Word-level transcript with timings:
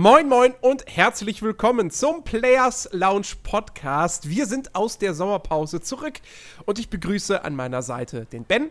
Moin 0.00 0.30
Moin 0.30 0.54
und 0.62 0.86
herzlich 0.86 1.42
willkommen 1.42 1.90
zum 1.90 2.24
Players 2.24 2.88
Lounge 2.92 3.34
Podcast. 3.42 4.30
Wir 4.30 4.46
sind 4.46 4.74
aus 4.74 4.96
der 4.96 5.12
Sommerpause 5.12 5.82
zurück 5.82 6.20
und 6.64 6.78
ich 6.78 6.88
begrüße 6.88 7.44
an 7.44 7.54
meiner 7.54 7.82
Seite 7.82 8.24
den 8.24 8.44
Ben. 8.44 8.70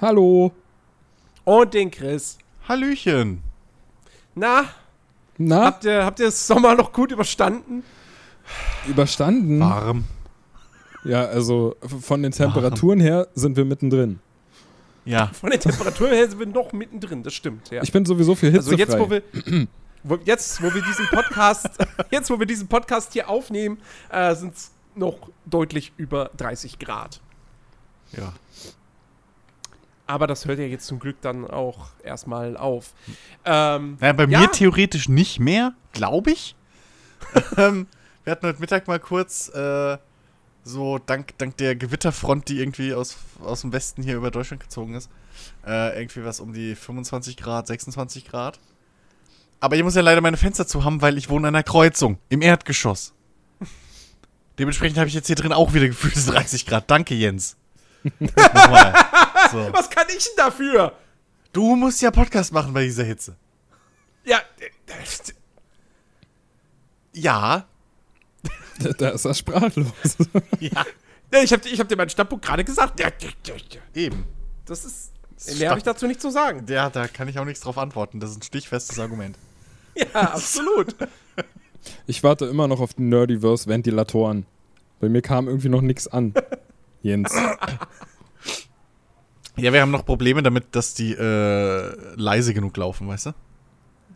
Hallo. 0.00 0.52
Und 1.42 1.74
den 1.74 1.90
Chris. 1.90 2.38
Hallöchen. 2.68 3.42
Na? 4.36 4.66
Na? 5.38 5.64
Habt 5.64 5.86
ihr, 5.86 6.04
habt 6.04 6.20
ihr 6.20 6.26
das 6.26 6.46
Sommer 6.46 6.76
noch 6.76 6.92
gut 6.92 7.10
überstanden? 7.10 7.82
Überstanden? 8.86 9.58
Warm. 9.58 10.04
Ja, 11.02 11.24
also 11.24 11.74
von 11.82 12.22
den 12.22 12.30
Temperaturen 12.30 13.00
her 13.00 13.26
sind 13.34 13.56
wir 13.56 13.64
mittendrin. 13.64 14.20
Ja. 15.04 15.32
Von 15.32 15.50
der 15.50 15.58
Temperatur 15.58 16.10
her 16.10 16.28
sind 16.28 16.38
wir 16.38 16.46
noch 16.46 16.72
mittendrin, 16.72 17.24
das 17.24 17.34
stimmt. 17.34 17.72
Ja. 17.72 17.82
Ich 17.82 17.90
bin 17.90 18.04
sowieso 18.04 18.36
für 18.36 18.46
Hitze 18.46 18.70
also 18.70 18.76
jetzt, 18.76 18.96
wo 18.96 19.10
wir, 19.10 19.24
jetzt, 20.24 20.62
wo 20.62 20.72
wir 20.72 20.82
diesen 20.82 21.06
Podcast, 21.08 21.68
jetzt, 22.10 22.30
wo 22.30 22.38
wir 22.38 22.46
diesen 22.46 22.68
Podcast 22.68 23.12
hier 23.12 23.28
aufnehmen, 23.28 23.78
äh, 24.10 24.34
sind 24.34 24.54
es 24.56 24.70
noch 24.94 25.30
deutlich 25.46 25.92
über 25.96 26.30
30 26.36 26.78
Grad. 26.78 27.20
Ja. 28.12 28.32
Aber 30.06 30.26
das 30.26 30.44
hört 30.46 30.58
ja 30.58 30.64
jetzt 30.64 30.86
zum 30.86 30.98
Glück 30.98 31.20
dann 31.20 31.48
auch 31.48 31.88
erstmal 32.02 32.56
auf. 32.56 32.92
Ähm, 33.44 33.96
Naja, 34.00 34.12
bei 34.12 34.24
Ja. 34.24 34.40
mir 34.40 34.50
theoretisch 34.50 35.08
nicht 35.08 35.38
mehr, 35.38 35.72
glaube 35.92 36.32
ich. 36.32 36.56
ähm, 37.56 37.86
wir 38.24 38.32
hatten 38.32 38.46
heute 38.46 38.58
Mittag 38.60 38.88
mal 38.88 38.98
kurz 38.98 39.48
äh, 39.50 39.98
so 40.64 40.98
dank, 40.98 41.38
dank 41.38 41.56
der 41.58 41.76
Gewitterfront, 41.76 42.48
die 42.48 42.58
irgendwie 42.58 42.92
aus, 42.92 43.18
aus 43.40 43.60
dem 43.60 43.72
Westen 43.72 44.02
hier 44.02 44.16
über 44.16 44.30
Deutschland 44.32 44.62
gezogen 44.62 44.94
ist, 44.94 45.08
äh, 45.64 45.96
irgendwie 46.00 46.24
was 46.24 46.40
um 46.40 46.52
die 46.52 46.74
25 46.74 47.36
Grad, 47.36 47.68
26 47.68 48.24
Grad. 48.26 48.58
Aber 49.60 49.76
ich 49.76 49.82
muss 49.82 49.94
ja 49.94 50.00
leider 50.00 50.22
meine 50.22 50.38
Fenster 50.38 50.66
zu 50.66 50.84
haben, 50.84 51.02
weil 51.02 51.18
ich 51.18 51.28
wohne 51.28 51.48
an 51.48 51.54
einer 51.54 51.62
Kreuzung 51.62 52.18
im 52.30 52.40
Erdgeschoss. 52.40 53.12
Dementsprechend 54.58 54.98
habe 54.98 55.08
ich 55.08 55.14
jetzt 55.14 55.26
hier 55.26 55.36
drin 55.36 55.52
auch 55.52 55.74
wieder 55.74 55.86
gefühlt 55.86 56.14
30 56.26 56.66
Grad. 56.66 56.90
Danke, 56.90 57.14
Jens. 57.14 57.56
Nochmal. 58.18 58.94
so. 59.52 59.58
was 59.72 59.90
kann 59.90 60.06
ich 60.08 60.24
denn 60.24 60.32
dafür? 60.36 60.94
Du 61.52 61.76
musst 61.76 62.00
ja 62.00 62.10
Podcast 62.10 62.52
machen 62.52 62.72
bei 62.72 62.84
dieser 62.84 63.04
Hitze. 63.04 63.36
Ja, 64.24 64.38
äh, 64.58 64.70
Ja. 67.12 67.66
Da 68.96 69.10
ist 69.10 69.26
er 69.26 69.34
sprachlos. 69.34 70.16
Ja. 70.58 70.86
ich 71.42 71.52
habe 71.52 71.68
ich 71.68 71.80
hab 71.80 71.88
dir 71.88 71.96
meinen 71.96 72.08
Standpunkt 72.08 72.44
gerade 72.44 72.64
gesagt. 72.64 72.98
Eben. 73.94 74.24
Das 74.64 74.84
ist. 74.84 75.12
ist 75.36 75.58
Mehr 75.58 75.70
habe 75.70 75.78
ich 75.78 75.84
dazu 75.84 76.06
nicht 76.06 76.20
zu 76.20 76.30
sagen. 76.30 76.64
Ja, 76.68 76.88
da 76.88 77.06
kann 77.08 77.28
ich 77.28 77.38
auch 77.38 77.44
nichts 77.44 77.60
drauf 77.60 77.76
antworten. 77.76 78.20
Das 78.20 78.30
ist 78.30 78.38
ein 78.38 78.42
stichfestes 78.42 78.98
Argument. 78.98 79.36
Ja, 80.14 80.20
absolut. 80.32 80.94
Ich 82.06 82.22
warte 82.22 82.46
immer 82.46 82.68
noch 82.68 82.80
auf 82.80 82.94
die 82.94 83.02
Nerdiverse-Ventilatoren. 83.02 84.46
Bei 85.00 85.08
mir 85.08 85.22
kam 85.22 85.48
irgendwie 85.48 85.68
noch 85.70 85.80
nichts 85.80 86.06
an. 86.08 86.34
Jens. 87.02 87.32
Ja, 89.56 89.72
wir 89.72 89.80
haben 89.80 89.90
noch 89.90 90.04
Probleme 90.04 90.42
damit, 90.42 90.66
dass 90.72 90.94
die 90.94 91.12
äh, 91.12 91.92
leise 92.16 92.54
genug 92.54 92.76
laufen, 92.76 93.08
weißt 93.08 93.26
du? 93.26 93.30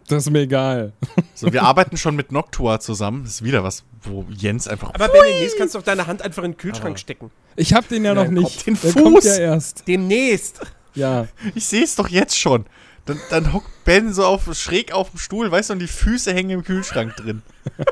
Das 0.08 0.24
ist 0.26 0.30
mir 0.30 0.40
egal. 0.40 0.92
So, 1.34 1.50
wir 1.52 1.62
arbeiten 1.62 1.96
schon 1.96 2.14
mit 2.14 2.30
Noctua 2.30 2.78
zusammen. 2.78 3.22
Das 3.24 3.34
ist 3.34 3.44
wieder 3.44 3.64
was, 3.64 3.84
wo 4.02 4.26
Jens 4.30 4.68
einfach. 4.68 4.90
Aber 4.92 5.08
Ben, 5.08 5.22
demnächst 5.26 5.56
kannst 5.56 5.74
du 5.74 5.78
doch 5.78 5.84
deine 5.84 6.06
Hand 6.06 6.20
einfach 6.20 6.42
in 6.44 6.52
den 6.52 6.58
Kühlschrank 6.58 6.88
Aber- 6.90 6.98
stecken. 6.98 7.30
Ich 7.56 7.72
hab 7.72 7.88
den 7.88 8.04
ja 8.04 8.12
noch 8.14 8.28
nicht. 8.28 8.66
den 8.66 8.74
Der 8.82 8.90
Fuß. 8.92 9.02
kommt 9.02 9.24
ja 9.24 9.36
erst. 9.36 9.88
Demnächst. 9.88 10.60
Ja. 10.94 11.26
ich 11.54 11.64
sehe 11.64 11.82
es 11.84 11.96
doch 11.96 12.08
jetzt 12.08 12.38
schon. 12.38 12.66
Dann, 13.06 13.20
dann 13.30 13.52
hockt 13.52 13.84
Ben 13.84 14.12
so 14.12 14.24
auf, 14.24 14.48
schräg 14.56 14.92
auf 14.92 15.10
dem 15.10 15.18
Stuhl, 15.18 15.50
weißt 15.50 15.70
du, 15.70 15.74
und 15.74 15.78
die 15.80 15.86
Füße 15.86 16.32
hängen 16.32 16.50
im 16.50 16.64
Kühlschrank 16.64 17.16
drin. 17.16 17.42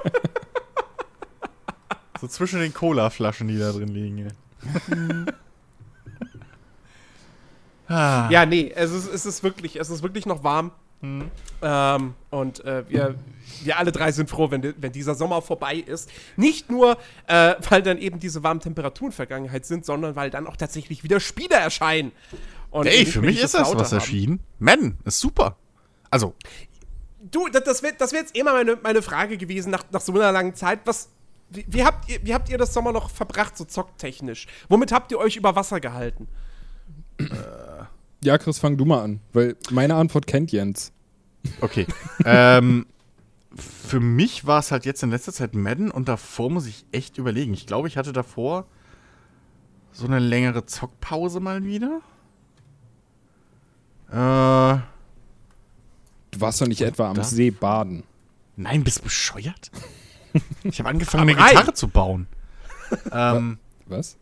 so 2.21 2.29
zwischen 2.29 2.61
den 2.61 2.73
Cola-Flaschen, 2.73 3.49
die 3.49 3.59
da 3.59 3.73
drin 3.73 3.89
liegen. 3.89 4.19
Ja. 4.19 4.29
ah. 7.95 8.31
Ja, 8.31 8.47
nee, 8.47 8.73
es 8.75 8.91
ist, 8.91 9.13
es 9.13 9.27
ist 9.27 9.43
wirklich, 9.43 9.79
es 9.79 9.91
ist 9.91 10.03
wirklich 10.03 10.25
noch 10.25 10.45
warm. 10.45 10.73
Ähm, 11.03 12.15
und 12.31 12.65
äh, 12.65 12.89
wir, 12.89 13.17
wir 13.65 13.79
alle 13.79 13.91
drei 13.91 14.13
sind 14.13 14.31
froh, 14.31 14.53
wenn, 14.53 14.75
wenn 14.79 14.93
dieser 14.93 15.17
Sommer 15.17 15.43
vorbei 15.43 15.75
ist. 15.75 16.09
Nicht 16.37 16.71
nur, 16.71 16.97
äh, 17.27 17.57
weil 17.69 17.83
dann 17.83 17.99
eben 17.99 18.21
diese 18.21 18.45
warmen 18.45 18.61
Temperaturen 18.61 19.11
Vergangenheit 19.11 19.67
sind, 19.67 19.85
sondern 19.85 20.15
weil 20.15 20.31
dann 20.31 20.47
auch 20.47 20.57
tatsächlich 20.57 21.03
wieder 21.03 21.19
Spiele 21.19 21.57
erscheinen. 21.57 22.13
Und 22.73 22.87
Ey, 22.87 23.07
für 23.07 23.21
mich 23.21 23.41
ist 23.41 23.55
das 23.55 23.73
was 23.75 23.93
haben. 23.93 23.99
erschienen. 23.99 24.41
Madden 24.59 24.99
ist 25.05 25.21
super. 25.21 25.57
Also, 26.11 26.35
Du, 27.31 27.49
das, 27.49 27.63
das 27.65 27.83
wäre 27.83 27.95
das 27.97 28.13
wär 28.13 28.21
jetzt 28.21 28.37
immer 28.37 28.53
meine, 28.53 28.77
meine 28.83 29.01
Frage 29.01 29.39
gewesen 29.39 29.71
nach, 29.71 29.85
nach 29.93 30.01
so 30.01 30.13
einer 30.13 30.33
langen 30.33 30.55
Zeit. 30.55 30.81
Was, 30.85 31.09
wie, 31.51 31.65
wie, 31.69 31.85
habt 31.85 32.11
ihr, 32.11 32.19
wie 32.25 32.35
habt 32.35 32.49
ihr 32.49 32.59
das 32.59 32.75
Sommer 32.75 32.93
noch 32.93 33.11
verbracht, 33.11 33.57
so 33.57 33.65
zocktechnisch? 33.65 34.47
Womit 34.69 34.91
habt 34.91 35.13
ihr 35.13 35.19
euch 35.19 35.37
über 35.37 35.55
Wasser 35.55 35.81
gehalten? 35.81 36.27
Ja, 38.23 38.39
Chris, 38.39 38.59
fang 38.59 38.77
du 38.77 38.85
mal 38.85 39.03
an. 39.03 39.21
Weil 39.33 39.57
meine 39.71 39.95
Antwort 39.95 40.27
kennt 40.27 40.51
Jens. 40.53 40.93
okay. 41.61 41.87
ähm, 42.25 42.87
für 43.55 44.01
mich 44.01 44.47
war 44.47 44.59
es 44.61 44.73
halt 44.73 44.85
jetzt 44.87 45.03
in 45.03 45.11
letzter 45.11 45.33
Zeit 45.33 45.55
Madden 45.55 45.91
und 45.91 46.09
davor 46.09 46.51
muss 46.51 46.67
ich 46.67 46.87
echt 46.93 47.19
überlegen. 47.19 47.53
Ich 47.55 47.67
glaube, 47.67 47.89
ich 47.89 47.97
hatte 47.97 48.13
davor 48.13 48.67
so 49.93 50.07
eine 50.07 50.19
längere 50.19 50.65
Zockpause 50.67 51.41
mal 51.41 51.65
wieder. 51.65 52.01
Äh, 54.13 54.79
Du 56.35 56.41
warst 56.41 56.61
doch 56.63 56.67
nicht 56.67 56.81
etwa 56.81 57.11
am 57.11 57.17
da? 57.17 57.25
See 57.25 57.51
baden. 57.51 58.05
nein, 58.57 58.85
bist 58.85 58.99
du 59.01 59.03
bescheuert? 59.05 59.71
Ich 60.63 60.79
habe 60.79 60.89
angefangen, 60.89 61.29
eine. 61.37 61.49
Gitarre 61.51 61.75
zu 61.75 61.89
bauen. 61.89 62.27
ähm, 63.13 63.59
Was? 63.87 64.17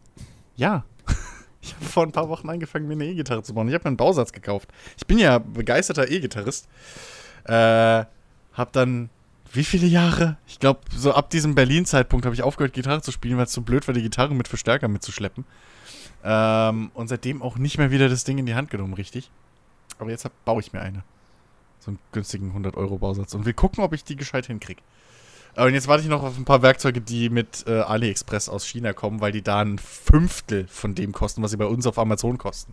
Ja. 0.56 0.84
Ich 1.62 1.74
habe 1.74 1.84
vor 1.84 2.02
ein 2.04 2.10
paar 2.12 2.28
Wochen 2.30 2.48
angefangen, 2.48 2.88
mir 2.88 2.94
eine 2.94 3.04
E-Gitarre 3.04 3.42
zu 3.42 3.52
bauen. 3.52 3.68
Ich 3.68 3.74
habe 3.74 3.82
mir 3.84 3.88
einen 3.88 3.96
Bausatz 3.98 4.32
gekauft. 4.32 4.70
Ich 4.96 5.06
bin 5.06 5.18
ja 5.18 5.38
begeisterter 5.38 6.10
E-Gitarrist. 6.10 6.66
Äh, 7.44 8.04
hab 8.54 8.72
dann 8.72 9.10
wie 9.52 9.64
viele 9.64 9.86
Jahre? 9.86 10.38
Ich 10.46 10.58
glaube, 10.58 10.80
so 10.96 11.12
ab 11.12 11.28
diesem 11.28 11.54
Berlin-Zeitpunkt 11.54 12.24
habe 12.24 12.34
ich 12.34 12.42
aufgehört, 12.42 12.72
Gitarre 12.72 13.02
zu 13.02 13.12
spielen, 13.12 13.36
weil 13.36 13.44
es 13.44 13.52
zu 13.52 13.60
blöd 13.62 13.86
war, 13.86 13.92
die 13.94 14.00
Gitarre 14.02 14.34
mit 14.34 14.48
Verstärker 14.48 14.88
mitzuschleppen. 14.88 15.44
Ähm, 16.24 16.90
und 16.94 17.08
seitdem 17.08 17.42
auch 17.42 17.56
nicht 17.58 17.76
mehr 17.76 17.90
wieder 17.90 18.08
das 18.08 18.24
Ding 18.24 18.38
in 18.38 18.46
die 18.46 18.54
Hand 18.54 18.70
genommen, 18.70 18.94
richtig. 18.94 19.30
Aber 20.00 20.10
jetzt 20.10 20.24
hab, 20.24 20.44
baue 20.44 20.60
ich 20.60 20.72
mir 20.72 20.80
eine. 20.80 21.04
So 21.78 21.90
einen 21.90 21.98
günstigen 22.12 22.52
100-Euro-Bausatz. 22.56 23.34
Und 23.34 23.46
wir 23.46 23.52
gucken, 23.52 23.82
ob 23.84 23.92
ich 23.92 24.04
die 24.04 24.16
gescheit 24.16 24.46
hinkriege. 24.46 24.82
Und 25.56 25.74
jetzt 25.74 25.88
warte 25.88 26.02
ich 26.02 26.08
noch 26.08 26.22
auf 26.22 26.36
ein 26.36 26.44
paar 26.44 26.62
Werkzeuge, 26.62 27.00
die 27.00 27.28
mit 27.28 27.64
äh, 27.66 27.80
AliExpress 27.80 28.48
aus 28.48 28.64
China 28.64 28.92
kommen, 28.92 29.20
weil 29.20 29.32
die 29.32 29.42
da 29.42 29.60
ein 29.60 29.78
Fünftel 29.78 30.66
von 30.68 30.94
dem 30.94 31.12
kosten, 31.12 31.42
was 31.42 31.50
sie 31.50 31.56
bei 31.56 31.66
uns 31.66 31.86
auf 31.86 31.98
Amazon 31.98 32.38
kosten. 32.38 32.72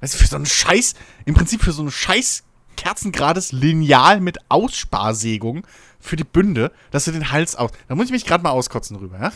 Weißt 0.00 0.14
du, 0.14 0.18
für 0.18 0.26
so 0.26 0.36
einen 0.36 0.46
Scheiß, 0.46 0.94
im 1.24 1.34
Prinzip 1.34 1.62
für 1.62 1.72
so 1.72 1.82
einen 1.82 1.90
Scheiß 1.90 2.44
kerzengerades 2.76 3.52
Lineal 3.52 4.20
mit 4.20 4.38
Aussparsägung 4.48 5.66
für 5.98 6.16
die 6.16 6.24
Bünde, 6.24 6.72
dass 6.90 7.04
du 7.04 7.12
den 7.12 7.30
Hals 7.32 7.56
aus. 7.56 7.70
Da 7.88 7.94
muss 7.94 8.06
ich 8.06 8.12
mich 8.12 8.24
gerade 8.24 8.42
mal 8.42 8.50
auskotzen 8.50 8.98
drüber, 8.98 9.18
ja? 9.20 9.32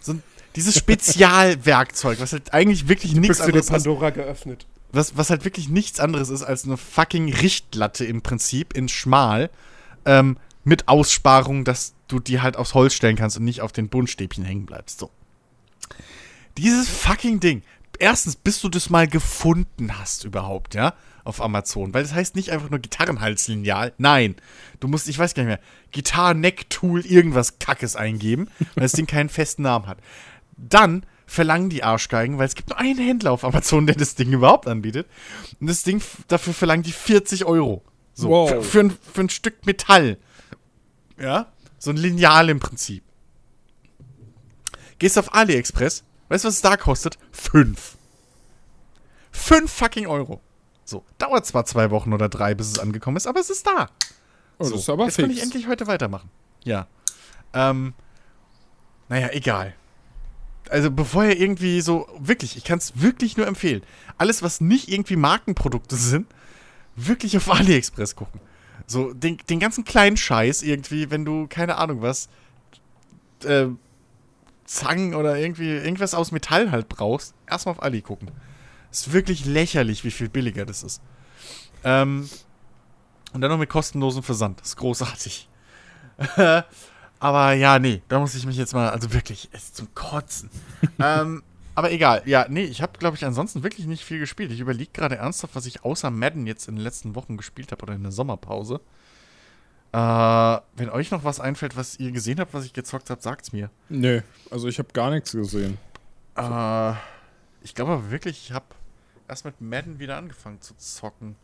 So 0.00 0.12
ein, 0.12 0.22
dieses 0.54 0.76
Spezialwerkzeug, 0.76 2.20
was 2.20 2.32
halt 2.32 2.52
eigentlich 2.52 2.88
wirklich 2.88 3.14
nichts 3.14 3.40
anderes 3.40 3.66
ist 3.66 3.72
Pandora 3.72 4.10
geöffnet. 4.10 4.66
Was, 4.94 5.16
was 5.16 5.30
halt 5.30 5.44
wirklich 5.44 5.68
nichts 5.68 6.00
anderes 6.00 6.30
ist 6.30 6.42
als 6.42 6.64
eine 6.64 6.76
fucking 6.76 7.32
Richtlatte 7.32 8.04
im 8.04 8.22
Prinzip 8.22 8.74
in 8.74 8.88
schmal 8.88 9.50
ähm, 10.04 10.36
mit 10.64 10.88
Aussparung, 10.88 11.64
dass 11.64 11.94
du 12.08 12.20
die 12.20 12.40
halt 12.40 12.56
aufs 12.56 12.74
Holz 12.74 12.94
stellen 12.94 13.16
kannst 13.16 13.36
und 13.36 13.44
nicht 13.44 13.60
auf 13.60 13.72
den 13.72 13.88
Buntstäbchen 13.88 14.44
hängen 14.44 14.66
bleibst. 14.66 14.98
So. 14.98 15.10
Dieses 16.56 16.88
fucking 16.88 17.40
Ding. 17.40 17.62
Erstens, 17.98 18.36
bis 18.36 18.60
du 18.60 18.68
das 18.68 18.90
mal 18.90 19.06
gefunden 19.06 19.98
hast 19.98 20.24
überhaupt, 20.24 20.74
ja, 20.74 20.94
auf 21.22 21.40
Amazon. 21.40 21.94
Weil 21.94 22.02
das 22.02 22.12
heißt 22.12 22.34
nicht 22.34 22.50
einfach 22.50 22.70
nur 22.70 22.80
Gitarrenhalslineal. 22.80 23.92
Nein. 23.98 24.36
Du 24.80 24.88
musst, 24.88 25.08
ich 25.08 25.18
weiß 25.18 25.34
gar 25.34 25.44
nicht 25.44 25.50
mehr, 25.50 25.60
Gitarr-Neck-Tool, 25.92 27.06
irgendwas 27.06 27.58
Kackes 27.58 27.94
eingeben, 27.96 28.48
weil 28.74 28.82
das 28.82 28.92
Ding 28.92 29.06
keinen 29.06 29.28
festen 29.28 29.62
Namen 29.62 29.86
hat. 29.86 29.98
Dann 30.56 31.06
verlangen 31.26 31.70
die 31.70 31.82
Arschgeigen, 31.82 32.38
weil 32.38 32.46
es 32.46 32.54
gibt 32.54 32.68
nur 32.70 32.78
einen 32.78 32.98
Händler 32.98 33.32
auf 33.32 33.44
Amazon, 33.44 33.86
der 33.86 33.96
das 33.96 34.14
Ding 34.14 34.32
überhaupt 34.32 34.66
anbietet. 34.68 35.06
Und 35.60 35.68
das 35.68 35.82
Ding, 35.82 36.02
dafür 36.28 36.52
verlangen 36.52 36.82
die 36.82 36.92
40 36.92 37.44
Euro. 37.44 37.82
So, 38.12 38.28
Wow. 38.28 38.48
für, 38.50 38.62
für, 38.62 38.80
ein, 38.80 38.90
für 38.90 39.20
ein 39.22 39.28
Stück 39.30 39.66
Metall. 39.66 40.18
Ja? 41.18 41.46
So 41.78 41.90
ein 41.90 41.96
Lineal 41.96 42.48
im 42.50 42.60
Prinzip. 42.60 43.02
Gehst 44.98 45.18
auf 45.18 45.34
AliExpress, 45.34 46.04
weißt 46.28 46.44
du, 46.44 46.48
was 46.48 46.54
es 46.56 46.60
da 46.62 46.76
kostet? 46.76 47.18
Fünf. 47.32 47.96
Fünf 49.32 49.72
fucking 49.72 50.06
Euro. 50.06 50.40
So, 50.84 51.04
dauert 51.18 51.46
zwar 51.46 51.64
zwei 51.64 51.90
Wochen 51.90 52.12
oder 52.12 52.28
drei, 52.28 52.54
bis 52.54 52.68
es 52.68 52.78
angekommen 52.78 53.16
ist, 53.16 53.26
aber 53.26 53.40
es 53.40 53.50
ist 53.50 53.66
da. 53.66 53.88
Oh, 54.58 54.64
so, 54.64 54.70
das 54.72 54.80
ist 54.80 54.90
aber 54.90 55.04
jetzt 55.06 55.16
kann 55.16 55.30
ich 55.30 55.36
fix. 55.38 55.44
endlich 55.46 55.66
heute 55.66 55.86
weitermachen. 55.86 56.30
Ja. 56.62 56.86
Ähm, 57.52 57.94
naja, 59.08 59.28
egal. 59.32 59.74
Also 60.74 60.90
bevor 60.90 61.22
ihr 61.22 61.38
irgendwie 61.38 61.80
so, 61.80 62.08
wirklich, 62.18 62.56
ich 62.56 62.64
kann 62.64 62.78
es 62.78 63.00
wirklich 63.00 63.36
nur 63.36 63.46
empfehlen. 63.46 63.84
Alles, 64.18 64.42
was 64.42 64.60
nicht 64.60 64.88
irgendwie 64.88 65.14
Markenprodukte 65.14 65.94
sind, 65.94 66.26
wirklich 66.96 67.36
auf 67.36 67.48
AliExpress 67.52 68.16
gucken. 68.16 68.40
So, 68.84 69.12
den, 69.12 69.36
den 69.48 69.60
ganzen 69.60 69.84
kleinen 69.84 70.16
Scheiß 70.16 70.64
irgendwie, 70.64 71.12
wenn 71.12 71.24
du, 71.24 71.46
keine 71.46 71.76
Ahnung 71.76 72.02
was, 72.02 72.28
äh, 73.44 73.68
Zangen 74.64 75.14
oder 75.14 75.38
irgendwie 75.38 75.70
irgendwas 75.70 76.12
aus 76.12 76.32
Metall 76.32 76.72
halt 76.72 76.88
brauchst, 76.88 77.34
erstmal 77.48 77.76
auf 77.76 77.82
Ali 77.84 78.02
gucken. 78.02 78.32
Ist 78.90 79.12
wirklich 79.12 79.44
lächerlich, 79.44 80.02
wie 80.02 80.10
viel 80.10 80.28
billiger 80.28 80.66
das 80.66 80.82
ist. 80.82 81.00
Ähm, 81.84 82.28
und 83.32 83.40
dann 83.42 83.50
noch 83.52 83.58
mit 83.58 83.70
kostenlosem 83.70 84.24
Versand. 84.24 84.60
Ist 84.60 84.74
großartig. 84.74 85.48
aber 87.20 87.52
ja, 87.52 87.78
nee, 87.78 88.02
da 88.08 88.18
muss 88.18 88.34
ich 88.34 88.46
mich 88.46 88.56
jetzt 88.56 88.74
mal, 88.74 88.90
also 88.90 89.12
wirklich, 89.12 89.48
es 89.52 89.64
ist 89.64 89.76
zum 89.76 89.94
Kotzen. 89.94 90.50
ähm, 90.98 91.42
aber 91.74 91.90
egal, 91.90 92.22
ja, 92.26 92.46
nee, 92.48 92.64
ich 92.64 92.82
habe, 92.82 92.98
glaube 92.98 93.16
ich, 93.16 93.24
ansonsten 93.24 93.62
wirklich 93.62 93.86
nicht 93.86 94.04
viel 94.04 94.18
gespielt. 94.18 94.52
Ich 94.52 94.60
überlege 94.60 94.90
gerade 94.92 95.16
ernsthaft, 95.16 95.56
was 95.56 95.66
ich 95.66 95.84
außer 95.84 96.10
Madden 96.10 96.46
jetzt 96.46 96.68
in 96.68 96.76
den 96.76 96.84
letzten 96.84 97.14
Wochen 97.14 97.36
gespielt 97.36 97.72
habe 97.72 97.82
oder 97.82 97.94
in 97.94 98.02
der 98.02 98.12
Sommerpause. 98.12 98.80
Äh, 99.92 99.96
wenn 100.76 100.90
euch 100.90 101.10
noch 101.10 101.24
was 101.24 101.40
einfällt, 101.40 101.76
was 101.76 101.98
ihr 101.98 102.12
gesehen 102.12 102.40
habt, 102.40 102.52
was 102.52 102.64
ich 102.64 102.72
gezockt 102.72 103.10
habe, 103.10 103.22
sagt's 103.22 103.52
mir. 103.52 103.70
Nö, 103.88 104.20
also 104.50 104.68
ich 104.68 104.78
habe 104.78 104.88
gar 104.92 105.10
nichts 105.10 105.32
gesehen. 105.32 105.78
Äh, 106.36 106.92
ich 107.62 107.74
glaube 107.74 107.92
aber 107.92 108.10
wirklich, 108.10 108.46
ich 108.46 108.52
habe 108.52 108.66
erst 109.28 109.44
mit 109.44 109.60
Madden 109.60 109.98
wieder 109.98 110.16
angefangen 110.16 110.60
zu 110.60 110.76
zocken. 110.76 111.36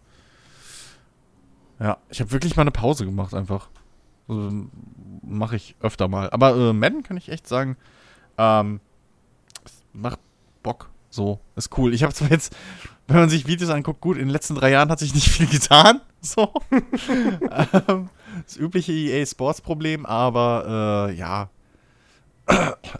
Ja, 1.79 1.99
ich 2.11 2.21
habe 2.21 2.31
wirklich 2.33 2.57
mal 2.57 2.63
eine 2.63 2.73
Pause 2.73 3.05
gemacht 3.05 3.35
einfach. 3.35 3.69
Also, 4.31 4.67
Mache 5.23 5.57
ich 5.57 5.77
öfter 5.81 6.09
mal. 6.09 6.31
Aber 6.31 6.57
äh, 6.57 6.73
Madden 6.73 7.03
kann 7.03 7.17
ich 7.17 7.29
echt 7.29 7.47
sagen, 7.47 7.77
ähm, 8.39 8.81
macht 9.93 10.19
Bock. 10.63 10.91
So, 11.11 11.41
ist 11.57 11.77
cool. 11.77 11.93
Ich 11.93 12.03
habe 12.03 12.15
zwar 12.15 12.31
jetzt, 12.31 12.57
wenn 13.07 13.17
man 13.17 13.29
sich 13.29 13.47
Videos 13.47 13.71
anguckt, 13.71 14.01
gut, 14.01 14.17
in 14.17 14.25
den 14.25 14.31
letzten 14.31 14.55
drei 14.55 14.71
Jahren 14.71 14.91
hat 14.91 14.99
sich 14.99 15.15
nicht 15.15 15.29
viel 15.29 15.47
getan. 15.47 16.01
So. 16.23 16.53
ähm, 16.71 18.11
das 18.45 18.59
übliche 18.59 18.93
EA 18.93 19.25
Sports 19.25 19.63
Problem, 19.63 20.05
aber 20.05 21.09
äh, 21.09 21.15
ja. 21.15 21.49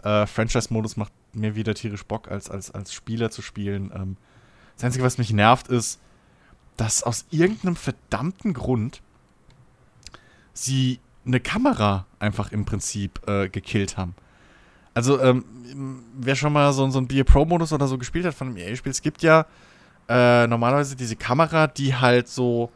äh, 0.03 0.25
Franchise-Modus 0.25 0.97
macht 0.97 1.13
mir 1.31 1.53
wieder 1.53 1.75
tierisch 1.75 2.03
Bock, 2.03 2.31
als, 2.31 2.49
als, 2.49 2.71
als 2.71 2.91
Spieler 2.91 3.29
zu 3.29 3.43
spielen. 3.43 3.91
Ähm, 3.93 4.17
das 4.73 4.85
Einzige, 4.85 5.03
was 5.03 5.19
mich 5.19 5.33
nervt, 5.33 5.67
ist, 5.67 5.99
dass 6.77 7.03
aus 7.03 7.25
irgendeinem 7.29 7.75
verdammten 7.75 8.53
Grund 8.53 9.03
sie 10.53 10.99
eine 11.25 11.39
Kamera 11.39 12.05
einfach 12.19 12.51
im 12.51 12.65
Prinzip 12.65 13.19
äh, 13.27 13.49
gekillt 13.49 13.97
haben. 13.97 14.15
Also, 14.93 15.21
ähm, 15.21 15.45
wer 16.17 16.35
schon 16.35 16.51
mal 16.53 16.73
so, 16.73 16.89
so 16.89 16.97
einen 16.97 17.07
Beer 17.07 17.23
Pro-Modus 17.23 17.71
oder 17.73 17.87
so 17.87 17.97
gespielt 17.97 18.25
hat 18.25 18.33
von 18.33 18.47
einem 18.47 18.57
EA-Spiel, 18.57 18.91
es 18.91 19.01
gibt 19.01 19.21
ja 19.21 19.45
äh, 20.09 20.47
normalerweise 20.47 20.95
diese 20.95 21.15
Kamera, 21.15 21.67
die 21.67 21.95
halt 21.95 22.27
so 22.27 22.69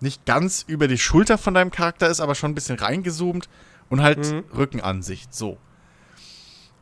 nicht 0.00 0.24
ganz 0.26 0.64
über 0.66 0.88
die 0.88 0.98
Schulter 0.98 1.38
von 1.38 1.54
deinem 1.54 1.70
Charakter 1.70 2.08
ist, 2.08 2.20
aber 2.20 2.34
schon 2.34 2.50
ein 2.52 2.54
bisschen 2.54 2.78
reingezoomt 2.78 3.48
und 3.88 4.02
halt 4.02 4.18
Mhm. 4.18 4.44
Rückenansicht, 4.56 5.34
so. 5.34 5.58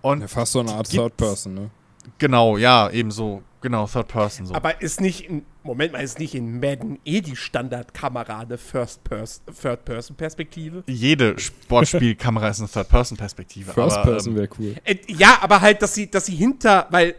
Und 0.00 0.20
Ja, 0.20 0.28
fast 0.28 0.52
so 0.52 0.60
eine 0.60 0.72
Art 0.72 0.88
Third 0.88 1.16
Person, 1.16 1.54
ne? 1.54 1.70
genau, 2.18 2.56
ja, 2.56 2.88
eben 2.90 3.10
so, 3.10 3.42
genau, 3.60 3.86
Third 3.86 4.08
Person 4.08 4.46
so. 4.46 4.54
Aber 4.54 4.80
ist 4.80 5.00
nicht 5.00 5.28
in, 5.28 5.44
Moment 5.62 5.92
mal, 5.92 6.02
ist 6.02 6.18
nicht 6.18 6.34
in 6.34 6.60
Madden 6.60 6.98
eh 7.04 7.20
die 7.20 7.36
Standardkamera 7.36 8.40
eine 8.40 8.58
First-Person-Perspektive? 8.58 10.84
Jede 10.86 11.38
Sportspielkamera 11.38 12.48
ist 12.48 12.60
eine 12.60 12.68
Third-Person-Perspektive. 12.68 13.72
First 13.72 13.96
aber, 13.96 14.12
Person 14.12 14.32
ähm, 14.34 14.38
wäre 14.38 14.48
cool. 14.58 14.74
Äh, 14.84 14.96
ja, 15.08 15.38
aber 15.40 15.60
halt, 15.60 15.82
dass 15.82 15.94
sie, 15.94 16.10
dass 16.10 16.26
sie 16.26 16.34
hinter, 16.36 16.86
weil, 16.90 17.14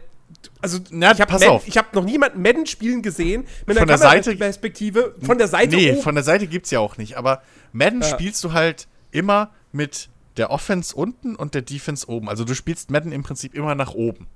also, 0.62 0.78
Na, 0.90 1.12
ich 1.12 1.20
habe 1.20 1.30
pass 1.32 1.42
auf. 1.42 1.66
ich 1.66 1.76
hab 1.76 1.94
noch 1.94 2.04
niemanden 2.04 2.40
Madden 2.42 2.66
spielen 2.66 3.02
gesehen 3.02 3.42
mit 3.66 3.76
Von 3.76 3.78
einer 3.78 3.86
der 3.86 3.98
Seite- 3.98 4.30
Kameraperspektive 4.30 5.14
von 5.22 5.38
der 5.38 5.48
Seite 5.48 5.76
Nee, 5.76 5.92
oben. 5.92 6.02
von 6.02 6.14
der 6.14 6.24
Seite 6.24 6.46
gibt's 6.46 6.70
ja 6.70 6.80
auch 6.80 6.96
nicht. 6.96 7.16
Aber 7.16 7.42
Madden 7.72 8.00
Ja. 8.02 8.08
spielst 8.08 8.42
du 8.44 8.52
halt 8.52 8.86
immer 9.10 9.50
mit 9.72 10.08
der 10.36 10.50
Offense 10.50 10.94
unten 10.94 11.34
und 11.36 11.54
der 11.54 11.62
Defense 11.62 12.08
oben. 12.08 12.28
Also 12.28 12.44
du 12.44 12.54
spielst 12.54 12.90
Madden 12.90 13.12
im 13.12 13.22
Prinzip 13.22 13.54
immer 13.54 13.74
nach 13.74 13.94
oben. 13.94 14.26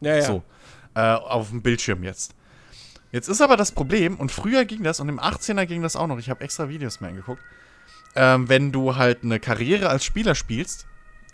ja, 0.00 0.16
ja. 0.16 0.22
So. 0.22 0.42
Äh, 0.94 1.00
auf 1.00 1.50
dem 1.50 1.62
Bildschirm 1.62 2.02
jetzt. 2.02 2.34
Jetzt 3.12 3.28
ist 3.28 3.40
aber 3.40 3.56
das 3.56 3.72
Problem, 3.72 4.16
und 4.16 4.30
früher 4.30 4.64
ging 4.64 4.82
das, 4.82 5.00
und 5.00 5.08
im 5.08 5.18
18er 5.18 5.64
ging 5.66 5.82
das 5.82 5.96
auch 5.96 6.06
noch, 6.06 6.18
ich 6.18 6.28
habe 6.28 6.42
extra 6.42 6.68
Videos 6.68 7.00
mir 7.00 7.08
angeguckt, 7.08 7.42
ähm, 8.14 8.48
wenn 8.48 8.72
du 8.72 8.96
halt 8.96 9.22
eine 9.22 9.40
Karriere 9.40 9.88
als 9.88 10.04
Spieler 10.04 10.34
spielst, 10.34 10.86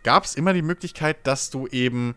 gab 0.02 0.24
es 0.24 0.34
immer 0.34 0.52
die 0.52 0.62
Möglichkeit, 0.62 1.26
dass 1.26 1.50
du 1.50 1.66
eben 1.68 2.14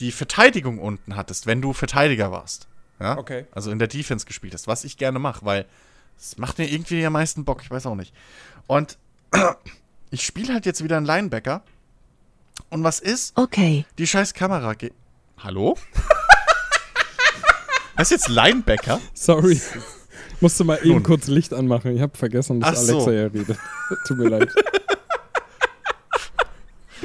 die 0.00 0.12
Verteidigung 0.12 0.78
unten 0.78 1.16
hattest, 1.16 1.46
wenn 1.46 1.62
du 1.62 1.72
Verteidiger 1.72 2.30
warst. 2.32 2.68
Ja? 2.98 3.16
Okay. 3.16 3.46
Also 3.52 3.70
in 3.70 3.78
der 3.78 3.88
Defense 3.88 4.26
gespielt 4.26 4.52
hast, 4.52 4.66
was 4.66 4.84
ich 4.84 4.98
gerne 4.98 5.18
mache, 5.18 5.44
weil 5.44 5.66
es 6.18 6.36
macht 6.36 6.58
mir 6.58 6.70
irgendwie 6.70 7.04
am 7.06 7.14
meisten 7.14 7.44
Bock, 7.44 7.62
ich 7.62 7.70
weiß 7.70 7.86
auch 7.86 7.94
nicht. 7.94 8.14
Und 8.66 8.98
ich 10.10 10.24
spiele 10.24 10.52
halt 10.52 10.66
jetzt 10.66 10.84
wieder 10.84 10.96
einen 10.96 11.06
Linebacker. 11.06 11.62
Und 12.68 12.84
was 12.84 13.00
ist? 13.00 13.36
Okay. 13.38 13.86
Die 13.96 14.06
scheiß 14.06 14.34
Kamera 14.34 14.74
geht. 14.74 14.92
Hallo? 15.38 15.78
Was 18.00 18.10
ist 18.10 18.22
jetzt 18.22 18.28
Linebacker? 18.34 18.98
Sorry. 19.12 19.60
Musste 20.40 20.64
mal 20.64 20.78
eben 20.78 20.94
Nun. 20.94 21.02
kurz 21.02 21.26
Licht 21.26 21.52
anmachen. 21.52 21.94
Ich 21.94 22.00
habe 22.00 22.16
vergessen, 22.16 22.58
dass 22.58 22.70
Ach 22.70 22.74
so. 22.76 22.92
Alexa 22.94 23.12
ja 23.12 23.26
redet. 23.26 23.58
Tut 24.06 24.16
mir 24.16 24.28
leid. 24.30 24.48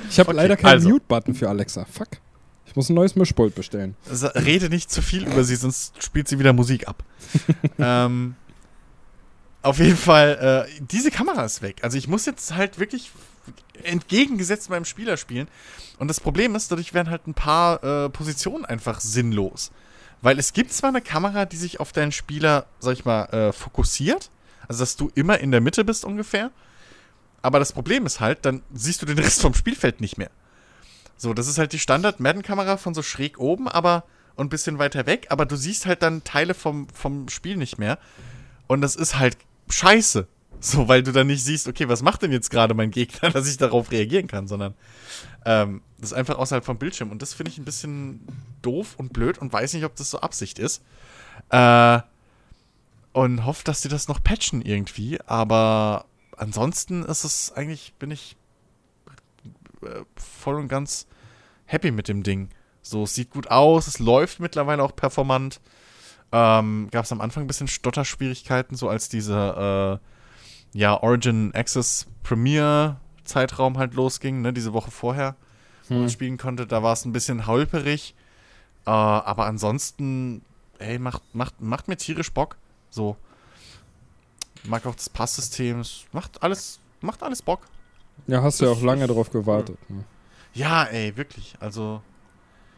Ich 0.09 0.17
habe 0.19 0.29
Okay, 0.29 0.37
leider 0.37 0.55
keinen 0.55 0.75
also. 0.75 0.87
Mute-Button 0.87 1.35
für 1.35 1.49
Alexa. 1.49 1.83
Fuck. 1.83 2.07
Ich 2.65 2.77
muss 2.77 2.87
ein 2.87 2.93
neues 2.93 3.17
Mischpult 3.17 3.55
bestellen. 3.55 3.97
Also, 4.09 4.27
rede 4.27 4.69
nicht 4.69 4.89
zu 4.89 5.01
viel 5.01 5.27
über 5.27 5.43
sie, 5.43 5.57
sonst 5.57 6.01
spielt 6.01 6.29
sie 6.29 6.39
wieder 6.39 6.53
Musik 6.53 6.87
ab. 6.87 7.03
ähm, 7.77 8.35
auf 9.63 9.79
jeden 9.79 9.97
Fall, 9.97 10.65
äh, 10.69 10.81
diese 10.81 11.11
Kamera 11.11 11.43
ist 11.43 11.61
weg. 11.61 11.79
Also 11.81 11.97
ich 11.97 12.07
muss 12.07 12.25
jetzt 12.25 12.55
halt 12.55 12.79
wirklich 12.79 13.11
entgegengesetzt 13.83 14.69
meinem 14.69 14.85
Spieler 14.85 15.17
spielen. 15.17 15.49
Und 15.99 16.07
das 16.07 16.21
Problem 16.21 16.55
ist, 16.55 16.71
dadurch 16.71 16.93
werden 16.93 17.09
halt 17.09 17.27
ein 17.27 17.33
paar 17.33 17.83
äh, 17.83 18.09
Positionen 18.09 18.63
einfach 18.63 19.01
sinnlos. 19.01 19.71
Weil 20.25 20.39
es 20.39 20.53
gibt 20.53 20.73
zwar 20.73 20.89
eine 20.89 21.03
Kamera, 21.03 21.45
die 21.45 21.55
sich 21.55 21.79
auf 21.79 21.91
deinen 21.91 22.11
Spieler, 22.11 22.65
sag 22.79 22.93
ich 22.93 23.05
mal, 23.05 23.25
äh, 23.25 23.53
fokussiert. 23.53 24.31
Also 24.67 24.81
dass 24.81 24.95
du 24.95 25.11
immer 25.13 25.39
in 25.39 25.51
der 25.51 25.61
Mitte 25.61 25.85
bist 25.85 26.03
ungefähr. 26.03 26.49
Aber 27.43 27.59
das 27.59 27.73
Problem 27.73 28.07
ist 28.07 28.21
halt, 28.21 28.43
dann 28.43 28.63
siehst 28.73 29.03
du 29.03 29.05
den 29.05 29.19
Rest 29.23 29.39
vom 29.39 29.53
Spielfeld 29.53 30.01
nicht 30.01 30.17
mehr. 30.17 30.31
So, 31.15 31.35
das 31.35 31.47
ist 31.47 31.59
halt 31.59 31.73
die 31.73 31.79
Standard-Madden-Kamera 31.79 32.77
von 32.77 32.95
so 32.95 33.03
schräg 33.03 33.37
oben, 33.37 33.67
aber 33.67 34.03
und 34.33 34.47
ein 34.47 34.49
bisschen 34.49 34.79
weiter 34.79 35.05
weg, 35.05 35.27
aber 35.29 35.45
du 35.45 35.55
siehst 35.55 35.85
halt 35.85 36.01
dann 36.01 36.23
Teile 36.23 36.55
vom, 36.55 36.89
vom 36.89 37.29
Spiel 37.29 37.55
nicht 37.55 37.77
mehr. 37.77 37.99
Und 38.65 38.81
das 38.81 38.95
ist 38.95 39.19
halt 39.19 39.37
scheiße. 39.69 40.27
So, 40.59 40.87
weil 40.87 41.03
du 41.03 41.11
dann 41.11 41.27
nicht 41.27 41.43
siehst, 41.43 41.67
okay, 41.67 41.87
was 41.87 42.01
macht 42.01 42.23
denn 42.23 42.31
jetzt 42.31 42.49
gerade 42.49 42.73
mein 42.73 42.89
Gegner, 42.89 43.29
dass 43.31 43.47
ich 43.47 43.57
darauf 43.57 43.91
reagieren 43.91 44.25
kann, 44.25 44.47
sondern 44.47 44.73
ähm, 45.45 45.81
das 45.97 46.11
ist 46.11 46.17
einfach 46.17 46.37
außerhalb 46.37 46.65
vom 46.65 46.77
Bildschirm. 46.77 47.11
Und 47.11 47.21
das 47.21 47.33
finde 47.33 47.51
ich 47.51 47.57
ein 47.57 47.65
bisschen 47.65 48.27
doof 48.61 48.95
und 48.97 49.13
blöd 49.13 49.37
und 49.37 49.53
weiß 49.53 49.73
nicht, 49.73 49.85
ob 49.85 49.95
das 49.95 50.09
so 50.09 50.19
Absicht 50.19 50.59
ist. 50.59 50.83
Äh, 51.49 51.99
und 53.13 53.45
hoffe, 53.45 53.63
dass 53.63 53.81
sie 53.81 53.89
das 53.89 54.07
noch 54.07 54.21
patchen 54.21 54.61
irgendwie. 54.61 55.19
Aber 55.21 56.05
ansonsten 56.35 57.03
ist 57.03 57.23
es 57.23 57.53
eigentlich, 57.53 57.93
bin 57.93 58.11
ich 58.11 58.35
äh, 59.83 60.03
voll 60.15 60.55
und 60.55 60.67
ganz 60.67 61.07
happy 61.65 61.91
mit 61.91 62.07
dem 62.07 62.23
Ding. 62.23 62.49
So, 62.81 63.03
es 63.03 63.15
sieht 63.15 63.31
gut 63.31 63.49
aus, 63.49 63.87
es 63.87 63.99
läuft 63.99 64.39
mittlerweile 64.39 64.83
auch 64.83 64.95
performant. 64.95 65.61
Ähm, 66.31 66.89
Gab 66.91 67.05
es 67.05 67.11
am 67.11 67.21
Anfang 67.21 67.43
ein 67.43 67.47
bisschen 67.47 67.67
Stotterschwierigkeiten, 67.67 68.75
so 68.75 68.89
als 68.89 69.09
dieser 69.09 69.93
äh, 69.93 70.77
ja, 70.77 71.01
Origin 71.01 71.53
Access 71.55 72.07
Premiere 72.21 72.99
Zeitraum 73.25 73.77
halt 73.77 73.93
losging, 73.93 74.41
ne, 74.41 74.53
diese 74.53 74.73
Woche 74.73 74.91
vorher, 74.91 75.35
wo 75.89 75.95
man 75.95 76.09
spielen 76.09 76.37
konnte. 76.37 76.65
Da 76.65 76.83
war 76.83 76.93
es 76.93 77.05
ein 77.05 77.11
bisschen 77.11 77.47
holperig. 77.47 78.15
Äh, 78.85 78.89
aber 78.89 79.45
ansonsten, 79.45 80.41
ey, 80.79 80.99
macht, 80.99 81.23
macht, 81.33 81.61
macht 81.61 81.87
mir 81.87 81.97
tierisch 81.97 82.31
Bock. 82.31 82.57
So. 82.89 83.17
Mag 84.63 84.85
auch 84.85 84.95
das 84.95 85.09
Passsystem. 85.09 85.79
Es 85.79 86.05
macht 86.11 86.41
alles, 86.41 86.79
macht 87.01 87.23
alles 87.23 87.41
Bock. 87.41 87.61
Ja, 88.27 88.41
hast 88.41 88.61
du 88.61 88.65
ja 88.65 88.71
auch 88.71 88.81
lange 88.81 89.07
darauf 89.07 89.29
gewartet. 89.31 89.77
Ne? 89.89 90.03
Ja, 90.53 90.85
ey, 90.85 91.15
wirklich. 91.17 91.55
Also, 91.59 92.01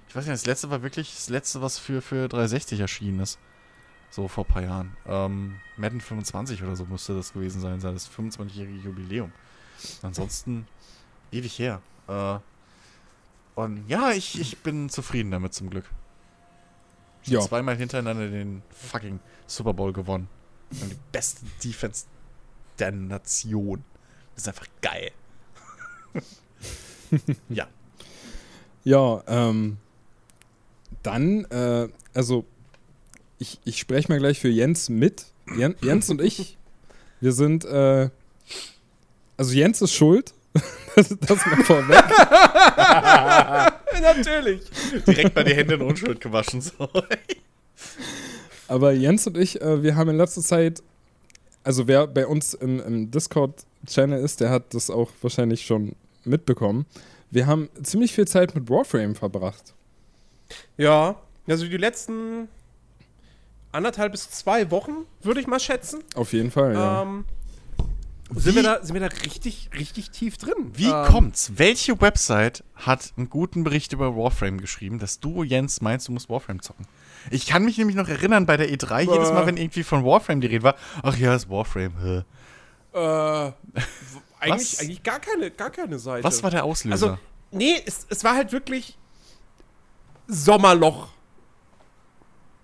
ich 0.10 0.16
weiß 0.16 0.26
nicht, 0.26 0.34
das 0.34 0.46
letzte 0.46 0.70
war 0.70 0.82
wirklich 0.82 1.14
das 1.14 1.30
letzte, 1.30 1.62
was 1.62 1.78
für, 1.78 2.02
für 2.02 2.28
360 2.28 2.80
erschienen 2.80 3.20
ist. 3.20 3.38
So 4.10 4.28
vor 4.28 4.46
ein 4.46 4.48
paar 4.48 4.64
Jahren. 4.64 4.98
Ähm, 5.06 5.60
Madden 5.76 6.02
25 6.02 6.64
oder 6.64 6.76
so 6.76 6.86
müsste 6.86 7.16
das 7.16 7.34
gewesen 7.34 7.62
sein, 7.62 7.80
sein 7.80 7.94
das 7.94 8.10
25-jährige 8.10 8.80
Jubiläum. 8.80 9.32
Ansonsten 10.02 10.68
ewig 11.32 11.58
her. 11.60 11.82
Äh, 12.08 12.40
und 13.56 13.88
ja, 13.88 14.12
ich, 14.12 14.40
ich 14.40 14.58
bin 14.60 14.90
zufrieden 14.90 15.32
damit 15.32 15.54
zum 15.54 15.70
Glück. 15.70 15.86
Schon 17.24 17.34
Ja. 17.34 17.42
Zweimal 17.42 17.76
hintereinander 17.76 18.30
den 18.30 18.62
fucking 18.70 19.20
Super 19.48 19.74
Bowl 19.74 19.94
gewonnen. 19.94 20.30
Und 20.70 20.92
die 20.92 20.98
beste 21.12 21.46
Defense 21.64 22.06
der 22.80 22.92
Nation. 22.92 23.84
Das 24.36 24.44
ist 24.44 24.48
einfach 24.50 24.68
geil. 24.82 25.12
ja. 27.50 27.68
Ja, 28.84 29.24
ähm, 29.28 29.78
dann, 31.04 31.46
äh, 31.46 31.90
also, 32.14 32.46
ich, 33.40 33.60
ich 33.66 33.80
spreche 33.80 34.10
mal 34.10 34.20
gleich 34.20 34.40
für 34.40 34.50
Jens 34.50 34.90
mit. 34.90 35.26
Jen, 35.58 35.76
Jens 35.82 36.10
und 36.10 36.22
ich, 36.22 36.58
wir 37.20 37.32
sind 37.32 37.66
äh, 37.66 38.10
Also 39.38 39.54
Jens 39.54 39.82
ist 39.82 39.94
schuld. 39.94 40.34
das, 40.96 41.10
das 41.20 41.46
mal 41.46 41.64
vorweg. 41.64 42.04
Natürlich. 44.02 44.62
Direkt 45.06 45.36
bei 45.36 45.44
die 45.44 45.54
Hände 45.54 45.76
in 45.76 45.82
Unschuld 45.82 46.20
gewaschen. 46.20 46.62
So. 46.62 46.90
Aber 48.68 48.92
Jens 48.92 49.28
und 49.28 49.38
ich, 49.38 49.62
äh, 49.62 49.84
wir 49.84 49.96
haben 49.96 50.10
in 50.10 50.18
letzter 50.18 50.42
Zeit, 50.42 50.82
also 51.64 51.88
wer 51.88 52.08
bei 52.08 52.26
uns 52.26 52.54
im, 52.56 52.80
im 52.80 53.12
Discord-Channel 53.12 54.20
ist, 54.20 54.42
der 54.42 54.50
hat 54.50 54.74
das 54.74 54.90
auch 54.90 55.12
wahrscheinlich 55.22 55.66
schon 55.66 55.96
mitbekommen. 56.24 56.86
Wir 57.30 57.46
haben 57.46 57.70
ziemlich 57.84 58.14
viel 58.14 58.28
Zeit 58.28 58.56
mit 58.56 58.70
Warframe 58.70 59.16
verbracht. 59.16 59.74
Ja, 60.78 61.16
also 61.48 61.68
die 61.68 61.78
letzten 61.78 62.48
anderthalb 63.72 64.14
bis 64.14 64.30
zwei 64.32 64.72
Wochen, 64.72 65.06
würde 65.22 65.40
ich 65.40 65.48
mal 65.48 65.60
schätzen. 65.60 66.04
Auf 66.16 66.34
jeden 66.34 66.52
Fall, 66.52 66.74
ja. 66.74 67.04
Ähm, 67.04 67.26
sind, 68.36 68.56
wir 68.56 68.64
da, 68.64 68.84
sind 68.84 68.94
wir 68.94 69.02
da 69.02 69.16
richtig, 69.24 69.70
richtig 69.74 70.12
tief 70.12 70.38
drin? 70.38 70.72
Wie 70.74 70.90
ähm, 70.90 71.06
kommt's? 71.06 71.54
Welche 71.56 72.00
Website 72.02 72.64
hat 72.76 73.14
einen 73.18 73.30
guten 73.30 73.64
Bericht 73.64 73.94
über 73.94 74.16
Warframe 74.16 74.60
geschrieben, 74.60 75.00
dass 75.00 75.20
du, 75.20 75.44
Jens, 75.44 75.82
meinst, 75.82 76.08
du 76.08 76.12
musst 76.12 76.30
Warframe 76.30 76.62
zocken? 76.62 76.88
Ich 77.32 77.48
kann 77.48 77.64
mich 77.64 77.78
nämlich 77.78 77.96
noch 77.96 78.08
erinnern, 78.08 78.46
bei 78.46 78.58
der 78.58 78.70
E3, 78.70 79.02
jedes 79.02 79.32
Mal, 79.32 79.46
wenn 79.46 79.58
irgendwie 79.58 79.84
von 79.84 80.04
Warframe 80.04 80.42
die 80.42 80.48
Rede 80.48 80.64
war, 80.64 80.76
ach 81.04 81.18
ja, 81.18 81.36
ist 81.36 81.50
Warframe. 81.50 82.24
Äh, 82.94 83.52
eigentlich, 84.40 84.74
Was? 84.74 84.80
eigentlich 84.80 85.04
gar 85.04 85.20
keine, 85.20 85.52
gar 85.52 85.70
keine 85.70 86.00
Seite. 86.00 86.24
Was 86.24 86.44
war 86.44 86.52
der 86.52 86.64
Auslöser? 86.64 87.12
Also, 87.12 87.18
nee, 87.52 87.82
es, 87.86 88.06
es 88.10 88.24
war 88.24 88.36
halt 88.36 88.52
wirklich 88.52 88.98
Sommerloch, 90.28 91.10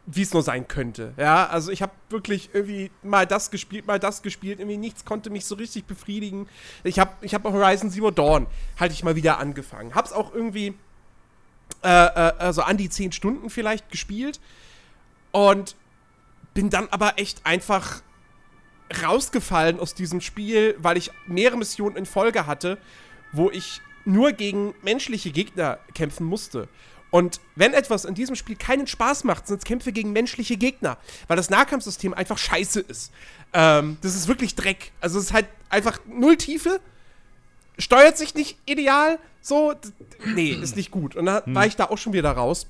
wie 0.06 0.22
es 0.22 0.34
nur 0.34 0.44
sein 0.44 0.68
könnte. 0.68 1.14
Ja, 1.18 1.48
also 1.48 1.72
ich 1.72 1.82
habe 1.82 1.94
wirklich 2.10 2.50
irgendwie 2.54 2.92
mal 3.04 3.26
das 3.26 3.52
gespielt, 3.52 3.88
mal 3.88 4.00
das 4.00 4.22
gespielt. 4.22 4.60
Irgendwie 4.60 4.78
nichts 4.78 5.06
konnte 5.06 5.30
mich 5.30 5.46
so 5.46 5.56
richtig 5.56 5.86
befriedigen. 5.86 6.48
Ich 6.84 7.00
habe 7.00 7.12
ich 7.22 7.34
hab 7.34 7.44
Horizon 7.46 7.90
Zero 7.90 8.12
Dawn 8.12 8.48
halt 8.80 8.92
ich 8.92 9.04
mal 9.04 9.16
wieder 9.16 9.38
angefangen. 9.40 9.96
Hab's 9.96 10.12
auch 10.12 10.34
irgendwie 10.34 10.76
äh, 11.84 11.88
äh, 11.88 12.34
also 12.38 12.62
an 12.64 12.78
die 12.78 12.90
10 12.90 13.12
Stunden 13.14 13.50
vielleicht 13.50 13.90
gespielt 13.90 14.40
und 15.32 15.76
bin 16.54 16.70
dann 16.70 16.88
aber 16.90 17.18
echt 17.18 17.46
einfach 17.46 18.02
rausgefallen 19.04 19.80
aus 19.80 19.96
diesem 19.96 20.22
Spiel, 20.22 20.76
weil 20.80 20.98
ich 20.98 21.12
mehrere 21.26 21.58
Missionen 21.58 21.96
in 21.96 22.06
Folge 22.06 22.46
hatte, 22.46 22.78
wo 23.32 23.50
ich 23.50 23.82
nur 24.06 24.34
gegen 24.34 24.76
menschliche 24.82 25.32
Gegner 25.32 25.80
kämpfen 25.96 26.26
musste. 26.26 26.68
Und 27.14 27.40
wenn 27.56 27.76
etwas 27.76 28.06
in 28.06 28.16
diesem 28.16 28.36
Spiel 28.36 28.56
keinen 28.56 28.88
Spaß 28.88 29.24
macht, 29.24 29.46
sind 29.46 29.60
es 29.60 29.66
Kämpfe 29.66 29.92
gegen 29.92 30.14
menschliche 30.14 30.58
Gegner, 30.58 30.98
weil 31.28 31.38
das 31.38 31.52
Nahkampfsystem 31.52 32.12
einfach 32.12 32.40
scheiße 32.40 32.80
ist. 32.80 33.12
Ähm, 33.54 33.98
das 34.02 34.16
ist 34.16 34.28
wirklich 34.28 34.56
Dreck. 34.56 34.92
Also 35.00 35.20
es 35.20 35.26
ist 35.26 35.34
halt 35.34 35.46
einfach 35.70 36.00
null 36.08 36.38
Tiefe, 36.38 36.80
steuert 37.78 38.18
sich 38.18 38.34
nicht 38.34 38.58
ideal, 38.66 39.20
so, 39.42 39.76
nee, 40.34 40.54
ist 40.54 40.76
nicht 40.76 40.90
gut. 40.90 41.16
Und 41.16 41.28
dann 41.28 41.54
war 41.54 41.68
ich 41.68 41.76
da 41.76 41.86
auch 41.86 42.00
schon 42.00 42.14
wieder 42.14 42.32
raus. 42.32 42.66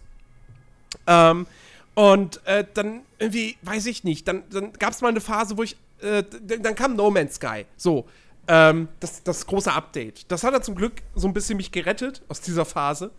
Ähm, 1.07 1.47
und 1.93 2.45
äh, 2.45 2.65
dann 2.73 2.99
irgendwie, 3.19 3.55
weiß 3.61 3.85
ich 3.85 4.03
nicht, 4.03 4.27
dann, 4.27 4.43
dann 4.49 4.73
gab 4.73 4.91
es 4.91 4.99
mal 4.99 5.07
eine 5.07 5.21
Phase, 5.21 5.55
wo 5.55 5.63
ich, 5.63 5.77
äh, 6.01 6.21
dann 6.41 6.75
kam 6.75 6.97
No 6.97 7.09
Man's 7.09 7.35
Sky. 7.35 7.65
So, 7.77 8.09
ähm, 8.49 8.89
das, 8.99 9.23
das 9.23 9.47
große 9.47 9.71
Update. 9.71 10.29
Das 10.29 10.43
hat 10.43 10.53
dann 10.53 10.63
zum 10.63 10.75
Glück 10.75 11.01
so 11.15 11.29
ein 11.29 11.33
bisschen 11.33 11.55
mich 11.55 11.71
gerettet 11.71 12.23
aus 12.27 12.41
dieser 12.41 12.65
Phase. 12.65 13.09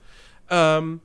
Ähm, 0.51 1.01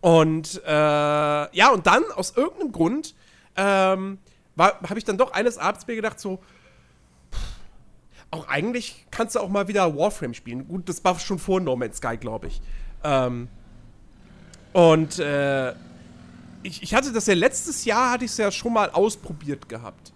und 0.00 0.62
äh, 0.64 0.70
ja, 0.70 1.70
und 1.72 1.86
dann, 1.86 2.04
aus 2.14 2.36
irgendeinem 2.36 2.72
Grund, 2.72 3.14
ähm, 3.56 4.18
habe 4.58 4.98
ich 4.98 5.04
dann 5.04 5.18
doch 5.18 5.32
eines 5.32 5.58
Abends 5.58 5.86
mir 5.86 5.96
gedacht, 5.96 6.18
so, 6.20 6.40
auch 8.30 8.46
eigentlich 8.48 9.06
kannst 9.10 9.34
du 9.34 9.40
auch 9.40 9.48
mal 9.48 9.68
wieder 9.68 9.96
Warframe 9.96 10.34
spielen. 10.34 10.68
Gut, 10.68 10.88
das 10.88 11.02
war 11.04 11.18
schon 11.18 11.38
vor 11.38 11.60
No 11.60 11.76
Man's 11.76 11.98
Sky, 11.98 12.16
glaube 12.16 12.46
ich. 12.46 12.60
Ähm, 13.02 13.48
und 14.72 15.18
äh, 15.18 15.72
ich, 16.62 16.82
ich 16.82 16.94
hatte 16.94 17.12
das 17.12 17.26
ja 17.26 17.34
letztes 17.34 17.84
Jahr, 17.84 18.12
hatte 18.12 18.24
ich 18.24 18.30
es 18.30 18.36
ja 18.36 18.50
schon 18.52 18.72
mal 18.72 18.90
ausprobiert 18.90 19.68
gehabt. 19.68 20.12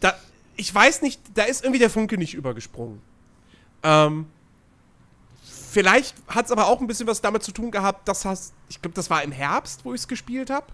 Da, 0.00 0.14
ich 0.56 0.74
weiß 0.74 1.02
nicht, 1.02 1.20
da 1.34 1.44
ist 1.44 1.62
irgendwie 1.62 1.78
der 1.78 1.90
Funke 1.90 2.18
nicht 2.18 2.34
übergesprungen. 2.34 3.00
Ähm, 3.82 4.26
vielleicht 5.76 6.16
hat 6.26 6.46
es 6.46 6.52
aber 6.52 6.68
auch 6.68 6.80
ein 6.80 6.86
bisschen 6.86 7.06
was 7.06 7.20
damit 7.20 7.42
zu 7.42 7.52
tun 7.52 7.70
gehabt, 7.70 8.08
dass 8.08 8.24
hast, 8.24 8.54
ich 8.70 8.80
glaube, 8.80 8.94
das 8.94 9.10
war 9.10 9.22
im 9.22 9.30
Herbst, 9.30 9.84
wo 9.84 9.92
ich 9.92 10.00
es 10.00 10.08
gespielt 10.08 10.48
habe. 10.48 10.64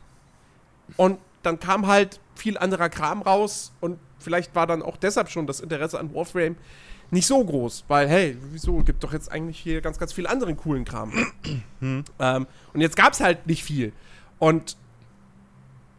Und 0.97 1.19
dann 1.43 1.59
kam 1.59 1.89
halt 1.89 2.21
viel 2.37 2.57
anderer 2.57 2.89
Kram 2.89 3.21
raus 3.21 3.73
und 3.81 3.99
vielleicht 4.21 4.55
war 4.55 4.69
dann 4.69 4.81
auch 4.81 4.97
deshalb 4.97 5.29
schon 5.29 5.49
das 5.49 5.59
Interesse 5.59 5.99
an 5.99 6.15
Warframe 6.15 6.55
nicht 7.11 7.27
so 7.27 7.45
groß, 7.45 7.85
weil, 7.89 8.09
hey, 8.09 8.39
wieso, 8.53 8.77
gibt 8.85 9.03
doch 9.03 9.13
jetzt 9.13 9.33
eigentlich 9.33 9.59
hier 9.59 9.81
ganz, 9.81 9.99
ganz 9.99 10.13
viel 10.13 10.29
anderen 10.29 10.57
coolen 10.57 10.85
Kram. 10.85 11.13
ähm, 11.83 12.05
und 12.73 12.81
jetzt 12.81 12.95
gab 12.95 13.13
es 13.13 13.21
halt 13.21 13.45
nicht 13.49 13.65
viel. 13.65 13.93
Und 14.39 14.77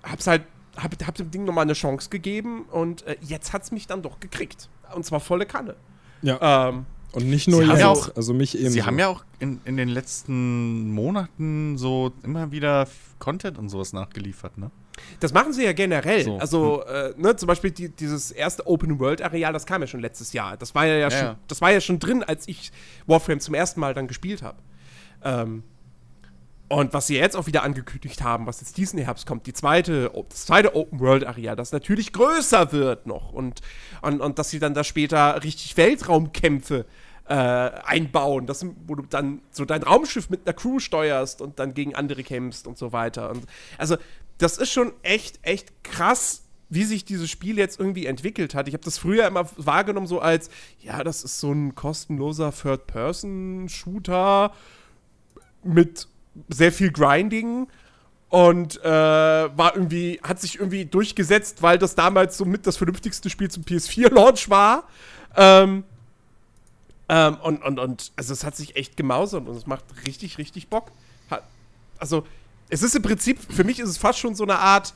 hab's 0.02 0.28
halt, 0.28 0.44
hab, 0.78 0.96
hab 1.06 1.16
dem 1.16 1.30
Ding 1.30 1.44
nochmal 1.44 1.64
eine 1.64 1.74
Chance 1.74 2.10
gegeben 2.10 2.64
und 2.72 3.06
äh, 3.06 3.18
jetzt 3.20 3.52
hat's 3.52 3.74
mich 3.74 3.86
dann 3.86 4.02
doch 4.02 4.22
gekriegt. 4.22 4.70
Und 4.96 5.06
zwar 5.06 5.20
volle 5.20 5.46
Kanne. 5.46 5.76
Ja. 6.22 6.70
Ähm, 6.70 6.86
Und 7.14 7.30
nicht 7.30 7.48
nur 7.48 7.62
Sie 7.62 7.68
Jens, 7.68 7.80
ja 7.80 7.90
auch- 7.90 8.16
also 8.16 8.34
mich 8.34 8.58
eben. 8.58 8.70
Sie 8.72 8.84
haben 8.84 8.98
ja 9.00 9.08
auch 9.08 9.24
in, 9.40 9.60
in 9.66 9.78
den 9.78 9.90
letzten 9.90 10.92
Monaten 10.92 11.78
so 11.78 12.12
immer 12.24 12.52
wieder 12.52 12.88
Content 13.20 13.58
und 13.58 13.70
sowas 13.70 13.94
nachgeliefert, 13.94 14.58
ne? 14.58 14.72
Das 15.20 15.34
machen 15.34 15.54
sie 15.54 15.64
ja 15.64 15.74
generell. 15.74 16.24
So. 16.24 16.38
Also, 16.38 16.84
äh, 16.86 17.14
ne, 17.18 17.36
zum 17.36 17.48
Beispiel 17.48 17.72
die, 17.72 17.90
dieses 17.90 18.30
erste 18.32 18.68
Open-World-Areal, 18.68 19.52
das 19.52 19.66
kam 19.66 19.82
ja 19.82 19.88
schon 19.88 20.02
letztes 20.02 20.34
Jahr. 20.34 20.56
Das 20.56 20.76
war 20.76 20.86
ja, 20.86 20.96
Ja, 20.98 21.10
schon, 21.12 21.20
ja. 21.20 21.40
das 21.48 21.62
war 21.62 21.72
ja 21.72 21.82
schon 21.82 21.98
drin, 22.00 22.24
als 22.24 22.48
ich 22.48 22.72
Warframe 23.08 23.40
zum 23.40 23.56
ersten 23.56 23.80
Mal 23.80 23.94
dann 23.96 24.08
gespielt 24.08 24.44
habe. 24.44 24.58
Ähm, 25.24 25.64
und 26.74 26.94
was 26.94 27.08
sie 27.08 27.18
jetzt 27.18 27.36
auch 27.36 27.46
wieder 27.46 27.64
angekündigt 27.64 28.24
haben, 28.24 28.48
was 28.48 28.62
jetzt 28.62 28.78
diesen 28.78 29.00
Herbst 29.00 29.28
kommt, 29.28 29.46
die 29.46 29.54
zweite, 29.54 30.12
das 30.30 30.46
zweite 30.46 30.76
Open-World-Areal, 30.76 31.56
das 31.56 31.72
natürlich 31.72 32.14
größer 32.14 32.72
wird 32.72 33.06
noch 33.06 33.32
und, 33.32 33.62
und, 34.02 34.22
und 34.22 34.40
dass 34.40 34.50
sie 34.50 34.60
dann 34.60 34.74
da 34.74 34.84
später 34.84 35.44
richtig 35.44 35.78
Weltraumkämpfe 35.78 36.86
äh, 37.28 37.34
einbauen, 37.34 38.48
das, 38.48 38.66
wo 38.88 38.96
du 38.96 39.04
dann 39.04 39.42
so 39.52 39.66
dein 39.66 39.84
Raumschiff 39.84 40.30
mit 40.30 40.42
einer 40.46 40.54
Crew 40.54 40.80
steuerst 40.80 41.42
und 41.42 41.60
dann 41.60 41.74
gegen 41.74 41.96
andere 41.96 42.24
kämpfst 42.24 42.68
und 42.68 42.78
so 42.78 42.92
weiter. 42.92 43.30
Und 43.30 43.46
also, 43.78 43.98
das 44.40 44.58
ist 44.58 44.72
schon 44.72 44.94
echt, 45.04 45.40
echt 45.44 45.84
krass, 45.84 46.44
wie 46.70 46.86
sich 46.86 47.06
dieses 47.06 47.30
Spiel 47.30 47.60
jetzt 47.60 47.80
irgendwie 47.80 48.08
entwickelt 48.08 48.56
hat. 48.56 48.68
Ich 48.68 48.74
habe 48.74 48.84
das 48.84 48.98
früher 48.98 49.28
immer 49.28 49.48
wahrgenommen 49.58 50.08
so 50.08 50.20
als, 50.20 50.50
ja, 50.80 51.04
das 51.04 51.24
ist 51.24 51.40
so 51.40 51.52
ein 51.52 51.76
kostenloser 51.76 52.52
Third-Person-Shooter 52.52 54.52
mit 55.64 56.08
sehr 56.50 56.72
viel 56.72 56.92
Grinding 56.92 57.68
und 58.30 58.84
äh, 58.84 58.88
war 58.88 59.76
irgendwie, 59.76 60.20
hat 60.24 60.42
sich 60.42 60.60
irgendwie 60.60 60.86
durchgesetzt, 60.86 61.62
weil 61.62 61.78
das 61.78 61.96
damals 61.96 62.38
so 62.38 62.46
mit 62.46 62.66
das 62.66 62.78
vernünftigste 62.78 63.30
Spiel 63.30 63.52
zum 63.52 63.64
PS4-Launch 63.64 64.50
war. 64.50 64.88
Ähm, 65.36 65.84
ähm, 67.10 67.38
und, 67.44 67.64
und, 67.64 67.80
und, 67.80 68.12
also 68.16 68.34
es 68.34 68.44
hat 68.44 68.56
sich 68.56 68.76
echt 68.76 68.98
gemausert 68.98 69.48
und 69.48 69.56
es 69.56 69.68
macht 69.68 69.84
richtig, 70.08 70.38
richtig 70.38 70.68
Bock. 70.70 70.92
Hat, 71.30 71.44
also, 72.00 72.26
es 72.70 72.82
ist 72.82 72.96
im 72.96 73.04
Prinzip, 73.04 73.40
für 73.52 73.64
mich 73.64 73.80
ist 73.80 73.90
es 73.90 73.98
fast 73.98 74.18
schon 74.18 74.34
so 74.34 74.44
eine 74.44 74.58
Art, 74.58 74.94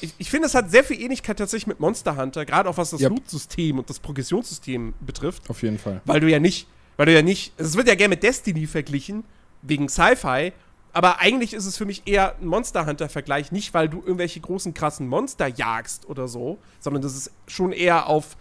ich, 0.00 0.14
ich 0.18 0.30
finde, 0.30 0.46
es 0.46 0.54
hat 0.54 0.70
sehr 0.70 0.84
viel 0.84 1.00
Ähnlichkeit 1.00 1.38
tatsächlich 1.38 1.66
mit 1.66 1.80
Monster 1.80 2.16
Hunter, 2.16 2.46
gerade 2.46 2.68
auch 2.68 2.76
was 2.76 2.90
das 2.90 3.00
Yep. 3.00 3.10
Loot-System 3.10 3.78
und 3.78 3.90
das 3.90 3.98
Progressionssystem 3.98 4.94
betrifft. 5.00 5.50
Auf 5.50 5.62
jeden 5.62 5.78
Fall. 5.78 6.00
Weil 6.04 6.20
du 6.20 6.30
ja 6.30 6.38
nicht, 6.38 6.68
weil 6.96 7.06
du 7.06 7.12
ja 7.12 7.22
nicht, 7.22 7.52
es 7.56 7.76
wird 7.76 7.88
ja 7.88 7.94
gerne 7.94 8.14
mit 8.14 8.22
Destiny 8.22 8.66
verglichen, 8.66 9.24
wegen 9.62 9.88
Sci-Fi, 9.88 10.52
aber 10.92 11.20
eigentlich 11.20 11.54
ist 11.54 11.66
es 11.66 11.76
für 11.76 11.84
mich 11.84 12.02
eher 12.06 12.36
ein 12.38 12.46
Monster 12.46 12.86
Hunter-Vergleich, 12.86 13.52
nicht 13.52 13.74
weil 13.74 13.88
du 13.88 13.98
irgendwelche 13.98 14.40
großen, 14.40 14.74
krassen 14.74 15.06
Monster 15.06 15.46
jagst 15.46 16.08
oder 16.08 16.28
so, 16.28 16.58
sondern 16.80 17.02
das 17.02 17.14
ist 17.14 17.32
schon 17.46 17.72
eher 17.72 18.06
auf 18.06 18.36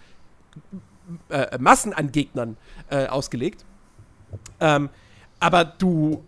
äh, 1.30 1.58
Massen 1.58 1.94
an 1.94 2.12
Gegnern 2.12 2.58
äh, 2.90 3.08
ausgelegt. 3.08 3.66
Ähm, 4.60 4.90
aber 5.40 5.66
du, 5.66 6.24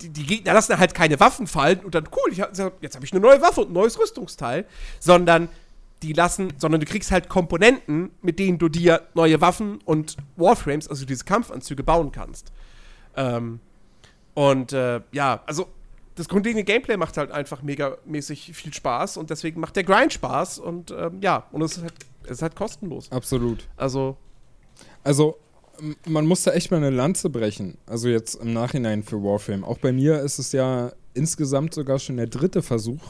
die, 0.00 0.10
die 0.10 0.26
Gegner 0.26 0.54
lassen 0.54 0.78
halt 0.78 0.94
keine 0.94 1.18
Waffen 1.20 1.46
fallen 1.46 1.80
und 1.80 1.94
dann, 1.94 2.08
cool, 2.16 2.36
hab, 2.38 2.82
jetzt 2.82 2.94
habe 2.94 3.04
ich 3.04 3.12
eine 3.12 3.20
neue 3.20 3.40
Waffe 3.40 3.62
und 3.62 3.70
ein 3.70 3.74
neues 3.74 3.98
Rüstungsteil, 3.98 4.66
sondern 4.98 5.48
die 6.02 6.12
lassen, 6.12 6.52
sondern 6.56 6.80
du 6.80 6.86
kriegst 6.86 7.10
halt 7.10 7.28
Komponenten, 7.28 8.10
mit 8.22 8.38
denen 8.38 8.58
du 8.58 8.68
dir 8.68 9.02
neue 9.14 9.40
Waffen 9.40 9.80
und 9.84 10.16
Warframes, 10.36 10.88
also 10.88 11.04
diese 11.04 11.24
Kampfanzüge, 11.24 11.82
bauen 11.82 12.10
kannst. 12.10 12.52
Ähm, 13.16 13.60
und 14.48 14.72
äh, 14.72 15.00
ja, 15.12 15.42
also 15.46 15.66
das 16.14 16.28
grundlegende 16.28 16.64
Gameplay 16.64 16.96
macht 16.96 17.16
halt 17.16 17.30
einfach 17.30 17.62
megamäßig 17.62 18.52
viel 18.54 18.72
Spaß 18.74 19.16
und 19.16 19.30
deswegen 19.30 19.60
macht 19.60 19.76
der 19.76 19.84
Grind 19.84 20.12
Spaß 20.12 20.58
und 20.58 20.90
ähm, 20.90 21.18
ja, 21.22 21.46
und 21.52 21.62
es 21.62 21.76
ist 21.76 21.82
halt, 21.82 21.94
es 22.24 22.30
ist 22.32 22.42
halt 22.42 22.56
kostenlos. 22.56 23.10
Absolut. 23.10 23.68
Also, 23.76 24.16
Also, 25.02 25.36
man 26.06 26.26
muss 26.26 26.42
da 26.42 26.52
echt 26.52 26.70
mal 26.70 26.76
eine 26.78 26.90
Lanze 26.90 27.30
brechen. 27.30 27.78
Also 27.86 28.08
jetzt 28.08 28.34
im 28.34 28.52
Nachhinein 28.52 29.02
für 29.02 29.16
Warframe. 29.22 29.64
Auch 29.64 29.78
bei 29.78 29.92
mir 29.92 30.20
ist 30.20 30.38
es 30.38 30.52
ja 30.52 30.92
insgesamt 31.14 31.72
sogar 31.74 31.98
schon 31.98 32.18
der 32.18 32.26
dritte 32.26 32.60
Versuch, 32.62 33.02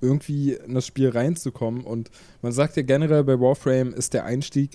irgendwie 0.00 0.54
in 0.54 0.74
das 0.74 0.86
Spiel 0.86 1.10
reinzukommen. 1.10 1.84
Und 1.84 2.10
man 2.40 2.52
sagt 2.52 2.76
ja 2.76 2.82
generell 2.82 3.24
bei 3.24 3.38
Warframe 3.38 3.92
ist 3.92 4.14
der 4.14 4.24
Einstieg 4.24 4.70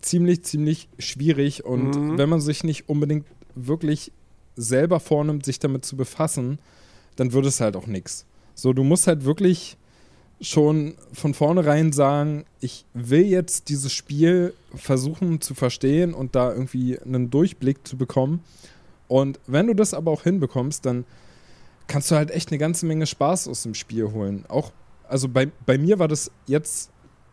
ziemlich, 0.00 0.44
ziemlich 0.44 0.88
schwierig. 0.98 1.64
Und 1.64 1.90
Mhm. 1.94 2.18
wenn 2.18 2.28
man 2.30 2.40
sich 2.40 2.64
nicht 2.64 2.88
unbedingt 2.88 3.26
wirklich 3.54 4.12
selber 4.56 5.00
vornimmt, 5.00 5.44
sich 5.44 5.58
damit 5.58 5.84
zu 5.84 5.96
befassen, 5.96 6.58
dann 7.16 7.32
wird 7.32 7.46
es 7.46 7.60
halt 7.60 7.76
auch 7.76 7.86
nichts. 7.86 8.26
So, 8.54 8.72
du 8.72 8.84
musst 8.84 9.06
halt 9.06 9.24
wirklich 9.24 9.76
schon 10.40 10.96
von 11.12 11.34
vornherein 11.34 11.92
sagen, 11.92 12.44
ich 12.60 12.84
will 12.94 13.24
jetzt 13.24 13.68
dieses 13.68 13.92
Spiel 13.92 14.54
versuchen 14.74 15.40
zu 15.40 15.54
verstehen 15.54 16.14
und 16.14 16.34
da 16.34 16.52
irgendwie 16.52 16.98
einen 16.98 17.30
Durchblick 17.30 17.86
zu 17.86 17.96
bekommen. 17.96 18.42
Und 19.06 19.38
wenn 19.46 19.68
du 19.68 19.74
das 19.74 19.94
aber 19.94 20.10
auch 20.10 20.24
hinbekommst, 20.24 20.84
dann 20.84 21.04
kannst 21.86 22.10
du 22.10 22.16
halt 22.16 22.30
echt 22.30 22.50
eine 22.50 22.58
ganze 22.58 22.86
Menge 22.86 23.06
Spaß 23.06 23.48
aus 23.48 23.62
dem 23.62 23.74
Spiel 23.74 24.10
holen. 24.12 24.44
Auch, 24.48 24.72
also 25.08 25.28
bei, 25.28 25.48
bei 25.66 25.78
mir 25.78 25.98
war 25.98 26.08
das 26.08 26.30
jetzt 26.46 26.90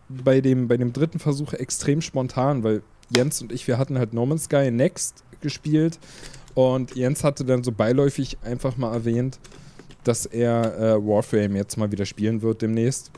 bei 0.08 0.42
dem, 0.42 0.68
bei 0.68 0.78
dem 0.78 0.94
dritten 0.94 1.20
Versuch 1.20 1.54
extrem 1.54 2.02
spontan, 2.02 2.64
weil 2.64 2.84
Jens 3.10 3.42
und 3.42 3.52
ich, 3.52 3.68
wir 3.68 3.78
hatten 3.78 3.98
halt 3.98 4.14
No 4.14 4.26
Man's 4.26 4.46
Sky 4.46 4.70
Next 4.70 5.24
gespielt 5.42 6.00
und 6.56 6.96
Jens 6.96 7.24
hatte 7.24 7.46
dann 7.46 7.64
so 7.64 7.72
beiläufig 7.72 8.38
einfach 8.44 8.78
mal 8.78 8.94
erwähnt, 8.94 9.40
dass 10.04 10.26
er 10.26 10.78
äh, 10.80 11.06
Warframe 11.06 11.56
jetzt 11.56 11.78
mal 11.78 11.92
wieder 11.92 12.06
spielen 12.06 12.42
wird 12.42 12.62
demnächst. 12.62 13.12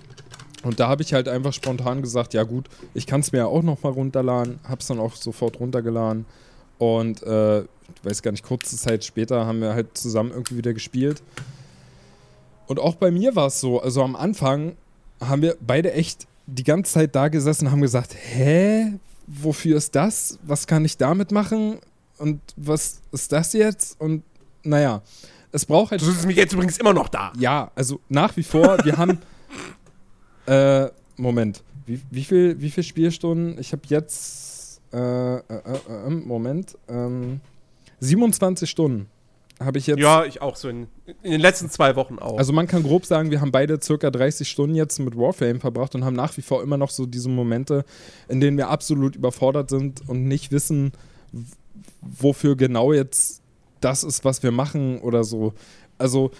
Und 0.63 0.79
da 0.79 0.89
habe 0.89 1.01
ich 1.01 1.13
halt 1.13 1.27
einfach 1.27 1.53
spontan 1.53 2.01
gesagt, 2.01 2.33
ja 2.33 2.43
gut, 2.43 2.67
ich 2.93 3.07
kann 3.07 3.21
es 3.21 3.31
mir 3.31 3.39
ja 3.39 3.45
auch 3.45 3.63
noch 3.63 3.81
mal 3.81 3.89
runterladen, 3.89 4.59
hab's 4.67 4.87
dann 4.87 4.99
auch 4.99 5.15
sofort 5.15 5.59
runtergeladen 5.59 6.25
und 6.77 7.23
äh, 7.23 7.61
ich 7.61 7.67
weiß 8.03 8.21
gar 8.21 8.31
nicht, 8.31 8.43
kurze 8.43 8.77
Zeit 8.77 9.03
später 9.03 9.45
haben 9.45 9.61
wir 9.61 9.73
halt 9.73 9.97
zusammen 9.97 10.31
irgendwie 10.31 10.57
wieder 10.57 10.73
gespielt. 10.73 11.21
Und 12.67 12.79
auch 12.79 12.95
bei 12.95 13.11
mir 13.11 13.35
war 13.35 13.47
es 13.47 13.59
so, 13.59 13.81
also 13.81 14.03
am 14.03 14.15
Anfang 14.15 14.75
haben 15.19 15.41
wir 15.41 15.57
beide 15.59 15.93
echt 15.93 16.27
die 16.47 16.63
ganze 16.63 16.93
Zeit 16.93 17.15
da 17.15 17.27
gesessen 17.27 17.67
und 17.67 17.71
haben 17.71 17.81
gesagt, 17.81 18.15
hä, 18.15 18.93
wofür 19.27 19.77
ist 19.77 19.95
das? 19.95 20.39
Was 20.43 20.67
kann 20.67 20.85
ich 20.85 20.97
damit 20.97 21.31
machen? 21.31 21.79
Und 22.21 22.41
was 22.55 23.01
ist 23.11 23.31
das 23.31 23.53
jetzt? 23.53 23.99
Und 23.99 24.23
naja, 24.63 25.01
es 25.51 25.65
braucht 25.65 25.91
halt 25.91 26.01
Du 26.01 26.05
bist 26.05 26.25
mich 26.25 26.37
jetzt 26.37 26.53
übrigens 26.53 26.77
immer 26.77 26.93
noch 26.93 27.09
da. 27.09 27.33
ja, 27.37 27.71
also 27.75 27.99
nach 28.09 28.35
wie 28.37 28.43
vor, 28.43 28.77
wir 28.83 28.97
haben. 28.97 29.19
Äh, 30.47 30.89
Moment. 31.17 31.63
Wie, 31.85 32.01
wie, 32.09 32.23
viel, 32.23 32.59
wie 32.59 32.71
viel 32.71 32.83
Spielstunden? 32.83 33.59
Ich 33.59 33.73
habe 33.73 33.83
jetzt. 33.85 34.81
Äh, 34.91 34.97
äh, 34.97 35.39
äh, 35.49 36.07
äh, 36.07 36.09
Moment. 36.09 36.75
Ähm, 36.89 37.41
27 37.99 38.67
Stunden 38.67 39.07
habe 39.59 39.77
ich 39.77 39.87
jetzt. 39.87 39.99
Ja, 39.99 40.25
ich 40.25 40.41
auch 40.41 40.55
so 40.55 40.67
in, 40.67 40.87
in 41.21 41.31
den 41.31 41.41
letzten 41.41 41.69
zwei 41.69 41.95
Wochen 41.95 42.17
auch. 42.17 42.37
Also 42.37 42.53
man 42.53 42.65
kann 42.67 42.81
grob 42.83 43.05
sagen, 43.05 43.29
wir 43.29 43.39
haben 43.39 43.51
beide 43.51 43.79
circa 43.81 44.09
30 44.09 44.49
Stunden 44.49 44.75
jetzt 44.75 44.99
mit 44.99 45.15
Warframe 45.15 45.59
verbracht 45.59 45.93
und 45.95 46.03
haben 46.03 46.15
nach 46.15 46.35
wie 46.37 46.41
vor 46.41 46.63
immer 46.63 46.77
noch 46.77 46.89
so 46.89 47.05
diese 47.05 47.29
Momente, 47.29 47.85
in 48.27 48.41
denen 48.41 48.57
wir 48.57 48.69
absolut 48.69 49.15
überfordert 49.15 49.69
sind 49.69 50.07
und 50.09 50.27
nicht 50.27 50.51
wissen, 50.51 50.91
wofür 52.01 52.55
genau 52.55 52.93
jetzt 52.93 53.41
das 53.79 54.03
ist, 54.03 54.23
was 54.25 54.43
wir 54.43 54.51
machen 54.51 54.99
oder 54.99 55.23
so. 55.23 55.53
Also 55.97 56.31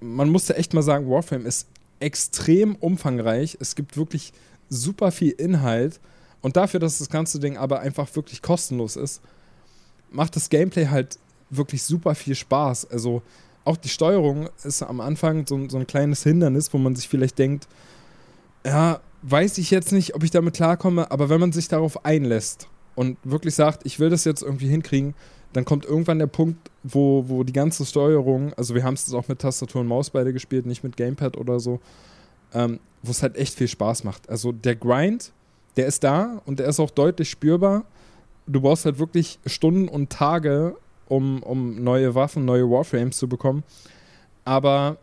man 0.00 0.28
musste 0.28 0.56
echt 0.56 0.74
mal 0.74 0.82
sagen, 0.82 1.08
Warframe 1.08 1.46
ist 1.46 1.68
extrem 2.00 2.76
umfangreich. 2.76 3.56
Es 3.60 3.74
gibt 3.74 3.96
wirklich 3.96 4.32
super 4.68 5.12
viel 5.12 5.30
Inhalt 5.30 6.00
und 6.42 6.56
dafür, 6.56 6.80
dass 6.80 6.98
das 6.98 7.08
ganze 7.08 7.40
Ding 7.40 7.56
aber 7.56 7.80
einfach 7.80 8.14
wirklich 8.14 8.42
kostenlos 8.42 8.96
ist, 8.96 9.20
macht 10.10 10.36
das 10.36 10.48
Gameplay 10.48 10.86
halt 10.86 11.18
wirklich 11.50 11.82
super 11.82 12.14
viel 12.14 12.34
Spaß. 12.34 12.90
Also 12.90 13.22
auch 13.64 13.76
die 13.76 13.88
Steuerung 13.88 14.48
ist 14.64 14.82
am 14.82 15.00
Anfang 15.00 15.46
so, 15.46 15.68
so 15.68 15.78
ein 15.78 15.86
kleines 15.86 16.22
Hindernis, 16.22 16.72
wo 16.72 16.78
man 16.78 16.94
sich 16.94 17.08
vielleicht 17.08 17.38
denkt, 17.38 17.66
ja, 18.64 19.00
weiß 19.22 19.58
ich 19.58 19.70
jetzt 19.70 19.92
nicht, 19.92 20.14
ob 20.14 20.22
ich 20.22 20.30
damit 20.30 20.54
klarkomme, 20.54 21.10
aber 21.10 21.28
wenn 21.28 21.40
man 21.40 21.52
sich 21.52 21.68
darauf 21.68 22.04
einlässt 22.04 22.68
und 22.96 23.18
wirklich 23.22 23.54
sagt, 23.54 23.86
ich 23.86 24.00
will 24.00 24.10
das 24.10 24.24
jetzt 24.24 24.42
irgendwie 24.42 24.68
hinkriegen, 24.68 25.14
dann 25.52 25.64
kommt 25.64 25.84
irgendwann 25.84 26.18
der 26.18 26.26
Punkt, 26.26 26.70
wo, 26.82 27.24
wo 27.28 27.44
die 27.44 27.52
ganze 27.52 27.86
Steuerung, 27.86 28.52
also 28.54 28.74
wir 28.74 28.82
haben 28.82 28.94
es 28.94 29.12
auch 29.14 29.28
mit 29.28 29.38
Tastatur 29.38 29.82
und 29.82 29.86
Maus 29.86 30.10
beide 30.10 30.32
gespielt, 30.32 30.66
nicht 30.66 30.82
mit 30.82 30.96
Gamepad 30.96 31.36
oder 31.36 31.60
so, 31.60 31.80
ähm, 32.52 32.80
wo 33.02 33.10
es 33.12 33.22
halt 33.22 33.36
echt 33.36 33.54
viel 33.54 33.68
Spaß 33.68 34.04
macht. 34.04 34.28
Also 34.28 34.50
der 34.50 34.74
Grind, 34.74 35.32
der 35.76 35.86
ist 35.86 36.02
da 36.02 36.42
und 36.46 36.58
der 36.58 36.66
ist 36.66 36.80
auch 36.80 36.90
deutlich 36.90 37.30
spürbar. 37.30 37.84
Du 38.46 38.60
brauchst 38.60 38.84
halt 38.84 38.98
wirklich 38.98 39.38
Stunden 39.46 39.88
und 39.88 40.10
Tage, 40.10 40.76
um, 41.08 41.42
um 41.42 41.82
neue 41.82 42.14
Waffen, 42.14 42.44
neue 42.44 42.68
Warframes 42.70 43.16
zu 43.16 43.28
bekommen. 43.28 43.62
Aber 44.44 44.96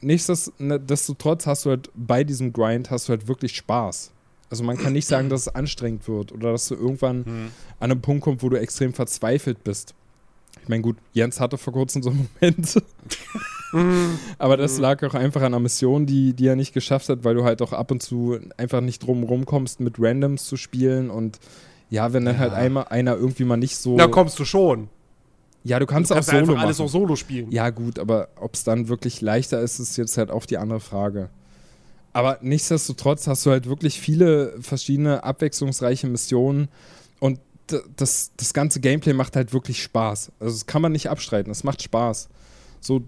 nichtsdestotrotz 0.00 1.46
hast 1.46 1.64
du 1.64 1.70
halt 1.70 1.90
bei 1.94 2.24
diesem 2.24 2.52
Grind 2.52 2.90
hast 2.90 3.08
du 3.08 3.10
halt 3.10 3.28
wirklich 3.28 3.56
Spaß. 3.56 4.12
Also 4.50 4.64
man 4.64 4.78
kann 4.78 4.92
nicht 4.94 5.06
sagen, 5.06 5.28
dass 5.28 5.42
es 5.42 5.54
anstrengend 5.54 6.08
wird 6.08 6.32
oder 6.32 6.52
dass 6.52 6.68
du 6.68 6.74
irgendwann 6.74 7.24
Hm. 7.24 7.50
an 7.80 7.90
einem 7.90 8.00
Punkt 8.00 8.22
kommst, 8.24 8.42
wo 8.42 8.48
du 8.48 8.58
extrem 8.58 8.92
verzweifelt 8.94 9.62
bist. 9.64 9.94
Ich 10.62 10.68
meine, 10.68 10.82
gut, 10.82 10.96
Jens 11.12 11.38
hatte 11.40 11.58
vor 11.58 11.72
kurzem 11.72 12.02
so 12.02 12.10
einen 12.10 12.28
Moment. 12.40 12.82
Mhm. 13.72 14.18
Aber 14.38 14.56
das 14.56 14.78
lag 14.78 15.02
auch 15.04 15.14
einfach 15.14 15.40
an 15.42 15.48
einer 15.48 15.60
Mission, 15.60 16.06
die, 16.06 16.32
die 16.32 16.46
er 16.46 16.56
nicht 16.56 16.72
geschafft 16.72 17.08
hat, 17.10 17.24
weil 17.24 17.34
du 17.34 17.44
halt 17.44 17.60
auch 17.60 17.72
ab 17.74 17.90
und 17.90 18.02
zu 18.02 18.38
einfach 18.56 18.80
nicht 18.80 19.00
drum 19.06 19.22
rumkommst, 19.22 19.80
mit 19.80 19.96
Randoms 19.98 20.46
zu 20.46 20.56
spielen. 20.56 21.10
Und 21.10 21.38
ja, 21.90 22.12
wenn 22.14 22.24
dann 22.24 22.34
Ja. 22.36 22.40
halt 22.40 22.52
einmal 22.54 22.84
einer 22.88 23.14
irgendwie 23.16 23.44
mal 23.44 23.56
nicht 23.58 23.76
so. 23.76 23.96
Da 23.98 24.06
kommst 24.06 24.38
du 24.38 24.44
schon. 24.46 24.88
ja, 25.64 25.78
du 25.78 25.84
kannst, 25.86 26.10
Du 26.10 26.14
kannst 26.14 26.30
auch 26.30 26.34
Solo 26.34 26.46
machen. 26.54 26.58
alles 26.64 26.80
auch 26.80 26.88
solo 26.88 27.14
spielen. 27.16 27.50
Ja, 27.50 27.68
gut, 27.70 27.98
aber 27.98 28.28
ob 28.40 28.54
es 28.54 28.64
dann 28.64 28.88
wirklich 28.88 29.20
leichter 29.20 29.60
ist, 29.60 29.78
ist 29.80 29.96
jetzt 29.98 30.16
halt 30.16 30.30
auch 30.30 30.46
die 30.46 30.56
andere 30.56 30.80
Frage. 30.80 31.28
Aber 32.12 32.38
nichtsdestotrotz 32.40 33.26
hast 33.26 33.44
du 33.46 33.50
halt 33.50 33.66
wirklich 33.66 34.00
viele 34.00 34.60
verschiedene 34.60 35.22
abwechslungsreiche 35.24 36.06
Missionen 36.06 36.68
und 37.20 37.38
das, 37.96 38.32
das 38.36 38.54
ganze 38.54 38.80
Gameplay 38.80 39.12
macht 39.12 39.36
halt 39.36 39.52
wirklich 39.52 39.82
Spaß. 39.82 40.32
Also 40.40 40.54
das 40.54 40.66
kann 40.66 40.80
man 40.82 40.92
nicht 40.92 41.10
abstreiten, 41.10 41.50
es 41.50 41.64
macht 41.64 41.82
Spaß. 41.82 42.28
So, 42.80 43.02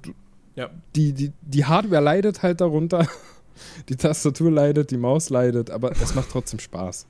Ja. 0.54 0.70
die, 0.94 1.12
die, 1.12 1.32
die 1.40 1.64
Hardware 1.64 2.02
leidet 2.02 2.42
halt 2.42 2.60
darunter, 2.60 3.08
die 3.88 3.96
Tastatur 3.96 4.50
leidet, 4.50 4.90
die 4.90 4.98
Maus 4.98 5.30
leidet, 5.30 5.70
aber 5.70 5.92
es 5.92 6.14
macht 6.14 6.30
trotzdem 6.30 6.58
Spaß. 6.60 7.06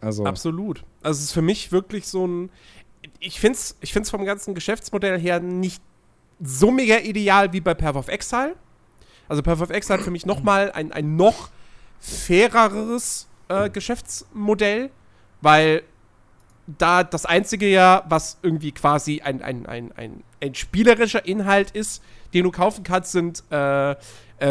Also, 0.00 0.24
Absolut. 0.26 0.84
Also 1.02 1.18
es 1.18 1.24
ist 1.24 1.32
für 1.32 1.42
mich 1.42 1.72
wirklich 1.72 2.06
so 2.06 2.26
ein. 2.26 2.50
Ich 3.18 3.40
finde 3.40 3.58
es 3.58 3.76
ich 3.80 3.92
find's 3.92 4.10
vom 4.10 4.24
ganzen 4.24 4.54
Geschäftsmodell 4.54 5.18
her 5.18 5.40
nicht 5.40 5.82
so 6.40 6.70
mega 6.70 6.98
ideal 6.98 7.52
wie 7.52 7.60
bei 7.60 7.74
Path 7.74 7.96
of 7.96 8.08
Exile. 8.08 8.54
Also 9.28 9.42
of 9.42 9.70
Exile 9.70 9.98
hat 9.98 10.04
für 10.04 10.10
mich 10.10 10.26
nochmal 10.26 10.72
ein, 10.72 10.92
ein 10.92 11.16
noch 11.16 11.50
faireres 12.00 13.28
äh, 13.48 13.70
Geschäftsmodell, 13.70 14.90
weil 15.40 15.82
da 16.66 17.02
das 17.02 17.24
einzige 17.24 17.66
ja, 17.68 18.04
was 18.08 18.38
irgendwie 18.42 18.72
quasi 18.72 19.20
ein, 19.22 19.42
ein, 19.42 19.66
ein, 19.66 19.92
ein, 19.96 20.22
ein 20.40 20.54
spielerischer 20.54 21.24
Inhalt 21.26 21.70
ist, 21.70 22.02
den 22.34 22.44
du 22.44 22.50
kaufen 22.50 22.84
kannst, 22.84 23.12
sind 23.12 23.42
äh, 23.50 23.92
äh, 23.92 23.96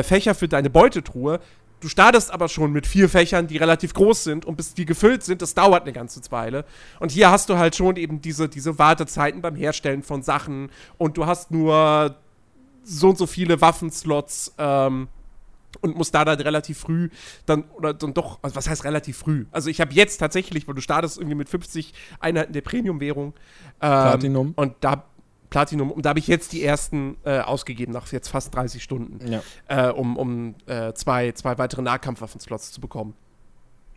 Fächer 0.03 0.33
für 0.33 0.47
deine 0.47 0.69
Beutetruhe. 0.69 1.39
Du 1.79 1.89
startest 1.89 2.31
aber 2.31 2.49
schon 2.49 2.71
mit 2.71 2.87
vier 2.87 3.07
Fächern, 3.07 3.45
die 3.45 3.57
relativ 3.57 3.93
groß 3.93 4.23
sind 4.23 4.45
und 4.45 4.55
bis 4.55 4.73
die 4.73 4.85
gefüllt 4.85 5.23
sind, 5.23 5.43
das 5.43 5.53
dauert 5.53 5.83
eine 5.83 5.93
ganze 5.93 6.19
Weile. 6.31 6.65
Und 6.99 7.11
hier 7.11 7.29
hast 7.29 7.49
du 7.49 7.57
halt 7.57 7.75
schon 7.75 7.97
eben 7.97 8.19
diese, 8.19 8.49
diese 8.49 8.79
Wartezeiten 8.79 9.41
beim 9.41 9.55
Herstellen 9.55 10.01
von 10.01 10.23
Sachen 10.23 10.71
und 10.97 11.17
du 11.17 11.27
hast 11.27 11.51
nur 11.51 12.15
so 12.89 13.09
und 13.09 13.17
so 13.17 13.27
viele 13.27 13.59
Waffenslots 13.59 14.53
ähm, 14.57 15.07
und 15.81 15.95
musst 15.97 16.15
da 16.15 16.23
dann 16.25 16.39
relativ 16.39 16.79
früh 16.79 17.09
dann, 17.45 17.65
oder 17.75 17.93
dann 17.93 18.13
doch, 18.13 18.39
also 18.41 18.55
was 18.55 18.69
heißt 18.69 18.83
relativ 18.85 19.17
früh? 19.17 19.45
Also 19.51 19.69
ich 19.69 19.81
habe 19.81 19.93
jetzt 19.93 20.17
tatsächlich, 20.17 20.67
weil 20.67 20.75
du 20.75 20.81
startest 20.81 21.17
irgendwie 21.17 21.35
mit 21.35 21.49
50 21.49 21.93
Einheiten 22.19 22.53
der 22.53 22.61
Premium-Währung. 22.61 23.27
Ähm, 23.27 23.33
Platinum. 23.79 24.53
Und 24.55 24.73
da, 24.79 25.03
Platinum, 25.49 25.91
und 25.91 26.05
da 26.05 26.09
habe 26.09 26.19
ich 26.19 26.27
jetzt 26.27 26.53
die 26.53 26.63
ersten 26.63 27.17
äh, 27.25 27.39
ausgegeben, 27.39 27.91
nach 27.93 28.11
jetzt 28.11 28.29
fast 28.29 28.55
30 28.55 28.81
Stunden, 28.81 29.19
ja. 29.29 29.41
äh, 29.67 29.91
um, 29.91 30.17
um 30.17 30.55
äh, 30.65 30.93
zwei, 30.93 31.31
zwei 31.33 31.57
weitere 31.57 31.81
Nahkampfwaffenslots 31.81 32.71
zu 32.71 32.81
bekommen. 32.81 33.13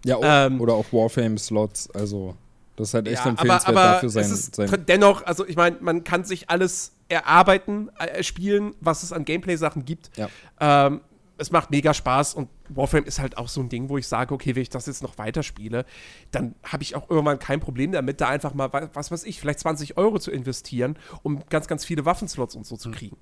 Ja, 0.05 0.17
o- 0.17 0.23
Ähm, 0.25 0.61
oder 0.61 0.75
auch 0.75 0.87
Warframe-Slots, 0.93 1.91
also 1.93 2.35
das 2.77 2.89
ist 2.89 2.95
halt 2.95 3.07
echt 3.09 3.25
Ja, 3.25 3.31
empfehlenswert 3.31 3.69
aber, 3.69 3.81
aber 3.83 3.93
dafür 3.95 4.09
sein. 4.11 4.25
sein 4.27 4.85
dennoch, 4.89 5.25
also 5.27 5.47
ich 5.47 5.57
meine, 5.57 5.77
man 5.81 6.05
kann 6.05 6.25
sich 6.25 6.51
alles 6.51 6.93
erarbeiten, 7.11 7.91
äh, 7.99 8.23
spielen, 8.23 8.75
was 8.81 9.03
es 9.03 9.13
an 9.13 9.25
Gameplay-Sachen 9.25 9.85
gibt. 9.85 10.11
Ja. 10.17 10.29
Ähm, 10.61 11.01
es 11.39 11.51
macht 11.51 11.71
mega 11.71 11.95
Spaß 11.95 12.35
und 12.35 12.51
Warframe 12.69 13.05
ist 13.05 13.19
halt 13.19 13.39
auch 13.39 13.49
so 13.49 13.63
ein 13.63 13.71
Ding, 13.71 13.89
wo 13.89 13.97
ich 13.97 14.07
sage, 14.07 14.35
okay, 14.35 14.55
wenn 14.55 14.63
ich 14.63 14.69
das 14.69 14.85
jetzt 14.87 15.03
noch 15.03 15.17
weiterspiele, 15.17 15.87
dann 16.33 16.55
habe 16.63 16.83
ich 16.83 16.95
auch 16.97 17.09
irgendwann 17.09 17.39
kein 17.39 17.61
Problem 17.61 17.93
damit, 17.93 18.21
da 18.21 18.29
einfach 18.29 18.53
mal, 18.53 18.71
wa- 18.75 18.91
was 18.93 19.11
weiß 19.11 19.25
ich, 19.25 19.41
vielleicht 19.41 19.61
20 19.61 19.97
Euro 19.97 20.19
zu 20.19 20.31
investieren, 20.31 20.99
um 21.23 21.43
ganz, 21.49 21.67
ganz 21.67 21.85
viele 21.87 22.05
Waffenslots 22.05 22.57
und 22.57 22.67
so 22.67 22.77
zu 22.77 22.91
kriegen. 22.91 23.17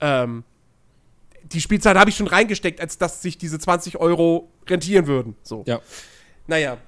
Ähm, 0.00 0.42
die 1.42 1.60
Spielzeit 1.60 1.96
habe 1.98 2.08
ich 2.08 2.16
schon 2.16 2.28
reingesteckt, 2.28 2.80
als 2.80 2.96
dass 2.96 3.20
sich 3.20 3.36
diese 3.36 3.58
20 3.58 3.98
Euro 3.98 4.50
rentieren 4.66 5.06
würden. 5.06 5.36
So. 5.42 5.62
Ja. 5.66 5.80
Naja. 6.46 6.78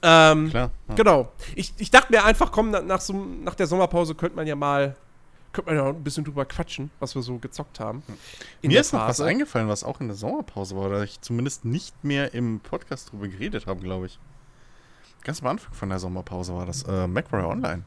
Ähm, 0.00 0.48
Klar. 0.50 0.70
Ja. 0.88 0.94
Genau. 0.94 1.32
Ich, 1.56 1.74
ich 1.76 1.90
dachte 1.90 2.12
mir 2.12 2.24
einfach, 2.24 2.52
komm, 2.52 2.70
na- 2.70 2.80
nach, 2.82 3.00
so, 3.00 3.12
nach 3.12 3.54
der 3.54 3.66
Sommerpause 3.66 4.14
könnte 4.14 4.36
man 4.36 4.46
ja 4.46 4.54
mal 4.56 4.96
könnte 5.58 5.74
man 5.74 5.84
ja 5.84 5.90
ein 5.90 6.04
bisschen 6.04 6.24
drüber 6.24 6.44
quatschen, 6.44 6.90
was 7.00 7.14
wir 7.14 7.22
so 7.22 7.38
gezockt 7.38 7.80
haben. 7.80 8.02
In 8.62 8.70
Mir 8.70 8.80
ist 8.80 8.92
noch 8.92 9.00
was 9.00 9.20
eingefallen, 9.20 9.68
was 9.68 9.82
auch 9.82 10.00
in 10.00 10.06
der 10.06 10.16
Sommerpause 10.16 10.76
war, 10.76 10.86
oder 10.86 11.02
ich 11.02 11.20
zumindest 11.20 11.64
nicht 11.64 12.04
mehr 12.04 12.32
im 12.32 12.60
Podcast 12.60 13.10
drüber 13.10 13.26
geredet 13.28 13.66
habe, 13.66 13.80
glaube 13.80 14.06
ich. 14.06 14.18
ganz 15.24 15.40
am 15.42 15.48
Anfang 15.48 15.74
von 15.74 15.88
der 15.88 15.98
Sommerpause 15.98 16.54
war 16.54 16.64
das, 16.64 16.84
äh, 16.84 17.06
MacWarrior 17.08 17.50
Online. 17.50 17.82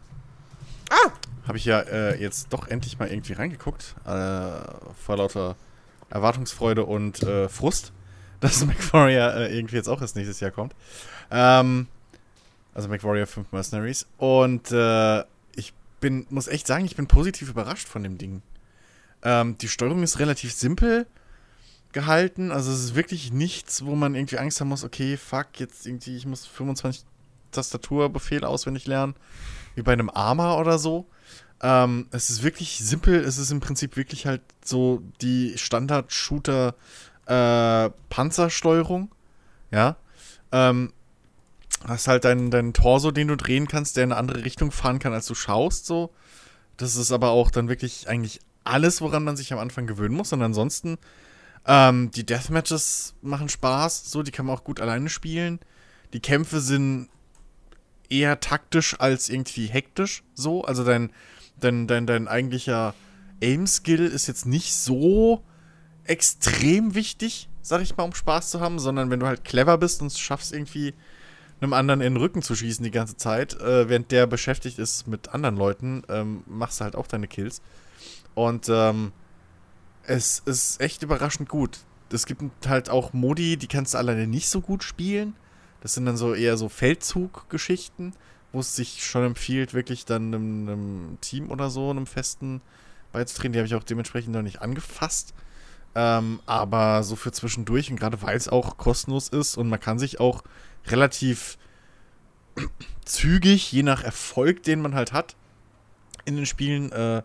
Ah! 0.90 1.12
Habe 1.48 1.58
ich 1.58 1.66
ja 1.66 1.80
äh, 1.80 2.22
jetzt 2.22 2.52
doch 2.52 2.68
endlich 2.68 3.00
mal 3.00 3.08
irgendwie 3.08 3.34
reingeguckt. 3.34 3.96
Äh, 4.06 4.10
vor 5.06 5.18
lauter 5.18 5.56
Erwartungsfreude 6.10 6.84
und 6.84 7.24
äh, 7.24 7.48
Frust, 7.48 7.94
dass 8.42 8.66
MacWarrior 8.66 9.34
äh, 9.34 9.58
irgendwie 9.58 9.78
jetzt 9.78 9.88
auch 9.88 10.02
erst 10.02 10.18
nächstes 10.18 10.42
Jahr 10.42 10.52
kommt. 10.52 10.76
Ähm, 11.32 11.88
also 12.74 12.90
MacWarrior 12.90 13.28
5 13.28 13.52
Mercenaries. 13.54 14.08
Und 14.18 14.72
äh, 14.72 15.24
bin, 16.02 16.28
muss 16.30 16.50
echt 16.50 16.68
sagen, 16.68 16.84
ich 16.84 16.98
bin 16.98 17.08
positiv 17.08 17.50
überrascht 17.50 17.88
von 17.88 18.04
dem 18.04 18.18
Ding. 18.18 18.42
Ähm, 19.24 19.58
die 19.58 19.70
Steuerung 19.70 20.04
ist 20.04 20.20
relativ 20.20 20.52
simpel 20.52 21.08
gehalten. 21.94 22.52
Also 22.52 22.72
es 22.72 22.80
ist 22.84 22.96
wirklich 22.96 23.32
nichts, 23.32 23.86
wo 23.86 23.96
man 23.96 24.16
irgendwie 24.16 24.38
Angst 24.38 24.60
haben 24.60 24.68
muss, 24.70 24.84
okay, 24.84 25.16
fuck, 25.16 25.48
jetzt 25.60 25.86
irgendwie, 25.88 26.18
ich 26.18 26.26
muss 26.26 26.46
25 26.46 27.04
Tastaturbefehle 27.52 28.48
auswendig 28.48 28.88
lernen, 28.88 29.16
wie 29.76 29.82
bei 29.82 29.94
einem 29.94 30.10
Arma 30.10 30.56
oder 30.56 30.78
so. 30.78 31.08
Ähm, 31.62 32.08
es 32.12 32.30
ist 32.30 32.44
wirklich 32.44 32.80
simpel, 32.80 33.24
es 33.24 33.38
ist 33.38 33.52
im 33.52 33.60
Prinzip 33.60 33.96
wirklich 33.96 34.26
halt 34.26 34.42
so 34.66 35.04
die 35.22 35.58
Standard-Shooter 35.58 36.76
äh. 37.28 37.90
Ja. 39.72 39.96
Ähm, 40.52 40.94
hast 41.88 42.08
halt 42.08 42.26
deinen, 42.26 42.52
deinen 42.52 42.74
Torso, 42.74 43.12
den 43.12 43.28
du 43.28 43.38
drehen 43.38 43.68
kannst, 43.68 43.98
der 43.98 44.04
in 44.04 44.12
eine 44.12 44.20
andere 44.20 44.44
Richtung 44.44 44.72
fahren 44.72 45.00
kann, 45.00 45.14
als 45.14 45.26
du 45.26 45.36
schaust, 45.36 45.86
so. 45.86 46.12
Das 46.78 46.96
ist 46.96 47.12
aber 47.12 47.30
auch 47.30 47.52
dann 47.52 47.70
wirklich 47.70 48.08
eigentlich 48.08 48.40
alles, 48.64 49.02
woran 49.02 49.24
man 49.24 49.38
sich 49.38 49.54
am 49.54 49.60
Anfang 49.60 49.88
gewöhnen 49.88 50.16
muss. 50.16 50.34
Und 50.34 50.42
ansonsten 50.42 50.98
ähm, 51.66 52.12
die 52.12 52.26
Deathmatches 52.26 53.14
machen 53.22 53.50
Spaß, 53.50 54.10
so, 54.10 54.24
die 54.24 54.32
kann 54.32 54.46
man 54.46 54.56
auch 54.56 54.64
gut 54.64 54.80
alleine 54.80 55.10
spielen. 55.10 55.60
Die 56.14 56.20
Kämpfe 56.20 56.60
sind 56.60 57.10
eher 58.10 58.40
taktisch 58.40 59.00
als 59.00 59.30
irgendwie 59.30 59.68
hektisch, 59.68 60.24
so. 60.34 60.64
Also 60.64 60.84
dein, 60.84 61.12
dein, 61.60 61.88
dein, 61.88 62.08
dein 62.08 62.28
eigentlicher 62.28 62.94
Aim-Skill 63.42 64.06
ist 64.06 64.28
jetzt 64.28 64.46
nicht 64.46 64.74
so 64.74 65.44
extrem 66.04 66.96
wichtig, 66.96 67.48
sag 67.62 67.82
ich 67.82 67.96
mal, 67.96 68.04
um 68.04 68.14
Spaß 68.14 68.50
zu 68.50 68.60
haben, 68.60 68.80
sondern 68.80 69.10
wenn 69.10 69.20
du 69.20 69.28
halt 69.28 69.44
clever 69.44 69.78
bist 69.78 70.02
und 70.02 70.12
schaffst 70.12 70.52
irgendwie 70.52 70.94
einem 71.62 71.74
anderen 71.74 72.02
in 72.02 72.16
den 72.16 72.22
Rücken 72.22 72.42
zu 72.42 72.56
schießen 72.56 72.84
die 72.84 72.92
ganze 72.92 73.18
Zeit, 73.18 73.60
äh, 73.62 73.88
während 73.88 74.12
der 74.12 74.26
beschäftigt 74.28 74.80
ist 74.80 75.08
mit 75.08 75.30
anderen 75.30 75.58
Leuten, 75.58 76.04
ähm, 76.10 76.44
machst 76.48 76.80
du 76.80 76.86
halt 76.86 76.96
auch 76.96 77.08
deine 77.08 77.28
Kills. 77.28 77.62
Und 78.34 78.68
ähm, 78.70 79.12
es 80.04 80.40
ist 80.40 80.82
echt 80.82 81.04
überraschend 81.04 81.50
gut. 81.50 81.80
Es 82.12 82.26
gibt 82.26 82.44
halt 82.68 82.90
auch 82.90 83.14
Modi, 83.14 83.58
die 83.58 83.68
kannst 83.68 83.94
du 83.94 83.98
alleine 83.98 84.28
nicht 84.28 84.50
so 84.50 84.62
gut 84.62 84.84
spielen. 84.84 85.36
Das 85.82 85.94
sind 85.94 86.06
dann 86.06 86.18
so 86.18 86.34
eher 86.34 86.58
so 86.58 86.68
Feldzug-Geschichten, 86.68 88.14
wo 88.52 88.60
es 88.60 88.76
sich 88.76 89.06
schon 89.06 89.24
empfiehlt, 89.24 89.74
wirklich 89.74 90.06
dann 90.06 90.34
einem, 90.34 90.68
einem, 90.68 91.18
Team 91.22 91.50
oder 91.50 91.70
so, 91.70 91.90
einem 91.90 92.06
festen 92.06 92.62
beizutreten. 93.12 93.54
Die 93.54 93.60
habe 93.60 93.68
ich 93.68 93.76
auch 93.76 93.84
dementsprechend 93.84 94.34
noch 94.34 94.42
nicht 94.42 94.62
angefasst. 94.62 95.34
Ähm, 95.94 96.40
aber 96.46 97.04
so 97.04 97.16
für 97.16 97.32
zwischendurch 97.32 97.92
und 97.92 98.00
gerade 98.00 98.22
weil 98.22 98.38
es 98.38 98.48
auch 98.48 98.78
kostenlos 98.78 99.28
ist 99.28 99.58
und 99.58 99.68
man 99.68 99.80
kann 99.80 100.00
sich 100.00 100.22
auch 100.22 100.44
relativ 100.88 101.58
zügig, 103.06 103.72
je 103.72 103.84
nach 103.84 104.04
Erfolg, 104.04 104.64
den 104.64 104.82
man 104.82 104.96
halt 104.96 105.14
hat, 105.14 105.36
in 106.26 106.36
den 106.36 106.46
Spielen 106.46 106.92
äh, 106.92 107.24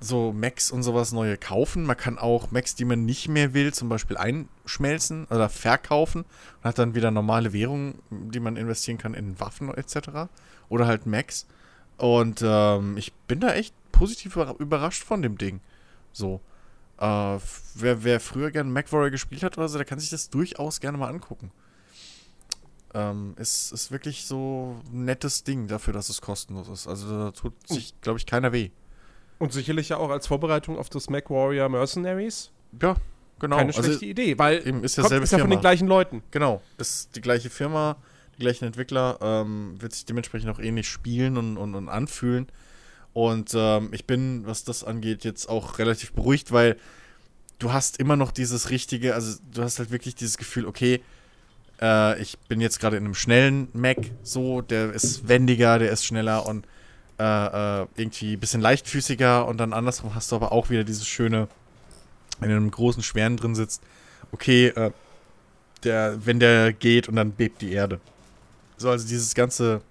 so 0.00 0.32
Macs 0.32 0.70
und 0.70 0.82
sowas 0.82 1.12
neue 1.12 1.36
kaufen. 1.36 1.84
Man 1.84 1.96
kann 1.96 2.18
auch 2.18 2.50
Macs, 2.50 2.74
die 2.74 2.84
man 2.84 3.04
nicht 3.04 3.28
mehr 3.28 3.54
will, 3.54 3.74
zum 3.74 3.88
Beispiel 3.88 4.16
einschmelzen 4.16 5.26
oder 5.26 5.48
verkaufen 5.48 6.22
und 6.22 6.64
hat 6.64 6.78
dann 6.78 6.94
wieder 6.94 7.10
normale 7.10 7.52
Währungen, 7.52 7.98
die 8.10 8.40
man 8.40 8.56
investieren 8.56 8.98
kann 8.98 9.14
in 9.14 9.38
Waffen 9.40 9.72
etc. 9.74 10.30
Oder 10.68 10.86
halt 10.86 11.06
Macs. 11.06 11.46
Und 11.96 12.42
ähm, 12.44 12.96
ich 12.96 13.12
bin 13.12 13.40
da 13.40 13.54
echt 13.54 13.74
positiv 13.90 14.36
überrascht 14.36 15.02
von 15.02 15.22
dem 15.22 15.36
Ding. 15.36 15.60
So. 16.12 16.40
Äh, 16.98 17.38
wer, 17.74 18.04
wer 18.04 18.20
früher 18.20 18.50
gerne 18.50 18.70
MacWarrior 18.70 19.10
gespielt 19.10 19.42
hat 19.42 19.56
oder 19.56 19.68
so, 19.68 19.78
der 19.78 19.84
kann 19.84 20.00
sich 20.00 20.10
das 20.10 20.30
durchaus 20.30 20.80
gerne 20.80 20.98
mal 20.98 21.08
angucken. 21.08 21.50
Ähm, 22.94 23.34
ist, 23.36 23.72
ist 23.72 23.90
wirklich 23.92 24.24
so 24.24 24.80
ein 24.92 25.04
nettes 25.04 25.44
Ding 25.44 25.66
dafür, 25.66 25.92
dass 25.92 26.08
es 26.08 26.20
kostenlos 26.22 26.68
ist. 26.68 26.86
Also 26.86 27.08
da 27.08 27.30
tut 27.32 27.52
sich, 27.68 27.94
glaube 28.00 28.18
ich, 28.18 28.26
keiner 28.26 28.52
weh. 28.52 28.70
Und 29.38 29.52
sicherlich 29.52 29.90
ja 29.90 29.98
auch 29.98 30.10
als 30.10 30.26
Vorbereitung 30.26 30.78
auf 30.78 30.88
das 30.88 31.10
MacWarrior 31.10 31.68
Mercenaries. 31.68 32.50
Ja, 32.80 32.96
genau. 33.38 33.56
Keine 33.56 33.72
schlechte 33.72 33.92
also, 33.92 34.06
Idee, 34.06 34.38
weil 34.38 34.66
eben 34.66 34.82
ist 34.82 34.96
ja, 34.96 35.04
kommt, 35.04 35.22
ist 35.22 35.32
ja 35.32 35.38
von 35.38 35.50
den 35.50 35.60
gleichen 35.60 35.86
Leuten. 35.86 36.22
Genau, 36.30 36.62
ist 36.78 37.14
die 37.14 37.20
gleiche 37.20 37.50
Firma, 37.50 37.96
die 38.36 38.40
gleichen 38.40 38.64
Entwickler, 38.64 39.18
ähm, 39.20 39.76
wird 39.80 39.92
sich 39.92 40.06
dementsprechend 40.06 40.50
auch 40.50 40.58
ähnlich 40.58 40.88
spielen 40.88 41.36
und, 41.36 41.56
und, 41.56 41.74
und 41.74 41.88
anfühlen. 41.88 42.48
Und 43.12 43.52
ähm, 43.54 43.90
ich 43.92 44.06
bin, 44.06 44.46
was 44.46 44.64
das 44.64 44.82
angeht, 44.82 45.24
jetzt 45.24 45.48
auch 45.48 45.78
relativ 45.78 46.12
beruhigt, 46.12 46.52
weil 46.52 46.76
du 47.58 47.72
hast 47.72 47.98
immer 47.98 48.16
noch 48.16 48.32
dieses 48.32 48.70
richtige, 48.70 49.14
also 49.14 49.38
du 49.52 49.62
hast 49.62 49.78
halt 49.78 49.90
wirklich 49.90 50.14
dieses 50.14 50.38
Gefühl, 50.38 50.66
okay, 50.66 51.02
äh, 51.80 52.20
ich 52.20 52.38
bin 52.48 52.60
jetzt 52.60 52.80
gerade 52.80 52.96
in 52.96 53.04
einem 53.04 53.14
schnellen 53.14 53.68
Mac, 53.72 53.98
so, 54.22 54.62
der 54.62 54.92
ist 54.92 55.28
wendiger, 55.28 55.78
der 55.78 55.90
ist 55.90 56.04
schneller 56.04 56.46
und 56.46 56.66
äh, 57.18 57.82
äh, 57.82 57.86
irgendwie 57.96 58.34
ein 58.34 58.40
bisschen 58.40 58.60
leichtfüßiger 58.60 59.46
und 59.46 59.58
dann 59.58 59.72
andersrum 59.72 60.14
hast 60.14 60.30
du 60.30 60.36
aber 60.36 60.52
auch 60.52 60.70
wieder 60.70 60.84
dieses 60.84 61.06
schöne, 61.06 61.48
wenn 62.38 62.48
du 62.48 62.56
in 62.56 62.62
einem 62.62 62.70
großen 62.70 63.02
Schweren 63.02 63.36
drin 63.36 63.54
sitzt, 63.54 63.82
okay, 64.32 64.68
äh, 64.68 64.90
der, 65.84 66.24
wenn 66.24 66.40
der 66.40 66.72
geht 66.72 67.08
und 67.08 67.16
dann 67.16 67.32
bebt 67.32 67.60
die 67.60 67.72
Erde. 67.72 68.00
So, 68.76 68.90
also 68.90 69.06
dieses 69.06 69.34
ganze, 69.34 69.82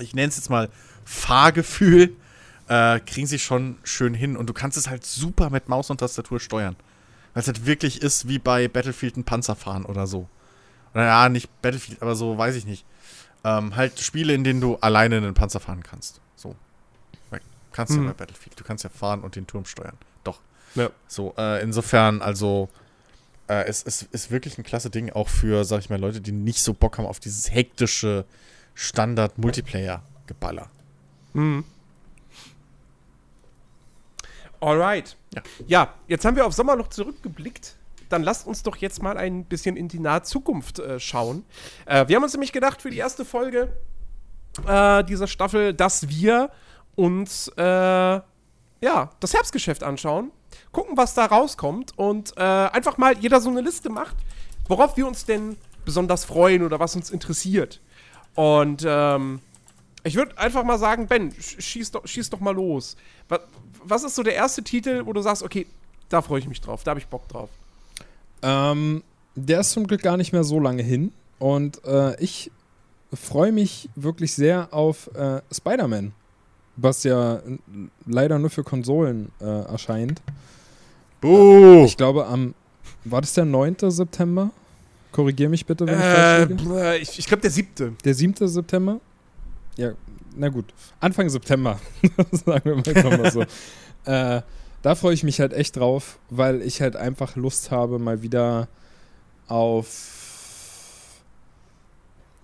ich 0.00 0.14
nenne 0.14 0.28
es 0.28 0.36
jetzt 0.36 0.50
mal 0.50 0.68
Fahrgefühl, 1.04 2.16
äh, 2.68 3.00
kriegen 3.00 3.26
sie 3.26 3.38
schon 3.38 3.76
schön 3.82 4.14
hin 4.14 4.36
und 4.36 4.48
du 4.48 4.52
kannst 4.52 4.76
es 4.78 4.88
halt 4.88 5.04
super 5.04 5.50
mit 5.50 5.68
Maus 5.68 5.90
und 5.90 5.98
Tastatur 5.98 6.40
steuern. 6.40 6.76
Weil 7.34 7.40
es 7.40 7.46
halt 7.46 7.66
wirklich 7.66 8.02
ist 8.02 8.28
wie 8.28 8.38
bei 8.38 8.68
Battlefield 8.68 9.16
ein 9.16 9.24
Panzer 9.24 9.56
fahren 9.56 9.84
oder 9.84 10.06
so. 10.06 10.28
Oder 10.94 11.06
ja, 11.06 11.28
nicht 11.28 11.48
Battlefield, 11.62 12.02
aber 12.02 12.14
so, 12.14 12.36
weiß 12.36 12.54
ich 12.56 12.66
nicht. 12.66 12.84
Ähm, 13.44 13.74
halt 13.76 13.98
Spiele, 14.00 14.34
in 14.34 14.44
denen 14.44 14.60
du 14.60 14.76
alleine 14.76 15.16
einen 15.16 15.34
Panzer 15.34 15.60
fahren 15.60 15.82
kannst. 15.82 16.20
So. 16.36 16.54
Kannst 17.72 17.94
hm. 17.94 18.04
ja 18.04 18.10
bei 18.10 18.18
Battlefield. 18.18 18.58
Du 18.58 18.64
kannst 18.64 18.84
ja 18.84 18.90
fahren 18.90 19.22
und 19.22 19.36
den 19.36 19.46
Turm 19.46 19.64
steuern. 19.64 19.96
Doch. 20.24 20.40
Ja. 20.74 20.90
So, 21.08 21.34
äh, 21.36 21.62
insofern, 21.62 22.20
also, 22.22 22.68
äh, 23.48 23.64
es, 23.66 23.82
es 23.82 24.02
ist 24.02 24.30
wirklich 24.30 24.58
ein 24.58 24.64
klasse 24.64 24.90
Ding, 24.90 25.10
auch 25.10 25.28
für, 25.28 25.64
sag 25.64 25.80
ich 25.80 25.90
mal, 25.90 25.98
Leute, 25.98 26.20
die 26.20 26.32
nicht 26.32 26.62
so 26.62 26.74
Bock 26.74 26.98
haben 26.98 27.06
auf 27.06 27.20
dieses 27.20 27.50
hektische 27.50 28.24
Standard-Multiplayer-Geballer. 28.74 30.68
Mhm. 31.32 31.64
Alright. 34.60 35.16
Ja. 35.34 35.42
ja, 35.66 35.94
jetzt 36.06 36.24
haben 36.24 36.36
wir 36.36 36.46
auf 36.46 36.52
Sommerloch 36.52 36.88
zurückgeblickt 36.88 37.74
dann 38.12 38.22
lasst 38.22 38.46
uns 38.46 38.62
doch 38.62 38.76
jetzt 38.76 39.02
mal 39.02 39.16
ein 39.16 39.44
bisschen 39.44 39.76
in 39.76 39.88
die 39.88 39.98
nahe 39.98 40.22
Zukunft 40.22 40.78
äh, 40.78 41.00
schauen. 41.00 41.44
Äh, 41.86 42.08
wir 42.08 42.16
haben 42.16 42.22
uns 42.22 42.32
nämlich 42.32 42.52
gedacht 42.52 42.82
für 42.82 42.90
die 42.90 42.98
erste 42.98 43.24
Folge 43.24 43.72
äh, 44.66 45.02
dieser 45.04 45.26
Staffel, 45.26 45.72
dass 45.72 46.08
wir 46.08 46.50
uns 46.94 47.48
äh, 47.56 47.62
ja, 47.62 49.10
das 49.20 49.32
Herbstgeschäft 49.32 49.82
anschauen, 49.82 50.30
gucken, 50.72 50.96
was 50.96 51.14
da 51.14 51.24
rauskommt 51.24 51.96
und 51.96 52.36
äh, 52.36 52.40
einfach 52.40 52.98
mal 52.98 53.16
jeder 53.18 53.40
so 53.40 53.48
eine 53.48 53.60
Liste 53.60 53.88
macht, 53.88 54.16
worauf 54.68 54.96
wir 54.96 55.06
uns 55.06 55.24
denn 55.24 55.56
besonders 55.84 56.24
freuen 56.24 56.62
oder 56.62 56.80
was 56.80 56.94
uns 56.96 57.10
interessiert. 57.10 57.80
Und 58.34 58.84
ähm, 58.86 59.40
ich 60.04 60.16
würde 60.16 60.36
einfach 60.38 60.64
mal 60.64 60.78
sagen, 60.78 61.06
Ben, 61.06 61.32
schieß 61.32 61.92
doch, 61.92 62.06
schieß 62.06 62.30
doch 62.30 62.40
mal 62.40 62.54
los. 62.54 62.96
Was, 63.28 63.40
was 63.84 64.04
ist 64.04 64.14
so 64.14 64.22
der 64.22 64.34
erste 64.34 64.62
Titel, 64.62 65.06
wo 65.06 65.12
du 65.12 65.20
sagst, 65.22 65.42
okay, 65.42 65.66
da 66.08 66.22
freue 66.22 66.40
ich 66.40 66.48
mich 66.48 66.60
drauf, 66.60 66.82
da 66.82 66.90
habe 66.90 67.00
ich 67.00 67.06
Bock 67.06 67.28
drauf? 67.28 67.50
Ähm, 68.42 69.02
der 69.34 69.60
ist 69.60 69.70
zum 69.70 69.86
Glück 69.86 70.02
gar 70.02 70.16
nicht 70.16 70.32
mehr 70.32 70.44
so 70.44 70.60
lange 70.60 70.82
hin. 70.82 71.12
Und 71.38 71.84
äh, 71.84 72.20
ich 72.22 72.50
freue 73.12 73.52
mich 73.52 73.88
wirklich 73.94 74.32
sehr 74.34 74.72
auf 74.72 75.10
äh, 75.14 75.40
Spider-Man, 75.52 76.12
was 76.76 77.04
ja 77.04 77.40
leider 78.06 78.38
nur 78.38 78.50
für 78.50 78.64
Konsolen 78.64 79.30
äh, 79.40 79.44
erscheint. 79.44 80.22
Buh. 81.20 81.84
Ich 81.84 81.96
glaube, 81.96 82.26
am. 82.26 82.54
War 83.04 83.20
das 83.20 83.34
der 83.34 83.44
9. 83.44 83.76
September? 83.88 84.50
Korrigier 85.10 85.48
mich 85.48 85.66
bitte, 85.66 85.86
wenn 85.86 85.94
ich 85.94 86.00
falsch 86.00 86.50
äh, 86.50 86.52
liege. 86.52 86.96
Ich, 86.98 87.18
ich 87.18 87.26
glaube, 87.26 87.40
der 87.40 87.50
7. 87.50 87.96
Der 88.04 88.14
7. 88.14 88.48
September? 88.48 89.00
Ja, 89.76 89.92
na 90.36 90.48
gut. 90.48 90.66
Anfang 91.00 91.28
September. 91.28 91.80
Sagen 92.30 92.82
wir 92.84 93.18
mal, 93.18 93.30
so. 93.30 93.44
äh, 94.10 94.42
da 94.82 94.94
freue 94.94 95.14
ich 95.14 95.22
mich 95.22 95.40
halt 95.40 95.52
echt 95.52 95.76
drauf, 95.76 96.18
weil 96.30 96.62
ich 96.62 96.80
halt 96.80 96.96
einfach 96.96 97.36
Lust 97.36 97.70
habe, 97.70 97.98
mal 97.98 98.22
wieder 98.22 98.68
auf 99.48 101.20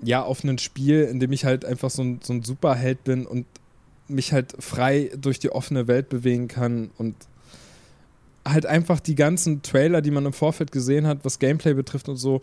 ja, 0.01 0.22
auf 0.22 0.44
ein 0.44 0.59
Spiel, 0.59 1.03
in 1.03 1.18
dem 1.18 1.33
ich 1.33 1.44
halt 1.44 1.64
einfach 1.64 1.90
so 1.90 2.03
ein, 2.03 2.20
so 2.22 2.33
ein 2.33 2.44
Superheld 2.44 3.03
bin 3.03 3.27
und 3.27 3.46
mich 4.07 4.33
halt 4.33 4.55
frei 4.61 5.11
durch 5.20 5.40
die 5.40 5.51
offene 5.51 5.88
Welt 5.88 6.09
bewegen 6.09 6.46
kann 6.46 6.90
und 6.98 7.16
halt 8.46 8.64
einfach 8.64 9.01
die 9.01 9.16
ganzen 9.16 9.61
Trailer, 9.62 10.01
die 10.01 10.12
man 10.12 10.24
im 10.24 10.33
Vorfeld 10.33 10.70
gesehen 10.72 11.07
hat, 11.07 11.24
was 11.24 11.38
Gameplay 11.40 11.74
betrifft 11.74 12.09
und 12.09 12.16
so, 12.16 12.40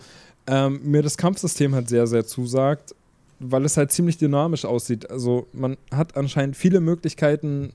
ähm, 0.47 0.81
mir 0.84 1.01
das 1.01 1.17
Kampfsystem 1.17 1.73
halt 1.73 1.88
sehr, 1.89 2.08
sehr 2.08 2.25
zusagt. 2.25 2.93
weil 3.39 3.65
es 3.65 3.77
halt 3.77 3.91
ziemlich 3.91 4.17
dynamisch 4.17 4.63
aussieht. 4.65 5.10
Also 5.10 5.47
man 5.53 5.77
hat 5.91 6.15
anscheinend 6.17 6.55
viele 6.55 6.79
Möglichkeiten, 6.79 7.73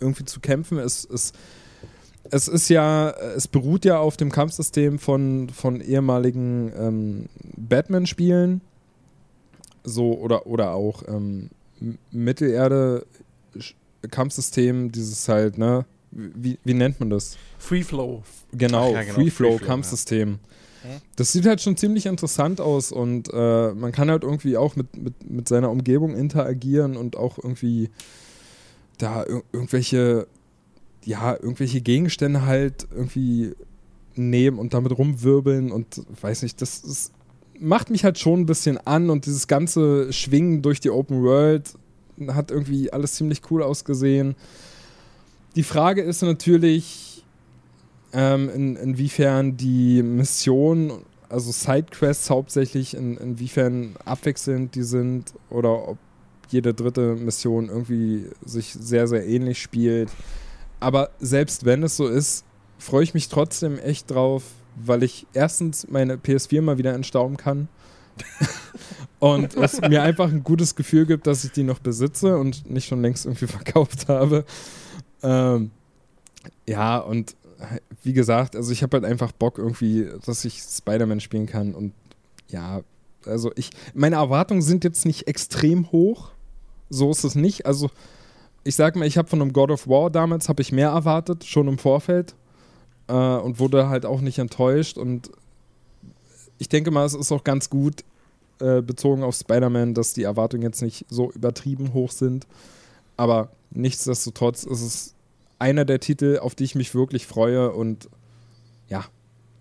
irgendwie 0.00 0.24
zu 0.24 0.40
kämpfen. 0.40 0.78
Es, 0.78 1.04
es, 1.04 1.32
es 2.30 2.48
ist 2.48 2.68
ja, 2.68 3.10
es 3.10 3.46
beruht 3.48 3.84
ja 3.84 3.98
auf 3.98 4.16
dem 4.16 4.32
Kampfsystem 4.32 4.98
von, 4.98 5.50
von 5.50 5.80
ehemaligen 5.80 6.72
ähm, 6.76 7.26
Batman-Spielen. 7.56 8.60
So, 9.84 10.18
oder, 10.18 10.46
oder 10.46 10.72
auch 10.74 11.04
ähm, 11.08 11.50
Mittelerde-Kampfsystem, 12.10 14.92
dieses 14.92 15.28
halt, 15.28 15.58
ne? 15.58 15.84
Wie, 16.10 16.58
wie 16.64 16.74
nennt 16.74 17.00
man 17.00 17.10
das? 17.10 17.36
Free 17.58 17.82
Flow. 17.82 18.22
Genau, 18.52 18.92
ja, 18.92 19.02
genau, 19.02 19.14
Free 19.14 19.30
Flow 19.30 19.58
Kampfsystem. 19.58 20.38
Das 21.16 21.32
sieht 21.32 21.46
halt 21.46 21.60
schon 21.60 21.76
ziemlich 21.76 22.06
interessant 22.06 22.60
aus 22.60 22.92
und 22.92 23.28
äh, 23.32 23.72
man 23.72 23.90
kann 23.92 24.10
halt 24.10 24.22
irgendwie 24.22 24.56
auch 24.56 24.76
mit, 24.76 24.96
mit, 24.96 25.28
mit 25.28 25.48
seiner 25.48 25.70
Umgebung 25.70 26.14
interagieren 26.14 26.96
und 26.96 27.16
auch 27.16 27.38
irgendwie 27.38 27.90
da 28.98 29.24
ir 29.24 29.42
irgendwelche, 29.52 30.26
ja, 31.04 31.34
irgendwelche 31.34 31.80
Gegenstände 31.80 32.44
halt 32.44 32.86
irgendwie 32.90 33.54
nehmen 34.14 34.58
und 34.58 34.74
damit 34.74 34.96
rumwirbeln 34.98 35.70
und 35.70 36.02
weiß 36.20 36.42
nicht, 36.42 36.60
das 36.60 36.80
ist, 36.80 37.12
macht 37.58 37.90
mich 37.90 38.04
halt 38.04 38.18
schon 38.18 38.40
ein 38.40 38.46
bisschen 38.46 38.78
an 38.78 39.10
und 39.10 39.26
dieses 39.26 39.46
ganze 39.46 40.12
Schwingen 40.12 40.62
durch 40.62 40.80
die 40.80 40.90
Open 40.90 41.22
World 41.22 41.74
hat 42.28 42.50
irgendwie 42.50 42.92
alles 42.92 43.14
ziemlich 43.14 43.42
cool 43.50 43.62
ausgesehen. 43.62 44.34
Die 45.54 45.62
Frage 45.62 46.02
ist 46.02 46.22
natürlich, 46.22 47.24
ähm, 48.12 48.50
in, 48.50 48.76
inwiefern 48.76 49.56
die 49.56 50.02
Missionen, 50.02 50.92
also 51.28 51.52
Sidequests 51.52 52.30
hauptsächlich, 52.30 52.94
in, 52.94 53.16
inwiefern 53.16 53.96
abwechselnd 54.04 54.74
die 54.74 54.82
sind 54.82 55.32
oder 55.50 55.88
ob 55.88 55.98
jede 56.48 56.74
dritte 56.74 57.14
Mission 57.14 57.68
irgendwie 57.68 58.26
sich 58.44 58.72
sehr, 58.72 59.06
sehr 59.06 59.26
ähnlich 59.26 59.60
spielt. 59.60 60.10
Aber 60.80 61.10
selbst 61.18 61.64
wenn 61.64 61.82
es 61.82 61.96
so 61.96 62.06
ist, 62.06 62.44
freue 62.78 63.02
ich 63.02 63.14
mich 63.14 63.28
trotzdem 63.28 63.78
echt 63.78 64.10
drauf, 64.10 64.44
weil 64.76 65.02
ich 65.02 65.26
erstens 65.32 65.88
meine 65.88 66.16
PS4 66.16 66.62
mal 66.62 66.78
wieder 66.78 66.94
entstauben 66.94 67.36
kann. 67.36 67.68
und 69.18 69.56
es 69.56 69.80
mir 69.80 70.02
einfach 70.02 70.30
ein 70.30 70.42
gutes 70.42 70.74
Gefühl 70.74 71.06
gibt, 71.06 71.26
dass 71.26 71.44
ich 71.44 71.52
die 71.52 71.62
noch 71.62 71.78
besitze 71.78 72.36
und 72.36 72.68
nicht 72.70 72.86
schon 72.86 73.02
längst 73.02 73.26
irgendwie 73.26 73.46
verkauft 73.48 74.08
habe. 74.08 74.44
Ähm, 75.22 75.70
ja, 76.66 76.98
und 76.98 77.36
wie 78.02 78.12
gesagt, 78.12 78.54
also 78.54 78.72
ich 78.72 78.82
habe 78.82 78.96
halt 78.96 79.04
einfach 79.04 79.32
Bock 79.32 79.58
irgendwie, 79.58 80.08
dass 80.24 80.44
ich 80.44 80.60
Spider-Man 80.62 81.20
spielen 81.20 81.46
kann 81.46 81.74
und 81.74 81.92
ja, 82.48 82.82
also 83.26 83.52
ich, 83.56 83.70
meine 83.94 84.16
Erwartungen 84.16 84.62
sind 84.62 84.84
jetzt 84.84 85.04
nicht 85.04 85.26
extrem 85.26 85.90
hoch, 85.90 86.30
so 86.90 87.10
ist 87.10 87.24
es 87.24 87.34
nicht. 87.34 87.66
Also 87.66 87.90
ich 88.64 88.76
sag 88.76 88.96
mal, 88.96 89.06
ich 89.06 89.18
habe 89.18 89.28
von 89.28 89.40
einem 89.40 89.52
God 89.52 89.70
of 89.70 89.88
War 89.88 90.10
damals 90.10 90.48
habe 90.48 90.62
ich 90.62 90.72
mehr 90.72 90.90
erwartet, 90.90 91.44
schon 91.44 91.68
im 91.68 91.78
Vorfeld 91.78 92.34
äh, 93.08 93.12
und 93.12 93.58
wurde 93.58 93.88
halt 93.88 94.06
auch 94.06 94.20
nicht 94.20 94.38
enttäuscht. 94.38 94.98
Und 94.98 95.30
ich 96.58 96.68
denke 96.68 96.90
mal, 96.90 97.04
es 97.06 97.14
ist 97.14 97.32
auch 97.32 97.44
ganz 97.44 97.70
gut 97.70 98.04
äh, 98.60 98.82
bezogen 98.82 99.22
auf 99.22 99.34
Spider-Man, 99.34 99.94
dass 99.94 100.14
die 100.14 100.24
Erwartungen 100.24 100.62
jetzt 100.62 100.82
nicht 100.82 101.06
so 101.08 101.30
übertrieben 101.30 101.92
hoch 101.92 102.10
sind, 102.10 102.46
aber 103.16 103.50
nichtsdestotrotz 103.70 104.64
ist 104.64 104.82
es 104.82 105.14
einer 105.58 105.84
der 105.84 106.00
Titel, 106.00 106.38
auf 106.40 106.54
die 106.54 106.64
ich 106.64 106.74
mich 106.74 106.94
wirklich 106.94 107.26
freue. 107.26 107.72
Und 107.72 108.08
ja, 108.88 109.04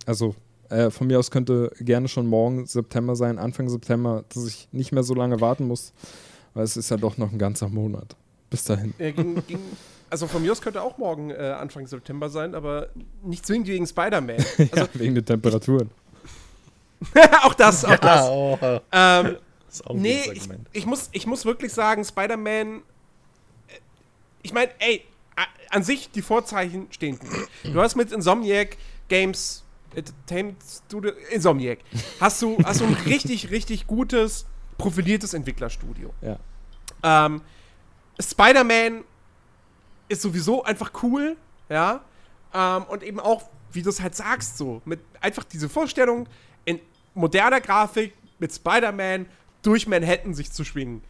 also 0.06 0.36
äh, 0.70 0.90
von 0.90 1.08
mir 1.08 1.20
aus 1.20 1.32
könnte 1.32 1.72
gerne 1.80 2.08
schon 2.08 2.28
morgen 2.28 2.66
September 2.66 3.16
sein, 3.16 3.40
Anfang 3.40 3.70
September, 3.70 4.24
dass 4.34 4.46
ich 4.46 4.68
nicht 4.72 4.92
mehr 4.92 5.04
so 5.04 5.14
lange 5.14 5.42
warten 5.42 5.68
muss, 5.68 5.94
weil 6.58 6.64
es 6.64 6.76
ist 6.76 6.90
ja 6.90 6.98
doch 6.98 7.18
noch 7.18 7.32
ein 7.32 7.38
ganzer 7.38 7.70
Monat. 7.70 8.16
Bis 8.50 8.64
dahin. 8.64 8.94
Äh, 8.98 9.12
ging, 9.12 9.46
ging, 9.46 9.60
also 10.10 10.26
von 10.26 10.42
mir 10.42 10.52
aus 10.52 10.60
könnte 10.62 10.82
auch 10.82 10.98
morgen 10.98 11.30
äh, 11.30 11.36
Anfang 11.36 11.86
September 11.86 12.30
sein, 12.30 12.56
aber 12.56 12.90
nicht 13.24 13.46
zwingend 13.46 13.68
wegen 13.68 13.86
Spider-Man. 13.86 14.38
Also, 14.58 14.76
ja, 14.76 14.88
wegen 14.94 15.14
den 15.16 15.26
Temperaturen. 15.26 15.92
auch 17.44 17.54
das, 17.54 17.86
auch 17.86 17.98
das. 17.98 18.22
Ja, 18.26 18.30
oh, 18.30 18.58
oh. 18.60 18.66
Ähm, 18.66 18.82
Das 18.88 19.36
ist 19.70 19.86
auch 19.88 19.92
ein 19.92 20.02
nee, 20.02 20.32
ich, 20.34 20.50
ich, 20.74 20.86
muss, 20.88 21.10
ich 21.12 21.28
muss 21.28 21.46
wirklich 21.46 21.72
sagen, 21.74 22.04
Spider-Man. 22.04 22.78
äh, 22.78 22.82
Ich 24.42 24.54
meine, 24.54 24.72
ey, 24.80 25.04
an 25.70 25.84
sich 25.84 26.10
die 26.10 26.24
Vorzeichen 26.24 26.88
stehen 26.90 27.20
gut. 27.20 27.30
Du 27.64 27.80
hast 27.80 27.96
mit 27.96 28.12
Insomniac 28.12 28.78
Games 29.10 29.64
Entertainment 29.94 30.58
Studio, 30.86 31.12
Insomniac, 31.32 31.80
hast 32.20 32.42
du, 32.42 32.58
hast 32.64 32.82
du 32.82 32.86
ein 32.86 32.94
richtig, 33.06 33.52
richtig 33.52 33.88
gutes, 33.88 34.46
profiliertes 34.78 35.34
Entwicklerstudio. 35.34 36.14
Ja. 36.22 36.38
Ähm, 37.04 37.42
Spider-Man 38.20 39.04
ist 40.08 40.22
sowieso 40.22 40.64
einfach 40.64 40.92
cool, 41.04 41.36
ja. 41.70 42.02
Ähm, 42.54 42.84
und 42.84 43.04
eben 43.04 43.20
auch, 43.20 43.44
wie 43.72 43.82
du 43.82 43.90
es 43.90 44.02
halt 44.02 44.16
sagst, 44.16 44.58
so, 44.58 44.82
mit 44.86 45.00
einfach 45.22 45.44
diese 45.44 45.70
Vorstellung, 45.70 46.28
in 46.66 46.80
moderner 47.14 47.62
Grafik 47.62 48.14
mit 48.40 48.54
Spider-Man 48.54 49.26
durch 49.62 49.88
Manhattan 49.88 50.34
sich 50.34 50.52
zu 50.52 50.64
schwingen. 50.64 51.04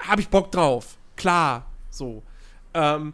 Habe 0.00 0.20
ich 0.20 0.28
Bock 0.28 0.50
drauf. 0.50 0.96
Klar, 1.16 1.66
so. 1.90 2.22
Ähm, 2.74 3.12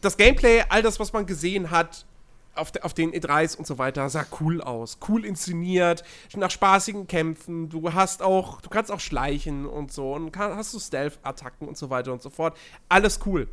das 0.00 0.16
Gameplay, 0.16 0.64
all 0.68 0.82
das, 0.82 1.00
was 1.00 1.12
man 1.12 1.26
gesehen 1.26 1.70
hat, 1.70 2.04
auf, 2.54 2.72
de, 2.72 2.82
auf 2.82 2.94
den 2.94 3.12
E3s 3.12 3.56
und 3.56 3.66
so 3.66 3.78
weiter, 3.78 4.08
sah 4.08 4.26
cool 4.40 4.60
aus. 4.60 4.98
Cool 5.08 5.24
inszeniert, 5.24 6.04
nach 6.36 6.50
spaßigen 6.50 7.06
Kämpfen. 7.06 7.68
Du 7.68 7.92
hast 7.92 8.22
auch, 8.22 8.60
du 8.60 8.68
kannst 8.68 8.90
auch 8.90 9.00
schleichen 9.00 9.66
und 9.66 9.92
so 9.92 10.14
und 10.14 10.32
kann, 10.32 10.54
hast 10.56 10.74
du 10.74 10.78
Stealth-Attacken 10.78 11.68
und 11.68 11.76
so 11.76 11.90
weiter 11.90 12.12
und 12.12 12.22
so 12.22 12.30
fort. 12.30 12.56
Alles 12.88 13.20
cool. 13.26 13.48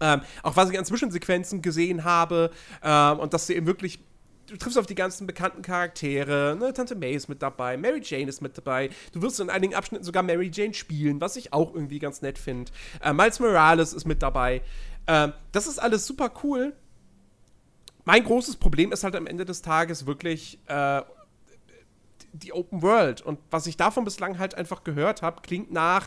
Ähm, 0.00 0.20
auch 0.42 0.56
was 0.56 0.70
ich 0.70 0.78
an 0.78 0.84
Zwischensequenzen 0.84 1.62
gesehen 1.62 2.04
habe 2.04 2.50
ähm, 2.82 3.18
und 3.18 3.32
dass 3.32 3.46
du 3.46 3.54
eben 3.54 3.66
wirklich 3.66 3.98
du 4.46 4.56
triffst 4.56 4.78
auf 4.78 4.86
die 4.86 4.94
ganzen 4.94 5.26
bekannten 5.26 5.62
Charaktere, 5.62 6.56
ne? 6.58 6.72
Tante 6.72 6.94
May 6.94 7.14
ist 7.14 7.28
mit 7.28 7.42
dabei, 7.42 7.76
Mary 7.76 8.00
Jane 8.02 8.28
ist 8.28 8.40
mit 8.40 8.56
dabei, 8.56 8.90
du 9.12 9.22
wirst 9.22 9.40
in 9.40 9.50
einigen 9.50 9.74
Abschnitten 9.74 10.04
sogar 10.04 10.22
Mary 10.22 10.50
Jane 10.52 10.74
spielen, 10.74 11.20
was 11.20 11.36
ich 11.36 11.52
auch 11.52 11.74
irgendwie 11.74 11.98
ganz 11.98 12.22
nett 12.22 12.38
finde. 12.38 12.70
Äh, 13.02 13.12
Miles 13.12 13.40
Morales 13.40 13.92
ist 13.92 14.04
mit 14.04 14.22
dabei. 14.22 14.62
Ähm, 15.06 15.32
das 15.52 15.66
ist 15.66 15.78
alles 15.78 16.06
super 16.06 16.30
cool. 16.44 16.74
Mein 18.06 18.22
großes 18.22 18.56
Problem 18.56 18.92
ist 18.92 19.02
halt 19.02 19.16
am 19.16 19.26
Ende 19.26 19.44
des 19.44 19.62
Tages 19.62 20.06
wirklich 20.06 20.60
äh, 20.68 21.02
die 22.32 22.52
Open 22.52 22.80
World. 22.80 23.20
Und 23.20 23.40
was 23.50 23.66
ich 23.66 23.76
davon 23.76 24.04
bislang 24.04 24.38
halt 24.38 24.54
einfach 24.54 24.84
gehört 24.84 25.22
habe, 25.22 25.42
klingt 25.42 25.72
nach, 25.72 26.06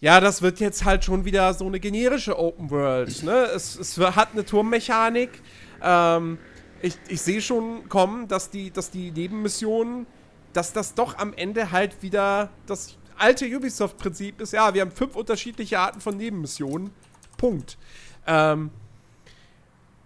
ja, 0.00 0.20
das 0.20 0.42
wird 0.42 0.60
jetzt 0.60 0.84
halt 0.84 1.02
schon 1.02 1.24
wieder 1.24 1.54
so 1.54 1.66
eine 1.66 1.80
generische 1.80 2.38
Open 2.38 2.70
World. 2.70 3.22
Ne? 3.22 3.32
Es, 3.32 3.76
es 3.76 3.96
hat 3.96 4.32
eine 4.32 4.44
Turmmechanik. 4.44 5.42
Ähm, 5.82 6.36
ich 6.82 6.98
ich 7.08 7.22
sehe 7.22 7.40
schon 7.40 7.88
kommen, 7.88 8.28
dass 8.28 8.50
die, 8.50 8.70
dass 8.70 8.90
die 8.90 9.10
Nebenmissionen, 9.10 10.06
dass 10.52 10.74
das 10.74 10.94
doch 10.94 11.16
am 11.16 11.32
Ende 11.32 11.70
halt 11.70 12.02
wieder 12.02 12.50
das 12.66 12.98
alte 13.16 13.46
Ubisoft-Prinzip 13.46 14.42
ist. 14.42 14.52
Ja, 14.52 14.74
wir 14.74 14.82
haben 14.82 14.92
fünf 14.92 15.16
unterschiedliche 15.16 15.78
Arten 15.78 16.02
von 16.02 16.18
Nebenmissionen. 16.18 16.90
Punkt. 17.38 17.78
Ähm, 18.26 18.70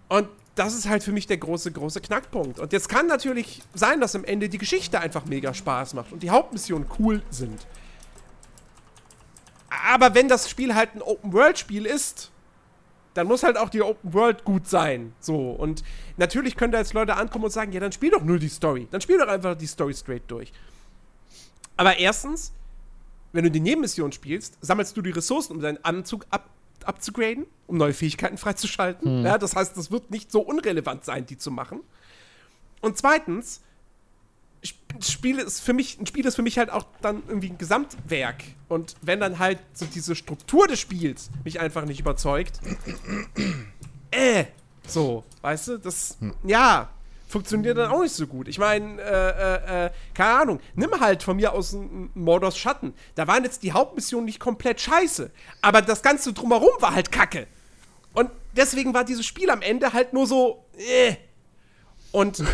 und 0.07 0.29
das 0.55 0.73
ist 0.73 0.87
halt 0.87 1.03
für 1.03 1.11
mich 1.11 1.27
der 1.27 1.37
große, 1.37 1.71
große 1.71 1.99
Knackpunkt. 2.01 2.59
Und 2.59 2.71
jetzt 2.71 2.87
kann 2.87 3.07
natürlich 3.07 3.61
sein, 3.73 3.99
dass 3.99 4.15
am 4.15 4.23
Ende 4.23 4.47
die 4.47 4.57
Geschichte 4.57 4.99
einfach 4.99 5.25
mega 5.25 5.53
Spaß 5.53 5.93
macht 5.93 6.13
und 6.13 6.23
die 6.23 6.29
Hauptmissionen 6.29 6.87
cool 6.97 7.21
sind. 7.29 7.67
Aber 9.87 10.15
wenn 10.15 10.29
das 10.29 10.49
Spiel 10.49 10.73
halt 10.73 10.95
ein 10.95 11.01
Open-World-Spiel 11.01 11.85
ist, 11.85 12.31
dann 13.13 13.27
muss 13.27 13.43
halt 13.43 13.57
auch 13.57 13.69
die 13.69 13.81
Open 13.81 14.13
World 14.13 14.43
gut 14.43 14.67
sein. 14.67 15.13
So. 15.19 15.51
Und 15.51 15.83
natürlich 16.17 16.55
können 16.55 16.71
da 16.71 16.79
jetzt 16.79 16.93
Leute 16.93 17.15
ankommen 17.15 17.45
und 17.45 17.51
sagen, 17.51 17.71
ja, 17.71 17.79
dann 17.79 17.91
spiel 17.91 18.11
doch 18.11 18.23
nur 18.23 18.39
die 18.39 18.49
Story. 18.49 18.87
Dann 18.91 19.01
spiel 19.01 19.17
doch 19.17 19.27
einfach 19.27 19.55
die 19.55 19.67
Story 19.67 19.93
straight 19.93 20.23
durch. 20.27 20.51
Aber 21.77 21.97
erstens, 21.97 22.53
wenn 23.31 23.43
du 23.43 23.51
die 23.51 23.59
Nebenmission 23.59 24.11
spielst, 24.11 24.57
sammelst 24.61 24.95
du 24.95 25.01
die 25.01 25.11
Ressourcen, 25.11 25.53
um 25.53 25.61
deinen 25.61 25.83
Anzug 25.83 26.25
ab 26.29 26.49
abzugraden, 26.87 27.45
um 27.67 27.77
neue 27.77 27.93
Fähigkeiten 27.93 28.37
freizuschalten. 28.37 29.23
Ja, 29.25 29.37
das 29.37 29.55
heißt, 29.55 29.75
es 29.77 29.91
wird 29.91 30.11
nicht 30.11 30.31
so 30.31 30.41
unrelevant 30.41 31.05
sein, 31.05 31.25
die 31.25 31.37
zu 31.37 31.51
machen. 31.51 31.79
Und 32.81 32.97
zweitens, 32.97 33.61
Sp- 34.65 35.01
Spiel 35.01 35.37
ist 35.39 35.59
für 35.59 35.73
mich, 35.73 35.99
ein 35.99 36.07
Spiel 36.07 36.25
ist 36.25 36.35
für 36.35 36.41
mich 36.41 36.57
halt 36.57 36.69
auch 36.71 36.85
dann 37.01 37.21
irgendwie 37.27 37.49
ein 37.49 37.57
Gesamtwerk. 37.57 38.43
Und 38.67 38.95
wenn 39.01 39.19
dann 39.19 39.37
halt 39.39 39.59
so 39.73 39.85
diese 39.85 40.15
Struktur 40.15 40.67
des 40.67 40.79
Spiels 40.79 41.29
mich 41.43 41.59
einfach 41.59 41.85
nicht 41.85 41.99
überzeugt, 41.99 42.59
äh, 44.11 44.45
so, 44.87 45.23
weißt 45.41 45.67
du, 45.67 45.77
das, 45.79 46.17
ja, 46.43 46.89
funktioniert 47.27 47.77
dann 47.77 47.91
auch 47.91 48.01
nicht 48.01 48.13
so 48.13 48.27
gut. 48.27 48.47
Ich 48.47 48.59
meine, 48.59 49.01
äh, 49.01 49.83
äh, 49.83 49.85
äh, 49.85 49.89
keine 50.13 50.39
Ahnung, 50.39 50.59
nimm 50.75 50.99
halt 50.99 51.23
von 51.23 51.35
mir 51.37 51.53
aus 51.53 51.73
einen 51.73 52.09
Mordors 52.13 52.57
Schatten. 52.57 52.93
Da 53.15 53.27
waren 53.27 53.43
jetzt 53.43 53.63
die 53.63 53.73
Hauptmissionen 53.73 54.25
nicht 54.25 54.39
komplett 54.39 54.79
scheiße, 54.81 55.31
aber 55.61 55.81
das 55.81 56.01
Ganze 56.01 56.33
drumherum 56.33 56.73
war 56.79 56.93
halt 56.93 57.11
kacke. 57.11 57.47
Und 58.13 58.29
deswegen 58.55 58.93
war 58.93 59.03
dieses 59.03 59.25
Spiel 59.25 59.49
am 59.49 59.61
Ende 59.61 59.93
halt 59.93 60.13
nur 60.13 60.27
so, 60.27 60.65
äh. 60.77 61.15
Und 62.11 62.43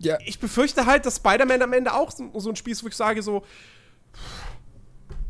Ja, 0.00 0.16
ich 0.24 0.38
befürchte 0.38 0.86
halt, 0.86 1.06
dass 1.06 1.16
Spider-Man 1.16 1.62
am 1.62 1.72
Ende 1.72 1.92
auch 1.92 2.10
so, 2.10 2.30
so 2.38 2.50
ein 2.50 2.56
Spiel 2.56 2.72
ist, 2.72 2.84
wo 2.84 2.88
ich 2.88 2.96
sage 2.96 3.22
so, 3.22 3.42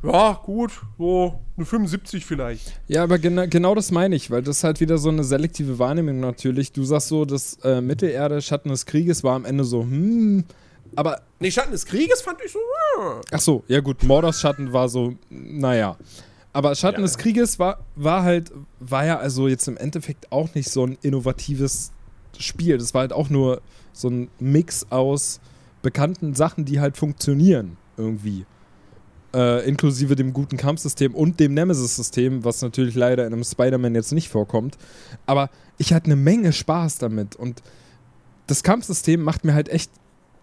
ja, 0.03 0.41
gut, 0.45 0.73
so 0.97 1.41
eine 1.57 1.67
75 1.67 2.25
vielleicht. 2.25 2.81
Ja, 2.87 3.03
aber 3.03 3.19
gena 3.19 3.47
genau 3.47 3.75
das 3.75 3.91
meine 3.91 4.15
ich, 4.15 4.31
weil 4.31 4.43
das 4.43 4.59
ist 4.59 4.65
halt 4.65 4.81
wieder 4.81 4.99
so 4.99 5.09
eine 5.09 5.25
selektive 5.25 5.79
Wahrnehmung 5.79 6.21
natürlich. 6.21 6.73
Du 6.73 6.85
sagst 6.85 7.09
so, 7.09 7.25
das 7.25 7.59
äh, 7.65 7.81
Mittelerde, 7.81 8.41
Schatten 8.41 8.69
des 8.69 8.87
Krieges 8.87 9.25
war 9.25 9.35
am 9.35 9.45
Ende 9.45 9.65
so, 9.65 9.83
hm, 9.83 10.45
aber. 10.95 11.23
Nee, 11.41 11.51
Schatten 11.51 11.73
des 11.73 11.87
Krieges 11.87 12.23
fand 12.23 12.39
ich 12.45 12.53
so. 12.53 12.59
Äh. 12.59 13.21
Ach 13.33 13.41
so, 13.41 13.65
ja 13.69 13.81
gut, 13.81 14.03
Mordors 14.03 14.41
Schatten 14.41 14.73
war 14.73 14.89
so, 14.89 15.15
naja. 15.31 15.97
Aber 16.53 16.75
Schatten 16.75 17.01
ja. 17.01 17.07
des 17.07 17.19
Krieges 17.19 17.59
war, 17.59 17.85
war 17.95 18.23
halt, 18.23 18.51
war 18.81 19.05
ja 19.05 19.19
also 19.19 19.49
jetzt 19.49 19.69
im 19.69 19.77
Endeffekt 19.77 20.33
auch 20.33 20.55
nicht 20.55 20.71
so 20.71 20.85
ein 20.85 20.99
innovatives 21.03 21.93
Spiel. 22.39 22.79
Das 22.79 22.95
war 22.95 23.03
halt 23.03 23.13
auch 23.13 23.31
nur 23.31 23.61
so 23.93 24.09
ein 24.09 24.29
Mix 24.39 24.87
aus 24.91 25.41
bekannten 25.83 26.35
Sachen, 26.35 26.65
die 26.65 26.81
halt 26.81 26.97
funktionieren 26.97 27.77
irgendwie. 27.97 28.47
Äh, 29.35 29.69
inklusive 29.69 30.17
dem 30.17 30.33
guten 30.33 30.57
Kampfsystem 30.57 31.15
und 31.15 31.39
dem 31.39 31.53
Nemesis-System, 31.53 32.45
was 32.45 32.63
natürlich 32.63 32.95
leider 32.95 33.27
in 33.27 33.35
einem 33.35 33.45
Spider-Man 33.45 33.95
jetzt 33.95 34.13
nicht 34.13 34.31
vorkommt. 34.31 34.79
Aber 35.27 35.51
ich 35.77 35.93
hatte 35.93 36.07
eine 36.07 36.17
Menge 36.17 36.55
Spaß 36.55 36.97
damit 36.97 37.37
und 37.37 37.63
das 38.47 38.63
Kampfsystem 38.63 39.23
macht 39.23 39.45
mir 39.45 39.53
halt 39.53 39.69
echt 39.69 39.91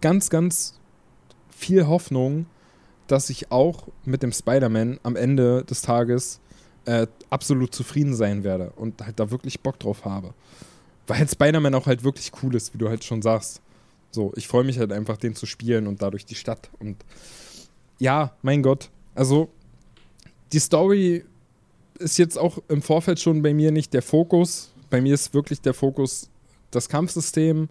ganz, 0.00 0.30
ganz 0.30 0.78
viel 1.50 1.88
Hoffnung, 1.88 2.46
dass 3.08 3.30
ich 3.30 3.50
auch 3.50 3.88
mit 4.04 4.22
dem 4.22 4.32
Spider-Man 4.32 5.00
am 5.02 5.16
Ende 5.16 5.64
des 5.64 5.82
Tages 5.82 6.40
äh, 6.84 7.06
absolut 7.30 7.74
zufrieden 7.74 8.14
sein 8.14 8.44
werde 8.44 8.70
und 8.76 9.02
halt 9.02 9.18
da 9.18 9.30
wirklich 9.30 9.60
Bock 9.60 9.78
drauf 9.78 10.04
habe. 10.04 10.32
Weil 11.06 11.18
halt 11.18 11.30
Spider-Man 11.30 11.74
auch 11.74 11.86
halt 11.86 12.04
wirklich 12.04 12.30
cool 12.42 12.54
ist, 12.54 12.74
wie 12.74 12.78
du 12.78 12.88
halt 12.88 13.04
schon 13.04 13.22
sagst. 13.22 13.60
So, 14.10 14.32
ich 14.36 14.48
freue 14.48 14.64
mich 14.64 14.78
halt 14.78 14.92
einfach, 14.92 15.16
den 15.16 15.34
zu 15.34 15.46
spielen 15.46 15.86
und 15.86 16.02
dadurch 16.02 16.24
die 16.24 16.34
Stadt. 16.34 16.70
Und 16.78 16.96
ja, 17.98 18.32
mein 18.42 18.62
Gott. 18.62 18.90
Also, 19.14 19.48
die 20.52 20.58
Story 20.58 21.24
ist 21.98 22.18
jetzt 22.18 22.38
auch 22.38 22.58
im 22.68 22.82
Vorfeld 22.82 23.20
schon 23.20 23.42
bei 23.42 23.54
mir 23.54 23.72
nicht 23.72 23.94
der 23.94 24.02
Fokus. 24.02 24.72
Bei 24.90 25.00
mir 25.00 25.14
ist 25.14 25.34
wirklich 25.34 25.60
der 25.60 25.74
Fokus 25.74 26.28
das 26.70 26.88
Kampfsystem. 26.88 27.68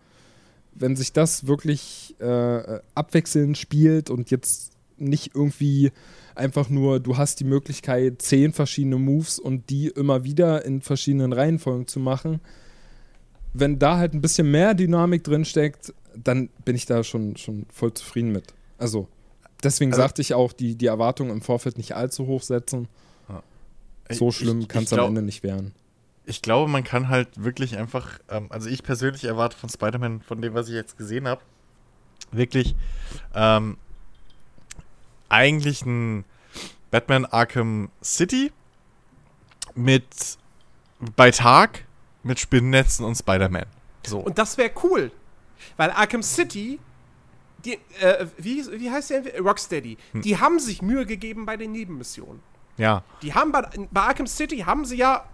Wenn 0.74 0.96
sich 0.96 1.14
das 1.14 1.48
wirklich 1.48 2.16
äh, 2.20 2.80
abwechselnd 2.96 3.58
spielt 3.58 4.10
und 4.10 4.32
jetzt 4.32 4.72
nicht 4.98 5.36
irgendwie 5.36 5.92
einfach 6.36 6.70
nur, 6.70 7.00
du 7.00 7.18
hast 7.18 7.40
die 7.40 7.46
Möglichkeit, 7.46 8.22
zehn 8.22 8.52
verschiedene 8.52 8.98
Moves 8.98 9.40
und 9.40 9.70
die 9.70 9.88
immer 9.88 10.24
wieder 10.24 10.66
in 10.66 10.82
verschiedenen 10.82 11.34
Reihenfolgen 11.34 11.88
zu 11.88 12.00
machen. 12.00 12.42
Wenn 13.54 13.80
da 13.80 13.98
halt 13.98 14.14
ein 14.14 14.22
bisschen 14.22 14.52
mehr 14.52 14.74
Dynamik 14.74 15.24
drin 15.24 15.46
steckt, 15.46 15.94
dann 16.14 16.50
bin 16.66 16.76
ich 16.76 16.86
da 16.86 17.04
schon, 17.04 17.38
schon 17.38 17.66
voll 17.72 17.94
zufrieden 17.94 18.32
mit. 18.32 18.54
Also, 18.78 19.08
deswegen 19.65 19.91
also, 19.91 20.01
sagte 20.01 20.21
ich 20.21 20.34
auch, 20.34 20.54
die, 20.54 20.75
die 20.75 20.86
Erwartungen 20.86 21.32
im 21.32 21.41
Vorfeld 21.41 21.78
nicht 21.78 21.95
allzu 21.95 22.28
hoch 22.28 22.41
setzen. 22.41 22.88
Ja. 23.28 23.43
So 24.10 24.32
schlimm 24.32 24.67
kann 24.67 24.84
es 24.84 24.93
am 24.93 25.08
Ende 25.08 25.21
nicht 25.21 25.43
werden. 25.43 25.73
Ich 26.25 26.41
glaube, 26.41 26.69
man 26.71 26.84
kann 26.84 27.10
halt 27.10 27.43
wirklich 27.43 27.78
einfach, 27.78 28.19
ähm, 28.30 28.47
also 28.49 28.69
ich 28.69 28.84
persönlich 28.84 29.25
erwarte 29.25 29.58
von 29.58 29.69
Spider-Man, 29.69 30.21
von 30.21 30.41
dem, 30.41 30.54
was 30.54 30.69
ich 30.69 30.73
jetzt 30.73 30.97
gesehen 30.97 31.28
habe, 31.28 31.41
wirklich 32.32 32.75
ähm, 33.34 33.78
eigentlich 35.30 35.86
ein 35.86 36.25
Batman 36.89 37.25
Arkham 37.25 37.89
City 38.04 38.51
mit 39.75 40.38
bei 41.15 41.30
Tag 41.32 41.86
mit 42.23 42.39
Spinnennetzen 42.39 43.06
und 43.06 43.15
Spider-Man. 43.15 43.65
So. 44.06 44.19
Und 44.19 44.38
das 44.38 44.58
wäre 44.58 44.71
cool. 44.84 45.12
Weil 45.78 45.91
Arkham 45.91 46.23
City, 46.23 46.80
die, 47.65 47.73
äh, 48.01 48.28
wie, 48.38 48.63
wie 48.80 48.91
heißt 48.91 49.10
der? 49.10 49.41
Rocksteady, 49.41 49.97
hm. 50.12 50.21
die 50.21 50.38
haben 50.39 50.60
sich 50.60 50.82
Mühe 50.82 51.06
gegeben 51.06 51.45
bei 51.45 51.58
den 51.58 51.71
Nebenmissionen. 51.71 52.41
Ja. 52.78 53.04
Die 53.21 53.34
haben 53.34 53.51
bei, 53.51 53.67
bei 53.91 54.01
Arkham 54.01 54.28
City 54.28 54.60
haben 54.60 54.86
sie 54.86 54.97
ja, 54.97 55.25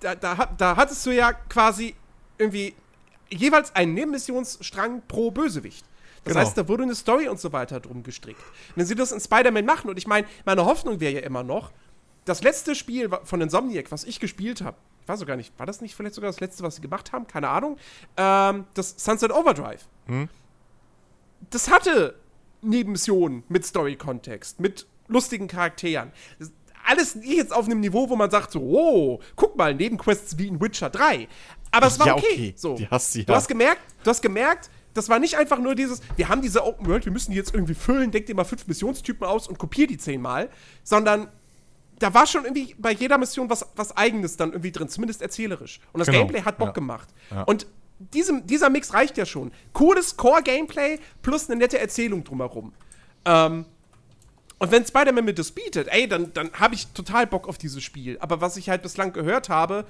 da, 0.00 0.14
da, 0.14 0.48
da 0.56 0.76
hattest 0.76 1.04
du 1.06 1.10
ja 1.10 1.32
quasi 1.32 1.94
irgendwie 2.38 2.74
jeweils 3.30 3.74
einen 3.74 3.94
Nebenmissionsstrang 3.94 5.02
pro 5.08 5.30
Bösewicht. 5.30 5.86
Das 6.24 6.32
genau. 6.32 6.44
heißt, 6.44 6.58
da 6.58 6.68
wurde 6.68 6.82
eine 6.82 6.94
Story 6.94 7.28
und 7.28 7.38
so 7.38 7.52
weiter 7.52 7.80
drum 7.80 8.02
gestrickt. 8.02 8.42
Wenn 8.74 8.84
sie 8.84 8.94
das 8.94 9.12
in 9.12 9.20
Spider-Man 9.20 9.64
machen, 9.64 9.88
und 9.88 9.96
ich 9.96 10.06
meine, 10.06 10.26
meine 10.44 10.64
Hoffnung 10.64 11.00
wäre 11.00 11.14
ja 11.14 11.20
immer 11.20 11.42
noch, 11.42 11.70
das 12.24 12.42
letzte 12.42 12.74
Spiel 12.74 13.08
von 13.22 13.40
Insomniac, 13.40 13.92
was 13.92 14.02
ich 14.04 14.18
gespielt 14.18 14.60
habe, 14.60 14.76
ich 15.02 15.08
weiß 15.08 15.20
sogar 15.20 15.36
nicht, 15.36 15.56
war 15.56 15.66
das 15.66 15.80
nicht 15.80 15.94
vielleicht 15.94 16.16
sogar 16.16 16.28
das 16.28 16.40
letzte, 16.40 16.64
was 16.64 16.76
sie 16.76 16.82
gemacht 16.82 17.12
haben? 17.12 17.28
Keine 17.28 17.48
Ahnung. 17.48 17.78
Ähm, 18.16 18.64
das 18.74 18.96
Sunset 18.98 19.30
Overdrive. 19.30 19.86
Hm? 20.06 20.28
Das 21.50 21.70
hatte 21.70 22.14
Nebenmissionen 22.62 23.44
mit 23.48 23.64
Story-Kontext, 23.64 24.60
mit 24.60 24.86
lustigen 25.08 25.48
Charakteren. 25.48 26.12
Das, 26.38 26.52
alles 26.84 27.16
nicht 27.16 27.36
jetzt 27.36 27.52
auf 27.52 27.66
einem 27.66 27.80
Niveau, 27.80 28.08
wo 28.08 28.16
man 28.16 28.30
sagt 28.30 28.52
so, 28.52 28.60
oh, 28.60 29.20
guck 29.34 29.56
mal, 29.56 29.74
Nebenquests 29.74 30.38
wie 30.38 30.46
in 30.46 30.60
Witcher 30.60 30.88
3. 30.88 31.28
Aber 31.72 31.86
es 31.88 31.98
war 31.98 32.06
ja, 32.06 32.14
okay. 32.14 32.26
okay. 32.32 32.54
So. 32.56 32.76
Die 32.76 32.88
hast 32.88 33.14
du, 33.14 33.18
ja. 33.18 33.24
du 33.24 33.34
hast 33.34 33.48
gemerkt, 33.48 33.80
du 34.04 34.10
hast 34.10 34.22
gemerkt, 34.22 34.70
das 34.94 35.08
war 35.08 35.18
nicht 35.18 35.36
einfach 35.36 35.58
nur 35.58 35.74
dieses, 35.74 36.00
wir 36.16 36.28
haben 36.28 36.40
diese 36.42 36.64
Open 36.64 36.86
World, 36.86 37.04
wir 37.04 37.12
müssen 37.12 37.32
die 37.32 37.36
jetzt 37.36 37.52
irgendwie 37.52 37.74
füllen, 37.74 38.10
denk 38.10 38.26
dir 38.26 38.34
mal 38.34 38.44
fünf 38.44 38.66
Missionstypen 38.66 39.26
aus 39.26 39.46
und 39.48 39.58
kopier 39.58 39.86
die 39.86 39.98
zehnmal, 39.98 40.48
sondern 40.84 41.28
da 41.98 42.14
war 42.14 42.26
schon 42.26 42.44
irgendwie 42.44 42.74
bei 42.78 42.92
jeder 42.92 43.18
Mission 43.18 43.50
was, 43.50 43.66
was 43.74 43.96
Eigenes 43.96 44.36
dann 44.36 44.52
irgendwie 44.52 44.72
drin, 44.72 44.88
zumindest 44.88 45.22
erzählerisch. 45.22 45.80
Und 45.92 45.98
das 46.00 46.06
genau. 46.06 46.20
Gameplay 46.20 46.42
hat 46.42 46.58
Bock 46.58 46.68
ja. 46.68 46.72
gemacht. 46.72 47.08
Und 47.46 47.66
diesem, 47.98 48.46
dieser 48.46 48.70
Mix 48.70 48.92
reicht 48.92 49.16
ja 49.16 49.26
schon. 49.26 49.52
Cooles 49.72 50.16
Core-Gameplay 50.16 50.98
plus 51.22 51.48
eine 51.48 51.58
nette 51.58 51.78
Erzählung 51.78 52.24
drumherum. 52.24 52.72
Ähm, 53.24 53.64
und 54.58 54.70
wenn 54.70 54.86
Spider-Man 54.86 55.24
mir 55.24 55.34
das 55.34 55.50
bietet, 55.50 55.88
ey, 55.88 56.08
dann, 56.08 56.32
dann 56.32 56.50
habe 56.54 56.74
ich 56.74 56.86
total 56.88 57.26
Bock 57.26 57.48
auf 57.48 57.58
dieses 57.58 57.82
Spiel. 57.82 58.18
Aber 58.20 58.40
was 58.40 58.56
ich 58.56 58.68
halt 58.68 58.82
bislang 58.82 59.12
gehört 59.12 59.48
habe, 59.48 59.86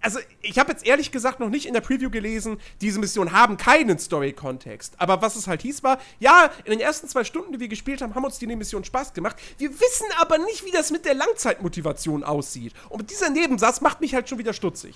also 0.00 0.18
ich 0.42 0.58
habe 0.58 0.70
jetzt 0.72 0.86
ehrlich 0.86 1.10
gesagt 1.10 1.40
noch 1.40 1.48
nicht 1.48 1.66
in 1.66 1.74
der 1.74 1.80
Preview 1.80 2.10
gelesen, 2.10 2.58
diese 2.80 3.00
Missionen 3.00 3.32
haben 3.32 3.56
keinen 3.56 3.98
Story-Kontext. 3.98 4.94
Aber 4.98 5.22
was 5.22 5.36
es 5.36 5.46
halt 5.46 5.62
hieß 5.62 5.82
war, 5.82 5.98
ja, 6.20 6.50
in 6.64 6.72
den 6.72 6.80
ersten 6.80 7.08
zwei 7.08 7.24
Stunden, 7.24 7.52
die 7.52 7.60
wir 7.60 7.68
gespielt 7.68 8.02
haben, 8.02 8.14
haben 8.14 8.24
uns 8.24 8.38
die 8.38 8.46
Mission 8.46 8.84
Spaß 8.84 9.14
gemacht. 9.14 9.36
Wir 9.58 9.70
wissen 9.70 10.06
aber 10.18 10.38
nicht, 10.38 10.64
wie 10.64 10.70
das 10.70 10.90
mit 10.90 11.04
der 11.04 11.14
Langzeitmotivation 11.14 12.24
aussieht. 12.24 12.74
Und 12.90 13.10
dieser 13.10 13.30
Nebensatz 13.30 13.80
macht 13.80 14.00
mich 14.00 14.14
halt 14.14 14.28
schon 14.28 14.38
wieder 14.38 14.52
stutzig. 14.52 14.94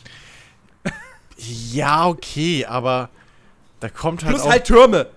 Ja, 1.36 2.06
okay, 2.06 2.64
aber 2.64 3.10
da 3.80 3.88
kommt 3.88 4.24
halt 4.24 4.34
Plus 4.34 4.48
halt 4.48 4.64
Türme. 4.64 5.10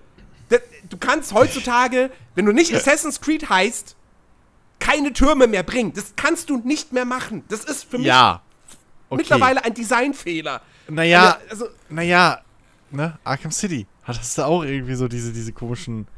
Du 0.88 0.96
kannst 0.96 1.32
heutzutage, 1.32 2.10
wenn 2.34 2.44
du 2.44 2.52
nicht 2.52 2.74
Assassin's 2.74 3.20
Creed 3.20 3.48
heißt, 3.48 3.96
keine 4.80 5.12
Türme 5.12 5.46
mehr 5.46 5.62
bringen. 5.62 5.92
Das 5.92 6.14
kannst 6.16 6.50
du 6.50 6.58
nicht 6.58 6.92
mehr 6.92 7.04
machen. 7.04 7.44
Das 7.48 7.64
ist 7.64 7.84
für 7.84 7.98
mich 7.98 8.08
ja 8.08 8.42
okay. 9.10 9.22
mittlerweile 9.22 9.64
ein 9.64 9.74
Designfehler. 9.74 10.62
Naja, 10.88 11.38
also, 11.48 11.68
naja, 11.88 12.40
ne, 12.90 13.18
Arkham 13.24 13.52
City. 13.52 13.86
Hattest 14.02 14.38
du 14.38 14.42
auch 14.42 14.64
irgendwie 14.64 14.94
so 14.94 15.08
diese, 15.08 15.32
diese 15.32 15.52
komischen. 15.52 16.08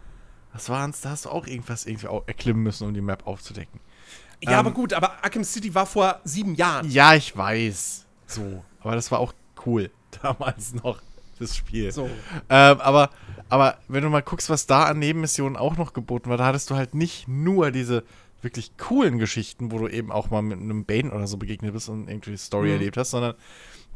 Was 0.52 0.68
waren's? 0.68 1.00
Da 1.00 1.10
hast 1.10 1.24
du 1.24 1.30
auch 1.30 1.46
irgendwas 1.46 1.86
irgendwie 1.86 2.08
erklimmen 2.26 2.62
müssen, 2.62 2.86
um 2.86 2.94
die 2.94 3.00
Map 3.00 3.26
aufzudecken. 3.26 3.80
Ja, 4.40 4.52
ähm, 4.52 4.58
aber 4.58 4.70
gut, 4.72 4.92
aber 4.92 5.24
Arkham 5.24 5.44
City 5.44 5.74
war 5.74 5.86
vor 5.86 6.20
sieben 6.24 6.54
Jahren. 6.54 6.90
Ja, 6.90 7.14
ich 7.14 7.36
weiß. 7.36 8.06
So. 8.26 8.62
Aber 8.80 8.94
das 8.94 9.10
war 9.10 9.18
auch 9.20 9.32
cool. 9.66 9.90
Damals 10.22 10.74
noch, 10.74 11.00
das 11.38 11.56
Spiel. 11.56 11.90
So. 11.92 12.10
Ähm, 12.48 12.80
aber, 12.80 13.10
aber 13.48 13.78
wenn 13.88 14.02
du 14.02 14.10
mal 14.10 14.22
guckst, 14.22 14.50
was 14.50 14.66
da 14.66 14.84
an 14.84 14.98
Nebenmissionen 14.98 15.56
auch 15.56 15.76
noch 15.76 15.92
geboten 15.92 16.30
war, 16.30 16.36
da 16.36 16.46
hattest 16.46 16.70
du 16.70 16.76
halt 16.76 16.94
nicht 16.94 17.28
nur 17.28 17.70
diese 17.70 18.04
wirklich 18.42 18.76
coolen 18.76 19.18
Geschichten, 19.18 19.70
wo 19.70 19.78
du 19.78 19.88
eben 19.88 20.10
auch 20.10 20.30
mal 20.30 20.42
mit 20.42 20.58
einem 20.58 20.84
Bane 20.84 21.10
oder 21.12 21.26
so 21.26 21.36
begegnet 21.36 21.72
bist 21.72 21.88
und 21.88 22.08
irgendwie 22.08 22.36
Story 22.36 22.68
mhm. 22.68 22.74
erlebt 22.74 22.96
hast, 22.96 23.10
sondern 23.10 23.34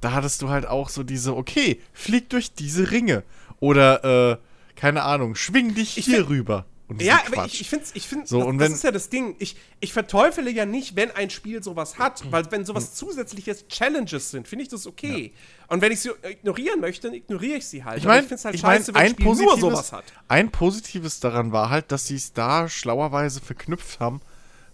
da 0.01 0.13
hattest 0.13 0.43
du 0.43 0.49
halt 0.49 0.67
auch 0.67 0.89
so 0.89 1.03
diese, 1.03 1.37
okay, 1.37 1.81
flieg 1.93 2.31
durch 2.31 2.53
diese 2.53 2.91
Ringe. 2.91 3.25
Oder, 3.61 4.33
äh, 4.33 4.37
keine 4.77 5.03
Ahnung, 5.03 5.35
schwing 5.35 5.75
dich 5.75 5.99
ich 5.99 6.05
hier 6.05 6.29
rüber. 6.29 6.67
Ja, 6.99 7.21
aber 7.27 7.47
ich, 7.47 7.61
ich 7.61 7.69
finde, 7.69 7.85
ich 7.95 8.07
find, 8.07 8.29
so, 8.29 8.39
das, 8.39 8.47
und 8.47 8.59
das 8.59 8.71
ist 8.71 8.85
ja 8.85 8.93
das 8.93 9.09
Ding. 9.09 9.35
Ich, 9.41 9.57
ich 9.81 9.93
verteufele 9.93 10.51
ja 10.51 10.67
nicht, 10.67 10.95
wenn 10.95 11.11
ein 11.11 11.31
Spiel 11.31 11.63
sowas 11.63 11.99
hat, 11.99 12.25
mhm. 12.25 12.33
weil 12.33 12.51
wenn 12.53 12.65
sowas 12.65 12.91
mhm. 12.91 12.95
zusätzliches 12.95 13.67
Challenges 13.69 14.31
sind, 14.31 14.47
finde 14.47 14.63
ich 14.63 14.69
das 14.69 14.87
okay. 14.87 15.33
Ja. 15.35 15.67
Und 15.69 15.83
wenn 15.83 15.91
ich 15.91 16.01
sie 16.01 16.11
ignorieren 16.23 16.81
möchte, 16.81 17.09
dann 17.09 17.15
ignoriere 17.15 17.59
ich 17.59 17.67
sie 17.67 17.85
halt. 17.85 17.99
Ich 17.99 18.05
meine, 18.05 18.21
ich 18.21 18.29
finde 18.29 18.37
es 18.37 18.45
halt 18.45 18.55
ich 18.55 18.61
scheiße, 18.61 18.93
mein, 18.93 19.03
wenn 19.03 19.11
ein 19.11 19.15
Spiel 19.15 19.47
nur 19.47 19.59
sowas 19.59 19.93
hat. 19.93 20.05
Ein 20.29 20.51
Positives 20.51 21.19
daran 21.19 21.51
war 21.51 21.71
halt, 21.71 21.91
dass 21.91 22.07
sie 22.07 22.17
es 22.17 22.33
da 22.33 22.69
schlauerweise 22.69 23.41
verknüpft 23.41 23.99
haben 23.99 24.21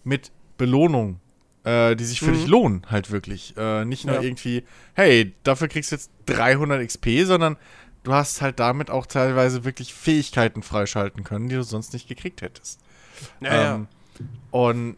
mit 0.05 0.31
Belohnung, 0.59 1.19
äh, 1.65 1.97
die 1.97 2.05
sich 2.05 2.21
für 2.21 2.27
mhm. 2.27 2.35
dich 2.35 2.47
lohnen, 2.47 2.87
halt 2.91 3.11
wirklich. 3.11 3.55
Äh, 3.57 3.87
nicht 3.87 4.05
nur 4.05 4.17
ja. 4.17 4.23
irgendwie, 4.23 4.65
hey, 4.95 5.35
dafür 5.45 5.69
kriegst 5.69 5.93
du 5.93 5.97
jetzt 5.97 6.11
300 6.27 6.87
XP, 6.87 7.25
sondern 7.25 7.57
du 8.03 8.13
hast 8.13 8.43
halt 8.43 8.59
damit 8.59 8.91
auch 8.91 9.07
teilweise 9.07 9.65
wirklich 9.65 9.95
Fähigkeiten 9.95 10.63
freischalten 10.63 11.25
können, 11.25 11.49
die 11.49 11.55
du 11.55 11.63
sonst 11.63 11.93
nicht 11.93 12.09
gekriegt 12.09 12.43
hättest. 12.43 12.81
Ja, 13.41 13.75
ähm, 13.75 13.87
ja. 14.19 14.27
Und 14.51 14.97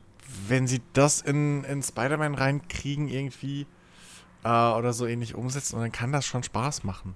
wenn 0.49 0.67
sie 0.67 0.81
das 0.93 1.21
in, 1.21 1.65
in 1.65 1.83
Spider-Man 1.83 2.35
reinkriegen, 2.35 3.09
irgendwie 3.09 3.67
äh, 4.43 4.49
oder 4.49 4.93
so 4.93 5.07
ähnlich 5.07 5.35
umsetzen, 5.35 5.79
dann 5.81 5.93
kann 5.93 6.13
das 6.13 6.25
schon 6.25 6.43
Spaß 6.43 6.85
machen. 6.85 7.15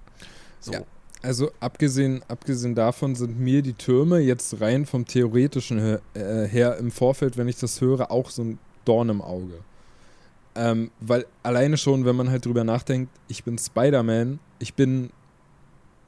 So. 0.59 0.73
Ja. 0.73 0.81
Also 1.21 1.51
abgesehen, 1.59 2.21
abgesehen 2.29 2.75
davon 2.75 3.15
sind 3.15 3.39
mir 3.39 3.61
die 3.61 3.73
Türme 3.73 4.19
jetzt 4.19 4.61
rein 4.61 4.85
vom 4.85 5.05
theoretischen 5.05 5.77
her, 5.79 6.01
äh, 6.13 6.47
her 6.47 6.77
im 6.77 6.91
Vorfeld, 6.91 7.35
wenn 7.35 7.49
ich 7.49 7.57
das 7.57 7.81
höre, 7.81 8.09
auch 8.09 8.29
so 8.29 8.43
ein 8.43 8.59
Dorn 8.85 9.09
im 9.09 9.21
Auge. 9.21 9.59
Ähm, 10.55 10.91
weil 11.01 11.25
alleine 11.43 11.77
schon, 11.77 12.05
wenn 12.05 12.15
man 12.15 12.29
halt 12.29 12.45
drüber 12.45 12.63
nachdenkt, 12.63 13.11
ich 13.27 13.43
bin 13.43 13.57
Spider-Man, 13.57 14.39
ich 14.59 14.75
bin 14.75 15.11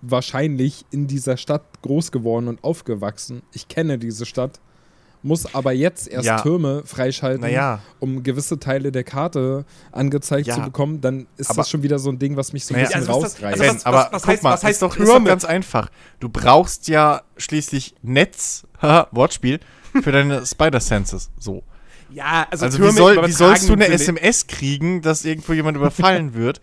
wahrscheinlich 0.01 0.85
in 0.91 1.07
dieser 1.07 1.37
Stadt 1.37 1.63
groß 1.81 2.11
geworden 2.11 2.47
und 2.47 2.63
aufgewachsen. 2.63 3.41
Ich 3.53 3.67
kenne 3.67 3.97
diese 3.97 4.25
Stadt, 4.25 4.59
muss 5.23 5.53
aber 5.53 5.71
jetzt 5.71 6.07
erst 6.07 6.25
Ja. 6.25 6.41
Türme 6.41 6.81
freischalten, 6.85 7.41
Naja, 7.41 7.79
um 7.99 8.23
gewisse 8.23 8.57
Teile 8.59 8.91
der 8.91 9.03
Karte 9.03 9.65
angezeigt 9.91 10.47
Ja. 10.47 10.55
zu 10.55 10.61
bekommen. 10.61 10.99
Dann 11.01 11.27
ist 11.37 11.51
Aber- 11.51 11.57
das 11.57 11.69
schon 11.69 11.83
wieder 11.83 11.99
so 11.99 12.09
ein 12.09 12.17
Ding, 12.17 12.35
was 12.37 12.53
mich 12.53 12.65
so 12.65 12.73
ein 12.73 12.77
Naja, 12.81 12.87
bisschen 12.97 13.01
also 13.09 13.21
was 13.21 13.33
rausreißt. 13.35 13.61
also 13.61 13.75
was- 13.75 13.85
aber 13.85 13.97
was- 13.97 14.11
was 14.13 14.21
guck 14.23 14.31
heißt- 14.33 14.43
mal, 14.43 14.53
was 14.53 14.63
heißt 14.63 14.71
ist, 14.73 14.81
doch, 14.81 14.95
ist 14.97 14.99
doch 15.07 15.13
Türme? 15.13 15.27
ganz 15.27 15.45
einfach. 15.45 15.89
Du 16.19 16.29
brauchst 16.29 16.87
ja 16.87 17.21
schließlich 17.37 17.93
Netz, 18.01 18.63
Wortspiel, 19.11 19.59
für 20.01 20.11
deine 20.11 20.43
Spider-Senses. 20.45 21.29
So. 21.37 21.61
Ja, 22.09 22.47
also, 22.49 22.65
Also, 22.65 22.77
Türme 22.79 22.91
wie, 22.93 22.97
soll, 22.97 23.27
wie 23.27 23.31
sollst 23.31 23.69
du 23.69 23.73
eine 23.73 23.87
SMS 23.87 24.47
kriegen, 24.47 25.01
dass 25.01 25.23
irgendwo 25.23 25.53
jemand 25.53 25.77
überfallen 25.77 26.33
wird 26.33 26.59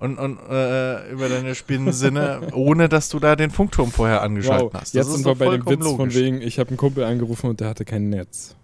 und, 0.00 0.18
und 0.18 0.38
äh, 0.48 1.10
über 1.12 1.28
deine 1.28 1.54
Spinnensinne, 1.54 2.48
ohne 2.54 2.88
dass 2.88 3.08
du 3.10 3.20
da 3.20 3.36
den 3.36 3.50
Funkturm 3.50 3.90
vorher 3.92 4.22
angeschaltet 4.22 4.72
Wow, 4.74 4.80
hast? 4.80 4.94
jetzt 4.94 5.06
ist 5.06 5.12
sind 5.14 5.26
wir 5.26 5.34
bei 5.34 5.56
dem 5.56 5.64
Witz 5.66 5.84
von 5.86 5.98
logisch. 5.98 6.14
wegen, 6.16 6.40
ich 6.42 6.58
habe 6.58 6.70
einen 6.70 6.76
Kumpel 6.78 7.04
angerufen 7.04 7.50
und 7.50 7.60
der 7.60 7.68
hatte 7.68 7.84
kein 7.84 8.08
Netz. 8.10 8.56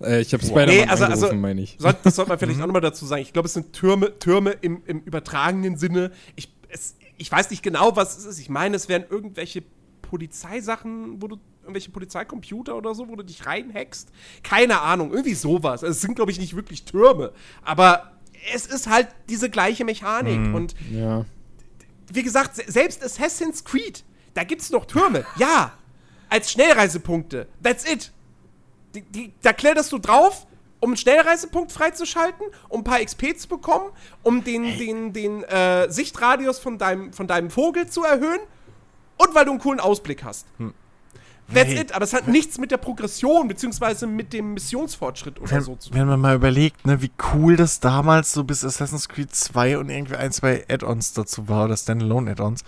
Äh, 0.00 0.20
ich 0.20 0.32
habe 0.32 0.42
Wow. 0.42 0.50
Spider-Man 0.50 0.74
Nee, 0.74 0.82
also- 0.90 1.04
angerufen, 1.04 1.24
also- 1.24 1.36
meine 1.36 1.60
ich. 1.62 1.76
Sollte, 1.78 2.00
das 2.04 2.16
sollte 2.16 2.28
man 2.30 2.38
vielleicht 2.38 2.56
Mhm. 2.58 2.62
auch 2.62 2.66
nochmal 2.66 2.82
dazu 2.82 3.06
sagen. 3.06 3.22
Ich 3.22 3.32
glaube, 3.32 3.46
es 3.46 3.54
sind 3.54 3.72
Türme, 3.72 4.18
Türme 4.18 4.50
im, 4.60 4.82
im 4.86 5.00
übertragenen 5.00 5.76
Sinne. 5.76 6.10
Ich, 6.36 6.52
es, 6.68 6.96
ich 7.16 7.30
weiß 7.32 7.50
nicht 7.50 7.62
genau, 7.62 7.96
was 7.96 8.18
es 8.18 8.24
ist. 8.24 8.38
Ich 8.38 8.48
meine, 8.48 8.76
es 8.76 8.88
wären 8.88 9.04
irgendwelche 9.08 9.62
Polizeisachen, 10.02 11.20
wo 11.22 11.28
du 11.28 11.36
irgendwelche 11.62 11.90
Polizeicomputer 11.90 12.76
oder 12.76 12.94
so, 12.94 13.08
wo 13.08 13.16
du 13.16 13.22
dich 13.22 13.44
reinhackst. 13.46 14.08
Keine 14.42 14.80
Ahnung, 14.80 15.10
irgendwie 15.10 15.34
sowas. 15.34 15.82
Also 15.84 15.92
es 15.92 16.00
sind, 16.00 16.14
glaube 16.14 16.30
ich, 16.30 16.38
nicht 16.40 16.56
wirklich 16.56 16.84
Türme. 16.84 17.32
Aber 17.62 18.12
es 18.54 18.66
ist 18.66 18.86
halt 18.88 19.08
diese 19.28 19.50
gleiche 19.50 19.84
Mechanik. 19.84 20.38
Mhm. 20.38 20.54
Und 20.54 20.74
Ja. 20.90 21.24
wie 22.12 22.22
gesagt, 22.22 22.56
se- 22.56 22.64
selbst 22.70 23.02
Assassin's 23.04 23.64
Creed, 23.64 24.04
da 24.34 24.44
gibt 24.44 24.62
es 24.62 24.70
noch 24.70 24.84
Türme. 24.86 25.24
Ja, 25.36 25.72
als 26.28 26.50
Schnellreisepunkte. 26.52 27.46
That's 27.62 27.90
it. 27.90 28.12
Die, 28.94 29.02
die, 29.02 29.32
da 29.42 29.52
kletterst 29.52 29.92
du 29.92 29.98
drauf, 29.98 30.46
um 30.80 30.90
einen 30.90 30.96
Schnellreisepunkt 30.96 31.72
freizuschalten, 31.72 32.46
um 32.68 32.80
ein 32.80 32.84
paar 32.84 33.04
XP 33.04 33.36
zu 33.36 33.48
bekommen, 33.48 33.90
um 34.22 34.44
den, 34.44 34.78
den, 34.78 35.12
den 35.12 35.42
äh, 35.44 35.90
Sichtradius 35.90 36.58
von 36.58 36.78
deinem, 36.78 37.12
von 37.12 37.26
deinem 37.26 37.50
Vogel 37.50 37.88
zu 37.88 38.04
erhöhen 38.04 38.40
und 39.16 39.34
weil 39.34 39.44
du 39.44 39.50
einen 39.52 39.60
coolen 39.60 39.80
Ausblick 39.80 40.22
hast. 40.24 40.46
That's 41.52 41.70
Hey. 41.70 41.80
it. 41.80 41.92
Aber 41.92 42.04
es 42.04 42.12
hat 42.12 42.28
nichts 42.28 42.58
mit 42.58 42.70
der 42.70 42.76
Progression 42.76 43.48
beziehungsweise 43.48 44.06
mit 44.06 44.32
dem 44.32 44.54
Missionsfortschritt 44.54 45.40
oder 45.40 45.50
Wenn, 45.50 45.60
so 45.62 45.76
zu 45.76 45.88
tun. 45.90 45.98
wenn 45.98 46.06
man 46.06 46.20
mal 46.20 46.34
überlegt, 46.36 46.86
ne, 46.86 47.00
wie 47.00 47.10
cool 47.32 47.56
das 47.56 47.80
damals 47.80 48.32
so 48.32 48.44
bis 48.44 48.64
Assassin's 48.64 49.08
Creed 49.08 49.34
2 49.34 49.78
und 49.78 49.88
irgendwie 49.88 50.16
ein, 50.16 50.30
zwei 50.32 50.64
Add-ons 50.68 51.14
dazu 51.14 51.48
war, 51.48 51.64
oder 51.64 51.76
Standalone-Add-ons, 51.76 52.64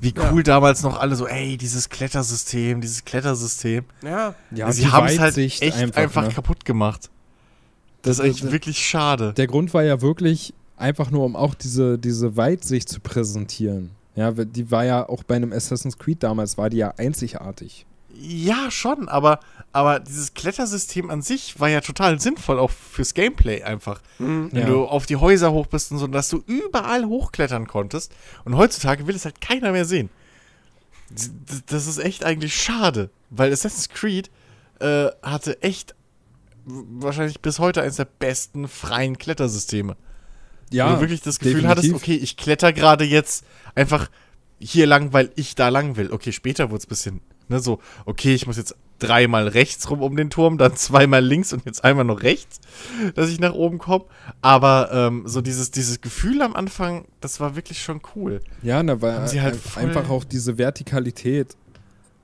wie 0.00 0.14
Ja. 0.16 0.30
cool 0.32 0.42
damals 0.42 0.82
noch 0.82 0.98
alle 0.98 1.16
so, 1.16 1.26
ey, 1.26 1.56
dieses 1.58 1.88
Klettersystem, 1.90 2.80
dieses 2.80 3.04
Klettersystem. 3.04 3.84
Ja. 4.02 4.34
ja 4.50 4.72
Sie 4.72 4.90
haben 4.90 5.06
es 5.06 5.18
halt 5.18 5.36
echt 5.36 5.62
einfach, 5.96 6.22
ne? 6.28 6.32
kaputt 6.34 6.64
gemacht. 6.64 7.10
Das 8.02 8.12
ist 8.12 8.18
Das- 8.18 8.24
eigentlich 8.24 8.40
das- 8.42 8.52
wirklich 8.52 8.78
schade. 8.86 9.32
Der 9.34 9.46
Grund 9.46 9.72
war 9.74 9.82
ja 9.82 10.00
wirklich 10.00 10.54
einfach 10.76 11.10
nur, 11.10 11.24
um 11.24 11.36
auch 11.36 11.54
diese, 11.54 11.98
diese 11.98 12.36
Weitsicht 12.36 12.88
zu 12.88 13.00
präsentieren. 13.00 13.90
Ja, 14.16 14.30
die 14.32 14.70
war 14.70 14.84
ja 14.84 15.08
auch 15.08 15.22
bei 15.24 15.36
einem 15.36 15.52
Assassin's 15.52 15.98
Creed 15.98 16.22
damals, 16.22 16.56
war 16.56 16.70
die 16.70 16.78
ja 16.78 16.94
einzigartig. 16.96 17.86
Ja, 18.16 18.70
schon, 18.70 19.08
aber, 19.08 19.40
aber 19.72 20.00
dieses 20.00 20.34
Klettersystem 20.34 21.10
an 21.10 21.20
sich 21.22 21.58
war 21.60 21.68
ja 21.68 21.80
total 21.80 22.20
sinnvoll, 22.20 22.58
auch 22.58 22.70
fürs 22.70 23.14
Gameplay 23.14 23.62
einfach. 23.62 24.00
Wenn 24.18 24.50
Ja. 24.52 24.66
du 24.66 24.84
auf 24.84 25.06
die 25.06 25.16
Häuser 25.16 25.52
hoch 25.52 25.66
bist 25.66 25.90
und 25.92 25.98
so, 25.98 26.06
dass 26.06 26.28
du 26.28 26.42
überall 26.46 27.04
hochklettern 27.06 27.66
konntest. 27.66 28.12
Und 28.44 28.56
heutzutage 28.56 29.06
will 29.06 29.16
es 29.16 29.24
halt 29.24 29.40
keiner 29.40 29.72
mehr 29.72 29.84
sehen. 29.84 30.10
Das 31.66 31.86
ist 31.86 31.98
echt 31.98 32.24
eigentlich 32.24 32.54
schade, 32.60 33.10
weil 33.30 33.52
Assassin's 33.52 33.88
Creed 33.88 34.30
äh, 34.80 35.08
hatte 35.22 35.62
echt 35.62 35.94
wahrscheinlich 36.64 37.40
bis 37.40 37.58
heute 37.58 37.82
eines 37.82 37.96
der 37.96 38.06
besten 38.06 38.68
freien 38.68 39.18
Klettersysteme. 39.18 39.96
Ja, 40.70 40.90
Wo 40.90 40.94
du 40.94 41.00
wirklich 41.02 41.20
das 41.20 41.38
Gefühl 41.38 41.60
definitiv. 41.62 41.78
hattest, 41.92 41.94
okay, 41.94 42.16
ich 42.16 42.36
kletter 42.36 42.72
gerade 42.72 43.04
jetzt 43.04 43.44
einfach 43.74 44.08
hier 44.58 44.86
lang, 44.86 45.12
weil 45.12 45.30
ich 45.36 45.54
da 45.54 45.68
lang 45.68 45.96
will. 45.96 46.10
Okay, 46.10 46.32
später 46.32 46.70
wurde 46.70 46.78
es 46.78 46.86
ein 46.86 46.88
bisschen, 46.88 47.20
ne, 47.48 47.60
so, 47.60 47.80
okay, 48.06 48.34
ich 48.34 48.46
muss 48.46 48.56
jetzt 48.56 48.76
dreimal 48.98 49.48
rechts 49.48 49.90
rum 49.90 50.02
um 50.02 50.16
den 50.16 50.30
Turm, 50.30 50.56
dann 50.56 50.76
zweimal 50.76 51.24
links 51.24 51.52
und 51.52 51.64
jetzt 51.66 51.84
einmal 51.84 52.04
noch 52.04 52.22
rechts, 52.22 52.60
dass 53.14 53.28
ich 53.28 53.40
nach 53.40 53.52
oben 53.52 53.78
komme. 53.78 54.04
Aber 54.40 54.90
ähm, 54.92 55.24
so 55.26 55.40
dieses, 55.40 55.70
dieses 55.70 56.00
Gefühl 56.00 56.42
am 56.42 56.54
Anfang, 56.54 57.04
das 57.20 57.40
war 57.40 57.56
wirklich 57.56 57.82
schon 57.82 58.00
cool. 58.14 58.40
Ja, 58.62 58.82
da 58.82 59.02
war 59.02 59.14
Haben 59.14 59.28
sie 59.28 59.40
halt 59.40 59.58
einfach 59.76 60.08
auch 60.08 60.24
diese 60.24 60.58
Vertikalität, 60.58 61.56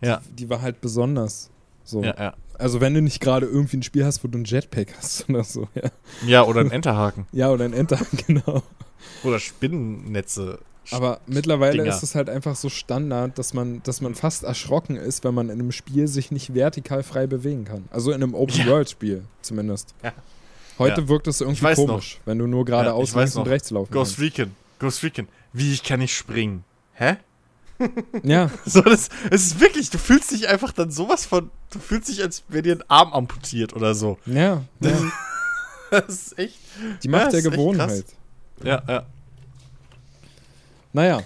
Ja, 0.00 0.20
die 0.30 0.48
war 0.48 0.62
halt 0.62 0.80
besonders. 0.80 1.50
So. 1.84 2.02
ja, 2.02 2.14
ja. 2.18 2.34
Also 2.56 2.80
wenn 2.80 2.92
du 2.92 3.00
nicht 3.00 3.20
gerade 3.20 3.46
irgendwie 3.46 3.78
ein 3.78 3.82
Spiel 3.82 4.04
hast, 4.04 4.22
wo 4.22 4.28
du 4.28 4.38
ein 4.38 4.44
Jetpack 4.44 4.94
hast 4.98 5.28
oder 5.28 5.44
so, 5.44 5.68
ja. 5.74 5.90
Ja, 6.26 6.44
oder 6.44 6.60
ein 6.60 6.70
Enterhaken. 6.70 7.26
Ja, 7.32 7.50
oder 7.50 7.64
ein 7.64 7.72
Enter, 7.72 7.98
genau. 8.26 8.62
Oder 9.24 9.40
Spinnennetze. 9.40 10.60
Aber 10.92 11.20
mittlerweile 11.26 11.78
Dinger. 11.82 11.94
ist 11.94 12.02
es 12.02 12.14
halt 12.14 12.28
einfach 12.30 12.56
so 12.56 12.68
Standard, 12.68 13.38
dass 13.38 13.54
man, 13.54 13.82
dass 13.82 14.00
man 14.00 14.14
fast 14.14 14.42
erschrocken 14.44 14.96
ist, 14.96 15.22
wenn 15.24 15.34
man 15.34 15.46
in 15.48 15.60
einem 15.60 15.72
Spiel 15.72 16.08
sich 16.08 16.30
nicht 16.30 16.54
vertikal 16.54 17.02
frei 17.02 17.26
bewegen 17.26 17.64
kann. 17.64 17.84
Also 17.90 18.10
in 18.12 18.22
einem 18.22 18.34
Open-World-Spiel 18.34 19.22
zumindest. 19.42 19.94
Ja. 20.02 20.12
Heute 20.78 21.02
Ja. 21.02 21.08
wirkt 21.08 21.26
es 21.26 21.40
irgendwie 21.42 21.74
komisch, 21.74 22.20
wenn 22.24 22.38
du 22.38 22.46
nur 22.46 22.64
geradeaus 22.64 23.14
links 23.14 23.36
und 23.36 23.44
noch. 23.44 23.50
rechts 23.50 23.70
laufen 23.70 23.92
Ghost 23.92 24.18
Recon. 24.18 24.50
Ghost 24.78 25.02
Recon. 25.02 25.28
Wie, 25.52 25.72
ich 25.72 25.82
kann 25.82 26.00
nicht 26.00 26.16
springen. 26.16 26.64
Hä? 26.94 27.16
kannst. 27.78 28.24
Ja, 28.24 28.50
So, 28.66 28.80
das, 28.82 29.08
es 29.30 29.42
ist 29.46 29.60
wirklich, 29.60 29.90
du 29.90 29.98
fühlst 29.98 30.30
dich 30.30 30.48
einfach 30.48 30.72
dann 30.72 30.90
sowas 30.90 31.24
von, 31.26 31.50
du 31.72 31.78
fühlst 31.78 32.08
dich, 32.08 32.22
als 32.22 32.42
wäre 32.48 32.62
dir 32.62 32.76
ein 32.76 32.84
Arm 32.88 33.12
amputiert 33.12 33.74
oder 33.74 33.94
so. 33.94 34.18
ja, 34.26 34.62
ja. 34.80 34.90
Das 35.90 36.08
ist 36.08 36.38
echt. 36.38 36.56
Die 37.02 37.08
Macht 37.08 37.32
Ja, 37.32 37.40
der 37.40 37.42
Gewohnheit. 37.50 38.04
Ja, 38.62 38.82
ja. 38.86 39.06
Naja, 40.92 41.22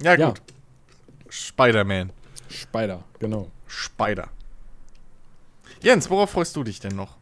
Ja, 0.00 0.14
Ja. 0.16 0.28
gut. 0.30 0.40
Spider-Man. 1.28 2.10
Spider, 2.48 3.02
genau. 3.18 3.50
Spider. 3.66 4.28
Jens, 5.82 6.08
worauf 6.10 6.30
freust 6.30 6.54
du 6.56 6.64
dich 6.64 6.80
denn 6.80 6.96
noch? 6.96 7.16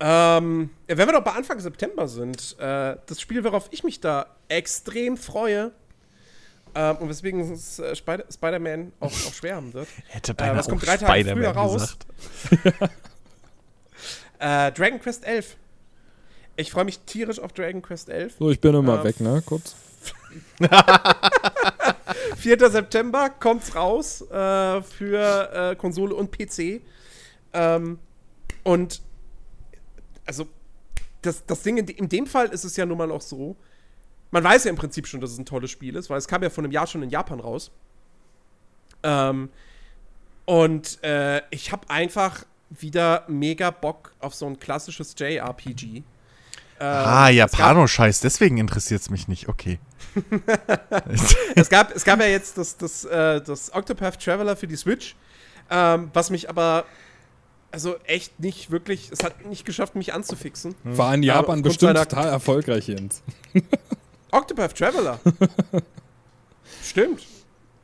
Ähm, 0.00 0.70
ja, 0.88 0.96
wenn 0.98 1.06
wir 1.08 1.12
doch 1.12 1.22
bei 1.24 1.32
Anfang 1.32 1.60
September 1.60 2.08
sind, 2.08 2.56
äh, 2.58 2.96
das 3.06 3.20
Spiel, 3.20 3.44
worauf 3.44 3.68
ich 3.70 3.84
mich 3.84 4.00
da 4.00 4.26
extrem 4.48 5.16
freue, 5.16 5.70
ähm, 6.74 6.96
und 6.96 7.08
weswegen 7.08 7.40
es 7.52 7.78
äh, 7.78 7.94
Spider- 7.94 8.24
Spider-Man 8.32 8.92
auch, 9.00 9.06
auch 9.06 9.32
schwer 9.34 9.56
haben 9.56 9.72
wird, 9.72 9.88
Hätte 10.08 10.34
beinahe 10.34 10.56
was 10.58 10.68
kommt 10.68 10.84
drei 10.84 10.96
Tage 10.96 11.30
früher 11.30 11.50
raus? 11.50 11.96
äh, 14.40 14.72
Dragon 14.72 15.00
Quest 15.00 15.24
11. 15.24 15.56
Ich 16.56 16.70
freue 16.70 16.84
mich 16.84 17.00
tierisch 17.00 17.38
auf 17.38 17.52
Dragon 17.52 17.80
Quest 17.82 18.08
11. 18.10 18.36
So, 18.38 18.50
ich 18.50 18.60
bin 18.60 18.74
immer 18.74 19.00
Äh, 19.00 19.04
weg, 19.04 19.20
ne? 19.20 19.42
Kurz. 19.46 19.76
4. 22.36 22.70
September 22.70 23.30
kommt's 23.30 23.74
raus 23.74 24.22
äh, 24.30 24.82
für 24.82 25.52
äh, 25.72 25.76
Konsole 25.76 26.14
und 26.14 26.30
PC. 26.30 26.80
Ähm, 27.52 27.98
und 28.62 29.00
also 30.26 30.46
das, 31.22 31.44
das 31.46 31.62
Ding 31.62 31.78
in, 31.78 31.86
de- 31.86 31.96
in 31.96 32.08
dem 32.08 32.26
Fall 32.26 32.48
ist 32.48 32.64
es 32.64 32.76
ja 32.76 32.86
nun 32.86 32.98
mal 32.98 33.10
auch 33.10 33.20
so, 33.20 33.56
man 34.30 34.42
weiß 34.44 34.64
ja 34.64 34.70
im 34.70 34.76
Prinzip 34.76 35.06
schon, 35.06 35.20
dass 35.20 35.30
es 35.30 35.38
ein 35.38 35.46
tolles 35.46 35.70
Spiel 35.70 35.94
ist, 35.96 36.10
weil 36.10 36.18
es 36.18 36.26
kam 36.28 36.42
ja 36.42 36.50
vor 36.50 36.64
einem 36.64 36.72
Jahr 36.72 36.86
schon 36.86 37.02
in 37.02 37.10
Japan 37.10 37.40
raus. 37.40 37.70
Ähm, 39.02 39.50
und 40.46 41.02
äh, 41.04 41.42
ich 41.50 41.72
habe 41.72 41.88
einfach 41.88 42.44
wieder 42.70 43.24
mega 43.28 43.70
Bock 43.70 44.12
auf 44.20 44.34
so 44.34 44.46
ein 44.46 44.58
klassisches 44.58 45.14
JRPG. 45.16 46.02
Ähm, 46.80 46.86
Ah, 47.06 47.28
Japano-Scheiß, 47.28 48.20
deswegen 48.20 48.58
interessiert 48.58 49.00
es 49.00 49.10
mich 49.10 49.28
nicht. 49.28 49.48
Okay. 49.48 49.78
es, 51.54 51.68
gab, 51.68 51.94
es 51.94 52.04
gab 52.04 52.20
ja 52.20 52.26
jetzt 52.26 52.58
das, 52.58 52.76
das, 52.76 53.04
äh, 53.04 53.40
das 53.40 53.72
Octopath 53.74 54.22
Traveler 54.22 54.56
für 54.56 54.66
die 54.66 54.76
Switch, 54.76 55.16
ähm, 55.70 56.10
was 56.12 56.30
mich 56.30 56.48
aber 56.48 56.84
also 57.70 57.96
echt 58.04 58.38
nicht 58.38 58.70
wirklich, 58.70 59.10
es 59.10 59.24
hat 59.24 59.44
nicht 59.46 59.64
geschafft, 59.64 59.96
mich 59.96 60.14
anzufixen. 60.14 60.76
War 60.84 61.12
in 61.14 61.24
Ja, 61.24 61.34
Japan 61.34 61.56
aufgrund 61.58 61.62
bestimmt 61.64 61.96
total 61.96 62.28
erfolgreich, 62.28 62.86
Jens. 62.86 63.22
Octopath 64.30 64.76
Traveler. 64.78 65.18
Stimmt. 66.84 67.24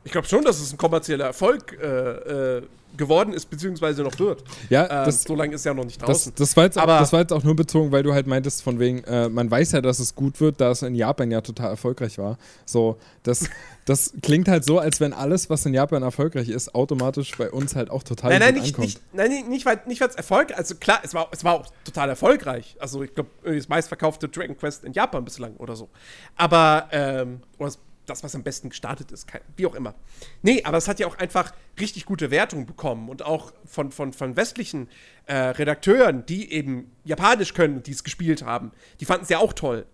Ich 0.03 0.11
glaube 0.13 0.27
schon, 0.27 0.43
dass 0.43 0.59
es 0.61 0.71
ein 0.71 0.77
kommerzieller 0.77 1.25
Erfolg 1.25 1.77
äh, 1.81 2.57
äh, 2.57 2.61
geworden 2.97 3.33
ist, 3.33 3.49
beziehungsweise 3.49 4.03
noch 4.03 4.17
wird. 4.19 4.43
Ja, 4.69 4.83
Ähm, 4.83 5.05
das, 5.05 5.23
so 5.23 5.35
lange 5.35 5.55
ist 5.55 5.65
ja 5.65 5.73
noch 5.73 5.85
nicht 5.85 6.01
das, 6.01 6.07
draußen. 6.07 6.33
das, 6.35 6.57
war 6.57 6.63
jetzt 6.65 6.77
auch, 6.77 6.83
Aber- 6.83 6.99
das 6.99 7.11
war 7.13 7.19
jetzt 7.21 7.33
auch 7.33 7.43
nur 7.43 7.55
bezogen, 7.55 7.91
weil 7.91 8.03
du 8.03 8.13
halt 8.13 8.27
meintest, 8.27 8.61
von 8.63 8.79
wegen, 8.79 9.03
äh, 9.05 9.29
man 9.29 9.49
weiß 9.49 9.71
ja, 9.73 9.81
dass 9.81 9.99
es 9.99 10.15
gut 10.15 10.39
wird, 10.41 10.59
da 10.61 10.71
es 10.71 10.81
in 10.81 10.95
Japan 10.95 11.31
ja 11.31 11.41
total 11.41 11.69
erfolgreich 11.69 12.17
war. 12.17 12.37
So, 12.65 12.97
das, 13.23 13.49
das 13.85 14.13
klingt 14.21 14.47
halt 14.47 14.63
so, 14.65 14.79
als 14.79 14.99
wenn 14.99 15.13
alles, 15.13 15.49
was 15.49 15.65
in 15.65 15.73
Japan 15.73 16.03
erfolgreich 16.03 16.49
ist, 16.49 16.75
automatisch 16.75 17.31
bei 17.37 17.49
uns 17.49 17.75
halt 17.75 17.89
auch 17.89 18.03
total 18.03 18.31
Nein, 18.31 18.39
nein, 18.39 18.53
nicht, 18.55 18.65
ankommt. 18.67 18.85
nicht, 18.87 19.01
nein, 19.13 19.29
nicht, 19.29 19.47
nicht, 19.47 19.65
weil 19.65 19.81
nicht, 19.87 20.01
weil's 20.01 20.15
Erfolg, 20.15 20.53
also 20.57 20.75
klar, 20.75 20.99
es 21.03 21.13
war, 21.13 21.29
es 21.31 21.43
war 21.43 21.53
auch 21.55 21.67
total 21.85 22.09
erfolgreich. 22.09 22.75
Also 22.79 23.03
ich 23.03 23.13
glaube, 23.15 23.29
das 23.43 23.69
meistverkaufte 23.69 24.29
Dragon 24.29 24.57
Quest 24.57 24.83
in 24.83 24.93
Japan 24.93 25.23
bislang 25.25 25.55
oder 25.57 25.75
so. 25.75 25.89
Aber, 26.35 26.87
ähm, 26.91 27.41
oder 27.57 27.67
das- 27.67 27.79
das, 28.11 28.23
was 28.23 28.35
am 28.35 28.43
besten 28.43 28.69
gestartet 28.69 29.11
ist, 29.11 29.27
kein, 29.27 29.41
wie 29.57 29.65
auch 29.65 29.75
immer. 29.75 29.95
Nee, 30.41 30.63
aber 30.63 30.77
es 30.77 30.87
hat 30.87 30.99
ja 30.99 31.07
auch 31.07 31.17
einfach 31.17 31.53
richtig 31.79 32.05
gute 32.05 32.29
Wertungen 32.31 32.65
bekommen 32.65 33.09
und 33.09 33.23
auch 33.23 33.51
von, 33.65 33.91
von, 33.91 34.13
von 34.13 34.35
westlichen 34.35 34.89
äh, 35.25 35.35
Redakteuren, 35.35 36.25
die 36.25 36.51
eben 36.51 36.91
Japanisch 37.03 37.53
können 37.53 37.77
und 37.77 37.87
die 37.87 37.91
es 37.91 38.03
gespielt 38.03 38.43
haben, 38.43 38.71
die 38.99 39.05
fanden 39.05 39.23
es 39.23 39.29
ja 39.29 39.39
auch 39.39 39.53
toll. 39.53 39.85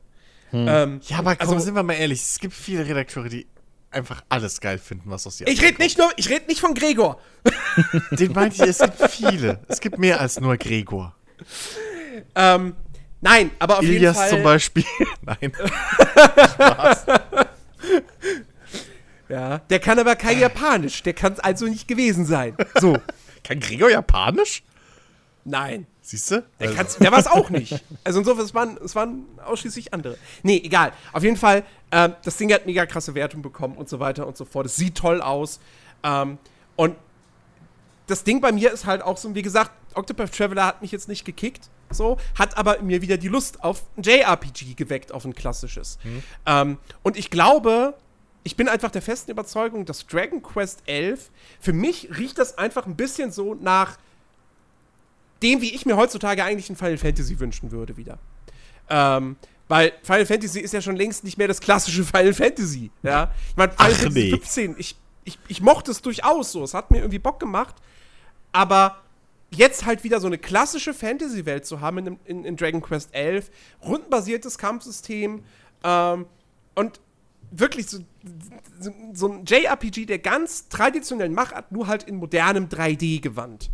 Ähm, 0.53 1.01
Ja, 1.07 1.19
aber 1.19 1.35
komm, 1.35 1.47
also- 1.49 1.59
sind 1.59 1.75
wir 1.75 1.83
mal 1.83 1.93
ehrlich, 1.93 2.21
es 2.21 2.39
gibt 2.39 2.53
viele 2.53 2.85
Redakteure, 2.85 3.29
die 3.29 3.47
einfach 3.91 4.21
alles 4.29 4.59
geil 4.61 4.77
finden, 4.79 5.09
was 5.09 5.25
aus 5.27 5.39
Japan 5.39 5.53
ich 5.53 5.61
rede 5.61 5.81
nicht 5.81 5.97
nur, 5.97 6.09
ich 6.17 6.29
rede 6.29 6.45
nicht 6.47 6.59
von 6.59 6.73
Gregor. 6.73 7.19
Den 8.11 8.31
meinte 8.33 8.63
ich, 8.63 8.69
es 8.69 8.79
gibt 8.79 9.09
viele. 9.11 9.59
Es 9.67 9.79
gibt 9.79 9.97
mehr 9.97 10.19
als 10.19 10.39
nur 10.39 10.57
Gregor. 10.57 11.15
Ähm, 12.35 12.75
nein, 13.21 13.51
aber 13.59 13.77
auf 13.77 13.83
jeden 13.83 13.95
Ilias 13.97 14.17
Fall. 14.17 14.29
zum 14.29 14.43
Beispiel. 14.43 14.83
Nein. 15.21 15.51
Ja, 19.29 19.57
der 19.57 19.79
kann 19.79 19.99
aber 19.99 20.15
kein 20.15 20.39
Japanisch. 20.39 21.03
Der 21.03 21.13
kann 21.13 21.33
es 21.33 21.39
also 21.39 21.65
nicht 21.65 21.87
gewesen 21.87 22.25
sein. 22.25 22.55
So. 22.79 22.97
Kann 23.43 23.59
Gregor 23.59 23.89
Japanisch? 23.89 24.63
Nein. 25.43 25.85
Siehst 26.01 26.31
du? 26.31 26.43
Der, 26.61 26.73
kann's- 26.73 26.97
der 26.97 27.11
war 27.11 27.19
es 27.19 27.27
auch 27.27 27.49
nicht. 27.49 27.83
Also 28.05 28.19
insofern, 28.19 28.45
es 28.45 28.53
waren, 28.53 28.77
es 28.83 28.95
waren 28.95 29.25
ausschließlich 29.45 29.93
andere. 29.93 30.17
Nee, 30.43 30.61
egal. 30.63 30.93
Auf 31.11 31.23
jeden 31.23 31.35
Fall, 31.35 31.63
ähm, 31.91 32.13
das 32.23 32.37
Ding 32.37 32.53
hat 32.53 32.65
mega 32.65 32.85
krasse 32.85 33.15
Wertung 33.15 33.41
bekommen 33.41 33.75
und 33.75 33.89
so 33.89 33.99
weiter 33.99 34.27
und 34.27 34.37
so 34.37 34.45
fort. 34.45 34.65
Es 34.65 34.77
sieht 34.77 34.95
toll 34.95 35.21
aus. 35.21 35.59
Ähm, 36.03 36.37
und 36.77 36.95
das 38.07 38.23
Ding 38.23 38.39
bei 38.39 38.53
mir 38.53 38.71
ist 38.71 38.85
halt 38.85 39.01
auch 39.01 39.17
so, 39.17 39.35
wie 39.35 39.41
gesagt, 39.41 39.71
Octopath 39.93 40.33
Traveler 40.33 40.65
hat 40.65 40.81
mich 40.81 40.93
jetzt 40.93 41.09
nicht 41.09 41.25
gekickt, 41.25 41.69
so, 41.91 42.17
hat 42.35 42.57
aber 42.57 42.81
mir 42.81 43.01
wieder 43.01 43.17
die 43.17 43.27
Lust 43.27 43.63
auf 43.63 43.83
ein 43.97 44.03
JRPG 44.03 44.75
geweckt, 44.75 45.11
auf 45.11 45.25
ein 45.25 45.35
klassisches. 45.35 45.97
Ähm, 46.45 46.77
und 47.03 47.17
ich 47.17 47.29
glaube, 47.29 47.95
ich 48.43 48.55
bin 48.55 48.69
einfach 48.69 48.91
der 48.91 49.01
festen 49.01 49.31
Überzeugung, 49.31 49.85
dass 49.85 50.07
Dragon 50.07 50.41
Quest 50.41 50.83
11, 50.85 51.29
für 51.59 51.73
mich 51.73 52.09
riecht 52.17 52.37
das 52.37 52.57
einfach 52.57 52.85
ein 52.85 52.95
bisschen 52.95 53.31
so 53.31 53.55
nach 53.55 53.97
dem, 55.43 55.61
wie 55.61 55.75
ich 55.75 55.85
mir 55.85 55.97
heutzutage 55.97 56.43
eigentlich 56.43 56.69
ein 56.69 56.75
Final 56.75 56.97
Fantasy 56.97 57.39
wünschen 57.39 57.71
würde, 57.71 57.97
wieder. 57.97 58.17
Ähm, 58.89 59.35
weil 59.67 59.91
Final 60.03 60.25
Fantasy 60.25 60.61
ist 60.61 60.73
ja 60.73 60.81
schon 60.81 60.95
längst 60.95 61.23
nicht 61.23 61.37
mehr 61.37 61.47
das 61.47 61.59
klassische 61.59 62.03
Final 62.05 62.33
Fantasy. 62.33 62.89
Ja? 63.03 63.33
Ich 63.49 63.57
meine, 63.57 63.73
Final 63.73 63.91
Ach, 63.91 63.97
Fantasy 63.97 64.19
nee. 64.19 64.29
15, 64.29 64.75
ich, 64.77 64.95
ich, 65.25 65.39
ich 65.47 65.61
mochte 65.61 65.91
es 65.91 66.01
durchaus 66.01 66.51
so. 66.51 66.63
Es 66.63 66.73
hat 66.73 66.89
mir 66.89 66.99
irgendwie 66.99 67.19
Bock 67.19 67.39
gemacht. 67.39 67.75
Aber 68.51 68.97
jetzt 69.51 69.85
halt 69.85 70.03
wieder 70.03 70.19
so 70.19 70.27
eine 70.27 70.37
klassische 70.37 70.93
Fantasy-Welt 70.93 71.65
zu 71.65 71.81
haben 71.81 71.99
in, 71.99 72.19
in, 72.25 72.45
in 72.45 72.55
Dragon 72.57 72.81
Quest 72.81 73.13
11, 73.13 73.49
rundenbasiertes 73.83 74.57
Kampfsystem 74.57 75.43
ähm, 75.83 76.25
und 76.75 76.99
wirklich 77.51 77.87
so, 77.87 77.99
so, 78.79 78.91
so 79.13 79.27
ein 79.27 79.45
JRPG 79.45 80.05
der 80.05 80.19
ganz 80.19 80.67
traditionellen 80.67 81.33
Machart, 81.33 81.71
nur 81.71 81.87
halt 81.87 82.03
in 82.03 82.17
modernem 82.17 82.67
3D-Gewand. 82.67 83.69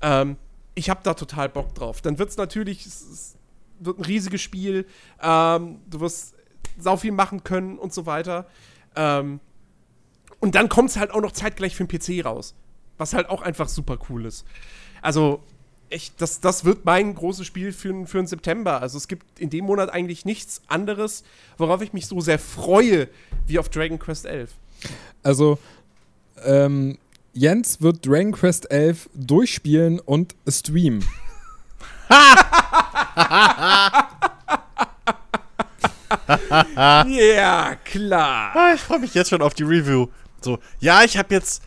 Ähm, 0.00 0.36
ich 0.74 0.88
habe 0.88 1.00
da 1.02 1.14
total 1.14 1.48
Bock 1.48 1.74
drauf. 1.74 2.00
Dann 2.00 2.18
wird 2.18 2.30
es 2.30 2.36
natürlich, 2.36 2.86
es, 2.86 3.36
wird 3.78 3.98
ein 3.98 4.04
riesiges 4.04 4.40
Spiel, 4.40 4.86
ähm, 5.20 5.80
du 5.88 6.00
wirst 6.00 6.34
sau 6.78 6.96
viel 6.96 7.12
machen 7.12 7.44
können 7.44 7.78
und 7.78 7.92
so 7.92 8.06
weiter. 8.06 8.46
Ähm, 8.96 9.40
und 10.38 10.54
dann 10.54 10.68
kommt 10.68 10.90
es 10.90 10.96
halt 10.96 11.10
auch 11.10 11.20
noch 11.20 11.32
zeitgleich 11.32 11.76
für 11.76 11.84
den 11.84 11.88
PC 11.88 12.24
raus. 12.24 12.54
Was 12.96 13.14
halt 13.14 13.28
auch 13.28 13.42
einfach 13.42 13.68
super 13.68 13.98
cool 14.08 14.26
ist. 14.26 14.44
Also, 15.02 15.42
ich, 15.88 16.12
das, 16.16 16.40
das 16.40 16.64
wird 16.64 16.84
mein 16.84 17.14
großes 17.14 17.46
Spiel 17.46 17.72
für, 17.72 18.06
für 18.06 18.18
den 18.18 18.26
September. 18.26 18.80
Also, 18.80 18.98
es 18.98 19.08
gibt 19.08 19.38
in 19.38 19.50
dem 19.50 19.64
Monat 19.64 19.90
eigentlich 19.90 20.24
nichts 20.24 20.62
anderes, 20.68 21.24
worauf 21.58 21.82
ich 21.82 21.92
mich 21.92 22.06
so 22.06 22.20
sehr 22.20 22.38
freue, 22.38 23.08
wie 23.46 23.58
auf 23.58 23.68
Dragon 23.68 23.98
Quest 23.98 24.26
11. 24.26 24.50
Also, 25.22 25.58
ähm, 26.44 26.98
Jens 27.32 27.80
wird 27.80 28.06
Dragon 28.06 28.32
Quest 28.32 28.70
11 28.70 29.08
durchspielen 29.14 30.00
und 30.00 30.34
streamen. 30.48 31.04
Ja, 37.06 37.76
klar. 37.84 38.50
Ah, 38.54 38.72
ich 38.74 38.80
freue 38.80 38.98
mich 38.98 39.14
jetzt 39.14 39.30
schon 39.30 39.42
auf 39.42 39.54
die 39.54 39.62
Review. 39.62 40.08
So, 40.40 40.58
ja, 40.80 41.04
ich 41.04 41.16
habe 41.16 41.34
jetzt 41.34 41.62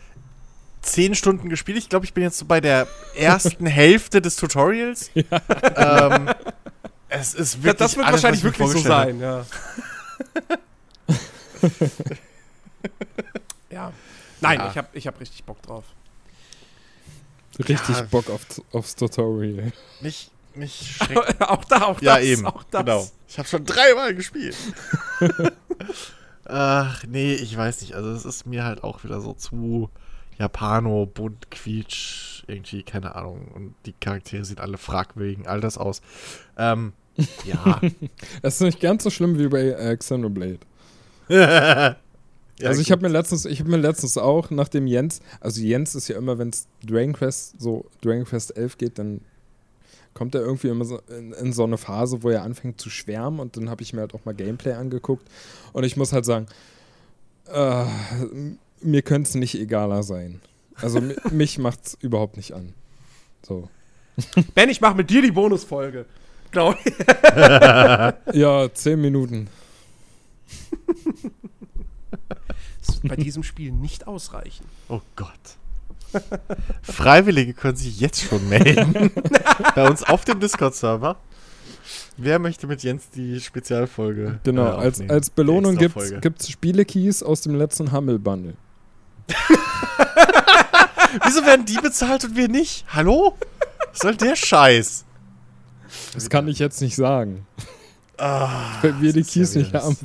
zehn 0.84 1.14
Stunden 1.14 1.48
gespielt. 1.48 1.78
Ich 1.78 1.88
glaube, 1.88 2.04
ich 2.06 2.14
bin 2.14 2.22
jetzt 2.22 2.38
so 2.38 2.44
bei 2.44 2.60
der 2.60 2.86
ersten 3.16 3.66
Hälfte 3.66 4.20
des 4.22 4.36
Tutorials. 4.36 5.10
Ähm, 5.76 6.30
es 7.08 7.34
ist 7.34 7.62
wirklich. 7.62 7.76
das 7.78 7.96
wird 7.96 8.06
alles, 8.06 8.22
wahrscheinlich 8.22 8.44
was 8.44 8.52
ich 8.52 8.58
mir 8.58 8.66
wirklich 8.66 8.82
so 8.82 8.88
sein, 8.88 9.20
ja. 9.20 9.46
ja. 13.70 13.92
Nein, 14.40 14.58
Ja. 14.58 14.70
ich 14.70 14.76
habe 14.78 14.88
ich 14.92 15.06
hab 15.06 15.20
richtig 15.20 15.44
Bock 15.44 15.62
drauf. 15.62 15.84
Richtig 17.58 17.96
Ja. 17.96 18.02
Bock 18.02 18.28
auf, 18.30 18.40
aufs 18.72 18.96
Tutorial. 18.96 19.72
mich 20.00 20.30
schreckt. 20.96 21.40
auch 21.40 21.64
da, 21.64 21.82
auch 21.82 22.00
ja, 22.00 22.16
das. 22.16 22.24
eben. 22.24 22.46
Auch 22.46 22.62
das. 22.64 22.84
Genau. 22.84 23.08
Ich 23.28 23.38
habe 23.38 23.48
schon 23.48 23.64
dreimal 23.64 24.14
gespielt. 24.14 24.56
Ach, 26.44 27.02
nee, 27.08 27.34
ich 27.34 27.56
weiß 27.56 27.80
nicht. 27.80 27.94
Also, 27.94 28.10
es 28.12 28.24
ist 28.24 28.46
mir 28.46 28.64
halt 28.64 28.84
auch 28.84 29.02
wieder 29.04 29.20
so 29.20 29.32
zu 29.32 29.90
Japano, 30.38 31.06
bunt, 31.06 31.50
quietsch, 31.50 32.44
irgendwie, 32.46 32.82
keine 32.82 33.14
Ahnung. 33.14 33.48
Und 33.54 33.74
die 33.86 33.92
Charaktere 33.92 34.44
sehen 34.44 34.58
alle 34.58 34.78
fragwürdigen 34.78 35.46
Alters 35.46 35.78
aus. 35.78 36.02
Ähm, 36.58 36.92
ja. 37.44 37.80
Das 38.42 38.54
ist 38.54 38.60
nicht 38.60 38.80
ganz 38.80 39.04
so 39.04 39.10
schlimm 39.10 39.38
wie 39.38 39.48
bei 39.48 39.68
äh, 39.68 39.96
Xenoblade. 39.96 40.58
ja. 41.28 41.96
also 42.62 42.80
ich 42.80 42.90
habe 42.90 43.02
mir 43.02 43.08
letztens, 43.08 43.44
ich 43.46 43.60
habe 43.60 43.70
mir 43.70 43.78
letztens 43.78 44.18
auch, 44.18 44.50
nachdem 44.50 44.86
Jens, 44.86 45.20
also 45.40 45.60
Jens 45.60 45.94
ist 45.94 46.08
ja 46.08 46.18
immer, 46.18 46.38
wenn 46.38 46.50
es 46.50 46.66
Dragon 46.84 47.14
Quest, 47.14 47.60
so 47.60 47.86
Dragon 48.02 48.24
Quest 48.24 48.56
11 48.56 48.78
geht, 48.78 48.98
dann 48.98 49.20
kommt 50.12 50.34
er 50.34 50.42
irgendwie 50.42 50.68
immer 50.68 50.84
so 50.84 51.00
in, 51.08 51.32
in 51.32 51.52
so 51.52 51.64
eine 51.64 51.78
Phase, 51.78 52.22
wo 52.22 52.30
er 52.30 52.42
anfängt 52.42 52.80
zu 52.80 52.90
schwärmen 52.90 53.40
und 53.40 53.56
dann 53.56 53.70
habe 53.70 53.82
ich 53.82 53.92
mir 53.92 54.02
halt 54.02 54.14
auch 54.14 54.24
mal 54.24 54.34
Gameplay 54.34 54.72
angeguckt 54.72 55.26
und 55.72 55.84
ich 55.84 55.96
muss 55.96 56.12
halt 56.12 56.24
sagen, 56.24 56.46
äh, 57.46 57.84
mir 58.84 59.02
könnte 59.02 59.28
es 59.28 59.34
nicht 59.34 59.54
egaler 59.56 60.02
sein. 60.02 60.40
Also 60.76 61.00
mi- 61.00 61.14
mich 61.30 61.58
macht's 61.58 61.96
überhaupt 62.00 62.36
nicht 62.36 62.52
an. 62.52 62.72
So. 63.46 63.68
Ben, 64.54 64.68
ich 64.68 64.80
mache 64.80 64.94
mit 64.96 65.10
dir 65.10 65.22
die 65.22 65.32
Bonusfolge. 65.32 66.06
Glaube 66.50 66.78
ich. 66.84 66.94
Ja, 68.40 68.72
zehn 68.72 69.00
Minuten. 69.00 69.48
Das 72.86 73.02
wird 73.02 73.08
bei 73.08 73.16
diesem 73.16 73.42
Spiel 73.42 73.72
nicht 73.72 74.06
ausreichen. 74.06 74.64
Oh 74.88 75.00
Gott. 75.16 75.30
Freiwillige 76.82 77.54
können 77.54 77.76
sich 77.76 77.98
jetzt 77.98 78.22
schon 78.22 78.48
melden. 78.48 79.10
Bei 79.74 79.88
uns 79.88 80.04
auf 80.04 80.24
dem 80.24 80.38
Discord-Server. 80.38 81.16
Wer 82.16 82.38
möchte 82.38 82.68
mit 82.68 82.82
Jens 82.84 83.10
die 83.10 83.40
Spezialfolge? 83.40 84.38
Genau, 84.44 84.66
äh, 84.66 84.84
als, 84.84 85.00
als 85.08 85.30
Belohnung 85.30 85.76
Extrafolge. 85.76 86.20
gibt's 86.20 86.48
Spielekeys 86.48 87.22
aus 87.24 87.40
dem 87.40 87.56
letzten 87.56 87.90
Humble-Bundle. 87.90 88.54
Wieso 91.24 91.44
werden 91.46 91.64
die 91.66 91.76
bezahlt 91.76 92.24
und 92.24 92.36
wir 92.36 92.48
nicht? 92.48 92.84
Hallo? 92.88 93.36
Was 93.90 94.00
soll 94.00 94.16
der 94.16 94.36
Scheiß? 94.36 95.04
Das 96.12 96.28
kann 96.28 96.48
ich 96.48 96.58
jetzt 96.58 96.80
nicht 96.80 96.96
sagen. 96.96 97.46
Ah, 98.18 98.82
Weil 98.82 99.00
wir 99.00 99.12
die 99.12 99.20
ist 99.20 99.34
ja 99.34 99.42
Keys 99.42 99.54
nicht 99.54 99.74
haben. 99.74 99.96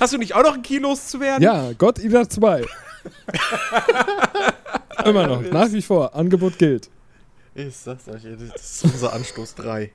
Hast 0.00 0.12
du 0.12 0.18
nicht 0.18 0.34
auch 0.34 0.42
noch 0.42 0.54
ein 0.54 0.62
Key 0.62 0.78
loszuwerden? 0.78 1.42
Ja, 1.42 1.72
God 1.72 1.98
Eater 1.98 2.28
2. 2.28 2.64
Immer 5.04 5.26
noch, 5.26 5.42
nach 5.42 5.70
wie 5.72 5.82
vor. 5.82 6.14
Angebot 6.14 6.58
gilt. 6.58 6.90
Ich 7.54 7.76
sag's 7.76 8.08
euch, 8.08 8.22
das 8.22 8.82
ist 8.82 8.84
unser 8.84 9.12
Anstoß 9.12 9.54
3. 9.56 9.90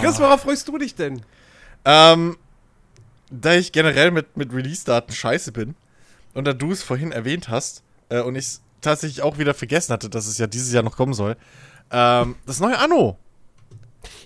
Chris, 0.00 0.18
worauf 0.18 0.42
freust 0.42 0.66
du 0.68 0.78
dich 0.78 0.94
denn? 0.94 1.22
Ähm, 1.84 2.36
da 3.40 3.54
ich 3.54 3.72
generell 3.72 4.10
mit, 4.10 4.36
mit 4.36 4.52
Release-Daten 4.52 5.12
scheiße 5.12 5.52
bin 5.52 5.74
und 6.34 6.44
da 6.46 6.52
du 6.52 6.72
es 6.72 6.82
vorhin 6.82 7.12
erwähnt 7.12 7.48
hast 7.48 7.82
äh, 8.08 8.20
und 8.20 8.36
ich 8.36 8.44
es 8.46 8.62
tatsächlich 8.80 9.22
auch 9.22 9.38
wieder 9.38 9.54
vergessen 9.54 9.92
hatte, 9.92 10.10
dass 10.10 10.26
es 10.26 10.38
ja 10.38 10.46
dieses 10.46 10.72
Jahr 10.72 10.82
noch 10.82 10.96
kommen 10.96 11.14
soll, 11.14 11.36
ähm, 11.90 12.36
das 12.46 12.60
neue 12.60 12.78
Anno. 12.78 13.18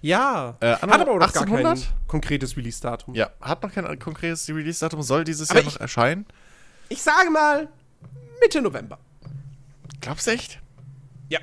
Ja, 0.00 0.56
Äh, 0.60 0.72
hat 0.74 0.82
aber 0.84 1.02
auch 1.12 1.18
noch 1.18 1.32
gar 1.32 1.42
1800? 1.42 1.78
kein 1.80 1.88
konkretes 2.08 2.56
Release-Datum. 2.56 3.14
Ja, 3.14 3.30
hat 3.40 3.62
noch 3.62 3.72
kein 3.72 3.98
konkretes 3.98 4.48
Release-Datum, 4.48 5.02
soll 5.02 5.24
dieses 5.24 5.50
Aber 5.50 5.60
Jahr 5.60 5.66
noch 5.66 5.74
ich- 5.76 5.80
erscheinen. 5.80 6.26
Ich 6.88 7.02
sage 7.02 7.30
mal 7.30 7.68
Mitte 8.40 8.60
November. 8.62 8.98
Glaubst 10.00 10.26
du 10.26 10.30
echt? 10.32 10.60
Ja. 11.28 11.38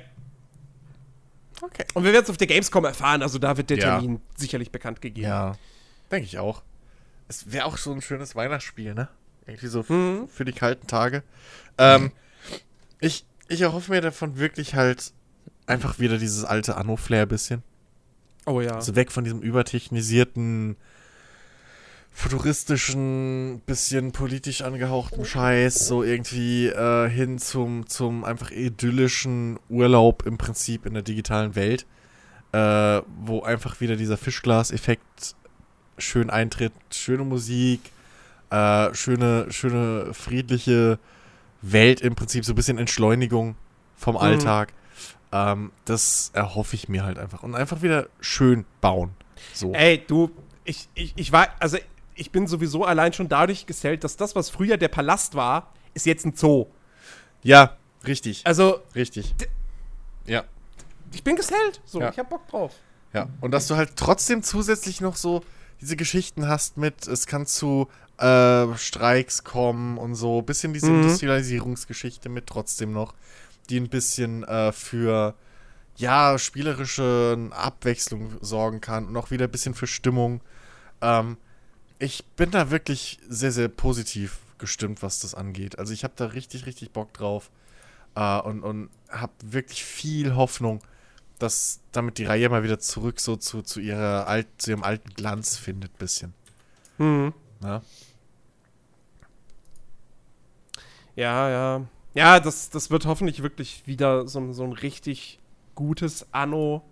Okay. 1.62 1.84
Und 1.94 2.04
wir 2.04 2.12
werden 2.12 2.24
es 2.24 2.30
auf 2.30 2.36
der 2.36 2.46
Gamescom 2.46 2.84
erfahren, 2.84 3.22
also 3.22 3.38
da 3.38 3.56
wird 3.56 3.70
der 3.70 3.78
Ja. 3.78 3.98
Termin 3.98 4.20
sicherlich 4.36 4.70
bekannt 4.70 5.00
gegeben. 5.00 5.26
Ja, 5.26 5.54
denke 6.10 6.26
ich 6.26 6.38
auch. 6.38 6.62
Es 7.28 7.52
wäre 7.52 7.64
auch 7.66 7.76
so 7.76 7.92
ein 7.92 8.02
schönes 8.02 8.34
Weihnachtsspiel, 8.36 8.94
ne? 8.94 9.08
Irgendwie 9.46 9.66
so 9.68 9.84
Mhm. 9.88 10.28
für 10.28 10.44
die 10.44 10.52
kalten 10.52 10.86
Tage. 10.86 11.22
Ähm, 11.78 12.10
ich, 13.00 13.24
ich 13.48 13.60
erhoffe 13.60 13.92
mir 13.92 14.00
davon 14.00 14.38
wirklich 14.38 14.74
halt 14.74 15.12
einfach 15.66 15.98
wieder 15.98 16.18
dieses 16.18 16.44
alte 16.44 16.76
Anno-Flair 16.76 17.26
bisschen. 17.26 17.62
Oh 18.44 18.60
ja. 18.60 18.74
Also 18.76 18.94
weg 18.94 19.10
von 19.12 19.24
diesem 19.24 19.40
übertechnisierten, 19.40 20.76
futuristischen, 22.12 23.60
bisschen 23.66 24.12
politisch 24.12 24.62
angehauchten 24.62 25.24
Scheiß, 25.24 25.86
so 25.86 26.02
irgendwie 26.02 26.66
äh, 26.68 27.08
hin 27.10 27.38
zum, 27.38 27.86
zum 27.88 28.24
einfach 28.24 28.50
idyllischen 28.50 29.58
Urlaub 29.68 30.24
im 30.24 30.38
Prinzip 30.38 30.86
in 30.86 30.94
der 30.94 31.02
digitalen 31.02 31.54
Welt, 31.54 31.86
äh, 32.52 33.02
wo 33.18 33.42
einfach 33.42 33.80
wieder 33.80 33.96
dieser 33.96 34.16
Fischglas-Effekt 34.16 35.34
schön 35.98 36.30
eintritt, 36.30 36.72
schöne 36.90 37.24
Musik, 37.24 37.80
äh, 38.50 38.94
schöne, 38.94 39.46
schöne, 39.50 40.12
friedliche 40.14 40.98
Welt 41.62 42.00
im 42.00 42.14
Prinzip, 42.14 42.44
so 42.44 42.52
ein 42.52 42.56
bisschen 42.56 42.78
Entschleunigung 42.78 43.56
vom 43.96 44.14
Mhm. 44.14 44.20
Alltag. 44.20 44.72
Ähm, 45.32 45.72
das 45.84 46.30
erhoffe 46.34 46.76
ich 46.76 46.88
mir 46.88 47.04
halt 47.04 47.18
einfach. 47.18 47.42
Und 47.42 47.54
einfach 47.54 47.82
wieder 47.82 48.08
schön 48.20 48.64
bauen. 48.80 49.10
So. 49.52 49.72
Ey, 49.72 50.02
du, 50.06 50.30
ich, 50.64 50.88
ich, 50.94 51.12
ich 51.16 51.32
war, 51.32 51.48
also 51.58 51.78
ich 52.14 52.30
bin 52.30 52.46
sowieso 52.46 52.84
allein 52.84 53.12
schon 53.12 53.28
dadurch 53.28 53.66
gesellt, 53.66 54.04
dass 54.04 54.16
das, 54.16 54.34
was 54.36 54.48
früher 54.50 54.76
der 54.76 54.88
Palast 54.88 55.34
war, 55.34 55.72
ist 55.94 56.06
jetzt 56.06 56.24
ein 56.24 56.34
Zoo. 56.36 56.66
Ja, 57.42 57.76
richtig. 58.06 58.42
Also, 58.44 58.80
Richtig. 58.94 59.34
Ja, 60.26 60.44
ich 61.12 61.22
bin 61.22 61.36
gesellt. 61.36 61.80
So, 61.84 62.00
Ja. 62.00 62.10
ich 62.10 62.18
hab 62.18 62.28
Bock 62.30 62.46
drauf. 62.48 62.72
ja. 63.12 63.28
Und 63.40 63.50
dass 63.52 63.66
du 63.66 63.76
halt 63.76 63.96
trotzdem 63.96 64.42
zusätzlich 64.42 65.00
noch 65.00 65.16
so 65.16 65.42
diese 65.80 65.96
Geschichten 65.96 66.48
hast 66.48 66.76
mit, 66.76 67.06
es 67.06 67.26
kann 67.26 67.46
zu 67.46 67.88
äh, 68.18 68.74
Streiks 68.76 69.44
kommen 69.44 69.98
und 69.98 70.14
so. 70.14 70.42
Bisschen 70.42 70.72
diese 70.72 70.92
Mhm. 70.92 70.92
Industrialisierungsgeschichte 70.92 72.28
mit 72.28 72.46
trotzdem 72.46 72.92
noch, 72.92 73.14
die 73.70 73.78
ein 73.80 73.88
bisschen 73.88 74.44
äh, 74.44 74.72
für, 74.72 75.34
ja, 75.96 76.38
spielerische 76.38 77.50
Abwechslung 77.52 78.36
sorgen 78.40 78.80
kann 78.80 79.06
und 79.06 79.16
auch 79.16 79.30
wieder 79.30 79.46
ein 79.46 79.50
bisschen 79.50 79.74
für 79.74 79.86
Stimmung. 79.86 80.40
Ähm, 81.00 81.36
ich 81.98 82.24
bin 82.36 82.50
da 82.50 82.70
wirklich 82.70 83.18
sehr, 83.28 83.52
sehr 83.52 83.68
positiv 83.68 84.38
gestimmt, 84.58 85.02
was 85.02 85.20
das 85.20 85.34
angeht. 85.34 85.78
Also 85.78 85.92
ich 85.92 86.04
habe 86.04 86.14
da 86.16 86.26
richtig, 86.26 86.66
richtig 86.66 86.92
Bock 86.92 87.12
drauf 87.14 87.50
äh, 88.14 88.40
und, 88.40 88.62
und 88.62 88.90
habe 89.10 89.32
wirklich 89.42 89.84
viel 89.84 90.34
Hoffnung, 90.34 90.80
dass 91.38 91.80
damit 91.92 92.18
die 92.18 92.24
Reihe 92.24 92.48
mal 92.48 92.62
wieder 92.62 92.78
zurück 92.78 93.20
so 93.20 93.36
zu, 93.36 93.62
zu, 93.62 93.80
ihrer 93.80 94.26
alt, 94.26 94.46
zu 94.58 94.70
ihrem 94.70 94.82
alten 94.82 95.10
Glanz 95.10 95.56
findet, 95.56 95.96
bisschen. 95.98 96.32
Mhm. 96.98 97.32
Ne? 97.60 97.82
Ja, 101.14 101.48
ja. 101.50 101.86
Ja, 102.14 102.40
das, 102.40 102.70
das 102.70 102.90
wird 102.90 103.04
hoffentlich 103.06 103.42
wirklich 103.42 103.82
wieder 103.86 104.26
so, 104.26 104.38
ein- 104.40 104.54
so 104.54 104.64
ein 104.64 104.72
richtig 104.72 105.38
gutes 105.74 106.26
Anno. 106.32 106.82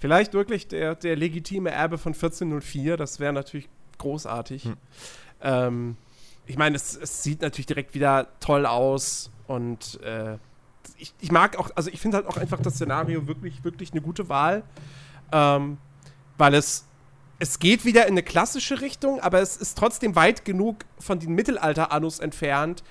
Vielleicht 0.00 0.32
wirklich 0.34 0.66
der, 0.66 0.94
der 0.96 1.14
legitime 1.16 1.70
Erbe 1.70 1.98
von 1.98 2.14
1404. 2.14 2.96
Das 2.96 3.20
wäre 3.20 3.32
natürlich 3.32 3.68
großartig. 3.98 4.64
Hm. 4.64 4.76
Ähm, 5.42 5.96
ich 6.46 6.56
meine, 6.58 6.74
es, 6.74 6.96
es 6.96 7.22
sieht 7.22 7.42
natürlich 7.42 7.66
direkt 7.66 7.94
wieder 7.94 8.26
toll 8.40 8.66
aus 8.66 9.30
und 9.46 10.00
äh, 10.02 10.38
ich, 10.98 11.14
ich 11.20 11.32
mag 11.32 11.58
auch, 11.58 11.70
also 11.74 11.90
ich 11.90 12.00
finde 12.00 12.18
halt 12.18 12.26
auch 12.26 12.36
einfach 12.36 12.60
das 12.60 12.74
Szenario 12.74 13.26
wirklich, 13.26 13.64
wirklich 13.64 13.92
eine 13.92 14.00
gute 14.00 14.28
Wahl. 14.28 14.62
Ähm, 15.32 15.78
weil 16.38 16.54
es, 16.54 16.86
es 17.38 17.58
geht 17.58 17.84
wieder 17.84 18.06
in 18.06 18.14
eine 18.14 18.22
klassische 18.22 18.80
Richtung, 18.80 19.20
aber 19.20 19.40
es 19.40 19.56
ist 19.56 19.76
trotzdem 19.78 20.16
weit 20.16 20.44
genug 20.44 20.84
von 20.98 21.18
den 21.20 21.34
Mittelalter-Anus 21.34 22.18
entfernt, 22.18 22.82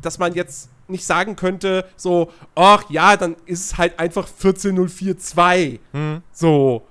dass 0.00 0.18
man 0.18 0.34
jetzt 0.34 0.70
nicht 0.88 1.04
sagen 1.04 1.36
könnte, 1.36 1.86
so, 1.96 2.30
ach 2.54 2.84
ja, 2.90 3.16
dann 3.16 3.36
ist 3.46 3.64
es 3.66 3.78
halt 3.78 3.98
einfach 3.98 4.28
14042. 4.28 5.80
Hm. 5.92 6.22
So, 6.32 6.82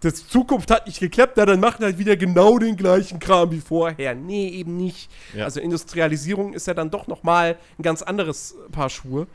das 0.00 0.28
Zukunft 0.28 0.70
hat 0.70 0.86
nicht 0.86 1.00
geklappt, 1.00 1.34
na, 1.36 1.44
dann 1.44 1.58
machen 1.58 1.84
halt 1.84 1.98
wieder 1.98 2.16
genau 2.16 2.58
den 2.58 2.76
gleichen 2.76 3.18
Kram 3.18 3.50
wie 3.50 3.60
vorher. 3.60 4.14
Nee, 4.14 4.48
eben 4.48 4.76
nicht. 4.76 5.10
Ja. 5.34 5.44
Also 5.44 5.60
Industrialisierung 5.60 6.52
ist 6.52 6.66
ja 6.66 6.74
dann 6.74 6.90
doch 6.90 7.08
noch 7.08 7.24
mal 7.24 7.56
ein 7.78 7.82
ganz 7.82 8.02
anderes 8.02 8.54
Paar 8.70 8.90
Schuhe. 8.90 9.26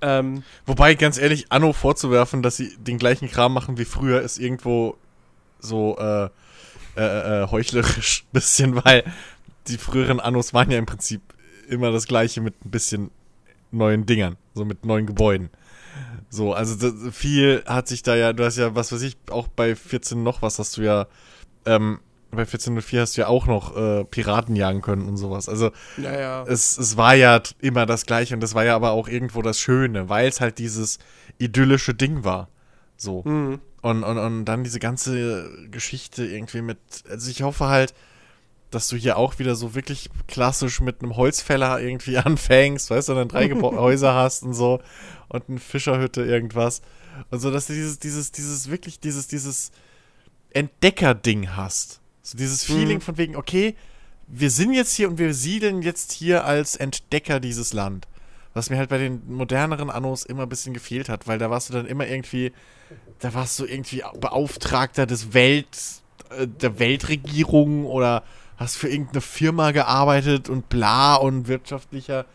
Ähm, 0.00 0.42
Wobei, 0.66 0.94
ganz 0.94 1.18
ehrlich, 1.18 1.46
Anno 1.50 1.72
vorzuwerfen, 1.72 2.42
dass 2.42 2.56
sie 2.56 2.76
den 2.78 2.98
gleichen 2.98 3.28
Kram 3.28 3.52
machen 3.52 3.78
wie 3.78 3.84
früher, 3.84 4.20
ist 4.20 4.38
irgendwo 4.38 4.96
so 5.58 5.96
äh, 5.98 6.28
äh, 6.96 7.42
äh, 7.42 7.50
heuchlerisch 7.50 8.24
bisschen, 8.32 8.84
weil 8.84 9.04
die 9.68 9.78
früheren 9.78 10.20
Annos 10.20 10.54
waren 10.54 10.70
ja 10.70 10.78
im 10.78 10.86
Prinzip 10.86 11.22
immer 11.68 11.92
das 11.92 12.06
gleiche 12.06 12.40
mit 12.40 12.54
ein 12.64 12.70
bisschen 12.70 13.10
neuen 13.70 14.06
Dingern, 14.06 14.36
so 14.54 14.64
mit 14.64 14.84
neuen 14.84 15.06
Gebäuden. 15.06 15.50
So, 16.30 16.52
also 16.54 16.74
das, 16.74 17.14
viel 17.14 17.62
hat 17.66 17.88
sich 17.88 18.02
da 18.02 18.16
ja, 18.16 18.32
du 18.32 18.44
hast 18.44 18.56
ja, 18.56 18.74
was 18.74 18.92
weiß 18.92 19.02
ich, 19.02 19.16
auch 19.30 19.48
bei 19.48 19.74
14 19.74 20.22
noch 20.22 20.42
was 20.42 20.58
hast 20.58 20.76
du 20.76 20.82
ja, 20.82 21.06
ähm, 21.66 22.00
bei 22.30 22.42
1404 22.42 23.00
hast 23.00 23.16
du 23.16 23.22
ja 23.22 23.26
auch 23.28 23.46
noch 23.46 23.76
äh, 23.76 24.04
Piraten 24.04 24.54
jagen 24.54 24.82
können 24.82 25.08
und 25.08 25.16
sowas. 25.16 25.48
Also 25.48 25.70
naja. 25.96 26.44
es, 26.46 26.76
es 26.76 26.96
war 26.96 27.14
ja 27.14 27.40
immer 27.60 27.86
das 27.86 28.04
Gleiche 28.04 28.34
und 28.34 28.40
das 28.40 28.54
war 28.54 28.64
ja 28.64 28.76
aber 28.76 28.90
auch 28.90 29.08
irgendwo 29.08 29.42
das 29.42 29.58
Schöne, 29.58 30.08
weil 30.08 30.28
es 30.28 30.40
halt 30.40 30.58
dieses 30.58 30.98
idyllische 31.38 31.94
Ding 31.94 32.24
war. 32.24 32.48
So. 32.96 33.22
Mhm. 33.24 33.60
Und, 33.80 34.04
und, 34.04 34.18
und 34.18 34.44
dann 34.44 34.64
diese 34.64 34.80
ganze 34.80 35.48
Geschichte 35.70 36.26
irgendwie 36.26 36.62
mit. 36.62 36.78
Also 37.08 37.30
ich 37.30 37.42
hoffe 37.42 37.68
halt, 37.68 37.94
dass 38.70 38.88
du 38.88 38.96
hier 38.96 39.16
auch 39.16 39.38
wieder 39.38 39.54
so 39.54 39.74
wirklich 39.74 40.10
klassisch 40.26 40.80
mit 40.80 41.02
einem 41.02 41.16
Holzfäller 41.16 41.80
irgendwie 41.80 42.18
anfängst, 42.18 42.90
weißt 42.90 43.08
du, 43.08 43.12
und 43.12 43.18
dann 43.18 43.28
drei 43.28 43.48
Häuser 43.62 44.14
hast 44.14 44.42
und 44.42 44.52
so 44.52 44.80
und 45.28 45.48
eine 45.48 45.58
Fischerhütte, 45.58 46.24
irgendwas. 46.24 46.82
Und 47.30 47.40
so, 47.40 47.50
dass 47.50 47.66
du 47.66 47.72
dieses, 47.72 47.98
dieses, 47.98 48.32
dieses, 48.32 48.70
wirklich 48.70 49.00
dieses, 49.00 49.28
dieses 49.28 49.70
Entdecker-Ding 50.50 51.56
hast. 51.56 52.00
So 52.30 52.36
dieses 52.36 52.62
Feeling 52.62 52.98
Mhm. 52.98 53.02
von 53.02 53.16
wegen, 53.16 53.36
okay, 53.36 53.74
wir 54.26 54.50
sind 54.50 54.74
jetzt 54.74 54.94
hier 54.94 55.08
und 55.08 55.16
wir 55.18 55.32
siedeln 55.32 55.80
jetzt 55.80 56.12
hier 56.12 56.44
als 56.44 56.76
Entdecker 56.76 57.40
dieses 57.40 57.72
Land. 57.72 58.06
Was 58.52 58.68
mir 58.68 58.76
halt 58.76 58.90
bei 58.90 58.98
den 58.98 59.22
moderneren 59.32 59.88
Annos 59.88 60.24
immer 60.24 60.42
ein 60.42 60.48
bisschen 60.50 60.74
gefehlt 60.74 61.08
hat, 61.08 61.26
weil 61.26 61.38
da 61.38 61.48
warst 61.48 61.70
du 61.70 61.72
dann 61.72 61.86
immer 61.86 62.06
irgendwie, 62.06 62.52
da 63.20 63.32
warst 63.32 63.58
du 63.58 63.64
irgendwie 63.64 64.02
Beauftragter 64.20 65.06
des 65.06 65.32
Welt, 65.32 65.66
äh, 66.36 66.46
der 66.46 66.78
Weltregierung 66.78 67.86
oder 67.86 68.22
hast 68.58 68.76
für 68.76 68.88
irgendeine 68.88 69.22
Firma 69.22 69.70
gearbeitet 69.70 70.50
und 70.50 70.68
bla 70.68 71.14
und 71.14 71.48
wirtschaftlicher 71.48 72.26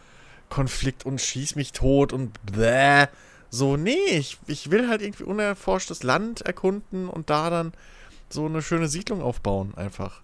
Konflikt 0.49 1.05
und 1.05 1.21
schieß 1.21 1.55
mich 1.55 1.71
tot 1.71 2.13
und 2.13 2.43
bläh. 2.45 3.07
So, 3.51 3.77
nee, 3.77 3.97
ich, 4.09 4.39
ich 4.47 4.71
will 4.71 4.89
halt 4.89 5.03
irgendwie 5.03 5.25
unerforschtes 5.25 6.01
Land 6.01 6.41
erkunden 6.41 7.07
und 7.09 7.29
da 7.29 7.51
dann 7.51 7.73
so 8.33 8.45
eine 8.45 8.61
schöne 8.61 8.87
Siedlung 8.87 9.21
aufbauen, 9.21 9.73
einfach. 9.75 10.21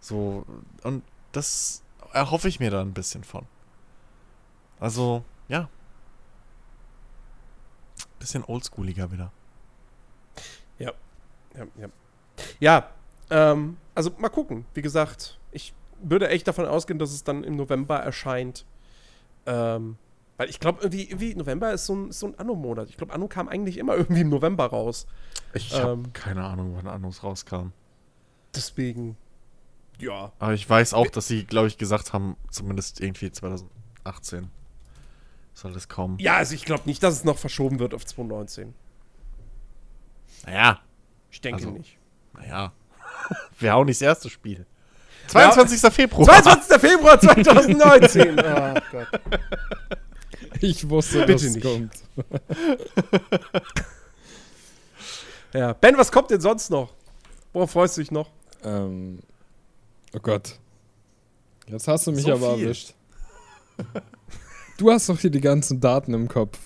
So, 0.00 0.44
und 0.82 1.02
das 1.32 1.82
erhoffe 2.12 2.48
ich 2.48 2.60
mir 2.60 2.70
da 2.70 2.80
ein 2.80 2.92
bisschen 2.92 3.24
von. 3.24 3.46
Also, 4.78 5.24
ja. 5.48 5.68
Bisschen 8.18 8.44
oldschooliger 8.44 9.12
wieder. 9.12 9.32
Ja, 10.78 10.92
ja. 11.76 11.88
Ja, 12.58 12.90
ähm, 13.30 13.76
also 13.94 14.10
mal 14.18 14.28
gucken. 14.28 14.64
Wie 14.74 14.82
gesagt, 14.82 15.38
ich 15.52 15.74
würde 16.02 16.28
echt 16.28 16.48
davon 16.48 16.66
ausgehen, 16.66 16.98
dass 16.98 17.12
es 17.12 17.24
dann 17.24 17.44
im 17.44 17.56
November 17.56 17.98
erscheint. 17.98 18.64
Ähm, 19.46 19.98
weil 20.40 20.48
ich 20.48 20.58
glaube, 20.58 20.78
irgendwie, 20.80 21.04
irgendwie 21.04 21.34
November 21.34 21.70
ist 21.74 21.84
so 21.84 21.94
ein, 21.94 22.12
so 22.12 22.26
ein 22.26 22.34
Anno-Monat. 22.38 22.88
Ich 22.88 22.96
glaube, 22.96 23.12
Anno 23.12 23.28
kam 23.28 23.46
eigentlich 23.50 23.76
immer 23.76 23.94
irgendwie 23.96 24.22
im 24.22 24.30
November 24.30 24.64
raus. 24.64 25.06
Ich 25.52 25.74
habe 25.74 25.92
Ähm. 25.92 26.12
keine 26.14 26.42
Ahnung, 26.44 26.72
wann 26.76 26.86
Annos 26.86 27.22
rauskam. 27.22 27.72
Deswegen, 28.54 29.18
ja. 29.98 30.32
Aber 30.38 30.54
ich 30.54 30.68
weiß 30.68 30.94
auch, 30.94 31.08
dass 31.08 31.28
sie, 31.28 31.44
glaube 31.44 31.68
ich, 31.68 31.76
gesagt 31.76 32.14
haben, 32.14 32.38
zumindest 32.50 33.02
irgendwie 33.02 33.30
2018 33.30 34.48
soll 35.52 35.74
das 35.74 35.88
kommen. 35.90 36.18
Ja, 36.18 36.36
also 36.38 36.54
ich 36.54 36.64
glaube 36.64 36.84
nicht, 36.86 37.02
dass 37.02 37.12
es 37.16 37.24
noch 37.24 37.36
verschoben 37.36 37.78
wird 37.78 37.92
auf 37.92 38.06
2019. 38.06 38.72
Naja, 40.46 40.80
Ich 41.30 41.42
denke 41.42 41.58
Also- 41.66 41.70
nicht. 41.76 41.98
naja. 42.32 42.72
Wäre 43.58 43.74
auch 43.74 43.84
nicht 43.84 44.00
das 44.00 44.06
erste 44.06 44.30
Spiel. 44.30 44.64
22. 45.26 45.80
Februar. 45.92 46.24
22. 46.26 46.80
Februar 46.80 47.20
2019. 47.20 48.38
oh 48.40 48.74
Gott. 48.90 49.20
Ich 50.62 50.88
wusste, 50.88 51.20
Bitte 51.20 51.32
dass 51.32 51.42
es 51.42 51.54
nicht. 51.54 51.62
kommt. 51.64 51.92
Ja. 55.52 55.72
Ben, 55.72 55.96
was 55.98 56.12
kommt 56.12 56.30
denn 56.30 56.40
sonst 56.40 56.70
noch? 56.70 56.92
Worauf 57.52 57.72
freust 57.72 57.96
du 57.96 58.02
dich 58.02 58.10
noch? 58.12 58.30
Ähm, 58.62 59.18
oh 60.14 60.20
Gott. 60.20 60.58
Jetzt 61.66 61.88
hast 61.88 62.06
du 62.06 62.12
mich 62.12 62.22
So 62.22 62.34
aber 62.34 62.54
viel. 62.54 62.64
erwischt. 62.66 62.94
Du 64.78 64.90
hast 64.90 65.08
doch 65.08 65.18
hier 65.18 65.30
die 65.30 65.40
ganzen 65.40 65.80
Daten 65.80 66.14
im 66.14 66.28
Kopf. 66.28 66.58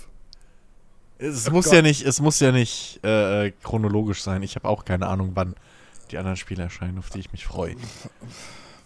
Es 1.19 1.51
muss 1.51 1.71
ja 1.71 1.81
nicht, 1.81 2.03
es 2.05 2.21
muss 2.21 2.41
ja 2.41 2.53
nicht 2.53 3.03
äh, 3.05 3.53
chronologisch 3.63 4.23
sein. 4.23 4.43
Ich 4.43 4.57
habe 4.57 4.69
auch 4.69 4.85
keine 4.85 5.07
Ahnung, 5.07 5.31
wann 5.35 5.55
die 6.11 6.19
anderen 6.19 6.37
Spiele 6.37 6.65
erscheinen, 6.65 6.99
auf 6.99 7.09
die 7.09 7.21
ich 7.21 7.33
mich 7.33 7.47
freue. 7.47 7.77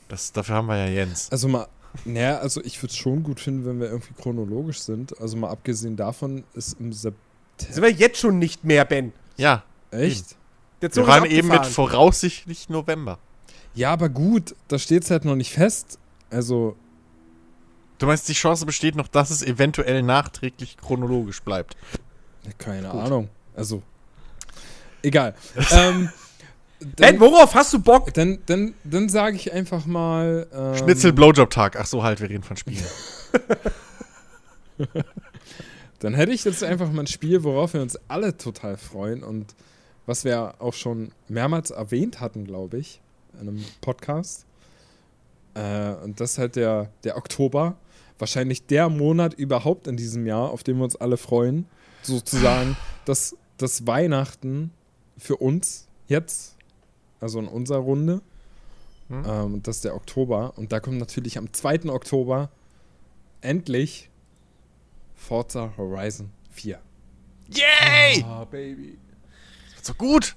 Das, 0.09 0.31
dafür 0.33 0.55
haben 0.57 0.67
wir 0.67 0.77
ja 0.77 0.87
Jens. 0.87 1.29
Also 1.33 1.49
mal, 1.49 1.67
naja, 2.05 2.39
also 2.39 2.62
ich 2.62 2.80
würde 2.82 2.93
es 2.93 2.97
schon 2.97 3.22
gut 3.22 3.41
finden, 3.41 3.66
wenn 3.66 3.80
wir 3.80 3.89
irgendwie 3.89 4.14
chronologisch 4.14 4.80
sind. 4.80 5.20
Also 5.20 5.36
mal 5.36 5.51
abgesehen 5.51 5.97
davon 5.97 6.45
ist 6.55 6.78
im 6.80 6.93
September. 6.93 7.24
Sind 7.59 7.82
wir 7.82 7.91
jetzt 7.91 8.18
schon 8.18 8.39
nicht 8.39 8.64
mehr, 8.64 8.84
Ben? 8.84 9.12
Ja, 9.36 9.64
Echt? 9.91 10.36
Der 10.80 10.91
wir 10.91 10.93
Zug 10.93 11.05
ist 11.05 11.09
waren 11.09 11.24
eben 11.24 11.49
mit 11.49 11.66
voraussichtlich 11.66 12.68
November. 12.68 13.18
Ja, 13.74 13.93
aber 13.93 14.09
gut, 14.09 14.55
da 14.68 14.78
steht 14.78 15.05
es 15.05 15.11
halt 15.11 15.24
noch 15.24 15.34
nicht 15.34 15.53
fest. 15.53 15.99
Also, 16.30 16.76
Du 17.99 18.07
meinst, 18.07 18.28
die 18.28 18.32
Chance 18.32 18.64
besteht 18.64 18.95
noch, 18.95 19.09
dass 19.09 19.30
es 19.30 19.43
eventuell 19.43 20.03
nachträglich 20.03 20.76
chronologisch 20.76 21.43
bleibt. 21.43 21.76
keine 22.59 22.91
Ahnung. 22.91 23.28
Also, 23.55 23.82
egal. 25.03 25.34
ähm, 25.72 26.09
Ben, 26.81 26.91
dann 26.97 27.20
worauf 27.20 27.55
hast 27.55 27.72
du 27.72 27.81
Bock? 27.81 28.14
dann, 28.14 28.39
dann, 28.47 28.74
dann 28.85 29.09
sage 29.09 29.37
ich 29.37 29.53
einfach 29.53 29.85
mal. 29.87 30.47
Ähm, 30.53 30.76
Schnitzel 30.76 31.12
Blowjob 31.12 31.51
Tag. 31.51 31.76
Ach 31.79 31.87
so, 31.87 32.03
halt, 32.03 32.20
wir 32.20 32.31
reden 32.31 32.45
von 32.45 32.57
Spielen. 32.57 32.85
Dann 35.99 36.14
hätte 36.14 36.33
ich 36.33 36.45
jetzt 36.45 36.62
einfach 36.62 36.93
mal 36.93 37.03
ein 37.03 37.07
Spiel, 37.09 37.43
worauf 37.43 37.74
wir 37.74 37.83
uns 37.83 37.99
alle 38.07 38.37
total 38.37 38.76
freuen 38.76 39.22
und 39.22 39.55
was 40.07 40.24
wir 40.24 40.55
auch 40.61 40.74
schon 40.74 41.11
mehrmals 41.29 41.70
erwähnt 41.70 42.20
hatten, 42.20 42.45
glaube 42.45 42.79
ich, 42.79 43.01
in 43.35 43.49
einem 43.49 43.64
Podcast. 43.81 44.47
Äh, 45.55 45.95
und 46.05 46.20
das 46.20 46.33
ist 46.33 46.39
halt 46.39 46.57
der, 46.57 46.91
der 47.05 47.16
Oktober. 47.16 47.76
Wahrscheinlich 48.18 48.66
der 48.66 48.89
Monat 48.89 49.35
überhaupt 49.35 49.87
in 49.87 49.97
diesem 49.97 50.26
Jahr, 50.26 50.51
auf 50.51 50.62
den 50.62 50.76
wir 50.76 50.85
uns 50.85 50.97
alle 50.97 51.16
freuen. 51.16 51.66
Sozusagen 52.03 52.76
das, 53.05 53.37
das 53.57 53.87
Weihnachten 53.87 54.70
für 55.18 55.37
uns 55.37 55.89
jetzt, 56.07 56.57
also 57.21 57.39
in 57.39 57.49
unserer 57.49 57.79
Runde. 57.79 58.21
Hm? 59.09 59.25
Ähm, 59.27 59.55
und 59.55 59.66
das 59.66 59.77
ist 59.77 59.85
der 59.85 59.95
Oktober. 59.95 60.53
Und 60.57 60.73
da 60.73 60.81
kommt 60.81 60.99
natürlich 60.99 61.39
am 61.39 61.53
2. 61.53 61.89
Oktober 61.91 62.51
endlich 63.41 64.11
Forza 65.14 65.73
Horizon 65.77 66.31
4. 66.51 66.81
Yay! 67.49 68.25
Ah, 68.25 68.45
Baby. 68.45 68.99
Wird 69.75 69.85
so 69.85 69.95
gut. 69.95 70.37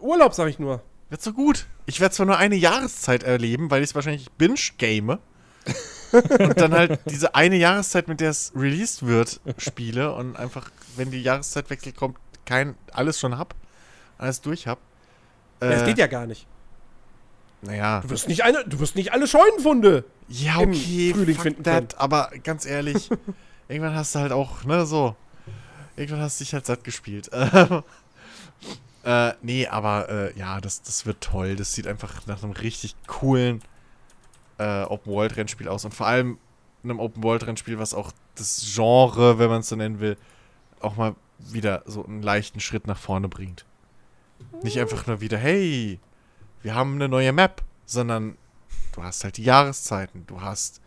Urlaub, 0.00 0.34
sag 0.34 0.48
ich 0.48 0.58
nur. 0.58 0.82
Wird 1.10 1.22
so 1.22 1.32
gut. 1.32 1.66
Ich 1.86 2.00
werde 2.00 2.14
zwar 2.14 2.26
nur 2.26 2.38
eine 2.38 2.56
Jahreszeit 2.56 3.22
erleben, 3.22 3.70
weil 3.70 3.82
ich 3.82 3.90
es 3.90 3.94
wahrscheinlich 3.94 4.30
binge-game. 4.32 5.18
und 6.12 6.60
dann 6.60 6.72
halt 6.72 7.00
diese 7.10 7.34
eine 7.34 7.56
Jahreszeit, 7.56 8.08
mit 8.08 8.20
der 8.20 8.30
es 8.30 8.52
released 8.54 9.06
wird, 9.06 9.40
spiele 9.58 10.14
und 10.14 10.36
einfach, 10.36 10.70
wenn 10.96 11.10
die 11.10 11.22
Jahreszeitwechsel 11.22 11.92
kommt, 11.92 12.18
kein, 12.44 12.74
alles 12.92 13.18
schon 13.18 13.38
hab, 13.38 13.54
alles 14.18 14.40
durch 14.40 14.66
hab. 14.66 14.78
Äh, 15.60 15.70
Das 15.70 15.84
geht 15.84 15.98
ja 15.98 16.06
gar 16.06 16.26
nicht. 16.26 16.46
Naja. 17.62 18.00
Du 18.00 18.10
wirst 18.10 18.28
nicht, 18.28 18.44
eine, 18.44 18.64
du 18.64 18.78
wirst 18.78 18.94
nicht 18.94 19.12
alle 19.12 19.26
Scheunenfunde. 19.26 20.04
Ja, 20.28 20.60
im 20.60 20.70
okay, 20.70 21.12
Frühling 21.14 21.34
fuck 21.34 21.42
finden 21.42 21.62
that, 21.64 21.98
aber 21.98 22.30
ganz 22.42 22.66
ehrlich, 22.66 23.10
irgendwann 23.68 23.94
hast 23.94 24.14
du 24.14 24.20
halt 24.20 24.32
auch, 24.32 24.64
ne, 24.64 24.86
so, 24.86 25.16
irgendwann 25.96 26.20
hast 26.20 26.40
du 26.40 26.44
dich 26.44 26.52
halt 26.52 26.66
satt 26.66 26.84
gespielt. 26.84 27.30
äh, 29.04 29.32
nee, 29.42 29.66
aber 29.66 30.08
äh, 30.08 30.38
ja, 30.38 30.60
das, 30.60 30.82
das 30.82 31.06
wird 31.06 31.20
toll. 31.20 31.56
Das 31.56 31.72
sieht 31.74 31.86
einfach 31.86 32.26
nach 32.26 32.42
einem 32.42 32.52
richtig 32.52 32.96
coolen 33.06 33.62
äh, 34.58 34.82
Open-World-Rennspiel 34.82 35.68
aus 35.68 35.84
und 35.84 35.94
vor 35.94 36.06
allem 36.06 36.38
einem 36.82 37.00
Open-World-Rennspiel, 37.00 37.78
was 37.78 37.94
auch 37.94 38.12
das 38.34 38.72
Genre, 38.74 39.38
wenn 39.38 39.48
man 39.48 39.60
es 39.60 39.68
so 39.68 39.76
nennen 39.76 40.00
will, 40.00 40.16
auch 40.80 40.96
mal 40.96 41.14
wieder 41.38 41.82
so 41.86 42.04
einen 42.04 42.22
leichten 42.22 42.60
Schritt 42.60 42.86
nach 42.86 42.98
vorne 42.98 43.28
bringt. 43.28 43.64
Nicht 44.62 44.78
einfach 44.78 45.06
nur 45.06 45.20
wieder, 45.20 45.38
hey, 45.38 45.98
wir 46.62 46.74
haben 46.74 46.94
eine 46.94 47.08
neue 47.08 47.32
Map, 47.32 47.62
sondern 47.86 48.36
du 48.94 49.02
hast 49.02 49.24
halt 49.24 49.36
die 49.36 49.44
Jahreszeiten, 49.44 50.24
du 50.26 50.40
hast 50.40 50.80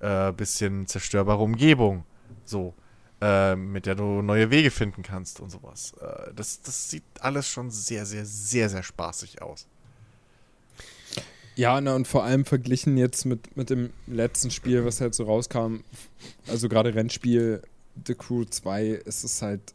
äh, 0.00 0.32
bisschen 0.32 0.86
zerstörbare 0.86 1.42
Umgebung, 1.42 2.04
so, 2.44 2.74
äh, 3.20 3.56
mit 3.56 3.86
der 3.86 3.94
du 3.94 4.22
neue 4.22 4.50
Wege 4.50 4.70
finden 4.70 5.02
kannst 5.02 5.40
und 5.40 5.50
sowas. 5.50 5.94
Äh, 6.00 6.34
das, 6.34 6.60
das 6.60 6.90
sieht 6.90 7.04
alles 7.20 7.48
schon 7.48 7.70
sehr, 7.70 8.04
sehr, 8.04 8.26
sehr, 8.26 8.68
sehr 8.68 8.82
spaßig 8.82 9.40
aus. 9.40 9.66
Ja, 11.56 11.80
na, 11.80 11.94
und 11.94 12.08
vor 12.08 12.24
allem 12.24 12.44
verglichen 12.44 12.96
jetzt 12.96 13.24
mit, 13.24 13.56
mit 13.56 13.70
dem 13.70 13.92
letzten 14.06 14.50
Spiel, 14.50 14.84
was 14.84 15.00
halt 15.00 15.14
so 15.14 15.24
rauskam, 15.24 15.84
also 16.48 16.68
gerade 16.68 16.94
Rennspiel 16.94 17.62
The 18.06 18.14
Crew 18.14 18.44
2, 18.44 18.86
ist 18.86 19.22
es 19.22 19.40
halt 19.40 19.72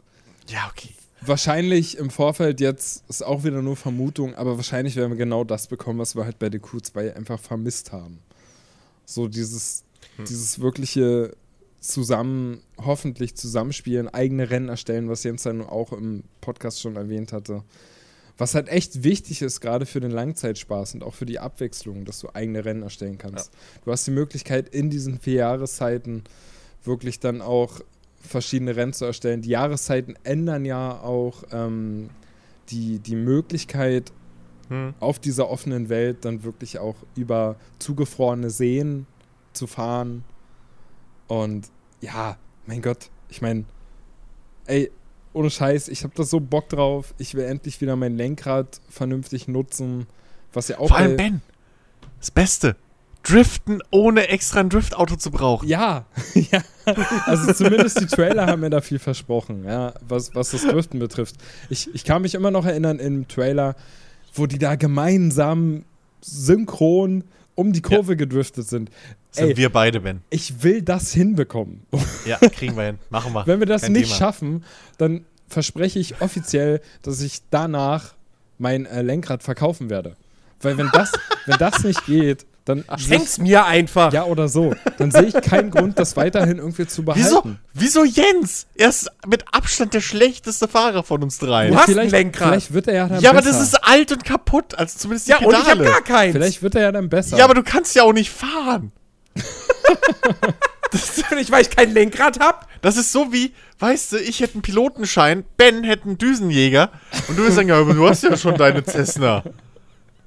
Ja, 0.48 0.70
okay. 0.70 0.94
Wahrscheinlich 1.22 1.98
im 1.98 2.10
Vorfeld 2.10 2.60
jetzt, 2.62 3.04
ist 3.10 3.24
auch 3.24 3.44
wieder 3.44 3.62
nur 3.62 3.76
Vermutung, 3.76 4.36
aber 4.36 4.58
wahrscheinlich 4.58 4.96
werden 4.96 5.12
wir 5.12 5.18
genau 5.18 5.44
das 5.44 5.68
bekommen, 5.68 6.00
was 6.00 6.16
wir 6.16 6.26
halt 6.26 6.40
bei 6.40 6.50
The 6.52 6.60
Crew 6.60 6.80
2 6.80 7.16
einfach 7.16 7.40
vermisst 7.40 7.92
haben. 7.92 8.20
So 9.06 9.28
dieses, 9.28 9.84
dieses 10.18 10.60
wirkliche 10.60 11.36
zusammen, 11.80 12.62
hoffentlich 12.78 13.36
zusammenspielen, 13.36 14.10
eigene 14.10 14.50
Rennen 14.50 14.70
erstellen, 14.70 15.10
was 15.10 15.24
Jens 15.24 15.44
dann 15.44 15.62
auch 15.62 15.94
im 15.94 16.24
Podcast 16.42 16.82
schon 16.82 16.96
erwähnt 16.96 17.34
hatte. 17.34 17.64
Was 18.38 18.56
halt 18.56 18.70
echt 18.70 19.04
wichtig 19.04 19.42
ist, 19.42 19.60
gerade 19.60 19.86
für 19.86 20.00
den 20.00 20.12
Langzeitspaß 20.12 20.94
und 20.94 21.04
auch 21.04 21.14
für 21.14 21.26
die 21.26 21.40
Abwechslung, 21.40 22.06
dass 22.06 22.20
du 22.20 22.30
eigene 22.34 22.64
Rennen 22.64 22.84
erstellen 22.84 23.18
kannst. 23.18 23.52
Du 23.84 23.92
hast 23.92 24.08
die 24.08 24.12
Möglichkeit, 24.12 24.70
in 24.70 24.90
diesen 24.90 25.20
vier 25.20 25.36
Jahreszeiten 25.36 26.24
wirklich 26.84 27.20
dann 27.20 27.42
auch 27.42 27.82
verschiedene 28.20 28.76
Rennen 28.76 28.94
zu 28.94 29.06
erstellen. 29.06 29.42
Die 29.42 29.50
Jahreszeiten 29.50 30.16
ändern 30.24 30.66
ja 30.66 31.00
auch 31.02 31.44
ähm, 31.52 32.10
die, 32.70 33.00
die 33.00 33.16
Möglichkeit, 33.16 34.12
Hm. 34.70 34.94
auf 35.00 35.18
dieser 35.18 35.50
offenen 35.50 35.90
Welt 35.90 36.26
dann 36.26 36.44
wirklich 36.44 36.78
auch 36.78 36.96
über 37.16 37.56
zugefrorene 37.80 38.52
Seen 38.52 39.08
zu 39.52 39.66
fahren. 39.66 40.24
Und 41.28 41.72
ja, 42.02 42.38
mein 42.68 42.84
Gott, 42.84 43.10
ich 43.30 43.42
meine, 43.42 43.66
ey, 44.68 44.92
ohne 45.34 45.50
Scheiß, 45.50 45.88
ich 45.88 46.04
habe 46.04 46.14
da 46.16 46.24
so 46.24 46.40
Bock 46.40 46.70
drauf. 46.70 47.16
Ich 47.18 47.34
will 47.34 47.46
endlich 47.46 47.82
wieder 47.82 47.96
mein 47.96 48.16
Lenkrad 48.16 48.80
vernünftig 48.90 49.48
nutzen, 49.48 50.06
was 50.54 50.68
ja 50.68 50.78
auch 50.78 50.90
Vor 50.90 50.98
allem 50.98 51.18
Ben. 51.18 51.42
Das 52.20 52.30
Beste. 52.30 52.76
Driften, 53.24 53.82
ohne 53.90 54.28
extra 54.28 54.60
ein 54.60 54.70
Driftauto 54.70 55.16
zu 55.16 55.32
brauchen. 55.32 55.68
Ja, 55.68 56.06
ja. 56.36 56.62
Also 57.26 57.54
zumindest 57.54 58.00
die 58.02 58.06
Trailer 58.06 58.48
haben 58.48 58.62
mir 58.62 58.70
da 58.70 58.82
viel 58.82 59.00
versprochen, 59.00 59.64
ja, 59.66 59.94
was, 60.08 60.34
was 60.36 60.52
das 60.52 60.64
Driften 60.64 61.00
betrifft. 61.00 61.36
Ich, 61.70 61.94
ich 61.94 62.04
kann 62.04 62.22
mich 62.22 62.36
immer 62.36 62.52
noch 62.52 62.66
erinnern 62.66 63.00
im 63.00 63.28
Trailer, 63.28 63.76
wo 64.34 64.46
die 64.46 64.60
da 64.60 64.76
gemeinsam 64.76 65.84
synchron 66.22 67.24
um 67.56 67.74
die 67.74 67.82
Kurve 67.82 68.16
gedriftet 68.16 68.68
sind. 68.68 68.90
Sind 69.32 69.50
Ey, 69.50 69.58
wir 69.58 69.70
beide, 69.70 70.00
Ben. 70.00 70.22
ich 70.30 70.64
will 70.64 70.82
das 70.82 71.12
hinbekommen. 71.14 71.82
Ja, 72.26 72.38
kriegen 72.38 72.76
wir 72.76 72.84
hin. 72.84 73.00
Machen 73.10 73.34
wir. 73.34 73.46
Wenn 73.46 73.60
wir 73.60 73.68
das 73.68 73.84
Kein 73.84 73.92
nicht 73.92 74.08
Thema. 74.08 74.18
schaffen, 74.18 74.64
dann 74.98 75.26
verspreche 75.48 76.00
ich 76.00 76.22
offiziell, 76.22 76.82
dass 77.02 77.22
ich 77.22 77.42
danach 77.50 78.14
mein 78.58 78.86
äh, 78.86 79.02
Lenkrad 79.02 79.44
verkaufen 79.44 79.90
werde. 79.90 80.16
Weil 80.62 80.78
wenn 80.78 80.90
das, 80.92 81.12
wenn 81.46 81.58
das 81.58 81.84
nicht 81.84 82.06
geht, 82.06 82.46
dann 82.70 82.86
Schenk's 82.98 83.38
mir 83.38 83.66
einfach. 83.66 84.14
ja 84.14 84.24
oder 84.24 84.48
so, 84.48 84.74
dann 84.98 85.12
sehe 85.12 85.24
ich 85.24 85.34
keinen 85.34 85.70
Grund, 85.72 86.00
das 86.00 86.16
weiterhin 86.16 86.58
irgendwie 86.60 86.88
zu 86.88 87.06
Wieso? 87.08 87.42
behalten. 87.42 87.60
Wieso 87.74 88.04
Jens? 88.06 88.68
Er 88.76 88.90
ist 88.90 89.12
mit 89.28 89.44
Abstand 89.54 89.94
der 89.94 90.02
schlechteste 90.02 90.68
Fahrer 90.68 91.04
von 91.04 91.22
uns 91.24 91.38
dreien. 91.40 91.72
Du 91.74 91.78
hast 91.78 91.88
ein 91.90 91.94
vielleicht, 91.94 92.12
Lenkrad. 92.12 92.50
Vielleicht 92.50 92.74
wird 92.74 92.88
er 92.88 92.94
ja 92.94 93.08
dann 93.08 93.20
Ja, 93.22 93.32
aber 93.32 93.40
besser. 93.42 93.52
das 93.58 93.62
ist 93.68 93.76
alt 93.84 94.12
und 94.12 94.24
kaputt. 94.24 94.76
Also 94.76 94.98
zumindest 94.98 95.28
die 95.28 95.32
ja, 95.32 95.38
und 95.40 95.52
ich 95.52 95.58
habe 95.58 95.70
Pedale. 95.84 95.84
gar 95.90 96.02
keins. 96.02 96.34
Vielleicht 96.34 96.62
wird 96.64 96.76
er 96.76 96.82
ja 96.84 96.92
dann 96.92 97.10
besser. 97.10 97.38
Ja, 97.38 97.44
aber 97.46 97.56
du 97.56 97.64
kannst 97.64 97.96
ja 97.96 98.04
auch 98.04 98.14
nicht 98.14 98.30
fahren. 98.32 98.92
Vielleicht, 100.92 101.52
weil 101.52 101.62
ich 101.62 101.70
kein 101.70 101.94
Lenkrad 101.94 102.40
habe. 102.40 102.66
Das 102.82 102.98
ist 102.98 103.12
so 103.12 103.32
wie, 103.32 103.54
weißt 103.80 104.14
du, 104.14 104.18
ich 104.18 104.40
hätte 104.40 104.54
einen 104.56 104.62
Pilotenschein, 104.64 105.44
Ben 105.58 105.84
hätte 105.84 106.06
einen 106.06 106.18
Düsenjäger 106.18 106.90
und 107.28 107.38
du 107.38 107.42
würdest 107.44 107.58
sagen, 107.58 107.70
ja, 107.70 107.80
aber 107.80 107.94
du 107.94 108.08
hast 108.10 108.24
ja 108.24 108.36
schon 108.38 108.56
deine 108.56 108.84
Cessna. 108.84 109.44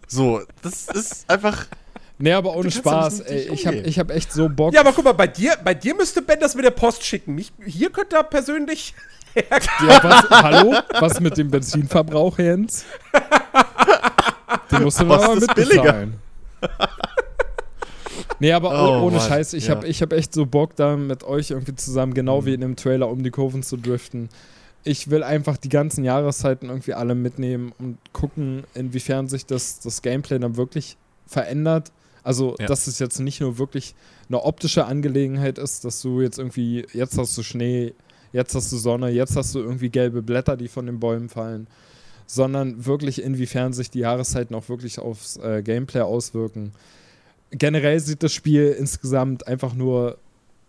So, 0.07 0.41
das 0.63 0.87
ist 0.89 1.29
einfach. 1.29 1.67
Nee, 2.19 2.33
aber 2.33 2.55
ohne 2.57 2.71
Spaß. 2.71 3.21
Ey, 3.21 3.49
ich 3.53 3.67
habe 3.67 3.77
ich 3.79 3.99
hab 3.99 4.11
echt 4.11 4.33
so 4.33 4.49
Bock. 4.49 4.73
Ja, 4.75 4.81
aber 4.81 4.93
guck 4.93 5.05
mal, 5.05 5.13
bei 5.13 5.27
dir, 5.27 5.57
bei 5.65 5.75
dir 5.75 5.95
müsste 5.95 6.23
Ben 6.23 6.39
das 6.41 6.55
mit 6.55 6.65
der 6.65 6.71
Post 6.71 7.05
schicken. 7.05 7.35
Mich, 7.35 7.53
hier 7.65 7.91
könnte 7.91 8.17
er 8.17 8.25
persönlich. 8.25 8.95
Ja, 9.35 10.05
was, 10.05 10.29
hallo? 10.31 10.75
Was 11.01 11.19
mit 11.19 11.39
dem 11.39 11.51
Benzinverbrauch, 11.51 12.39
Jens? 12.39 12.85
Den 14.71 14.83
musst 14.83 15.01
du 15.01 15.07
Kostet 15.07 15.31
aber 15.31 15.41
mitbezahlen. 15.41 16.19
Nee, 18.41 18.53
aber 18.53 18.71
oh, 18.71 19.01
Oh, 19.01 19.07
ohne 19.07 19.17
Mann, 19.17 19.29
Scheiß, 19.29 19.55
ich 19.55 19.69
ja. 19.69 19.77
habe 19.77 19.87
ich 19.87 20.03
hab 20.03 20.13
echt 20.13 20.35
so 20.35 20.45
Bock, 20.45 20.77
da 20.77 20.97
mit 20.99 21.25
euch 21.25 21.51
irgendwie 21.51 21.75
zusammen, 21.75 22.13
genau 22.13 22.45
wie 22.45 22.53
in 22.53 22.61
dem 22.61 22.77
Trailer, 22.77 23.09
um 23.09 23.23
die 23.23 23.31
Kurven 23.31 23.63
zu 23.63 23.79
driften. 23.79 24.29
ich 24.85 25.11
will 25.11 25.23
einfach 25.23 25.57
die 25.57 25.69
ganzen 25.69 26.05
Jahreszeiten 26.05 26.69
irgendwie 26.69 26.93
alle 26.95 27.15
mitnehmen 27.15 27.73
und 27.79 27.99
gucken, 28.13 28.65
inwiefern 28.75 29.29
sich 29.29 29.47
das, 29.47 29.81
das 29.81 30.03
Gameplay 30.03 30.39
dann 30.41 30.57
wirklich 30.57 30.97
verändert. 31.27 31.93
Also, 32.23 32.55
Ja. 32.59 32.67
dass 32.67 32.87
es 32.87 32.99
jetzt 32.99 33.19
nicht 33.21 33.41
nur 33.41 33.59
wirklich 33.59 33.95
eine 34.29 34.43
optische 34.45 34.85
Angelegenheit 34.87 35.59
ist, 35.59 35.85
dass 35.85 36.01
du 36.03 36.21
jetzt 36.21 36.39
irgendwie, 36.39 36.87
jetzt 36.93 37.19
hast 37.19 37.37
du 37.37 37.43
Schnee, 37.43 37.95
jetzt 38.33 38.55
hast 38.55 38.71
du 38.73 38.77
Sonne, 38.77 39.11
jetzt 39.11 39.37
hast 39.37 39.55
du 39.55 39.59
irgendwie 39.59 39.91
gelbe 39.91 40.23
Blätter, 40.23 40.57
die 40.57 40.69
von 40.69 40.87
den 40.87 41.01
Bäumen 41.01 41.29
fallen, 41.29 41.67
sondern 42.27 42.87
wirklich, 42.87 43.23
inwiefern 43.23 43.73
sich 43.73 43.91
die 43.91 43.99
Jahreszeiten 44.01 44.55
auch 44.55 44.69
wirklich 44.69 44.99
aufs 44.99 45.37
äh, 45.39 45.63
Gameplay 45.63 46.01
auswirken. 46.01 46.73
Generell 47.51 48.01
sieht 48.01 48.23
das 48.23 48.33
Spiel 48.33 48.75
insgesamt 48.79 49.47
einfach 49.47 49.75
nur 49.75 50.17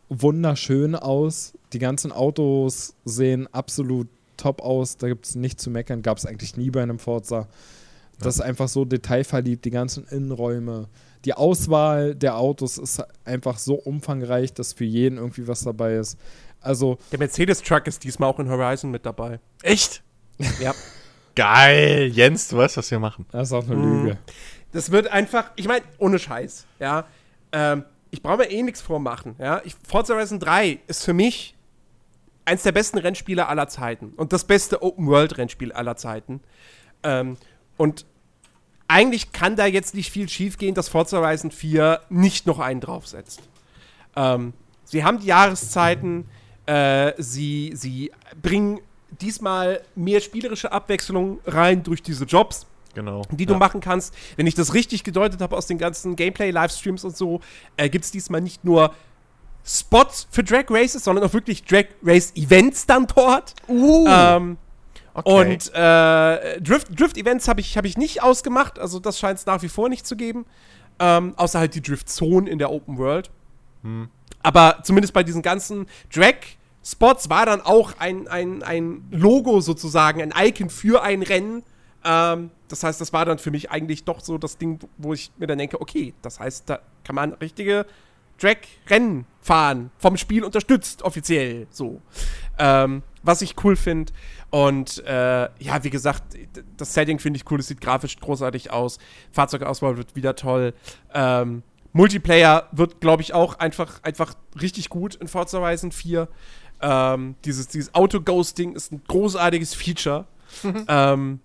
wunderschön 0.10 0.96
aus. 0.96 1.54
Die 1.72 1.80
ganzen 1.80 2.12
Autos 2.12 2.94
sehen 3.06 3.48
absolut 3.54 4.08
top 4.38 4.62
aus. 4.62 4.98
Da 4.98 5.08
gibt 5.08 5.26
es 5.26 5.36
nichts 5.36 5.64
zu 5.64 5.70
meckern. 5.70 6.02
Gab 6.02 6.18
es 6.18 6.26
eigentlich 6.26 6.58
nie 6.58 6.70
bei 6.70 6.84
einem 6.84 7.00
Forza. 7.00 7.48
Das 8.20 8.36
ist 8.36 8.42
einfach 8.42 8.68
so 8.68 8.86
detailverliebt, 8.86 9.66
die 9.66 9.72
ganzen 9.72 10.06
Innenräume. 10.08 10.88
Die 11.26 11.34
Auswahl 11.34 12.16
der 12.16 12.38
Autos 12.38 12.78
ist 12.78 13.02
einfach 13.26 13.58
so 13.58 13.76
umfangreich, 13.76 14.54
dass 14.54 14.74
für 14.74 14.84
jeden 14.86 15.18
irgendwie 15.18 15.48
was 15.48 15.64
dabei 15.64 15.96
ist. 15.96 16.18
Also, 16.62 16.98
Der 17.12 17.20
Mercedes-Truck 17.20 17.88
ist 17.88 18.04
diesmal 18.04 18.30
auch 18.30 18.40
in 18.40 18.50
Horizon 18.50 18.92
mit 18.92 19.06
dabei. 19.06 19.40
Echt? 19.62 20.02
Ja. 20.60 20.74
Geil. 21.36 22.08
Jens, 22.14 22.48
du 22.50 22.58
weißt, 22.58 22.78
was 22.78 22.92
wir 22.92 23.00
machen. 23.00 23.26
das 23.32 23.50
ist 23.50 23.54
auch 23.54 23.66
eine 23.66 23.76
Mhm. 23.76 24.04
Lüge. 24.06 24.18
Das 24.72 24.92
wird 24.92 25.08
einfach, 25.08 25.52
ich 25.56 25.68
meine, 25.68 25.84
ohne 25.98 26.20
Scheiß, 26.20 26.66
ja. 26.80 27.06
Ähm, 27.52 27.84
ich 28.12 28.22
brauche 28.22 28.38
mir 28.38 28.50
eh 28.52 28.62
nichts 28.64 28.82
vormachen, 28.82 29.36
ja. 29.40 29.62
Ich, 29.66 29.76
Forza 29.88 30.14
Horizon 30.16 30.40
3 30.40 30.80
ist 30.88 31.04
für 31.04 31.14
mich 31.14 31.56
eins 32.46 32.64
der 32.64 32.72
besten 32.72 32.98
Rennspiele 32.98 33.48
aller 33.48 33.68
Zeiten 33.68 34.14
und 34.18 34.34
das 34.34 34.44
beste 34.44 34.82
Open-World-Rennspiel 34.84 35.72
aller 35.72 35.96
Zeiten. 35.96 36.42
Ähm, 37.04 37.38
und 37.78 38.06
eigentlich 38.88 39.32
kann 39.32 39.56
da 39.56 39.66
jetzt 39.66 39.96
nicht 39.96 40.12
viel 40.12 40.30
schiefgehen, 40.30 40.76
dass 40.76 40.90
Forza 40.90 41.18
Horizon 41.18 41.52
4 41.52 42.02
nicht 42.10 42.46
noch 42.46 42.60
einen 42.60 42.82
draufsetzt. 42.82 43.42
Ähm, 44.16 44.54
sie 44.84 45.04
haben 45.04 45.20
die 45.20 45.28
Jahreszeiten, 45.28 46.26
äh, 46.66 47.14
sie, 47.18 47.74
sie 47.76 48.12
bringen 48.42 48.80
diesmal 49.22 49.82
mehr 49.96 50.22
spielerische 50.22 50.72
Abwechslung 50.72 51.40
rein 51.46 51.84
durch 51.84 52.02
diese 52.02 52.26
Jobs 52.26 52.68
Genau. 52.94 53.24
die 53.32 53.46
du 53.46 53.54
ja. 53.54 53.60
machen 53.60 53.82
kannst. 53.82 54.14
Wenn 54.36 54.46
ich 54.48 54.56
das 54.56 54.74
richtig 54.74 55.04
gedeutet 55.04 55.42
habe 55.42 55.58
aus 55.58 55.66
den 55.66 55.78
ganzen 55.78 56.16
Gameplay-Livestreams 56.16 57.04
und 57.04 57.18
so, 57.18 57.42
äh, 57.76 57.90
gibt 57.90 58.06
es 58.06 58.12
diesmal 58.12 58.40
nicht 58.40 58.64
nur 58.64 58.94
Spots 59.66 60.28
für 60.30 60.44
Drag 60.44 60.66
Races, 60.70 61.04
sondern 61.04 61.26
auch 61.26 61.34
wirklich 61.34 61.64
Drag 61.64 61.86
Race-Events 62.04 62.86
dann 62.86 63.08
dort. 63.08 63.56
Uh, 63.68 64.06
Ähm, 64.08 64.58
okay. 65.14 65.54
Und 65.54 65.72
äh, 65.74 66.62
Drift- 66.62 67.00
Drift-Events 67.00 67.48
habe 67.48 67.62
ich, 67.62 67.78
hab 67.78 67.86
ich 67.86 67.98
nicht 67.98 68.22
ausgemacht, 68.22 68.80
also 68.80 69.00
das 69.00 69.20
scheint 69.20 69.40
es 69.40 69.46
nach 69.46 69.62
wie 69.62 69.70
vor 69.70 69.90
nicht 69.90 70.06
zu 70.06 70.16
geben. 70.16 70.46
Ähm, 71.00 71.34
außer 71.38 71.60
halt 71.60 71.74
die 71.74 71.82
Drift-Zone 71.82 72.50
in 72.50 72.60
der 72.60 72.72
Open 72.72 72.98
World. 72.98 73.32
Hm. 73.82 74.10
Aber 74.44 74.80
zumindest 74.84 75.14
bei 75.14 75.24
diesen 75.24 75.42
ganzen 75.42 75.88
Drag-Spots 76.14 77.30
war 77.30 77.46
dann 77.46 77.62
auch 77.62 77.94
ein, 77.98 78.28
ein, 78.28 78.62
ein 78.62 79.04
Logo 79.10 79.60
sozusagen, 79.62 80.22
ein 80.22 80.34
Icon 80.38 80.70
für 80.70 81.02
ein 81.02 81.24
Rennen. 81.24 81.64
Ähm, 82.06 82.52
das 82.68 82.84
heißt, 82.84 83.02
das 83.02 83.12
war 83.12 83.26
dann 83.26 83.40
für 83.40 83.50
mich 83.50 83.72
eigentlich 83.72 84.04
doch 84.04 84.20
so 84.20 84.38
das 84.38 84.58
Ding, 84.58 84.80
wo 84.98 85.14
ich 85.14 85.32
mir 85.38 85.48
dann 85.48 85.58
denke, 85.58 85.82
okay, 85.82 86.14
das 86.22 86.40
heißt, 86.40 86.70
da 86.70 86.80
kann 87.04 87.16
man 87.16 87.34
richtige 87.34 87.86
Drag-Rennen 88.40 89.26
fahren, 89.42 89.92
vom 89.98 90.18
Spiel 90.18 90.44
unterstützt, 90.44 91.02
offiziell 91.02 91.68
so. 91.70 92.02
Ähm, 92.60 93.02
was 93.24 93.42
ich 93.42 93.56
cool 93.64 93.76
finde. 93.76 94.12
Und 94.54 95.04
äh, 95.08 95.50
ja, 95.58 95.84
wie 95.84 95.90
gesagt, 95.90 96.22
das 96.78 96.94
Setting 96.94 97.18
finde 97.18 97.38
ich 97.38 97.50
cool, 97.50 97.60
es 97.60 97.70
sieht 97.70 97.82
grafisch 97.82 98.20
großartig 98.20 98.70
aus. 98.70 99.00
Fahrzeugauswahl 99.32 99.98
wird 99.98 100.16
wieder 100.16 100.36
toll. 100.36 100.76
Ähm, 101.12 101.64
Multiplayer 101.92 102.70
wird, 102.72 103.02
glaube 103.02 103.24
ich, 103.24 103.34
auch 103.34 103.58
einfach, 103.58 104.04
einfach 104.04 104.36
richtig 104.62 104.90
gut 104.90 105.16
in 105.16 105.28
Forza 105.28 105.58
Horizon 105.58 105.92
4. 105.92 106.28
Ähm, 106.84 107.34
dieses 107.46 107.68
dieses 107.70 107.96
Auto-Ghosting 107.96 108.76
ist 108.76 108.92
ein 108.92 109.02
großartiges 109.08 109.74
Feature. 109.74 110.26
ähm, 110.88 111.40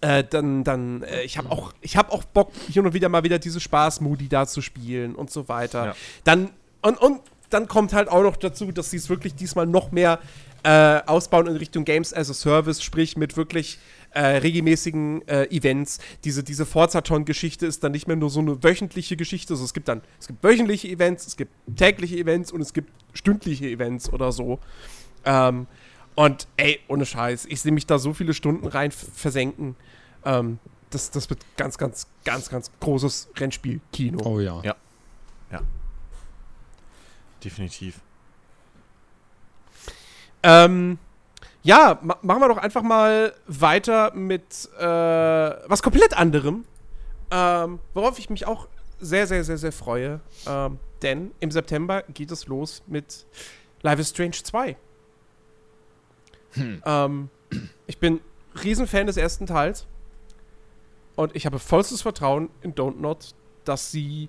äh, 0.00 0.24
dann, 0.24 0.64
dann, 0.64 1.04
äh, 1.04 1.22
ich 1.22 1.38
habe 1.38 1.52
auch, 1.52 1.72
ich 1.82 1.96
habe 1.96 2.10
auch 2.10 2.24
Bock, 2.24 2.50
hier 2.68 2.82
und 2.82 2.94
wieder 2.94 3.10
mal 3.10 3.22
wieder 3.22 3.38
diese 3.38 3.60
Spaß-Modi 3.60 4.28
da 4.28 4.48
zu 4.48 4.60
spielen 4.60 5.14
und 5.14 5.30
so 5.30 5.48
weiter. 5.48 5.86
Ja. 5.86 5.94
Dann, 6.24 6.50
und, 6.80 7.00
und 7.00 7.20
dann 7.52 7.68
kommt 7.68 7.92
halt 7.92 8.08
auch 8.08 8.22
noch 8.22 8.36
dazu, 8.36 8.72
dass 8.72 8.90
sie 8.90 8.96
es 8.96 9.08
wirklich 9.08 9.34
diesmal 9.34 9.66
noch 9.66 9.92
mehr 9.92 10.18
äh, 10.64 11.00
ausbauen 11.06 11.46
in 11.46 11.56
Richtung 11.56 11.84
Games 11.84 12.14
as 12.14 12.30
a 12.30 12.34
Service, 12.34 12.82
sprich 12.82 13.16
mit 13.16 13.36
wirklich 13.36 13.78
äh, 14.10 14.20
regelmäßigen 14.20 15.26
äh, 15.26 15.44
Events. 15.46 15.98
Diese, 16.24 16.44
diese 16.44 16.66
Forzaton-Geschichte 16.66 17.66
ist 17.66 17.82
dann 17.82 17.92
nicht 17.92 18.06
mehr 18.06 18.16
nur 18.16 18.30
so 18.30 18.40
eine 18.40 18.62
wöchentliche 18.62 19.16
Geschichte. 19.16 19.54
Also 19.54 19.64
es 19.64 19.74
gibt 19.74 19.88
dann, 19.88 20.02
es 20.20 20.28
gibt 20.28 20.42
wöchentliche 20.44 20.88
Events, 20.88 21.26
es 21.26 21.36
gibt 21.36 21.52
tägliche 21.76 22.16
Events 22.16 22.52
und 22.52 22.60
es 22.60 22.72
gibt 22.72 22.90
stündliche 23.12 23.66
Events 23.66 24.12
oder 24.12 24.32
so. 24.32 24.60
Ähm, 25.24 25.66
und 26.14 26.46
ey, 26.56 26.78
ohne 26.88 27.06
Scheiß, 27.06 27.46
ich 27.46 27.60
sehe 27.60 27.72
mich 27.72 27.86
da 27.86 27.98
so 27.98 28.12
viele 28.12 28.34
Stunden 28.34 28.66
rein 28.66 28.92
versenken. 28.92 29.76
Ähm, 30.24 30.58
das, 30.90 31.10
das 31.10 31.30
wird 31.30 31.40
ganz, 31.56 31.78
ganz, 31.78 32.06
ganz, 32.24 32.50
ganz 32.50 32.70
großes 32.80 33.30
Rennspiel-Kino. 33.36 34.20
Oh 34.24 34.40
ja. 34.40 34.60
Ja. 34.62 34.76
Definitiv. 37.42 38.00
Ähm, 40.42 40.98
ja, 41.62 41.98
ma 42.02 42.18
machen 42.22 42.40
wir 42.40 42.48
doch 42.48 42.56
einfach 42.58 42.82
mal 42.82 43.34
weiter 43.46 44.12
mit 44.14 44.68
äh, 44.78 44.84
was 44.84 45.82
komplett 45.82 46.16
anderem. 46.16 46.64
Ähm, 47.30 47.78
worauf 47.94 48.18
ich 48.18 48.28
mich 48.30 48.46
auch 48.46 48.68
sehr, 49.00 49.26
sehr, 49.26 49.44
sehr, 49.44 49.58
sehr 49.58 49.72
freue. 49.72 50.20
Ähm, 50.46 50.78
denn 51.02 51.32
im 51.40 51.50
September 51.50 52.02
geht 52.02 52.30
es 52.30 52.46
los 52.46 52.82
mit 52.86 53.26
Life 53.82 54.00
is 54.00 54.10
Strange 54.10 54.42
2. 54.42 54.76
Ähm, 56.54 57.30
ich 57.86 57.96
bin 57.98 58.20
Riesenfan 58.62 59.06
des 59.06 59.16
ersten 59.16 59.46
Teils. 59.46 59.86
Und 61.16 61.34
ich 61.34 61.46
habe 61.46 61.58
vollstes 61.58 62.02
Vertrauen 62.02 62.50
in 62.60 62.74
Don't 62.74 63.00
Not, 63.00 63.34
dass 63.64 63.90
sie 63.90 64.28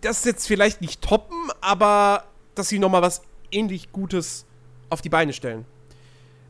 das 0.00 0.24
jetzt 0.24 0.46
vielleicht 0.46 0.80
nicht 0.80 1.02
toppen, 1.02 1.36
aber 1.60 2.24
dass 2.54 2.68
sie 2.68 2.78
noch 2.78 2.90
mal 2.90 3.02
was 3.02 3.22
ähnlich 3.50 3.92
Gutes 3.92 4.46
auf 4.90 5.00
die 5.02 5.08
Beine 5.08 5.32
stellen. 5.32 5.64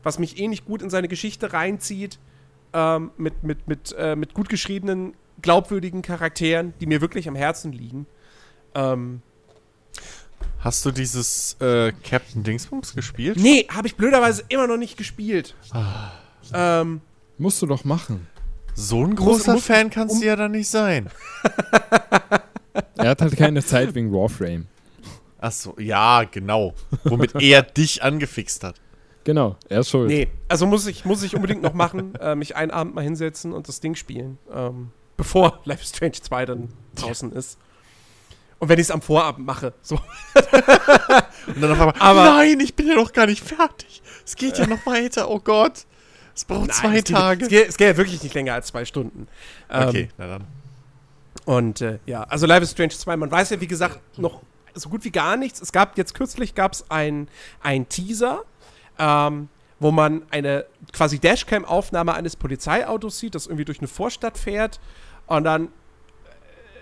Was 0.03 0.19
mich 0.19 0.39
ähnlich 0.39 0.65
gut 0.65 0.81
in 0.81 0.89
seine 0.89 1.07
Geschichte 1.07 1.51
reinzieht, 1.53 2.19
ähm, 2.73 3.11
mit, 3.17 3.43
mit, 3.43 3.67
mit, 3.67 3.95
äh, 3.97 4.15
mit 4.15 4.33
gut 4.33 4.49
geschriebenen, 4.49 5.13
glaubwürdigen 5.41 6.01
Charakteren, 6.01 6.73
die 6.79 6.85
mir 6.85 7.01
wirklich 7.01 7.27
am 7.27 7.35
Herzen 7.35 7.71
liegen. 7.71 8.05
Ähm, 8.75 9.21
Hast 10.59 10.83
du 10.85 10.91
dieses 10.91 11.55
äh, 11.61 11.91
Captain 12.03 12.43
Dingsbums 12.43 12.93
gespielt? 12.95 13.37
nee, 13.37 13.67
habe 13.73 13.87
ich 13.87 13.95
blöderweise 13.95 14.43
immer 14.49 14.67
noch 14.67 14.77
nicht 14.77 14.97
gespielt. 14.97 15.55
Ähm, 16.53 17.01
Musst 17.37 17.61
du 17.61 17.65
doch 17.67 17.83
machen. 17.83 18.27
So 18.73 19.03
ein 19.05 19.15
großer 19.15 19.53
muss- 19.53 19.65
Fan 19.65 19.89
kannst 19.89 20.15
um- 20.15 20.21
du 20.21 20.27
ja 20.27 20.35
dann 20.35 20.51
nicht 20.51 20.67
sein. 20.69 21.09
Er 22.97 23.09
hat 23.09 23.21
halt 23.21 23.35
keine 23.37 23.63
Zeit 23.63 23.93
wegen 23.95 24.11
Warframe. 24.11 24.67
Achso, 25.39 25.75
ja, 25.79 26.23
genau. 26.23 26.73
Womit 27.03 27.35
er 27.41 27.61
dich 27.61 28.01
angefixt 28.03 28.63
hat. 28.63 28.75
Genau, 29.23 29.55
er 29.69 29.79
ist 29.79 29.89
schuld. 29.89 30.07
nee, 30.09 30.27
also 30.47 30.65
muss 30.67 30.85
ich, 30.85 31.03
muss 31.03 31.23
ich 31.23 31.35
unbedingt 31.35 31.63
noch 31.63 31.73
machen, 31.73 32.13
äh, 32.15 32.35
mich 32.35 32.55
einen 32.55 32.69
Abend 32.71 32.93
mal 32.93 33.03
hinsetzen 33.03 33.53
und 33.53 33.67
das 33.67 33.79
Ding 33.79 33.95
spielen. 33.95 34.37
Ähm, 34.53 34.91
bevor 35.17 35.59
Life 35.65 35.81
is 35.83 35.89
Strange 35.89 36.13
2 36.13 36.45
dann 36.45 36.69
draußen 36.95 37.31
ist. 37.31 37.57
Und 38.59 38.69
wenn 38.69 38.77
ich 38.79 38.85
es 38.85 38.91
am 38.91 39.01
Vorabend 39.01 39.45
mache, 39.45 39.73
so. 39.81 39.95
Und 41.47 41.61
dann 41.61 41.71
auf 41.71 41.79
einmal, 41.79 41.93
Aber- 41.99 42.23
nein, 42.23 42.59
ich 42.59 42.73
bin 42.75 42.87
ja 42.87 42.95
noch 42.95 43.11
gar 43.13 43.25
nicht 43.27 43.43
fertig. 43.43 44.01
Es 44.25 44.35
geht 44.35 44.57
ja 44.57 44.65
noch 44.65 44.85
weiter, 44.85 45.29
oh 45.29 45.39
Gott. 45.39 45.85
Es 46.33 46.45
braucht 46.45 46.73
zwei 46.73 46.87
Nein, 46.87 46.97
es 46.97 47.03
geht- 47.05 47.15
Tage. 47.15 47.43
Es 47.43 47.49
geht, 47.49 47.69
es 47.69 47.77
geht 47.77 47.87
ja 47.87 47.97
wirklich 47.97 48.23
nicht 48.23 48.33
länger 48.33 48.53
als 48.53 48.67
zwei 48.67 48.85
Stunden. 48.85 49.27
Ähm, 49.69 49.87
okay, 49.89 50.09
na 50.17 50.27
dann. 50.27 50.43
Und 51.45 51.81
äh, 51.81 51.99
ja, 52.05 52.23
also 52.23 52.45
Life 52.45 52.63
is 52.63 52.71
Strange 52.71 52.89
2, 52.89 53.17
man 53.17 53.31
weiß 53.31 53.51
ja, 53.51 53.61
wie 53.61 53.67
gesagt, 53.67 53.99
noch 54.17 54.41
so 54.73 54.89
gut 54.89 55.05
wie 55.05 55.11
gar 55.11 55.37
nichts. 55.37 55.61
Es 55.61 55.71
gab 55.71 55.97
jetzt 55.97 56.13
kürzlich 56.13 56.55
gab 56.55 56.73
es 56.73 56.85
ein 56.89 57.27
Teaser, 57.87 58.43
ähm, 58.99 59.49
wo 59.79 59.91
man 59.91 60.23
eine 60.31 60.65
quasi 60.91 61.19
Dashcam-Aufnahme 61.19 62.13
eines 62.13 62.35
Polizeiautos 62.35 63.19
sieht, 63.19 63.35
das 63.35 63.45
irgendwie 63.45 63.65
durch 63.65 63.79
eine 63.79 63.87
Vorstadt 63.87 64.37
fährt 64.37 64.79
und 65.27 65.43
dann 65.43 65.69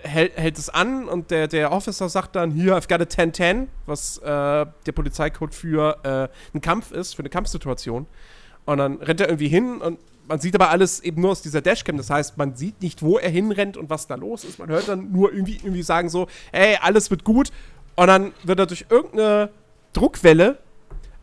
äh, 0.02 0.08
hält, 0.08 0.36
hält 0.36 0.58
es 0.58 0.70
an 0.70 1.08
und 1.08 1.30
der, 1.30 1.48
der 1.48 1.72
Officer 1.72 2.08
sagt 2.08 2.36
dann, 2.36 2.50
hier, 2.50 2.76
I've 2.76 2.88
got 2.88 3.00
a 3.00 3.04
1010, 3.04 3.68
was 3.86 4.18
äh, 4.18 4.22
der 4.24 4.92
Polizeicode 4.94 5.54
für 5.54 5.98
äh, 6.02 6.08
einen 6.54 6.60
Kampf 6.62 6.90
ist, 6.92 7.14
für 7.14 7.22
eine 7.22 7.30
Kampfsituation. 7.30 8.06
Und 8.64 8.78
dann 8.78 8.96
rennt 8.96 9.20
er 9.20 9.28
irgendwie 9.28 9.48
hin 9.48 9.82
und 9.82 9.98
man 10.26 10.40
sieht 10.40 10.54
aber 10.54 10.70
alles 10.70 11.00
eben 11.00 11.20
nur 11.20 11.30
aus 11.32 11.42
dieser 11.42 11.60
Dashcam. 11.60 11.96
Das 11.96 12.10
heißt, 12.10 12.36
man 12.38 12.56
sieht 12.56 12.80
nicht, 12.82 13.02
wo 13.02 13.18
er 13.18 13.30
hinrennt 13.30 13.76
und 13.76 13.90
was 13.90 14.06
da 14.06 14.14
los 14.14 14.44
ist. 14.44 14.58
Man 14.58 14.68
hört 14.68 14.88
dann 14.88 15.12
nur 15.12 15.32
irgendwie, 15.32 15.56
irgendwie 15.56 15.82
sagen 15.82 16.08
so, 16.08 16.28
hey, 16.52 16.78
alles 16.80 17.10
wird 17.10 17.24
gut. 17.24 17.50
Und 17.96 18.06
dann 18.06 18.32
wird 18.42 18.58
er 18.58 18.66
durch 18.66 18.86
irgendeine 18.88 19.50
Druckwelle 19.92 20.58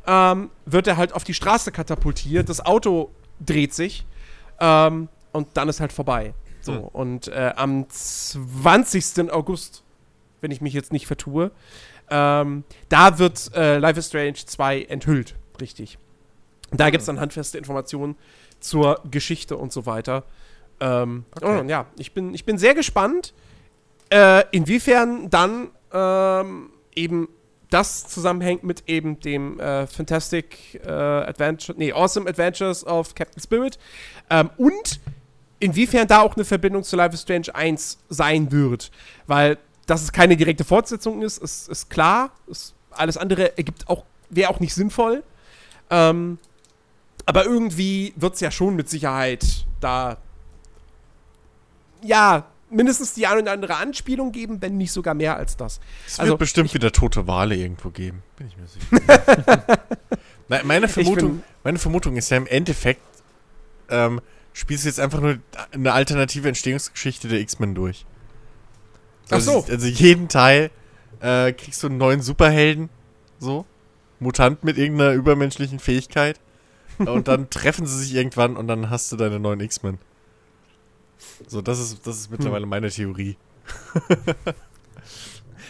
ähm, 0.07 0.49
wird 0.65 0.87
er 0.87 0.97
halt 0.97 1.13
auf 1.13 1.23
die 1.23 1.33
Straße 1.33 1.71
katapultiert, 1.71 2.49
das 2.49 2.65
Auto 2.65 3.11
dreht 3.39 3.73
sich 3.73 4.05
ähm, 4.59 5.09
und 5.31 5.47
dann 5.53 5.69
ist 5.69 5.79
halt 5.79 5.93
vorbei. 5.93 6.33
So, 6.61 6.73
Hm. 6.73 6.81
und 6.83 7.27
äh, 7.27 7.53
am 7.55 7.89
20. 7.89 9.31
August, 9.31 9.83
wenn 10.41 10.51
ich 10.51 10.61
mich 10.61 10.73
jetzt 10.73 10.91
nicht 10.91 11.07
vertue, 11.07 11.51
ähm, 12.09 12.63
da 12.89 13.17
wird 13.19 13.51
äh, 13.55 13.77
Life 13.77 13.99
is 13.99 14.07
Strange 14.07 14.33
2 14.33 14.83
enthüllt, 14.83 15.35
richtig. 15.59 15.97
Da 16.71 16.89
gibt 16.89 17.01
es 17.01 17.07
dann 17.07 17.19
handfeste 17.19 17.57
Informationen 17.57 18.15
zur 18.61 19.01
Geschichte 19.09 19.57
und 19.57 19.71
so 19.73 19.85
weiter. 19.85 20.23
Ähm, 20.79 21.25
Okay. 21.35 21.59
und 21.59 21.69
ja, 21.69 21.85
ich 21.97 22.13
bin, 22.13 22.33
ich 22.33 22.45
bin 22.45 22.57
sehr 22.57 22.73
gespannt, 22.73 23.33
äh, 24.09 24.43
inwiefern 24.51 25.29
dann 25.29 25.69
ähm, 25.93 26.69
eben 26.95 27.27
das 27.69 28.07
zusammenhängt 28.07 28.63
mit 28.63 28.83
eben 28.87 29.19
dem 29.19 29.59
äh, 29.59 29.87
Fantastic 29.87 30.81
äh, 30.85 30.89
Adventure, 30.89 31.77
nee, 31.77 31.93
Awesome 31.93 32.29
Adventures 32.29 32.85
of 32.85 33.15
Captain 33.15 33.41
Spirit 33.41 33.79
ähm, 34.29 34.49
und 34.57 34.99
inwiefern 35.59 36.07
da 36.07 36.21
auch 36.21 36.35
eine 36.35 36.43
Verbindung 36.45 36.83
zu 36.83 36.95
Life 36.95 37.13
is 37.13 37.21
Strange 37.21 37.53
1 37.53 37.99
sein 38.09 38.51
wird, 38.51 38.91
weil 39.27 39.57
dass 39.87 40.03
es 40.03 40.11
keine 40.11 40.37
direkte 40.37 40.63
Fortsetzung 40.63 41.21
ist, 41.21 41.37
ist, 41.37 41.67
ist 41.67 41.89
klar. 41.89 42.31
Ist, 42.47 42.73
alles 42.91 43.17
andere 43.17 43.57
ergibt 43.57 43.89
auch, 43.89 44.05
wäre 44.29 44.49
auch 44.49 44.59
nicht 44.59 44.73
sinnvoll. 44.73 45.23
Ähm, 45.89 46.37
aber 47.25 47.45
irgendwie 47.45 48.13
wird 48.15 48.35
es 48.35 48.39
ja 48.39 48.51
schon 48.51 48.75
mit 48.75 48.89
Sicherheit 48.89 49.65
da 49.79 50.17
ja 52.03 52.45
mindestens 52.69 53.13
die 53.13 53.27
ein 53.27 53.37
oder 53.39 53.51
andere 53.51 53.75
Anspielung 53.75 54.31
geben, 54.31 54.61
wenn 54.61 54.77
nicht 54.77 54.91
sogar 54.91 55.13
mehr 55.13 55.35
als 55.35 55.57
das. 55.57 55.79
Es 56.07 56.19
Also, 56.19 56.31
wird 56.33 56.39
bestimmt 56.39 56.73
wieder 56.73 56.91
tote 56.91 57.27
Wale 57.27 57.55
irgendwo 57.55 57.89
geben. 57.89 58.23
Bin 58.37 58.47
ich 58.47 58.57
mir 58.57 58.67
sicher. 58.67 59.77
Nein, 60.47 60.61
meine, 60.67 60.87
Vermutung, 60.87 61.29
bin- 61.37 61.43
meine 61.63 61.79
Vermutung 61.79 62.15
ist 62.17 62.29
ja 62.29 62.37
im 62.37 62.47
Endeffekt, 62.47 63.01
ähm, 63.89 64.21
spielst 64.53 64.85
du 64.85 64.89
jetzt 64.89 64.99
einfach 64.99 65.19
nur 65.21 65.37
eine 65.71 65.91
alternative 65.93 66.47
Entstehungsgeschichte 66.47 67.27
der 67.27 67.39
X-Men 67.41 67.75
durch. 67.75 68.05
Ach 69.29 69.39
so. 69.41 69.57
Also, 69.57 69.71
also 69.71 69.87
jeden 69.87 70.27
Teil 70.29 70.71
äh, 71.19 71.51
kriegst 71.53 71.83
du 71.83 71.87
einen 71.87 71.97
neuen 71.97 72.21
Superhelden, 72.21 72.89
so. 73.39 73.65
Mutant 74.19 74.63
mit 74.63 74.77
irgendeiner 74.77 75.13
übermenschlichen 75.13 75.79
Fähigkeit. 75.79 76.39
Und 77.07 77.27
dann 77.27 77.49
treffen 77.49 77.85
sie 77.85 77.99
sich 77.99 78.13
irgendwann 78.13 78.57
und 78.57 78.67
dann 78.67 78.89
hast 78.89 79.11
du 79.11 79.17
deine 79.17 79.39
neuen 79.39 79.59
X-Men. 79.59 79.97
So, 81.47 81.61
das 81.61 81.79
ist, 81.79 82.05
das 82.05 82.17
ist 82.17 82.31
mittlerweile 82.31 82.65
meine 82.65 82.89
Theorie. 82.89 83.37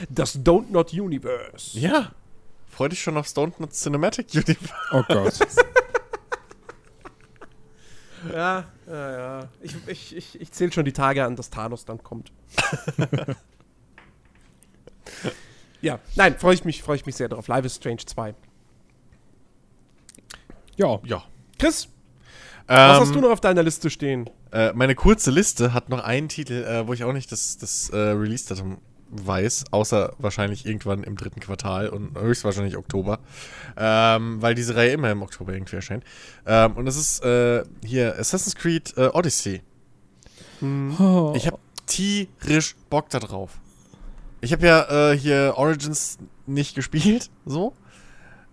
Das 0.09 0.39
Don't 0.39 0.71
Not 0.71 0.93
Universe. 0.93 1.77
Ja. 1.77 2.11
Freu 2.69 2.89
dich 2.89 3.01
schon 3.01 3.17
auf 3.17 3.27
Stone 3.27 3.53
Not 3.59 3.73
Cinematic 3.73 4.33
Universe. 4.33 4.73
Oh 4.91 5.03
Gott. 5.07 5.39
Ja, 8.31 8.65
ja, 8.85 9.11
ja. 9.11 9.49
Ich, 9.61 9.75
ich, 9.87 10.15
ich, 10.15 10.39
ich 10.39 10.51
zähle 10.51 10.71
schon 10.71 10.85
die 10.85 10.93
Tage 10.93 11.25
an, 11.25 11.35
dass 11.35 11.49
Thanos 11.49 11.85
dann 11.85 12.03
kommt. 12.03 12.31
ja, 15.81 15.99
nein, 16.15 16.37
freue 16.37 16.53
ich 16.53 16.63
mich, 16.63 16.83
freue 16.83 16.97
ich 16.97 17.07
mich 17.07 17.15
sehr 17.15 17.29
drauf. 17.29 17.47
Live 17.47 17.65
is 17.65 17.77
Strange 17.77 18.05
2. 18.05 18.35
Ja. 20.81 20.99
Ja. 21.05 21.23
Chris, 21.59 21.89
was 22.67 23.01
hast 23.01 23.07
Ähm, 23.09 23.13
du 23.13 23.21
noch 23.21 23.31
auf 23.31 23.41
deiner 23.41 23.61
Liste 23.61 23.89
stehen? 23.89 24.29
Äh, 24.51 24.73
meine 24.73 24.95
kurze 24.95 25.29
Liste 25.29 25.73
hat 25.73 25.89
noch 25.89 26.03
einen 26.03 26.27
Titel, 26.27 26.63
äh, 26.63 26.87
wo 26.87 26.93
ich 26.93 27.03
auch 27.03 27.13
nicht 27.13 27.31
das, 27.31 27.57
das 27.57 27.89
äh, 27.89 27.97
Release-Datum 27.97 28.79
weiß, 29.11 29.65
außer 29.71 30.13
wahrscheinlich 30.17 30.65
irgendwann 30.65 31.03
im 31.03 31.17
dritten 31.17 31.39
Quartal 31.41 31.89
und 31.89 32.17
höchstwahrscheinlich 32.17 32.77
Oktober, 32.77 33.19
ähm, 33.77 34.41
weil 34.41 34.55
diese 34.55 34.75
Reihe 34.75 34.91
immer 34.91 35.11
im 35.11 35.21
Oktober 35.21 35.53
irgendwie 35.53 35.75
erscheint. 35.75 36.03
Ähm, 36.47 36.73
und 36.77 36.85
das 36.85 36.95
ist 36.95 37.23
äh, 37.23 37.63
hier 37.85 38.17
Assassin's 38.17 38.55
Creed 38.55 38.93
äh, 38.97 39.09
Odyssey. 39.13 39.61
Oh. 40.61 41.33
Ich 41.35 41.45
habe 41.47 41.59
tierisch 41.85 42.75
Bock 42.89 43.09
da 43.09 43.19
drauf. 43.19 43.59
Ich 44.39 44.53
habe 44.53 44.65
ja 44.65 45.11
äh, 45.11 45.17
hier 45.17 45.53
Origins 45.57 46.17
nicht 46.47 46.73
gespielt, 46.73 47.29
so, 47.45 47.73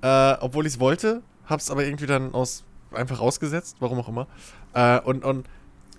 äh, 0.03 0.33
obwohl 0.41 0.67
ich 0.67 0.75
es 0.75 0.81
wollte, 0.81 1.23
hab's 1.49 1.71
aber 1.71 1.85
irgendwie 1.85 2.07
dann 2.07 2.35
aus 2.35 2.65
einfach 2.93 3.21
ausgesetzt, 3.21 3.77
warum 3.81 3.99
auch 3.99 4.09
immer. 4.09 4.27
Äh, 4.75 5.01
und, 5.01 5.25
und 5.25 5.47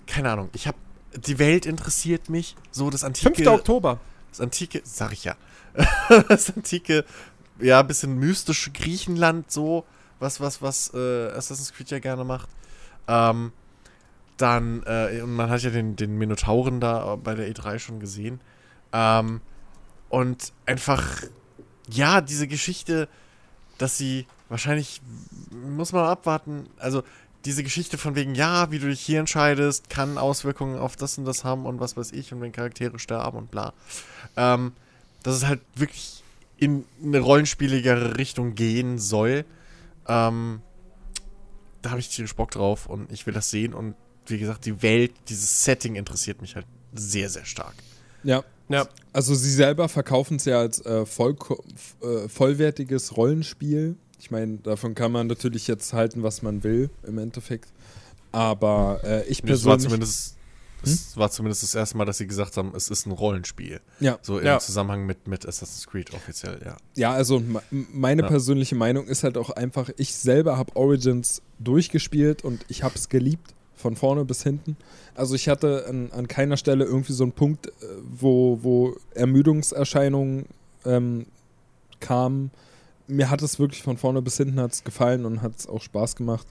keine 0.06 0.30
Ahnung, 0.30 0.50
ich 0.52 0.66
habe 0.66 0.78
die 1.14 1.38
Welt 1.38 1.66
interessiert 1.66 2.28
mich, 2.28 2.56
so 2.70 2.90
das 2.90 3.02
5. 3.02 3.26
antike, 3.26 3.50
Oktober. 3.50 4.00
das 4.30 4.40
antike, 4.40 4.80
sag 4.84 5.12
ich 5.12 5.24
ja, 5.24 5.36
das 6.28 6.54
antike, 6.54 7.04
ja, 7.58 7.82
bisschen 7.82 8.16
mystische 8.18 8.70
Griechenland, 8.70 9.50
so, 9.50 9.84
was, 10.18 10.40
was, 10.40 10.62
was 10.62 10.92
äh, 10.94 11.28
Assassin's 11.28 11.72
Creed 11.72 11.90
ja 11.90 11.98
gerne 11.98 12.24
macht. 12.24 12.48
Ähm, 13.08 13.52
dann, 14.36 14.82
äh, 14.86 15.20
und 15.22 15.34
man 15.34 15.50
hat 15.50 15.62
ja 15.62 15.70
den, 15.70 15.96
den 15.96 16.16
Minotauren 16.16 16.80
da 16.80 17.16
bei 17.16 17.34
der 17.34 17.50
E3 17.52 17.78
schon 17.78 18.00
gesehen. 18.00 18.40
Ähm, 18.92 19.40
und 20.08 20.52
einfach, 20.66 21.22
ja, 21.88 22.20
diese 22.20 22.48
Geschichte, 22.48 23.08
dass 23.80 23.96
sie 23.96 24.26
wahrscheinlich, 24.50 25.00
muss 25.50 25.92
man 25.92 26.04
abwarten, 26.04 26.66
also 26.78 27.02
diese 27.46 27.62
Geschichte 27.62 27.96
von 27.96 28.14
wegen, 28.14 28.34
ja, 28.34 28.70
wie 28.70 28.78
du 28.78 28.88
dich 28.88 29.00
hier 29.00 29.20
entscheidest, 29.20 29.88
kann 29.88 30.18
Auswirkungen 30.18 30.78
auf 30.78 30.96
das 30.96 31.16
und 31.16 31.24
das 31.24 31.44
haben 31.44 31.64
und 31.64 31.80
was 31.80 31.96
weiß 31.96 32.12
ich 32.12 32.32
und 32.32 32.42
wenn 32.42 32.52
Charaktere 32.52 32.98
sterben 32.98 33.38
und 33.38 33.50
bla. 33.50 33.72
Ähm, 34.36 34.72
dass 35.22 35.36
es 35.36 35.46
halt 35.46 35.60
wirklich 35.74 36.22
in 36.58 36.84
eine 37.02 37.20
rollenspieligere 37.20 38.18
Richtung 38.18 38.54
gehen 38.54 38.98
soll. 38.98 39.46
Ähm, 40.06 40.60
da 41.80 41.90
habe 41.90 42.00
ich 42.00 42.10
tierisch 42.10 42.36
Bock 42.36 42.50
drauf 42.50 42.86
und 42.86 43.10
ich 43.10 43.26
will 43.26 43.32
das 43.32 43.48
sehen 43.48 43.72
und 43.72 43.94
wie 44.26 44.38
gesagt, 44.38 44.66
die 44.66 44.82
Welt, 44.82 45.12
dieses 45.28 45.64
Setting 45.64 45.96
interessiert 45.96 46.42
mich 46.42 46.54
halt 46.54 46.66
sehr, 46.92 47.30
sehr 47.30 47.46
stark. 47.46 47.74
Ja. 48.22 48.44
Ja. 48.70 48.88
Also 49.12 49.34
sie 49.34 49.50
selber 49.50 49.88
verkaufen 49.88 50.36
es 50.36 50.44
ja 50.46 50.58
als 50.60 50.84
äh, 50.86 51.04
voll, 51.04 51.36
äh, 52.02 52.28
vollwertiges 52.28 53.16
Rollenspiel. 53.16 53.96
Ich 54.18 54.30
meine, 54.30 54.58
davon 54.58 54.94
kann 54.94 55.12
man 55.12 55.26
natürlich 55.26 55.66
jetzt 55.66 55.92
halten, 55.92 56.22
was 56.22 56.42
man 56.42 56.62
will, 56.62 56.88
im 57.06 57.18
Endeffekt. 57.18 57.68
Aber 58.32 59.00
äh, 59.04 59.24
ich 59.26 59.42
Das 59.42 59.64
war 59.64 59.76
persönlich. 59.76 59.84
zumindest, 59.84 60.36
das 60.82 61.16
war 61.16 61.30
zumindest 61.30 61.62
das 61.64 61.74
erste 61.74 61.96
Mal, 61.96 62.04
dass 62.04 62.18
sie 62.18 62.26
gesagt 62.26 62.56
haben, 62.56 62.72
es 62.76 62.88
ist 62.88 63.06
ein 63.06 63.12
Rollenspiel. 63.12 63.80
ja, 63.98 64.18
So 64.22 64.38
im 64.38 64.46
Ja. 64.46 64.58
Zusammenhang 64.60 65.04
mit, 65.04 65.26
mit 65.26 65.46
Assassin's 65.46 65.86
Creed 65.86 66.14
offiziell, 66.14 66.60
ja. 66.64 66.76
ja, 66.94 67.12
also 67.12 67.40
me- 67.40 67.62
meine 67.70 68.22
Ja. 68.22 68.28
persönliche 68.28 68.76
Meinung 68.76 69.06
ist 69.08 69.24
halt 69.24 69.36
auch 69.36 69.50
einfach, 69.50 69.90
ich 69.96 70.14
selber 70.14 70.56
habe 70.56 70.76
Origins 70.76 71.42
durchgespielt 71.58 72.44
und 72.44 72.64
ich 72.68 72.82
habe 72.82 72.94
es 72.94 73.08
geliebt, 73.08 73.54
von 73.80 73.96
vorne 73.96 74.24
bis 74.24 74.42
hinten. 74.42 74.76
Also 75.14 75.34
ich 75.34 75.48
hatte 75.48 75.86
an, 75.88 76.10
an 76.12 76.28
keiner 76.28 76.56
Stelle 76.56 76.84
irgendwie 76.84 77.12
so 77.12 77.24
einen 77.24 77.32
Punkt, 77.32 77.66
äh, 77.66 77.70
wo, 78.02 78.58
wo 78.62 78.96
Ermüdungserscheinungen 79.14 80.46
ähm, 80.84 81.26
kamen. 82.00 82.50
Mir 83.06 83.30
hat 83.30 83.42
es 83.42 83.58
wirklich 83.58 83.82
von 83.82 83.96
vorne 83.96 84.22
bis 84.22 84.36
hinten 84.36 84.60
hat's 84.60 84.84
gefallen 84.84 85.24
und 85.24 85.42
hat 85.42 85.58
es 85.58 85.66
auch 85.66 85.82
Spaß 85.82 86.16
gemacht. 86.16 86.46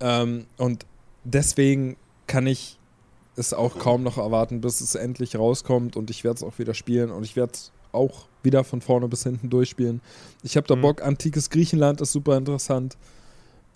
Ähm, 0.00 0.46
und 0.58 0.84
deswegen 1.24 1.96
kann 2.26 2.46
ich 2.46 2.78
es 3.36 3.54
auch 3.54 3.78
kaum 3.78 4.02
noch 4.02 4.18
erwarten, 4.18 4.60
bis 4.60 4.80
es 4.80 4.94
endlich 4.94 5.36
rauskommt 5.36 5.96
und 5.96 6.10
ich 6.10 6.24
werde 6.24 6.36
es 6.36 6.42
auch 6.42 6.58
wieder 6.58 6.74
spielen 6.74 7.10
und 7.10 7.24
ich 7.24 7.36
werde 7.36 7.52
es 7.54 7.72
auch 7.92 8.26
wieder 8.42 8.64
von 8.64 8.80
vorne 8.80 9.08
bis 9.08 9.22
hinten 9.22 9.48
durchspielen. 9.48 10.00
Ich 10.42 10.56
habe 10.56 10.66
da 10.66 10.76
Mhm. 10.76 10.82
Bock, 10.82 11.02
antikes 11.02 11.50
Griechenland 11.50 12.00
ist 12.00 12.12
super 12.12 12.36
interessant. 12.36 12.96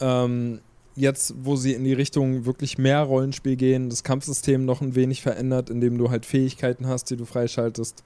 Ähm, 0.00 0.60
jetzt, 0.96 1.34
wo 1.42 1.56
sie 1.56 1.74
in 1.74 1.84
die 1.84 1.92
Richtung 1.92 2.46
wirklich 2.46 2.78
mehr 2.78 3.02
Rollenspiel 3.02 3.56
gehen, 3.56 3.90
das 3.90 4.02
Kampfsystem 4.02 4.64
noch 4.64 4.80
ein 4.80 4.94
wenig 4.94 5.22
verändert, 5.22 5.70
indem 5.70 5.98
du 5.98 6.10
halt 6.10 6.24
Fähigkeiten 6.26 6.86
hast, 6.86 7.10
die 7.10 7.16
du 7.16 7.24
freischaltest, 7.26 8.02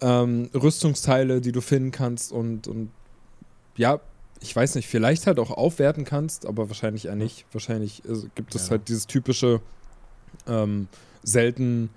ähm, 0.00 0.50
Rüstungsteile, 0.52 1.40
die 1.40 1.52
du 1.52 1.60
finden 1.60 1.92
kannst 1.92 2.32
und, 2.32 2.66
und 2.68 2.90
ja, 3.76 4.00
ich 4.40 4.54
weiß 4.54 4.74
nicht, 4.74 4.88
vielleicht 4.88 5.26
halt 5.28 5.38
auch 5.38 5.50
aufwerten 5.52 6.04
kannst, 6.04 6.46
aber 6.46 6.68
wahrscheinlich 6.68 7.06
eher 7.06 7.14
nicht. 7.14 7.46
Wahrscheinlich 7.52 8.04
äh, 8.04 8.14
gibt 8.34 8.54
es 8.56 8.64
Ja. 8.66 8.70
halt 8.72 8.88
dieses 8.88 9.06
typische 9.06 9.60
ähm, 10.48 10.88
selten 11.22 11.90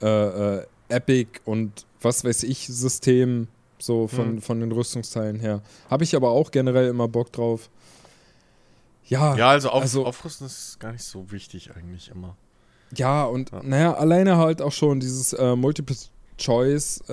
äh, 0.00 0.58
äh, 0.58 0.66
Epic 0.88 1.40
und 1.44 1.86
was 2.00 2.24
weiß 2.24 2.44
ich 2.44 2.68
System 2.68 3.48
so 3.80 4.06
von, 4.06 4.26
Hm. 4.34 4.42
von 4.42 4.60
den 4.60 4.70
Rüstungsteilen 4.72 5.40
her. 5.40 5.62
Habe 5.90 6.04
ich 6.04 6.14
aber 6.14 6.30
auch 6.30 6.50
generell 6.52 6.88
immer 6.88 7.08
Bock 7.08 7.32
drauf. 7.32 7.68
Ja, 9.10 9.36
Ja, 9.36 9.50
also, 9.50 9.68
auf, 9.70 9.82
also- 9.82 10.06
Aufrüsten 10.06 10.46
ist 10.46 10.78
gar 10.80 10.92
nicht 10.92 11.04
so 11.04 11.30
wichtig 11.30 11.70
eigentlich 11.76 12.10
immer. 12.10 12.36
Ja, 12.94 13.24
und 13.24 13.50
Ja. 13.52 13.62
naja, 13.62 13.94
alleine 13.94 14.36
halt 14.38 14.62
auch 14.62 14.72
schon 14.72 14.98
dieses 15.00 15.32
äh, 15.32 15.54
Multiple 15.56 15.96
Choice 16.38 17.00
äh, 17.02 17.12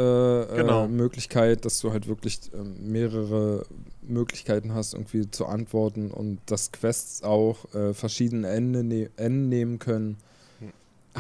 Genau. 0.56 0.86
äh, 0.86 0.88
Möglichkeit, 0.88 1.66
dass 1.66 1.80
du 1.80 1.92
halt 1.92 2.08
wirklich 2.08 2.40
ähm, 2.54 2.76
mehrere 2.92 3.66
Möglichkeiten 4.02 4.74
hast, 4.74 4.94
irgendwie 4.94 5.30
zu 5.30 5.46
antworten 5.48 6.12
und 6.12 6.40
dass 6.46 6.72
Quests 6.72 7.24
auch 7.24 7.58
äh, 7.76 7.94
verschiedene 7.94 8.48
Enden, 8.48 8.88
ne 8.88 9.10
Enden 9.18 9.50
nehmen 9.50 9.80
können. 9.80 10.18
Hm. 10.60 10.72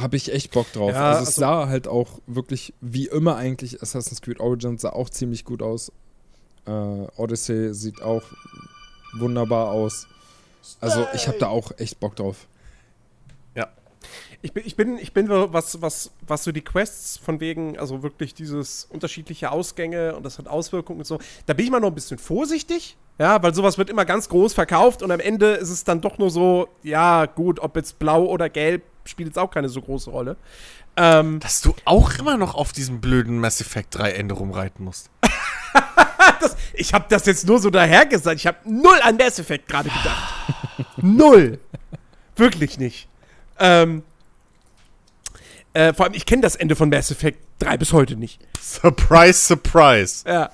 Habe 0.01 0.15
ich 0.15 0.31
echt 0.31 0.51
Bock 0.53 0.71
drauf. 0.73 0.91
Ja, 0.91 1.09
also 1.09 1.21
es 1.23 1.27
also- 1.29 1.41
sah 1.41 1.67
halt 1.67 1.87
auch 1.87 2.19
wirklich, 2.27 2.73
wie 2.81 3.07
immer 3.07 3.35
eigentlich, 3.35 3.81
Assassin's 3.83 4.21
Creed 4.21 4.39
Origins 4.39 4.83
sah 4.83 4.91
auch 4.93 5.09
ziemlich 5.09 5.43
gut 5.43 5.61
aus. 5.61 5.91
Äh, 6.65 6.71
Odyssey 6.71 7.73
sieht 7.73 8.01
auch 8.01 8.23
wunderbar 9.19 9.71
aus. 9.71 10.07
Also 10.81 11.07
ich 11.13 11.27
habe 11.27 11.37
da 11.37 11.47
auch 11.47 11.71
echt 11.77 11.99
Bock 11.99 12.15
drauf. 12.15 12.47
Ja. 13.55 13.67
Ich 14.41 14.53
bin, 14.53 14.63
ich 14.65 14.75
bin, 14.75 14.97
ich 14.97 15.13
bin 15.13 15.27
so, 15.27 15.51
was, 15.51 15.81
was, 15.81 16.11
was 16.25 16.43
so 16.43 16.51
die 16.51 16.63
Quests 16.63 17.17
von 17.17 17.39
wegen, 17.39 17.77
also 17.79 18.03
wirklich 18.03 18.33
dieses 18.33 18.85
unterschiedliche 18.85 19.51
Ausgänge 19.51 20.15
und 20.15 20.23
das 20.23 20.37
hat 20.37 20.47
Auswirkungen 20.47 20.99
und 20.99 21.05
so, 21.05 21.19
da 21.45 21.53
bin 21.53 21.65
ich 21.65 21.71
mal 21.71 21.79
noch 21.79 21.89
ein 21.89 21.95
bisschen 21.95 22.19
vorsichtig. 22.19 22.97
Ja, 23.19 23.41
weil 23.41 23.53
sowas 23.55 23.79
wird 23.79 23.89
immer 23.89 24.05
ganz 24.05 24.29
groß 24.29 24.53
verkauft 24.53 25.01
und 25.01 25.11
am 25.11 25.19
Ende 25.19 25.53
ist 25.53 25.69
es 25.71 25.83
dann 25.83 26.01
doch 26.01 26.19
nur 26.19 26.29
so, 26.29 26.69
ja, 26.83 27.25
gut, 27.25 27.59
ob 27.59 27.75
jetzt 27.75 27.97
blau 27.97 28.25
oder 28.25 28.47
gelb, 28.47 28.83
spielt 29.05 29.29
jetzt 29.29 29.39
auch 29.39 29.49
keine 29.49 29.69
so 29.69 29.81
große 29.81 30.11
Rolle. 30.11 30.37
Ähm, 30.97 31.39
Dass 31.39 31.61
du 31.61 31.75
auch 31.85 32.17
immer 32.17 32.37
noch 32.37 32.55
auf 32.55 32.73
diesem 32.73 33.01
blöden 33.01 33.39
Mass 33.39 33.61
Effect 33.61 33.97
3 33.97 34.11
Ende 34.11 34.35
rumreiten 34.35 34.83
musst. 34.83 35.09
das, 36.39 36.55
ich 36.73 36.93
habe 36.93 37.05
das 37.09 37.25
jetzt 37.25 37.47
nur 37.47 37.59
so 37.59 37.69
dahergesagt. 37.69 38.39
Ich 38.39 38.47
habe 38.47 38.57
null 38.65 38.99
an 39.03 39.17
Mass 39.17 39.39
Effect 39.39 39.67
gerade 39.67 39.89
gedacht. 39.89 40.33
null. 40.97 41.59
Wirklich 42.35 42.77
nicht. 42.77 43.07
Ähm, 43.59 44.03
äh, 45.73 45.93
vor 45.93 46.05
allem, 46.05 46.13
ich 46.15 46.25
kenne 46.25 46.41
das 46.41 46.55
Ende 46.55 46.75
von 46.75 46.89
Mass 46.89 47.11
Effect 47.11 47.39
3 47.59 47.77
bis 47.77 47.93
heute 47.93 48.15
nicht. 48.15 48.39
Surprise, 48.61 49.33
surprise. 49.45 50.23
Ja. 50.27 50.49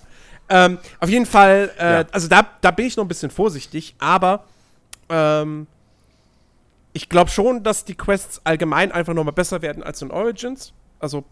Ähm, 0.50 0.78
auf 1.00 1.10
jeden 1.10 1.26
Fall, 1.26 1.72
äh, 1.80 1.94
Ja. 2.02 2.06
also 2.12 2.28
da, 2.28 2.48
da 2.62 2.72
bin 2.72 2.86
ich 2.86 2.98
noch 2.98 3.06
ein 3.06 3.08
bisschen 3.08 3.32
vorsichtig, 3.32 3.96
aber 4.00 4.44
ähm, 5.10 5.68
ich 6.94 7.10
glaube 7.10 7.32
schon, 7.32 7.64
dass 7.64 7.86
die 7.86 7.96
Quests 7.96 8.42
allgemein 8.44 8.92
einfach 8.92 9.14
noch 9.14 9.24
mal 9.24 9.32
besser 9.32 9.62
werden 9.62 9.82
als 9.84 10.02
in 10.02 10.12
Origins. 10.12 10.74
Also, 11.00 11.24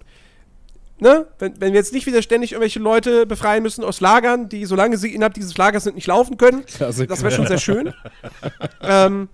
ne, 1.01 1.27
wenn, 1.39 1.59
wenn 1.59 1.73
wir 1.73 1.79
jetzt 1.79 1.93
nicht 1.93 2.05
wieder 2.05 2.21
ständig 2.21 2.53
irgendwelche 2.53 2.79
Leute 2.79 3.25
befreien 3.25 3.63
müssen 3.63 3.83
aus 3.83 3.99
Lagern, 3.99 4.47
die, 4.47 4.65
solange 4.65 4.97
sie 4.97 5.13
innerhalb 5.13 5.33
dieses 5.33 5.57
Lagers 5.57 5.83
sind, 5.83 5.95
nicht 5.95 6.07
laufen 6.07 6.37
können, 6.37 6.65
Klassiker. 6.65 7.07
das 7.07 7.23
wäre 7.23 7.33
schon 7.33 7.47
sehr 7.47 7.59
schön. 7.59 7.93
ähm, 8.81 9.27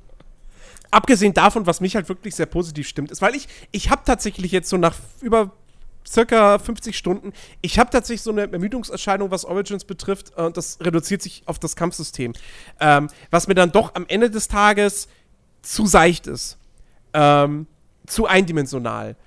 abgesehen 0.90 1.34
davon, 1.34 1.68
was 1.68 1.82
mich 1.82 1.96
halt 1.96 2.08
wirklich 2.10 2.36
sehr 2.36 2.46
positiv 2.46 2.88
stimmt, 2.88 3.12
ist, 3.12 3.22
weil 3.22 3.36
ich, 3.36 3.48
ich 3.72 3.90
habe 3.90 4.02
tatsächlich 4.06 4.52
jetzt 4.52 4.70
so 4.70 4.78
nach 4.78 4.96
über 5.22 5.52
circa 6.08 6.58
50 6.58 6.98
Stunden, 6.98 7.34
ich 7.62 7.78
habe 7.78 7.90
tatsächlich 7.90 8.22
so 8.22 8.32
eine 8.32 8.50
Ermüdungserscheinung, 8.50 9.30
was 9.30 9.44
Origins 9.44 9.84
betrifft, 9.84 10.32
äh, 10.38 10.44
und 10.44 10.56
das 10.56 10.80
reduziert 10.82 11.22
sich 11.22 11.44
auf 11.46 11.60
das 11.60 11.76
Kampfsystem. 11.76 12.32
Ähm, 12.80 13.10
was 13.30 13.48
mir 13.50 13.56
dann 13.56 13.74
doch 13.74 13.94
am 13.94 14.06
Ende 14.08 14.32
des 14.32 14.48
Tages 14.48 15.10
zu 15.62 15.86
seicht 15.86 16.28
ist. 16.28 16.58
Ähm, 17.14 17.68
zu 18.06 18.26
eindimensional. 18.26 19.18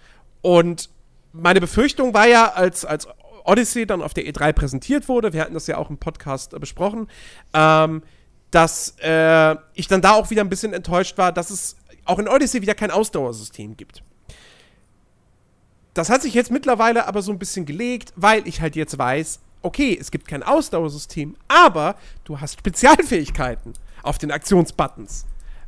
Und 0.41 0.88
meine 1.33 1.61
Befürchtung 1.61 2.14
war 2.14 2.26
ja, 2.26 2.53
als, 2.53 2.85
als 2.85 3.09
Odyssey 3.45 3.87
dann 3.87 4.03
auf 4.03 4.14
der 4.14 4.24
E3 4.24 4.53
präsentiert 4.53 5.09
wurde, 5.09 5.33
wir 5.33 5.41
hatten 5.43 5.55
das 5.55 5.66
ja 5.66 5.78
auch 5.78 5.91
im 5.91 5.99
Podcast 5.99 6.55
äh, 6.55 6.59
besprochen, 6.59 7.09
ähm, 7.53 8.03
dass 8.51 8.97
äh, 9.01 9.57
ich 9.74 9.89
dann 9.89 10.03
da 10.03 10.12
auch 10.12 10.31
wieder 10.31 10.43
ein 10.43 10.49
bisschen 10.49 10.72
enttäuscht 10.72 11.18
war, 11.18 11.33
dass 11.33 11.51
es 11.51 11.76
auch 12.05 12.18
in 12.18 12.28
Odyssey 12.28 12.62
wieder 12.62 12.74
kein 12.74 12.91
Ausdauersystem 12.91 13.76
gibt. 13.76 14.03
Das 15.95 16.11
hat 16.11 16.22
sich 16.22 16.35
jetzt 16.35 16.51
mittlerweile 16.51 17.07
aber 17.07 17.22
so 17.22 17.33
ein 17.33 17.39
bisschen 17.39 17.66
gelegt, 17.66 18.12
weil 18.16 18.47
ich 18.47 18.61
halt 18.61 18.76
jetzt 18.76 18.97
weiß, 18.99 19.41
okay, 19.62 19.97
es 20.01 20.11
gibt 20.11 20.28
kein 20.28 20.43
Ausdauersystem, 20.43 21.37
aber 21.49 21.97
du 22.24 22.41
hast 22.41 22.59
Spezialfähigkeiten 22.59 23.74
auf 24.03 24.18
den 24.18 24.31
Aktionsbuttons. 24.31 25.26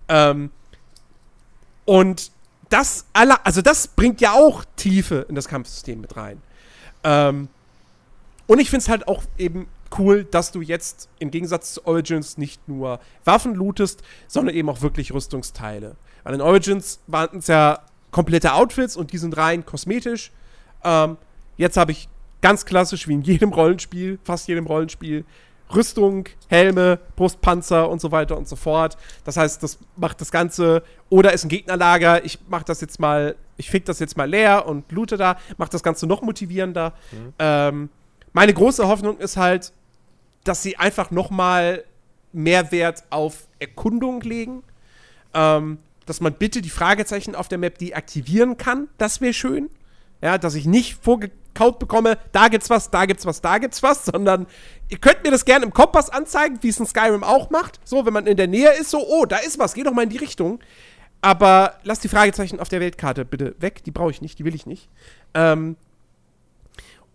Ähm, 0.08 0.50
und 1.84 2.30
das 2.72 3.06
aller, 3.12 3.44
also 3.44 3.60
das 3.60 3.86
bringt 3.88 4.20
ja 4.20 4.32
auch 4.32 4.64
Tiefe 4.76 5.26
in 5.28 5.34
das 5.34 5.48
Kampfsystem 5.48 6.00
mit 6.00 6.16
rein. 6.16 6.40
Ähm, 7.04 7.48
und 8.46 8.58
ich 8.58 8.70
finde 8.70 8.82
es 8.82 8.88
halt 8.88 9.08
auch 9.08 9.22
eben 9.38 9.68
cool, 9.98 10.24
dass 10.24 10.52
du 10.52 10.62
jetzt 10.62 11.08
im 11.18 11.30
Gegensatz 11.30 11.74
zu 11.74 11.86
Origins 11.86 12.38
nicht 12.38 12.66
nur 12.68 13.00
Waffen 13.24 13.54
lootest, 13.54 14.02
sondern 14.26 14.54
eben 14.54 14.68
auch 14.70 14.80
wirklich 14.80 15.12
Rüstungsteile. 15.12 15.96
Weil 16.24 16.34
in 16.34 16.40
Origins 16.40 17.00
waren 17.06 17.38
es 17.38 17.48
ja 17.48 17.80
komplette 18.10 18.54
Outfits 18.54 18.96
und 18.96 19.12
die 19.12 19.18
sind 19.18 19.36
rein 19.36 19.66
kosmetisch. 19.66 20.32
Ähm, 20.82 21.18
jetzt 21.56 21.76
habe 21.76 21.92
ich 21.92 22.08
ganz 22.40 22.64
klassisch, 22.64 23.06
wie 23.06 23.14
in 23.14 23.22
jedem 23.22 23.52
Rollenspiel, 23.52 24.18
fast 24.24 24.48
jedem 24.48 24.66
Rollenspiel, 24.66 25.24
Rüstung, 25.74 26.28
Helme, 26.48 26.98
Brustpanzer 27.16 27.88
und 27.88 28.00
so 28.00 28.12
weiter 28.12 28.36
und 28.36 28.48
so 28.48 28.56
fort. 28.56 28.96
Das 29.24 29.36
heißt, 29.36 29.62
das 29.62 29.78
macht 29.96 30.20
das 30.20 30.30
Ganze, 30.30 30.82
oder 31.08 31.32
ist 31.32 31.44
ein 31.44 31.48
Gegnerlager, 31.48 32.24
ich 32.24 32.38
mach 32.48 32.62
das 32.62 32.80
jetzt 32.80 33.00
mal, 33.00 33.36
ich 33.56 33.70
fick 33.70 33.84
das 33.84 33.98
jetzt 33.98 34.16
mal 34.16 34.28
leer 34.28 34.66
und 34.66 34.90
loote 34.92 35.16
da, 35.16 35.36
macht 35.56 35.74
das 35.74 35.82
Ganze 35.82 36.06
noch 36.06 36.22
motivierender. 36.22 36.92
Ähm, 37.38 37.88
meine 38.32 38.54
große 38.54 38.86
Hoffnung 38.86 39.18
ist 39.18 39.36
halt, 39.36 39.72
dass 40.44 40.62
sie 40.62 40.76
einfach 40.76 41.10
noch 41.10 41.30
mal 41.30 41.84
mehr 42.32 42.72
Wert 42.72 43.04
auf 43.10 43.46
Erkundung 43.58 44.20
legen. 44.22 44.62
Ähm, 45.34 45.78
dass 46.06 46.20
man 46.20 46.32
bitte 46.34 46.62
die 46.62 46.70
Fragezeichen 46.70 47.34
auf 47.34 47.48
der 47.48 47.58
Map 47.58 47.78
deaktivieren 47.78 48.56
kann. 48.56 48.88
Das 48.98 49.20
wäre 49.20 49.32
schön. 49.32 49.70
Ja, 50.20 50.38
dass 50.38 50.54
ich 50.54 50.66
nicht 50.66 51.04
vorgekaut 51.52 51.78
bekomme, 51.78 52.18
da 52.32 52.48
gibt's 52.48 52.70
was, 52.70 52.90
da 52.90 53.06
gibt's 53.06 53.26
was, 53.26 53.40
da 53.40 53.58
gibt's 53.58 53.82
was, 53.82 54.04
sondern 54.12 54.46
ihr 54.88 54.98
könnt 54.98 55.22
mir 55.22 55.30
das 55.30 55.44
gerne 55.44 55.64
im 55.64 55.72
Kompass 55.72 56.10
anzeigen, 56.10 56.58
wie 56.62 56.68
es 56.68 56.80
in 56.80 56.86
Skyrim 56.86 57.24
auch 57.24 57.50
macht. 57.50 57.80
So, 57.84 58.04
wenn 58.06 58.12
man 58.12 58.26
in 58.26 58.36
der 58.36 58.48
Nähe 58.48 58.72
ist, 58.72 58.90
so, 58.90 59.06
oh, 59.06 59.24
da 59.24 59.36
ist 59.36 59.58
was, 59.58 59.74
geh 59.74 59.82
doch 59.82 59.92
mal 59.92 60.02
in 60.02 60.10
die 60.10 60.18
Richtung. 60.18 60.60
Aber 61.20 61.78
lasst 61.84 62.02
die 62.02 62.08
Fragezeichen 62.08 62.58
auf 62.58 62.68
der 62.68 62.80
Weltkarte 62.80 63.24
bitte 63.24 63.54
weg, 63.60 63.84
die 63.84 63.92
brauche 63.92 64.10
ich 64.10 64.22
nicht, 64.22 64.38
die 64.38 64.44
will 64.44 64.54
ich 64.54 64.66
nicht. 64.66 64.88
Ähm, 65.34 65.76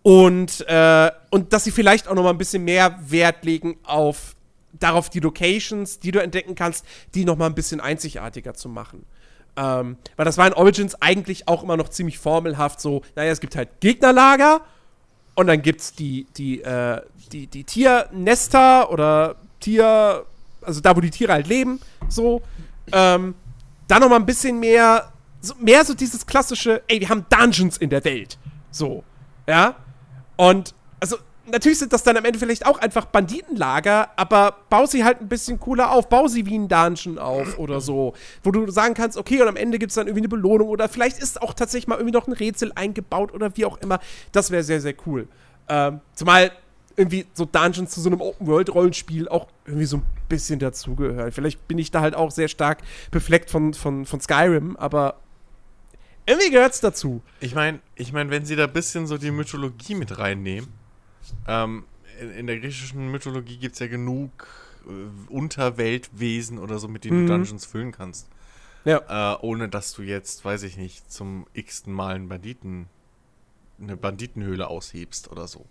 und, 0.02 0.66
äh, 0.70 1.12
und 1.32 1.52
dass 1.52 1.66
sie 1.66 1.72
vielleicht 1.72 2.08
auch 2.08 2.16
noch 2.16 2.24
mal 2.24 2.30
ein 2.30 2.38
bisschen 2.38 2.64
mehr 2.64 2.98
Wert 3.06 3.44
legen 3.44 3.78
auf 3.84 4.36
darauf 4.72 5.10
die 5.10 5.20
Locations, 5.20 6.00
die 6.00 6.12
du 6.12 6.22
entdecken 6.22 6.56
kannst, 6.56 6.86
die 7.16 7.26
noch 7.26 7.36
mal 7.36 7.48
ein 7.48 7.56
bisschen 7.56 7.82
einzigartiger 7.82 8.54
zu 8.54 8.70
machen. 8.70 9.06
Ähm, 9.58 9.98
weil 10.16 10.26
das 10.26 10.38
war 10.38 10.46
in 10.46 10.54
Origins 10.54 11.02
eigentlich 11.02 11.48
auch 11.48 11.64
immer 11.64 11.78
noch 11.78 11.90
ziemlich 11.90 12.20
formelhaft 12.20 12.80
so, 12.80 13.02
naja, 13.16 13.32
es 13.32 13.40
gibt 13.40 13.56
halt 13.56 13.80
Gegnerlager 13.80 14.62
und 15.34 15.48
dann 15.48 15.64
gibt's 15.64 15.94
die, 15.94 16.28
die, 16.38 16.62
äh, 16.62 17.02
die, 17.32 17.48
die 17.48 17.64
Tiernester 17.64 18.92
oder 18.92 19.36
Tier, 19.60 20.26
also 20.62 20.80
da, 20.80 20.96
wo 20.96 21.02
die 21.02 21.10
Tiere 21.10 21.34
halt 21.34 21.48
leben, 21.48 21.80
so. 22.08 22.44
Ähm, 22.92 23.34
dann 23.88 24.02
noch 24.02 24.10
mal 24.10 24.18
ein 24.18 24.26
bisschen 24.26 24.60
mehr, 24.60 25.12
so, 25.42 25.56
mehr 25.60 25.84
so 25.84 25.94
dieses 25.96 26.26
klassische, 26.26 26.84
ey, 26.88 27.00
wir 27.00 27.10
haben 27.10 27.26
Dungeons 27.30 27.78
in 27.78 27.90
der 27.90 28.06
Welt. 28.06 28.38
So, 28.70 29.04
ja. 29.48 29.76
Und, 30.36 30.76
also, 31.00 31.18
natürlich 31.52 31.80
sind 31.80 31.94
das 31.94 32.04
dann 32.04 32.18
am 32.18 32.26
Ende 32.26 32.40
vielleicht 32.40 32.66
auch 32.66 32.80
einfach 32.80 33.06
Banditenlager, 33.06 34.10
aber 34.16 34.56
bau 34.70 34.86
sie 34.86 35.04
halt 35.04 35.22
ein 35.22 35.28
bisschen 35.28 35.60
cooler 35.60 35.92
auf. 35.92 36.10
Bau 36.10 36.28
sie 36.28 36.46
wie 36.46 36.58
ein 36.58 36.68
Dungeon 36.68 37.18
auf 37.18 37.58
oder 37.58 37.82
so. 37.82 38.14
Wo 38.44 38.52
du 38.52 38.70
sagen 38.72 38.94
kannst, 38.94 39.18
okay, 39.18 39.42
und 39.42 39.48
am 39.48 39.56
Ende 39.56 39.80
gibt 39.80 39.92
es 39.92 39.96
dann 39.96 40.08
irgendwie 40.08 40.22
eine 40.22 40.30
Belohnung 40.30 40.70
oder 40.70 40.90
vielleicht 40.90 41.20
ist 41.20 41.42
auch 41.42 41.54
tatsächlich 41.54 41.88
mal 41.88 41.96
irgendwie 41.96 42.14
noch 42.14 42.28
ein 42.28 42.34
Rätsel 42.34 42.72
eingebaut 42.76 43.34
oder 43.34 43.56
wie 43.56 43.66
auch 43.66 43.78
immer. 43.78 44.00
Das 44.32 44.52
wäre 44.52 44.64
sehr, 44.64 44.82
sehr 44.82 44.94
cool. 45.06 45.28
Ähm, 45.70 46.02
zumal 46.14 46.52
irgendwie 46.96 47.28
so 47.34 47.46
Dungeons 47.46 47.92
zu 47.92 48.02
so 48.02 48.10
einem 48.10 48.22
Open-World-Rollenspiel 48.22 49.30
auch 49.30 49.48
irgendwie 49.66 49.86
so 49.86 49.98
ein 49.98 50.04
bisschen 50.30 50.60
dazugehören. 50.60 51.32
Vielleicht 51.32 51.68
bin 51.68 51.78
ich 51.78 51.92
da 51.92 52.02
halt 52.02 52.16
auch 52.16 52.32
sehr 52.32 52.48
stark 52.48 52.80
befleckt 53.12 53.52
von, 53.52 53.74
von, 53.74 54.06
von 54.06 54.20
Skyrim, 54.20 54.76
aber 54.78 55.16
irgendwie 56.26 56.50
gehört's 56.50 56.82
dazu. 56.82 57.22
Ich 57.40 57.54
meine, 57.56 57.80
ich 57.96 58.12
mein, 58.14 58.32
wenn 58.32 58.46
sie 58.46 58.56
da 58.56 58.66
ein 58.66 58.74
bisschen 58.74 59.06
so 59.08 59.18
die 59.18 59.32
Mythologie 59.32 59.96
mit 59.96 60.18
reinnehmen, 60.18 60.68
ähm, 61.48 61.84
in, 62.22 62.32
in 62.32 62.48
der 62.48 62.60
griechischen 62.60 63.12
Mythologie 63.12 63.58
gibt 63.58 63.74
es 63.74 63.80
ja 63.80 63.88
genug 63.88 64.48
äh, 64.88 65.32
Unterweltwesen 65.32 66.60
oder 66.60 66.80
so, 66.80 66.88
mit 66.88 67.04
denen 67.04 67.24
Mhm. 67.24 67.28
du 67.28 67.34
Dungeons 67.34 67.66
füllen 67.66 67.92
kannst. 67.92 68.28
Ja. 68.86 69.34
Äh, 69.34 69.38
ohne 69.42 69.68
dass 69.70 69.94
du 69.94 70.02
jetzt, 70.02 70.46
weiß 70.46 70.64
ich 70.64 70.78
nicht, 70.78 71.12
zum 71.12 71.46
x-ten 71.54 71.92
Mal 71.94 72.16
einen 72.16 72.30
Banditen, 72.30 72.88
eine 73.82 73.98
Banditenhöhle 73.98 74.68
aushebst 74.68 75.30
oder 75.32 75.48
so. 75.48 75.66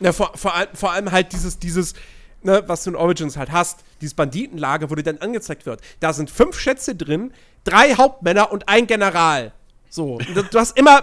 Ja, 0.00 0.12
vor, 0.12 0.32
vor, 0.36 0.54
allem, 0.54 0.68
vor 0.74 0.92
allem 0.92 1.12
halt 1.12 1.32
dieses, 1.32 1.58
dieses, 1.58 1.94
ne, 2.42 2.64
was 2.66 2.84
du 2.84 2.90
in 2.90 2.96
Origins 2.96 3.36
halt 3.36 3.52
hast, 3.52 3.84
dieses 4.00 4.14
Banditenlager, 4.14 4.90
wo 4.90 4.94
dir 4.94 5.04
dann 5.04 5.18
angezeigt 5.18 5.64
wird. 5.64 5.80
Da 6.00 6.12
sind 6.12 6.28
fünf 6.30 6.58
Schätze 6.58 6.94
drin, 6.96 7.32
drei 7.64 7.94
Hauptmänner 7.94 8.50
und 8.52 8.68
ein 8.68 8.86
General. 8.86 9.52
So. 9.88 10.18
Du 10.50 10.58
hast 10.58 10.76
immer, 10.76 11.02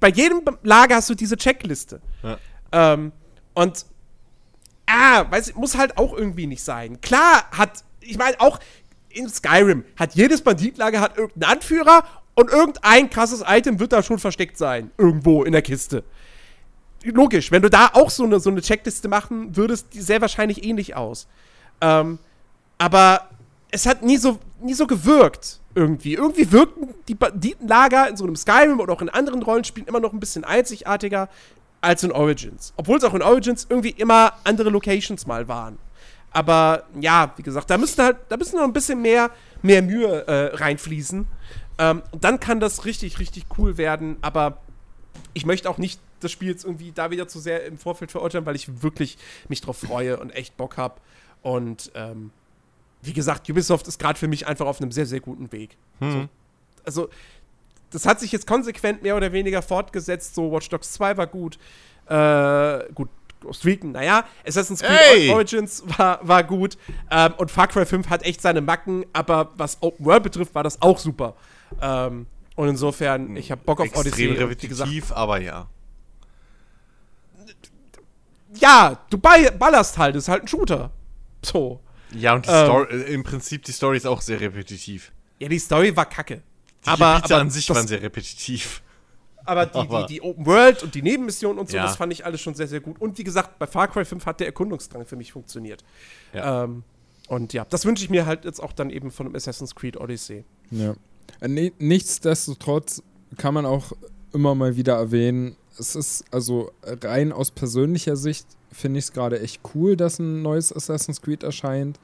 bei 0.00 0.08
jedem 0.08 0.42
Lager 0.62 0.96
hast 0.96 1.08
du 1.08 1.14
diese 1.14 1.36
Checkliste. 1.36 2.02
Ja. 2.22 2.38
Ähm, 2.72 3.12
und 3.56 3.86
ah, 4.86 5.24
weiß 5.30 5.54
muss 5.54 5.78
halt 5.78 5.96
auch 5.96 6.12
irgendwie 6.12 6.46
nicht 6.46 6.62
sein. 6.62 7.00
Klar 7.00 7.50
hat, 7.50 7.84
ich 8.00 8.18
meine, 8.18 8.38
auch 8.38 8.60
in 9.08 9.30
Skyrim 9.30 9.84
hat 9.96 10.14
jedes 10.14 10.42
Banditlager 10.42 11.00
hat 11.00 11.16
irgendeinen 11.16 11.54
Anführer 11.54 12.04
und 12.34 12.50
irgendein 12.50 13.08
krasses 13.08 13.42
Item 13.46 13.80
wird 13.80 13.94
da 13.94 14.02
schon 14.02 14.18
versteckt 14.18 14.58
sein. 14.58 14.90
Irgendwo 14.98 15.42
in 15.42 15.52
der 15.52 15.62
Kiste. 15.62 16.04
Logisch, 17.02 17.50
wenn 17.50 17.62
du 17.62 17.70
da 17.70 17.90
auch 17.94 18.10
so 18.10 18.24
eine, 18.24 18.40
so 18.40 18.50
eine 18.50 18.60
Checkliste 18.60 19.08
machen 19.08 19.56
würdest, 19.56 19.94
die 19.94 20.02
sähe 20.02 20.20
wahrscheinlich 20.20 20.62
ähnlich 20.62 20.94
aus. 20.94 21.26
Ähm, 21.80 22.18
aber 22.76 23.30
es 23.70 23.86
hat 23.86 24.02
nie 24.02 24.18
so, 24.18 24.38
nie 24.60 24.74
so 24.74 24.86
gewirkt 24.86 25.60
irgendwie. 25.74 26.12
Irgendwie 26.12 26.52
wirkten 26.52 26.94
die 27.08 27.14
Banditenlager 27.14 28.08
in 28.10 28.18
so 28.18 28.24
einem 28.24 28.36
Skyrim 28.36 28.80
oder 28.80 28.92
auch 28.92 29.02
in 29.02 29.08
anderen 29.08 29.42
Rollenspielen 29.42 29.88
immer 29.88 30.00
noch 30.00 30.12
ein 30.12 30.20
bisschen 30.20 30.44
einzigartiger 30.44 31.30
als 31.80 32.02
in 32.02 32.12
Origins. 32.12 32.72
Obwohl 32.76 32.98
es 32.98 33.04
auch 33.04 33.14
in 33.14 33.22
Origins 33.22 33.66
irgendwie 33.68 33.90
immer 33.90 34.32
andere 34.44 34.70
Locations 34.70 35.26
mal 35.26 35.48
waren. 35.48 35.78
Aber 36.30 36.84
ja, 37.00 37.32
wie 37.36 37.42
gesagt, 37.42 37.70
da 37.70 37.78
müsste 37.78 38.04
halt, 38.04 38.16
da 38.28 38.36
müssen 38.36 38.56
noch 38.56 38.64
ein 38.64 38.72
bisschen 38.72 39.00
mehr, 39.00 39.30
mehr 39.62 39.82
Mühe 39.82 40.26
äh, 40.26 40.56
reinfließen. 40.56 41.26
Ähm, 41.78 42.02
und 42.10 42.24
dann 42.24 42.40
kann 42.40 42.60
das 42.60 42.84
richtig, 42.84 43.18
richtig 43.18 43.46
cool 43.56 43.78
werden. 43.78 44.16
Aber 44.20 44.58
ich 45.32 45.46
möchte 45.46 45.70
auch 45.70 45.78
nicht 45.78 46.00
das 46.20 46.32
Spiel 46.32 46.48
jetzt 46.48 46.64
irgendwie 46.64 46.92
da 46.92 47.10
wieder 47.10 47.28
zu 47.28 47.38
sehr 47.38 47.64
im 47.64 47.78
Vorfeld 47.78 48.10
verurteilen, 48.10 48.46
weil 48.46 48.56
ich 48.56 48.82
wirklich 48.82 49.18
mich 49.48 49.60
drauf 49.60 49.78
freue 49.78 50.18
und 50.18 50.30
echt 50.30 50.56
Bock 50.56 50.76
habe. 50.76 51.00
Und 51.42 51.90
ähm, 51.94 52.30
wie 53.02 53.12
gesagt, 53.12 53.48
Ubisoft 53.48 53.86
ist 53.88 53.98
gerade 53.98 54.18
für 54.18 54.28
mich 54.28 54.46
einfach 54.46 54.66
auf 54.66 54.80
einem 54.80 54.92
sehr, 54.92 55.06
sehr 55.06 55.20
guten 55.20 55.52
Weg. 55.52 55.76
Hm. 56.00 56.12
So, 56.12 56.28
also, 56.84 57.08
das 57.90 58.06
hat 58.06 58.20
sich 58.20 58.32
jetzt 58.32 58.46
konsequent 58.46 59.02
mehr 59.02 59.16
oder 59.16 59.32
weniger 59.32 59.62
fortgesetzt. 59.62 60.34
So, 60.34 60.50
Watch 60.52 60.68
Dogs 60.68 60.92
2 60.92 61.16
war 61.16 61.26
gut. 61.26 61.58
Äh, 62.08 62.92
gut, 62.94 63.08
Recon, 63.64 63.92
naja, 63.92 64.24
Assassin's 64.46 64.80
Creed 64.80 64.98
Ey! 65.14 65.30
Origins 65.30 65.82
war, 65.98 66.26
war 66.26 66.42
gut. 66.44 66.76
Ähm, 67.10 67.34
und 67.36 67.50
Far 67.50 67.68
Cry 67.68 67.84
5 67.86 68.08
hat 68.08 68.24
echt 68.24 68.40
seine 68.40 68.60
Macken, 68.60 69.04
aber 69.12 69.52
was 69.56 69.78
Open 69.82 70.04
World 70.04 70.22
betrifft, 70.24 70.54
war 70.54 70.64
das 70.64 70.80
auch 70.82 70.98
super. 70.98 71.34
Ähm, 71.80 72.26
und 72.56 72.68
insofern, 72.68 73.36
ich 73.36 73.50
habe 73.50 73.60
Bock 73.64 73.80
auf 73.80 73.88
Odyssey. 73.96 74.30
Extrem 74.30 74.50
wie 74.50 74.68
gesagt, 74.68 74.90
repetitiv, 74.90 75.12
aber 75.12 75.40
ja. 75.40 75.68
ja, 78.54 78.98
du 79.10 79.18
ball- 79.18 79.52
ballerst 79.52 79.98
halt, 79.98 80.16
ist 80.16 80.28
halt 80.28 80.44
ein 80.44 80.48
Shooter. 80.48 80.90
So. 81.42 81.80
Ja, 82.12 82.34
und 82.34 82.46
die 82.46 82.50
Ähm. 82.50 82.64
Story, 82.66 82.94
äh, 82.94 83.14
im 83.14 83.22
Prinzip 83.22 83.62
die 83.64 83.72
Story 83.72 83.96
ist 83.98 84.06
auch 84.06 84.20
sehr 84.22 84.40
repetitiv. 84.40 85.12
Ja, 85.38 85.48
die 85.48 85.58
Story 85.58 85.94
war 85.96 86.06
kacke. 86.06 86.42
Die 86.86 86.90
aber 86.90 87.16
Gebiete 87.16 87.34
aber 87.34 87.40
an 87.42 87.50
sich 87.50 87.66
das- 87.66 87.76
waren 87.76 87.86
sehr 87.86 88.00
repetitiv. 88.02 88.82
Aber 89.44 89.66
die, 89.66 89.78
Aber- 89.78 90.06
die, 90.06 90.14
die 90.14 90.22
Open 90.22 90.44
World 90.46 90.82
und 90.82 90.94
die 90.94 91.02
Nebenmissionen 91.02 91.58
und 91.60 91.70
so, 91.70 91.76
Ja. 91.76 91.84
das 91.84 91.96
fand 91.96 92.12
ich 92.12 92.24
alles 92.24 92.40
schon 92.40 92.54
sehr, 92.54 92.66
sehr 92.66 92.80
gut. 92.80 93.00
Und 93.00 93.16
wie 93.18 93.22
gesagt, 93.24 93.58
bei 93.60 93.66
Far 93.68 93.86
Cry 93.88 94.04
5 94.04 94.26
hat 94.26 94.40
der 94.40 94.46
Erkundungsdrang 94.48 95.06
für 95.06 95.14
mich 95.16 95.30
funktioniert. 95.32 95.84
Ja. 96.32 96.64
Ähm, 96.64 96.82
und 97.28 97.52
ja, 97.52 97.64
das 97.70 97.84
wünsche 97.84 98.02
ich 98.02 98.10
mir 98.10 98.26
halt 98.26 98.44
jetzt 98.44 98.60
auch 98.60 98.72
dann 98.72 98.90
eben 98.90 99.10
von 99.12 99.26
einem 99.26 99.36
Assassin's 99.36 99.74
Creed 99.76 99.96
Odyssey. 99.98 100.44
Ja. 100.72 100.94
Äh, 101.40 101.48
ni- 101.48 101.72
Nichtsdestotrotz 101.78 103.02
kann 103.36 103.54
man 103.54 103.66
auch 103.66 103.92
immer 104.32 104.54
mal 104.56 104.76
wieder 104.76 104.94
erwähnen, 104.96 105.56
es 105.78 105.94
ist 105.94 106.24
also 106.32 106.72
rein 106.84 107.32
aus 107.32 107.50
persönlicher 107.50 108.16
Sicht 108.16 108.46
finde 108.72 108.98
ich 108.98 109.06
es 109.06 109.12
gerade 109.12 109.40
echt 109.40 109.60
cool, 109.74 109.96
dass 109.96 110.18
ein 110.18 110.42
neues 110.42 110.72
Assassin's 110.74 111.20
Creed 111.22 111.42
erscheint. 111.42 112.00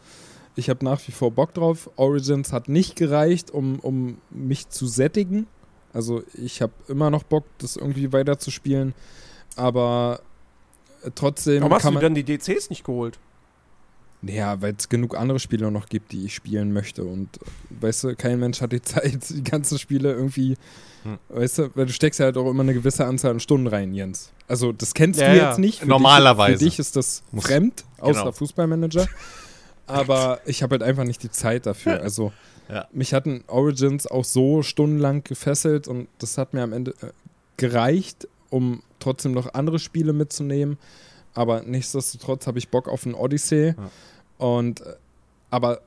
Ich 0.55 0.69
habe 0.69 0.85
nach 0.85 1.01
wie 1.07 1.13
vor 1.13 1.31
Bock 1.31 1.55
drauf. 1.55 1.91
Origins 1.97 2.53
hat 2.53 2.69
nicht 2.69 2.97
gereicht, 2.97 3.51
um, 3.51 3.79
um 3.81 4.19
mich 4.31 4.69
zu 4.69 4.87
sättigen. 4.87 5.47
Also 5.93 6.23
ich 6.35 6.63
habe 6.63 6.73
immer 6.89 7.11
noch 7.11 7.23
Bock, 7.23 7.45
das 7.59 7.77
irgendwie 7.77 8.13
weiterzuspielen. 8.13 8.95
Aber 9.57 10.21
äh, 11.05 11.11
trotzdem 11.15 11.63
Warum 11.63 11.75
hast 11.75 11.85
du 11.85 11.99
dann 11.99 12.15
die 12.15 12.25
DCs 12.25 12.71
nicht 12.71 12.85
geholt? 12.85 13.19
Ja, 14.23 14.63
weil 14.63 14.75
es 14.79 14.89
genug 14.89 15.17
andere 15.17 15.41
Spiele 15.41 15.71
noch 15.71 15.89
gibt, 15.89 16.13
die 16.13 16.25
ich 16.27 16.35
spielen 16.35 16.73
möchte. 16.73 17.03
Und 17.05 17.29
weißt 17.81 18.05
du, 18.05 18.15
kein 18.15 18.39
Mensch 18.39 18.61
hat 18.61 18.73
die 18.73 18.83
Zeit, 18.83 19.29
die 19.31 19.43
ganzen 19.43 19.79
Spiele 19.79 20.13
irgendwie. 20.13 20.57
Hm. 21.03 21.19
Weißt 21.29 21.59
du, 21.59 21.71
weil 21.75 21.87
du 21.87 21.93
steckst 21.93 22.21
ja 22.21 22.27
halt 22.27 22.37
auch 22.37 22.49
immer 22.49 22.63
eine 22.63 22.75
gewisse 22.75 23.05
Anzahl 23.05 23.33
an 23.33 23.41
Stunden 23.41 23.67
rein, 23.67 23.93
Jens. 23.93 24.33
Also, 24.47 24.71
das 24.73 24.95
kennst 24.95 25.19
Ja, 25.21 25.33
du 25.33 25.37
ja. 25.39 25.49
jetzt 25.49 25.59
nicht. 25.59 25.81
Für 25.81 25.87
Normalerweise. 25.87 26.53
Dich, 26.53 26.59
für 26.59 26.71
dich 26.71 26.79
ist 26.79 26.97
das 26.97 27.25
fremd, 27.37 27.85
außer 27.99 28.21
genau. 28.21 28.33
Fußballmanager. 28.33 29.09
Aber 29.87 30.41
ich 30.47 30.63
habe 30.63 30.75
halt 30.75 30.83
einfach 30.83 31.05
nicht 31.05 31.23
die 31.23 31.31
Zeit 31.31 31.67
dafür. 31.67 32.01
Also, 32.03 32.33
Ja. 32.69 32.87
mich 32.93 33.13
hatten 33.15 33.45
Origins 33.49 34.07
auch 34.07 34.25
so 34.25 34.63
stundenlang 34.63 35.25
gefesselt 35.25 35.89
und 35.89 36.09
das 36.19 36.39
hat 36.39 36.55
mir 36.55 36.63
am 36.63 36.73
Ende 36.73 36.93
äh, 37.03 37.09
gereicht, 37.57 38.29
um 38.51 38.83
trotzdem 38.99 39.33
noch 39.33 39.53
andere 39.55 39.79
Spiele 39.79 40.13
mitzunehmen. 40.13 40.79
Aber 41.35 41.63
nichtsdestotrotz 41.63 42.47
habe 42.47 42.59
ich 42.59 42.69
Bock 42.69 42.89
auf 42.89 43.05
ein 43.07 43.15
Odyssey. 43.15 43.75
Und 44.39 44.81
äh, 44.83 44.95
aber 45.51 45.81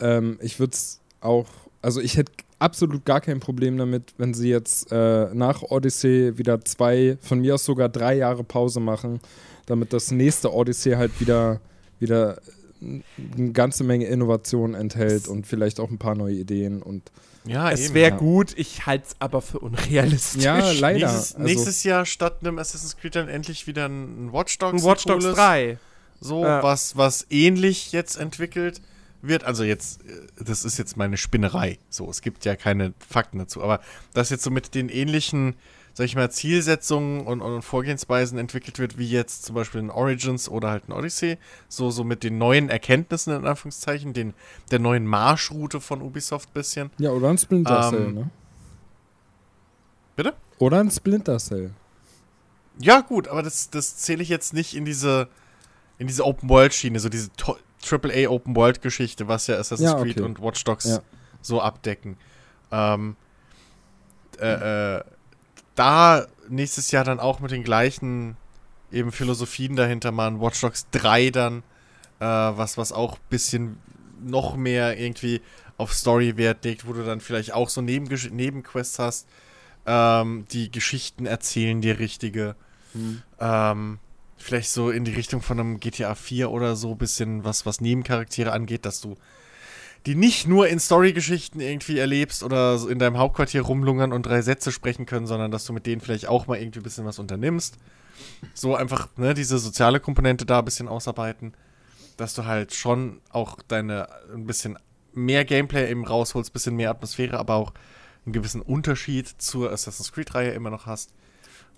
ähm, 0.00 0.38
ich 0.40 0.58
würde 0.58 0.72
es 0.72 1.00
auch, 1.20 1.46
also 1.80 2.00
ich 2.00 2.16
hätte 2.16 2.32
absolut 2.58 3.04
gar 3.04 3.20
kein 3.20 3.40
Problem 3.40 3.76
damit, 3.76 4.14
wenn 4.18 4.34
sie 4.34 4.48
jetzt 4.48 4.90
äh, 4.92 5.32
nach 5.34 5.62
Odyssey 5.62 6.38
wieder 6.38 6.64
zwei, 6.64 7.18
von 7.20 7.40
mir 7.40 7.54
aus 7.54 7.64
sogar 7.64 7.88
drei 7.88 8.14
Jahre 8.16 8.44
Pause 8.44 8.80
machen, 8.80 9.20
damit 9.66 9.92
das 9.92 10.10
nächste 10.10 10.52
Odyssey 10.52 10.92
halt 10.92 11.20
wieder, 11.20 11.60
wieder 11.98 12.40
eine 12.82 13.52
ganze 13.52 13.84
Menge 13.84 14.06
Innovation 14.06 14.74
enthält 14.74 15.28
und 15.28 15.46
vielleicht 15.46 15.80
auch 15.80 15.90
ein 15.90 15.98
paar 15.98 16.14
neue 16.14 16.34
Ideen 16.34 16.82
und 16.82 17.10
Ja, 17.44 17.70
es 17.70 17.94
wäre 17.94 18.10
ja. 18.10 18.16
gut, 18.16 18.52
ich 18.56 18.86
halte 18.86 19.06
es 19.08 19.16
aber 19.18 19.40
für 19.42 19.58
unrealistisch. 19.60 20.42
ja, 20.42 20.70
leider. 20.72 21.06
Nächstes, 21.12 21.34
also, 21.34 21.46
nächstes 21.46 21.82
Jahr 21.84 22.06
statt 22.06 22.38
einem 22.40 22.58
Assassin's 22.58 22.96
Creed 22.96 23.16
dann 23.16 23.28
endlich 23.28 23.66
wieder 23.66 23.86
ein 23.86 24.32
Watch 24.32 24.58
Dogs. 24.58 24.82
Ein 24.82 24.88
Watch 24.88 25.04
Dogs 25.04 25.24
cooles, 25.24 25.36
3. 25.36 25.78
So, 26.20 26.44
Ja. 26.44 26.62
was, 26.62 26.96
was 26.96 27.26
ähnlich 27.30 27.92
jetzt 27.92 28.16
entwickelt 28.16 28.80
wird. 29.22 29.44
Also 29.44 29.64
jetzt, 29.64 30.02
äh, 30.04 30.26
das 30.44 30.64
ist 30.64 30.78
jetzt 30.78 30.96
meine 30.96 31.16
Spinnerei. 31.16 31.78
So, 31.88 32.08
es 32.10 32.22
gibt 32.22 32.44
ja 32.44 32.56
keine 32.56 32.92
Fakten 33.08 33.38
dazu. 33.38 33.62
Aber 33.62 33.80
das 34.14 34.30
jetzt 34.30 34.42
so 34.44 34.50
mit 34.50 34.74
den 34.74 34.88
ähnlichen, 34.88 35.54
sag 35.94 36.04
ich 36.06 36.14
mal, 36.16 36.30
Zielsetzungen 36.30 37.26
und, 37.26 37.40
und 37.42 37.62
Vorgehensweisen 37.62 38.38
entwickelt 38.38 38.78
wird, 38.78 38.98
wie 38.98 39.08
jetzt 39.08 39.44
zum 39.44 39.54
Beispiel 39.54 39.80
in 39.80 39.90
Origins 39.90 40.48
oder 40.48 40.70
halt 40.70 40.84
in 40.86 40.92
Odyssey. 40.94 41.38
So, 41.68 41.90
so 41.90 42.02
mit 42.04 42.22
den 42.22 42.38
neuen 42.38 42.68
Erkenntnissen, 42.70 43.34
in 43.34 43.46
Anführungszeichen, 43.46 44.12
den, 44.12 44.34
der 44.70 44.78
neuen 44.78 45.06
Marschroute 45.06 45.80
von 45.80 46.00
Ubisoft 46.02 46.52
bisschen. 46.54 46.90
ja, 46.98 47.10
oder 47.10 47.28
ein 47.28 47.38
Splinter 47.38 47.90
Cell, 47.90 48.06
Ähm, 48.06 48.14
ne? 48.14 48.30
Bitte? 50.16 50.34
Oder 50.58 50.80
ein 50.80 50.90
Splinter 50.90 51.38
Cell. 51.38 51.72
Ja, 52.78 53.00
gut, 53.00 53.28
aber 53.28 53.42
das, 53.42 53.70
das 53.70 53.96
zähle 53.98 54.22
ich 54.22 54.28
jetzt 54.28 54.54
nicht 54.54 54.74
in 54.74 54.84
diese, 54.84 55.28
in 55.98 56.06
diese 56.06 56.24
Open-World-Schiene, 56.24 57.00
so 57.00 57.08
diese 57.08 57.30
AAA 57.38 58.28
Open-World-Geschichte, 58.30 59.28
was 59.28 59.46
ja 59.46 59.56
Assassin's 59.56 59.90
Ja, 59.90 59.98
okay. 59.98 60.14
Creed 60.14 60.20
und 60.20 60.40
Watch 60.40 60.64
Dogs 60.64 60.84
Ja. 60.86 61.00
so 61.42 61.60
abdecken. 61.60 62.16
Ähm, 62.70 63.16
äh, 64.40 64.96
äh, 64.98 65.04
da 65.74 66.26
nächstes 66.48 66.90
Jahr 66.90 67.04
dann 67.04 67.20
auch 67.20 67.40
mit 67.40 67.50
den 67.50 67.64
gleichen 67.64 68.36
eben 68.90 69.12
Philosophien 69.12 69.76
dahinter 69.76 70.12
mal 70.12 70.28
ein 70.28 70.40
Watch 70.40 70.60
Dogs 70.60 70.86
3 70.90 71.30
dann, 71.30 71.58
äh, 72.20 72.24
was, 72.24 72.76
was 72.76 72.92
auch 72.92 73.14
ein 73.14 73.20
bisschen 73.30 73.78
noch 74.22 74.56
mehr 74.56 74.98
irgendwie 74.98 75.40
auf 75.78 75.92
Story 75.94 76.36
Wert 76.36 76.64
legt, 76.64 76.86
wo 76.86 76.92
du 76.92 77.04
dann 77.04 77.20
vielleicht 77.20 77.52
auch 77.54 77.68
so 77.68 77.80
Nebengesch 77.80 78.30
Nebenquests 78.30 78.98
hast, 78.98 79.28
ähm, 79.86 80.44
die 80.52 80.70
Geschichten 80.70 81.26
erzählen, 81.26 81.80
die 81.80 81.90
richtige. 81.90 82.54
Ähm, 83.40 83.98
vielleicht 84.36 84.70
so 84.70 84.90
in 84.90 85.04
die 85.04 85.14
Richtung 85.14 85.40
von 85.40 85.58
einem 85.58 85.80
GTA 85.80 86.14
4 86.14 86.50
oder 86.50 86.76
so, 86.76 86.94
bisschen 86.94 87.44
was, 87.44 87.64
was 87.64 87.80
Nebencharaktere 87.80 88.52
angeht, 88.52 88.84
dass 88.84 89.00
du 89.00 89.16
die 90.06 90.14
nicht 90.14 90.48
nur 90.48 90.68
in 90.68 90.80
Storygeschichten 90.80 91.60
irgendwie 91.60 91.98
erlebst 91.98 92.42
oder 92.42 92.78
in 92.88 92.98
deinem 92.98 93.18
Hauptquartier 93.18 93.62
rumlungern 93.62 94.12
und 94.12 94.26
drei 94.26 94.42
Sätze 94.42 94.72
sprechen 94.72 95.06
können, 95.06 95.26
sondern 95.26 95.50
dass 95.50 95.64
du 95.64 95.72
mit 95.72 95.86
denen 95.86 96.00
vielleicht 96.00 96.28
auch 96.28 96.46
mal 96.46 96.58
irgendwie 96.58 96.80
ein 96.80 96.84
bisschen 96.84 97.04
was 97.04 97.18
unternimmst. 97.18 97.76
So 98.54 98.74
einfach, 98.74 99.08
ne, 99.16 99.34
diese 99.34 99.58
soziale 99.58 100.00
Komponente 100.00 100.44
da 100.44 100.58
ein 100.58 100.64
bisschen 100.64 100.88
ausarbeiten, 100.88 101.54
dass 102.16 102.34
du 102.34 102.44
halt 102.44 102.74
schon 102.74 103.20
auch 103.30 103.58
deine 103.68 104.08
ein 104.34 104.46
bisschen 104.46 104.78
mehr 105.12 105.44
Gameplay 105.44 105.90
eben 105.90 106.04
rausholst, 106.04 106.50
ein 106.50 106.52
bisschen 106.52 106.76
mehr 106.76 106.90
Atmosphäre, 106.90 107.38
aber 107.38 107.54
auch 107.54 107.72
einen 108.24 108.32
gewissen 108.32 108.60
Unterschied 108.60 109.28
zur 109.28 109.72
Assassin's 109.72 110.12
Creed-Reihe 110.12 110.50
immer 110.50 110.70
noch 110.70 110.86
hast. 110.86 111.12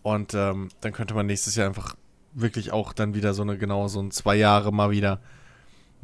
Und 0.02 0.34
ähm, 0.34 0.68
dann 0.80 0.92
könnte 0.92 1.14
man 1.14 1.26
nächstes 1.26 1.56
Jahr 1.56 1.66
einfach 1.66 1.96
wirklich 2.32 2.72
auch 2.72 2.92
dann 2.92 3.14
wieder 3.14 3.32
so 3.34 3.42
eine, 3.42 3.56
genau 3.58 3.88
so 3.88 4.00
ein 4.00 4.10
zwei 4.10 4.36
Jahre 4.36 4.72
mal 4.72 4.90
wieder 4.90 5.20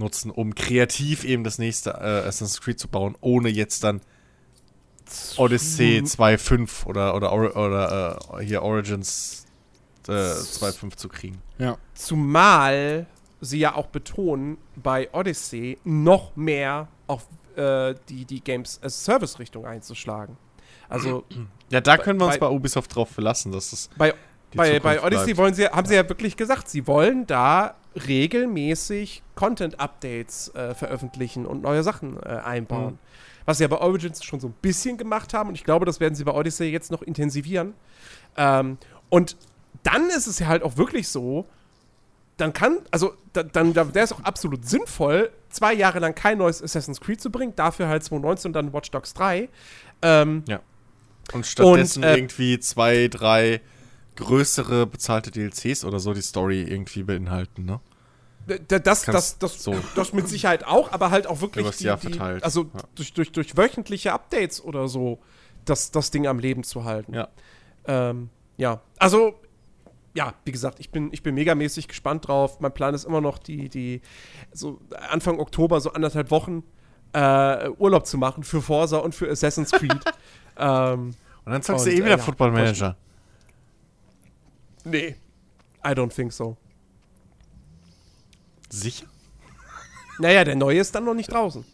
nutzen, 0.01 0.31
um 0.33 0.55
kreativ 0.57 1.23
eben 1.25 1.45
das 1.45 1.59
nächste 1.59 1.91
äh, 1.91 2.27
Assassin's 2.27 2.61
Creed 2.61 2.81
zu 2.81 2.89
bauen, 2.89 3.17
ohne 3.21 3.49
jetzt 3.49 3.85
dann 3.85 4.01
Odyssey 5.37 6.01
2.5 6.05 6.87
oder, 6.87 7.15
oder, 7.15 7.33
Or- 7.33 7.57
oder 7.57 8.19
äh, 8.39 8.45
hier 8.45 8.63
Origins 8.63 9.47
äh, 10.09 10.13
2.5 10.13 10.97
zu 10.97 11.09
kriegen. 11.09 11.41
Ja. 11.59 11.77
Zumal 11.95 13.07
sie 13.41 13.59
ja 13.59 13.75
auch 13.75 13.87
betonen, 13.87 14.59
bei 14.77 15.09
Odyssey 15.13 15.79
noch 15.85 16.37
mehr 16.37 16.89
auf 17.07 17.27
äh, 17.57 17.95
die, 18.09 18.25
die 18.25 18.41
Games 18.43 18.79
as 18.83 19.05
Service 19.05 19.39
Richtung 19.39 19.67
einzuschlagen. 19.67 20.37
Also 20.89 21.25
Ja, 21.71 21.81
da 21.81 21.97
können 21.99 22.21
wir 22.21 22.27
uns 22.27 22.35
bei- 22.39 22.47
bei 22.49 22.51
Ubisoft 22.55 22.95
drauf 22.95 23.09
verlassen, 23.11 23.51
dass 23.53 23.73
es 23.73 23.89
bei, 23.97 24.15
die 24.53 24.57
bei, 24.59 24.79
bei 24.81 25.03
Odyssey 25.03 25.25
bleibt. 25.27 25.39
wollen 25.39 25.55
sie, 25.55 25.67
haben 25.67 25.87
sie 25.87 25.95
ja 25.95 26.09
wirklich 26.09 26.37
gesagt, 26.37 26.69
sie 26.69 26.87
wollen 26.87 27.27
da 27.27 27.77
regelmäßig 28.07 29.23
Content-Updates 29.35 30.55
äh, 30.55 30.75
veröffentlichen 30.75 31.47
und 31.47 31.63
neue 31.63 31.83
Sachen 31.83 32.17
äh, 32.23 32.29
einbauen. 32.29 32.95
Mhm. 32.95 32.99
Was 33.47 33.59
sie 33.59 33.65
ja 33.65 33.69
bei 33.69 33.79
Origins 33.79 34.23
schon 34.23 34.39
so 34.39 34.49
ein 34.49 34.55
bisschen 34.63 34.97
gemacht 34.97 35.35
haben 35.35 35.49
und 35.49 35.55
ich 35.55 35.65
glaube, 35.65 35.87
das 35.87 35.99
werden 35.99 36.15
sie 36.15 36.25
bei 36.25 36.33
Odyssey 36.33 36.71
jetzt 36.71 36.91
noch 36.91 37.03
intensivieren. 37.03 37.75
Ähm, 38.37 38.79
und 39.09 39.37
dann 39.83 40.09
ist 40.11 40.27
es 40.27 40.39
ja 40.39 40.47
halt 40.47 40.63
auch 40.63 40.77
wirklich 40.77 41.09
so, 41.09 41.47
dann 42.37 42.53
kann, 42.53 42.79
also 42.91 43.15
da, 43.33 43.43
dann 43.43 43.73
da 43.73 43.95
wäre 43.95 44.05
es 44.05 44.13
auch 44.13 44.21
absolut 44.21 44.67
sinnvoll, 44.67 45.31
zwei 45.51 45.75
Jahre 45.75 45.99
lang 45.99 46.15
kein 46.15 46.39
neues 46.39 46.63
Assassin's 46.63 47.01
Creed 47.01 47.21
zu 47.21 47.31
bringen, 47.31 47.55
dafür 47.57 47.89
halt 47.89 48.05
2019 48.05 48.53
dann 48.53 48.73
Watch 48.73 48.91
Dogs 48.91 49.15
3. 49.15 49.49
Ähm, 50.03 50.45
Und 51.33 51.47
stattdessen 51.47 52.03
Und, 52.03 52.09
äh, 52.09 52.17
irgendwie 52.17 52.59
zwei, 52.61 53.09
drei 53.09 53.61
größere 54.17 54.87
bezahlte 54.87 55.31
DLCs 55.31 55.85
oder 55.85 55.99
so 55.99 56.15
die 56.15 56.23
Story 56.23 56.63
irgendwie 56.63 57.03
beinhalten, 57.03 57.65
ne? 57.65 57.81
Das, 58.47 58.83
das, 58.83 59.03
Kannst 59.03 59.43
das, 59.43 59.63
so. 59.63 59.77
das 59.95 60.13
mit 60.13 60.29
Sicherheit 60.29 60.65
auch, 60.65 60.91
aber 60.93 61.11
halt 61.11 61.27
auch 61.27 61.41
wirklich 61.41 61.81
Jahr 61.81 61.99
verteilt, 61.99 62.43
also 62.43 62.63
ja. 62.63 62.81
durch, 62.97 63.13
durch, 63.13 63.31
durch 63.31 63.57
wöchentliche 63.57 64.13
Updates 64.13 64.63
oder 64.65 64.89
so, 64.89 65.21
das, 65.65 65.93
das 65.93 66.11
Ding 66.11 66.27
am 66.27 66.39
Leben 66.39 66.65
zu 66.65 66.85
halten. 66.85 67.15
Ja. 67.15 67.29
Ähm, 67.87 68.31
ja, 68.57 68.81
also, 68.99 69.35
ja, 70.15 70.35
wie 70.45 70.53
gesagt, 70.53 70.81
ich 70.81 70.91
bin, 70.91 71.11
ich 71.13 71.23
bin 71.23 71.35
megamäßig 71.35 71.87
gespannt 71.87 72.27
drauf. 72.27 72.61
Mein 72.61 72.73
Plan 72.73 72.95
ist 72.95 73.05
immer 73.05 73.21
noch, 73.21 73.39
die, 73.39 73.69
die, 73.69 74.01
so 74.53 74.81
Anfang 75.11 75.39
Oktober, 75.39 75.81
so 75.81 75.93
anderthalb 75.93 76.31
Wochen 76.31 76.65
äh, 77.13 77.69
Urlaub 77.79 78.07
zu 78.07 78.19
machen 78.19 78.43
für 78.43 78.61
Forza 78.63 78.99
und 78.99 79.15
für 79.15 79.31
Assassin's 79.31 79.71
Creed. 79.71 80.01
ähm, 80.57 81.15
Und 81.45 81.53
dann 81.53 81.63
zockst 81.63 81.87
du 81.87 81.91
eh 81.91 81.95
äh, 81.95 81.99
wieder 81.99 82.09
ja, 82.11 82.19
Football 82.19 82.53
Manager. 82.53 82.97
Nee, 84.85 85.17
I 85.85 85.91
don't 85.91 86.15
think 86.15 86.33
so. 86.33 86.57
Sicher? 88.69 89.07
Naja, 90.19 90.45
der 90.45 90.57
neue 90.57 90.79
ist 90.81 90.95
dann 90.95 91.05
noch 91.05 91.15
nicht 91.15 91.33
draußen. 91.33 91.65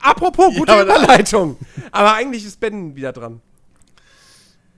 Apropos, 0.00 0.54
gute 0.56 0.72
Ja, 0.72 0.82
Überleitung. 0.82 1.56
Aber 1.90 2.14
eigentlich 2.14 2.44
ist 2.44 2.58
Ben 2.60 2.96
wieder 2.96 3.12
dran. 3.12 3.40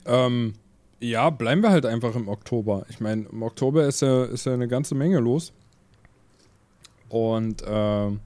Ähm, 0.07 0.55
ja, 1.01 1.31
bleiben 1.31 1.63
wir 1.63 1.71
halt 1.71 1.87
einfach 1.87 2.15
im 2.15 2.29
Oktober. 2.29 2.87
Ich 2.89 3.01
meine, 3.01 3.27
im 3.31 3.43
Oktober 3.43 3.87
ist 3.87 4.03
ja, 4.03 4.25
ist 4.25 4.47
ja 4.47 4.55
eine 4.55 4.69
ganze 4.69 4.95
Menge 4.95 5.19
los. 5.21 5.53
Und 7.09 7.63
ähm, 7.67 8.21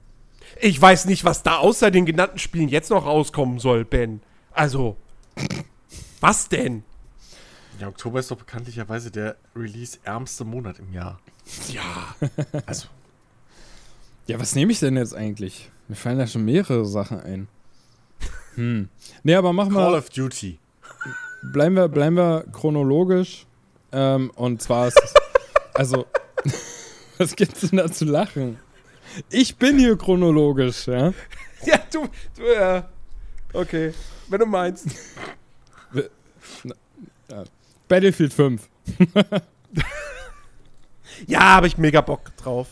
Ich 0.61 0.81
weiß 0.81 1.05
nicht, 1.05 1.23
was 1.25 1.43
da 1.43 1.57
außer 1.57 1.91
den 1.91 2.05
genannten 2.05 2.39
Spielen 2.39 2.69
jetzt 2.69 2.89
noch 2.89 3.05
rauskommen 3.05 3.59
soll, 3.59 3.85
Ben. 3.85 4.21
Also, 4.51 4.97
was 6.19 6.49
denn? 6.49 6.83
Ja, 7.79 7.87
Oktober 7.87 8.19
ist 8.19 8.29
doch 8.29 8.37
bekanntlicherweise 8.37 9.09
der 9.09 9.37
release-ärmste 9.55 10.43
Monat 10.43 10.79
im 10.79 10.91
Jahr. 10.91 11.19
Ja, 11.69 12.15
Also, 12.65 12.87
ja, 14.27 14.37
was 14.37 14.53
nehme 14.53 14.73
ich 14.73 14.79
denn 14.79 14.97
jetzt 14.97 15.15
eigentlich? 15.15 15.71
Mir 15.87 15.95
fallen 15.95 16.19
da 16.19 16.27
schon 16.27 16.43
mehrere 16.43 16.85
Sachen 16.85 17.21
ein. 17.21 17.47
Hm. 18.55 18.89
Nee, 19.23 19.35
aber 19.35 19.53
machen 19.53 19.73
Call 19.73 19.93
wir, 19.93 19.97
of 19.97 20.09
Duty. 20.09 20.59
bleiben 21.53 21.75
wir, 21.75 21.87
bleiben 21.87 22.17
wir 22.17 22.45
chronologisch. 22.51 23.45
Ähm, 23.93 24.29
und 24.35 24.61
zwar 24.61 24.89
ist 24.89 25.01
es, 25.01 25.13
also, 25.73 26.05
was 27.17 27.35
gibt's 27.35 27.61
denn 27.61 27.77
da 27.77 27.89
zu 27.89 28.03
lachen? 28.03 28.59
Ich 29.29 29.55
bin 29.55 29.79
hier 29.79 29.97
chronologisch, 29.97 30.87
ja. 30.87 31.13
ja 31.65 31.79
du, 31.91 32.07
du, 32.35 32.43
ja. 32.43 32.89
Okay, 33.53 33.93
wenn 34.27 34.39
du 34.39 34.45
meinst. 34.45 34.85
Battlefield 37.89 38.33
5. 38.33 38.69
Ja, 41.27 41.41
habe 41.55 41.67
ich 41.67 41.77
mega 41.77 42.01
Bock 42.01 42.35
drauf. 42.37 42.67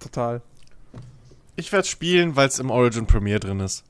Total. 0.00 0.42
Ich 1.56 1.70
werde 1.72 1.86
spielen, 1.86 2.36
weil 2.36 2.48
es 2.48 2.58
im 2.58 2.70
Origin 2.70 3.06
Premiere 3.06 3.40
drin 3.40 3.60
ist. 3.60 3.84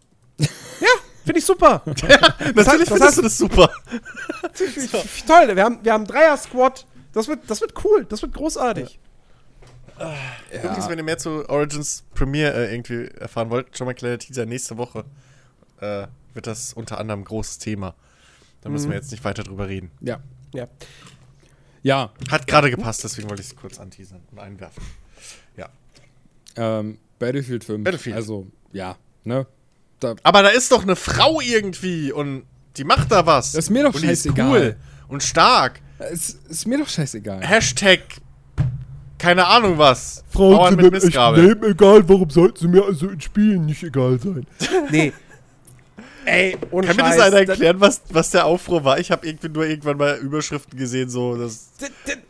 Finde 1.24 1.38
ich 1.38 1.44
super. 1.44 1.82
Natürlich 1.86 2.14
das 2.54 2.88
findest 2.88 3.18
du 3.18 3.22
das 3.22 3.38
super. 3.38 3.70
Toll, 5.26 5.56
wir 5.56 5.64
haben, 5.64 5.78
wir 5.82 5.92
haben 5.92 6.06
Dreier-Squad. 6.06 6.86
Das 7.14 7.28
wird, 7.28 7.48
das 7.48 7.60
wird 7.60 7.72
cool, 7.84 8.04
das 8.04 8.20
wird 8.20 8.34
großartig. 8.34 8.98
Übrigens, 10.52 10.88
wenn 10.88 10.98
ihr 10.98 11.04
mehr 11.04 11.18
zu 11.18 11.48
Origins 11.48 12.04
Premiere 12.14 12.66
äh, 12.66 12.74
irgendwie 12.74 13.06
erfahren 13.18 13.48
wollt, 13.48 13.78
schon 13.78 13.86
mal 13.86 13.92
ein 13.92 13.96
kleiner 13.96 14.18
Teaser. 14.18 14.44
Nächste 14.44 14.76
Woche 14.76 15.04
äh, 15.80 16.08
wird 16.34 16.46
das 16.46 16.74
unter 16.74 16.98
anderem 16.98 17.20
ein 17.20 17.24
großes 17.24 17.58
Thema. 17.58 17.94
Da 18.64 18.70
müssen 18.70 18.88
wir 18.88 18.96
jetzt 18.96 19.10
nicht 19.10 19.22
weiter 19.24 19.44
drüber 19.44 19.68
reden. 19.68 19.90
Ja. 20.00 20.20
Ja. 20.54 20.66
Ja, 21.82 22.10
Hat 22.30 22.46
gerade 22.46 22.70
gepasst, 22.70 23.04
deswegen 23.04 23.28
wollte 23.28 23.42
ich 23.42 23.48
es 23.48 23.56
kurz 23.56 23.78
anteasern 23.78 24.22
und 24.32 24.38
einwerfen. 24.38 24.82
Ja. 25.54 25.68
ähm, 26.56 26.96
Battlefield 27.18 27.62
5. 27.62 27.84
Battlefield. 27.84 28.16
Also, 28.16 28.46
ja, 28.72 28.96
ne? 29.24 29.46
Da, 30.00 30.14
Aber 30.22 30.42
da 30.42 30.48
ist 30.48 30.72
doch 30.72 30.82
eine 30.82 30.96
Frau 30.96 31.42
irgendwie 31.42 32.10
und 32.10 32.44
die 32.78 32.84
macht 32.84 33.12
da 33.12 33.26
was. 33.26 33.52
Das 33.52 33.66
ist 33.66 33.70
mir 33.70 33.84
doch 33.84 33.94
und 33.94 34.02
die 34.02 34.08
ist 34.08 34.24
scheißegal. 34.24 34.48
cool 34.50 34.76
und 35.08 35.22
stark. 35.22 35.82
es 35.98 36.30
ist 36.48 36.66
mir 36.66 36.78
doch 36.78 36.88
scheißegal. 36.88 37.42
Hashtag 37.42 38.00
keine 39.18 39.46
Ahnung 39.46 39.78
was. 39.78 40.24
Bauern 40.32 40.76
mit 40.76 40.90
Mistgabel. 40.90 41.58
egal, 41.64 42.06
warum 42.08 42.28
sollte 42.30 42.60
sie 42.60 42.68
mir 42.68 42.84
also 42.84 43.08
in 43.08 43.20
Spielen 43.20 43.66
nicht 43.66 43.82
egal 43.82 44.18
sein? 44.18 44.46
nee. 44.90 45.12
Ey, 46.26 46.56
ohne 46.70 46.86
Kann 46.86 46.96
mir 46.96 47.02
das 47.02 47.18
einer 47.20 47.36
erklären, 47.48 47.80
was, 47.80 48.00
was 48.10 48.30
der 48.30 48.46
Aufruhr 48.46 48.84
war? 48.84 48.98
Ich 48.98 49.10
habe 49.10 49.26
irgendwie 49.26 49.48
nur 49.48 49.66
irgendwann 49.66 49.96
mal 49.96 50.16
Überschriften 50.16 50.78
gesehen, 50.78 51.10
so 51.10 51.36
dass 51.36 51.70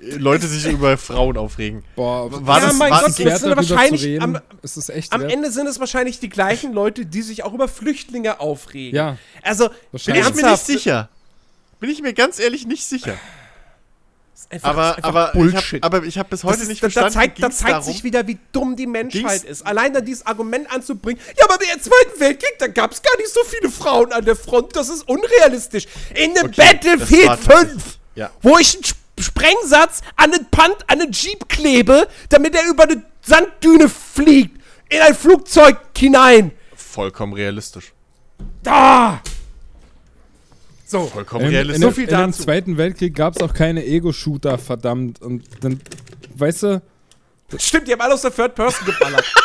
Leute 0.00 0.46
sich 0.46 0.66
über 0.66 0.96
Frauen 0.98 1.36
aufregen. 1.36 1.84
Boah, 1.96 2.30
War 2.46 2.60
Ja, 2.60 2.66
das, 2.68 2.76
mein 2.76 2.90
war, 2.90 3.00
Gott, 3.02 3.10
es 3.10 3.16
das 3.16 3.40
sind 3.40 3.56
wahrscheinlich 3.56 4.20
am- 4.20 4.40
es 4.62 4.76
ist 4.76 4.88
echt 4.88 5.12
Am 5.12 5.20
wert. 5.22 5.32
Ende 5.32 5.50
sind 5.50 5.66
es 5.66 5.78
wahrscheinlich 5.80 6.18
die 6.20 6.28
gleichen 6.28 6.72
Leute, 6.72 7.06
die 7.06 7.22
sich 7.22 7.44
auch 7.44 7.52
über 7.54 7.68
Flüchtlinge 7.68 8.40
aufregen. 8.40 8.96
Ja. 8.96 9.16
Also, 9.42 9.68
bin 10.06 10.14
ich 10.16 10.34
mir 10.34 10.50
nicht 10.50 10.64
sicher. 10.66 11.08
Bin 11.80 11.90
ich 11.90 12.02
mir 12.02 12.12
ganz 12.14 12.38
ehrlich 12.38 12.66
nicht 12.66 12.84
sicher. 12.84 13.14
Einfach, 14.50 14.70
Aber, 14.70 14.96
aber 15.02 15.32
Bullshit. 15.32 15.58
ich 15.58 15.82
habe 15.82 15.96
aber 15.98 16.06
ich 16.06 16.18
hab 16.18 16.30
bis 16.30 16.44
heute 16.44 16.62
ist- 16.62 16.68
nicht 16.68 16.82
da, 16.82 16.88
da 16.88 16.92
verstanden. 16.92 17.12
zeigt, 17.14 17.42
da 17.42 17.50
zeigt 17.50 17.84
sich 17.84 18.04
wieder, 18.04 18.26
wie 18.26 18.38
dumm 18.52 18.76
die 18.76 18.86
Menschheit 18.86 19.22
Ging's- 19.42 19.44
ist. 19.44 19.66
Allein 19.66 19.92
dann 19.92 20.04
dieses 20.04 20.24
Argument 20.26 20.70
anzubringen, 20.72 21.20
ja, 21.38 21.44
aber 21.44 21.54
im 21.62 21.80
Zweiten 21.80 22.18
Weltkrieg, 22.20 22.54
da 22.58 22.66
gab 22.68 22.92
es 22.92 23.02
gar 23.02 23.16
nicht 23.18 23.28
so 23.32 23.40
viele 23.44 23.70
Frauen 23.70 24.12
an 24.12 24.24
der 24.24 24.36
Front, 24.36 24.76
das 24.76 24.88
ist 24.88 25.08
unrealistisch. 25.08 25.86
In 26.14 26.34
dem 26.34 26.46
Okay, 26.46 26.54
Battlefield 26.56 27.26
war 27.26 27.36
tatsächlich- 27.40 27.70
5, 27.82 27.98
Ja. 28.14 28.30
wo 28.42 28.58
ich 28.58 28.74
einen 28.74 28.84
Sp- 28.84 29.02
Sprengsatz 29.20 30.00
an 30.16 30.32
den 30.32 30.44
Pant, 30.50 30.76
an 30.88 30.98
den 30.98 31.12
Jeep 31.12 31.48
klebe, 31.48 32.08
damit 32.30 32.54
er 32.54 32.66
über 32.68 32.82
eine 32.84 33.02
Sanddüne 33.22 33.88
fliegt, 33.88 34.60
in 34.88 35.00
ein 35.00 35.14
Flugzeug 35.14 35.78
hinein. 35.96 36.50
Vollkommen 36.74 37.32
realistisch. 37.32 37.92
Da! 38.62 39.20
So, 40.94 41.06
Vollkommen 41.06 41.46
In, 41.46 41.48
in, 41.50 41.54
realistisch. 41.56 41.82
So 41.82 41.88
dem- 41.88 41.94
viel 41.94 42.04
in 42.04 42.10
dem 42.10 42.26
dazu. 42.30 42.42
Zweiten 42.44 42.76
Weltkrieg 42.76 43.14
gab 43.16 43.34
es 43.34 43.42
auch 43.42 43.52
keine 43.52 43.84
Ego-Shooter, 43.84 44.58
verdammt. 44.58 45.20
Und 45.20 45.42
dann, 45.60 45.80
weißt 46.36 46.62
du, 46.62 46.82
stimmt, 47.58 47.88
die 47.88 47.92
haben 47.92 48.00
alle 48.00 48.14
aus 48.14 48.22
der 48.22 48.32
Third 48.34 48.54
Person 48.54 48.86
geballert. 48.86 49.24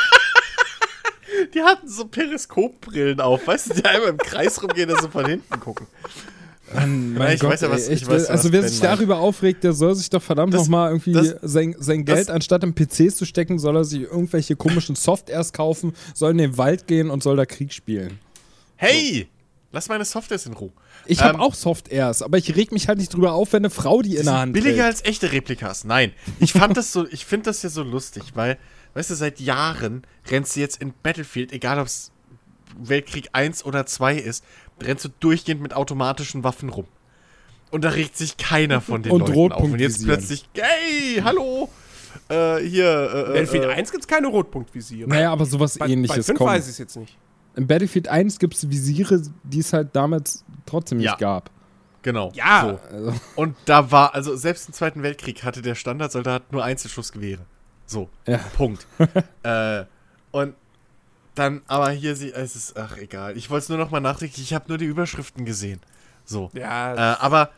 Die 1.54 1.62
hatten 1.62 1.88
so 1.88 2.06
Periskopbrillen 2.06 3.22
auf, 3.22 3.48
weißt 3.48 3.70
du, 3.70 3.74
die 3.76 3.86
einmal 3.86 4.10
im 4.10 4.18
Kreis 4.18 4.62
rumgehen 4.62 4.92
und 4.92 5.02
so 5.02 5.08
von 5.10 5.26
hinten 5.26 5.60
gucken. 5.60 5.88
Mann, 6.74 7.14
Ja, 7.14 7.20
mein 7.20 7.34
ich 7.36 7.40
Gott, 7.40 7.52
weiß 7.52 7.62
ja, 7.62 7.72
was- 7.72 7.88
ey, 7.88 7.96
ich 7.96 8.06
weiß 8.08 8.28
also 8.28 8.44
was 8.50 8.52
wer 8.52 8.62
Ben 8.62 8.70
sich 8.70 8.82
meint. 8.84 8.94
darüber 9.00 9.18
aufregt, 9.20 9.64
der 9.64 9.74
soll 9.74 9.96
sich 9.96 10.10
doch 10.10 10.22
verdammt 10.22 10.54
nochmal 10.54 10.90
irgendwie 10.92 11.14
das- 11.14 11.36
sein, 11.42 11.76
sein 11.80 12.04
das- 12.06 12.16
Geld, 12.16 12.30
anstatt 12.30 12.64
in 12.64 12.74
PCs 12.76 13.16
zu 13.16 13.26
stecken, 13.26 13.58
soll 13.58 13.78
er 13.78 13.86
sich 13.86 14.02
irgendwelche 14.02 14.56
komischen 14.58 14.96
Softwares 14.96 15.54
kaufen, 15.54 15.94
soll 16.14 16.32
in 16.32 16.38
den 16.40 16.58
Wald 16.58 16.88
gehen 16.88 17.10
und 17.10 17.24
soll 17.24 17.38
da 17.38 17.46
Krieg 17.46 17.74
spielen. 17.74 18.20
Hey! 18.76 19.28
Lass 19.72 19.88
meine 19.88 20.04
Softwares 20.06 20.46
in 20.46 20.54
Ruhe. 20.54 20.72
Ich 21.06 21.22
habe 21.22 21.36
Ähm, 21.36 21.40
auch 21.42 21.54
Softwares, 21.54 22.22
aber 22.22 22.38
ich 22.38 22.56
reg 22.56 22.72
mich 22.72 22.88
halt 22.88 22.98
nicht 23.00 23.14
drüber 23.14 23.34
auf, 23.34 23.54
wenn 23.54 23.62
eine 23.62 23.70
Frau 23.70 24.02
die 24.02 24.16
in 24.18 24.26
der 24.26 24.38
Hand 24.38 24.54
Billiger 24.54 24.84
trägt. 24.84 24.86
als 24.86 25.06
echte 25.06 25.32
Replikas. 25.32 25.84
Nein. 25.84 26.14
Ich 26.40 26.54
fand 26.54 26.78
das 26.78 26.92
so, 26.92 27.08
ich 27.08 27.26
finde 27.26 27.46
das 27.46 27.64
ja 27.64 27.70
so 27.70 27.84
lustig, 27.84 28.24
weil, 28.36 28.58
weißt 28.94 29.10
du, 29.10 29.16
seit 29.16 29.40
Jahren 29.40 30.04
rennst 30.30 30.56
du 30.56 30.60
jetzt 30.60 30.82
in 30.82 30.94
Battlefield, 31.04 31.52
egal 31.52 31.80
ob 31.80 31.88
es 31.88 32.12
Weltkrieg 32.82 33.30
1 33.34 33.66
oder 33.66 33.86
2 33.86 34.18
ist, 34.18 34.44
rennst 34.82 35.06
du 35.06 35.10
durchgehend 35.20 35.62
mit 35.62 35.74
automatischen 35.74 36.44
Waffen 36.44 36.70
rum. 36.70 36.86
Und 37.72 37.84
da 37.84 37.90
regt 37.90 38.18
sich 38.18 38.38
keiner 38.38 38.82
von 38.82 39.04
den 39.04 39.12
Und 39.12 39.28
Leuten 39.30 39.54
auf. 39.54 39.64
Und 39.64 39.80
jetzt 39.80 40.04
plötzlich, 40.04 40.48
hey, 40.54 41.22
hallo! 41.24 41.70
Äh, 42.28 42.58
hier, 42.58 43.10
äh, 43.12 43.24
Battlefield 43.34 43.64
äh, 43.66 43.68
1 43.74 43.92
gibt 43.92 44.04
es 44.04 44.08
keine 44.08 44.28
Rotpunktvisiere. 44.28 45.08
Naja, 45.10 45.32
aber 45.32 45.46
sowas 45.46 45.78
bei, 45.78 45.88
ähnliches 45.88 46.18
bei 46.18 46.24
5 46.24 46.38
kommt. 46.38 46.50
weiß 46.52 46.66
ich 46.66 46.72
es 46.72 46.78
jetzt 46.80 46.96
nicht. 46.98 47.16
In 47.56 47.68
Battlefield 47.68 48.08
1 48.08 48.40
gibt 48.40 48.56
es 48.56 48.70
Visiere, 48.70 49.22
die 49.44 49.60
es 49.60 49.74
halt 49.74 49.96
damals 49.96 50.44
trotzdem 50.70 51.00
Ja. 51.00 51.12
nicht 51.12 51.20
gab. 51.20 51.50
Genau. 52.02 52.32
Ja. 52.34 52.80
So. 52.90 52.96
Also, 52.96 53.20
Und 53.36 53.56
da 53.66 53.91
war, 53.91 54.14
also 54.16 54.36
selbst 54.36 54.68
im 54.70 54.74
Zweiten 54.74 55.04
Weltkrieg 55.04 55.44
hatte 55.44 55.62
der 55.62 55.76
Standardsoldat 55.76 56.52
nur 56.52 56.64
Einzelschussgewehre. 56.64 57.41
So. 57.86 58.10
ja. 58.26 58.38
Punkt. 58.56 58.88
äh, 59.44 59.84
und 60.32 60.56
dann, 61.36 61.62
aber 61.68 61.90
hier, 61.91 62.16
sie, 62.16 62.32
es 62.32 62.56
ist, 62.56 62.78
ach 62.78 62.98
egal. 62.98 63.38
Ich 63.38 63.50
wollte 63.50 63.64
es 63.64 63.70
nur 63.70 63.78
noch 63.78 63.91
mal 63.91 64.00
nachträglich, 64.00 64.41
ich 64.41 64.54
habe 64.54 64.66
nur 64.68 64.78
die 64.78 64.86
Überschriften 64.86 65.46
gesehen. 65.46 65.80
So. 66.26 66.50
Ja, 66.54 66.94
Äh, 66.94 67.18
aber, 67.20 67.50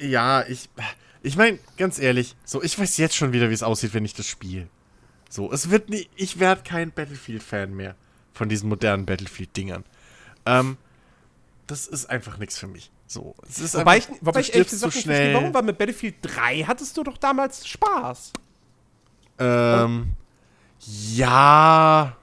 ja, 0.00 0.44
ich, 0.46 0.68
ich 1.22 1.36
meine, 1.36 1.58
ganz 1.76 1.98
ehrlich, 1.98 2.36
so, 2.44 2.62
ich 2.62 2.78
weiß 2.78 2.96
jetzt 2.98 3.16
schon 3.16 3.32
wieder, 3.32 3.50
wie 3.50 3.54
es 3.54 3.62
aussieht, 3.62 3.94
wenn 3.94 4.04
ich 4.04 4.14
das 4.14 4.26
spiele. 4.26 4.68
So, 5.28 5.52
es 5.52 5.70
wird 5.70 5.90
nie, 5.90 6.08
ich 6.16 6.38
werde 6.38 6.62
kein 6.62 6.92
Battlefield-Fan 6.92 7.74
mehr 7.74 7.94
von 8.32 8.48
diesen 8.48 8.68
modernen 8.68 9.06
Battlefield-Dingern. 9.06 9.84
Ähm, 10.46 10.76
das 11.66 11.86
ist 11.86 12.06
einfach 12.06 12.38
nichts 12.38 12.58
für 12.58 12.66
mich. 12.66 12.90
So, 13.06 13.34
es 13.48 13.58
ist 13.58 13.74
wobei 13.74 13.98
ich, 13.98 14.08
einfach, 14.08 14.20
wobei 14.26 14.40
du 14.40 14.46
ich 14.48 14.54
ehrlich 14.54 14.68
gesagt 14.68 14.80
so 14.80 14.90
verstehe, 14.90 15.14
schnell. 15.14 15.34
warum, 15.34 15.54
weil 15.54 15.62
mit 15.62 15.78
Battlefield 15.78 16.16
3 16.22 16.64
hattest 16.64 16.96
du 16.96 17.02
doch 17.02 17.18
damals 17.18 17.66
Spaß. 17.66 18.32
Ähm, 19.38 20.14
ja, 20.80 22.16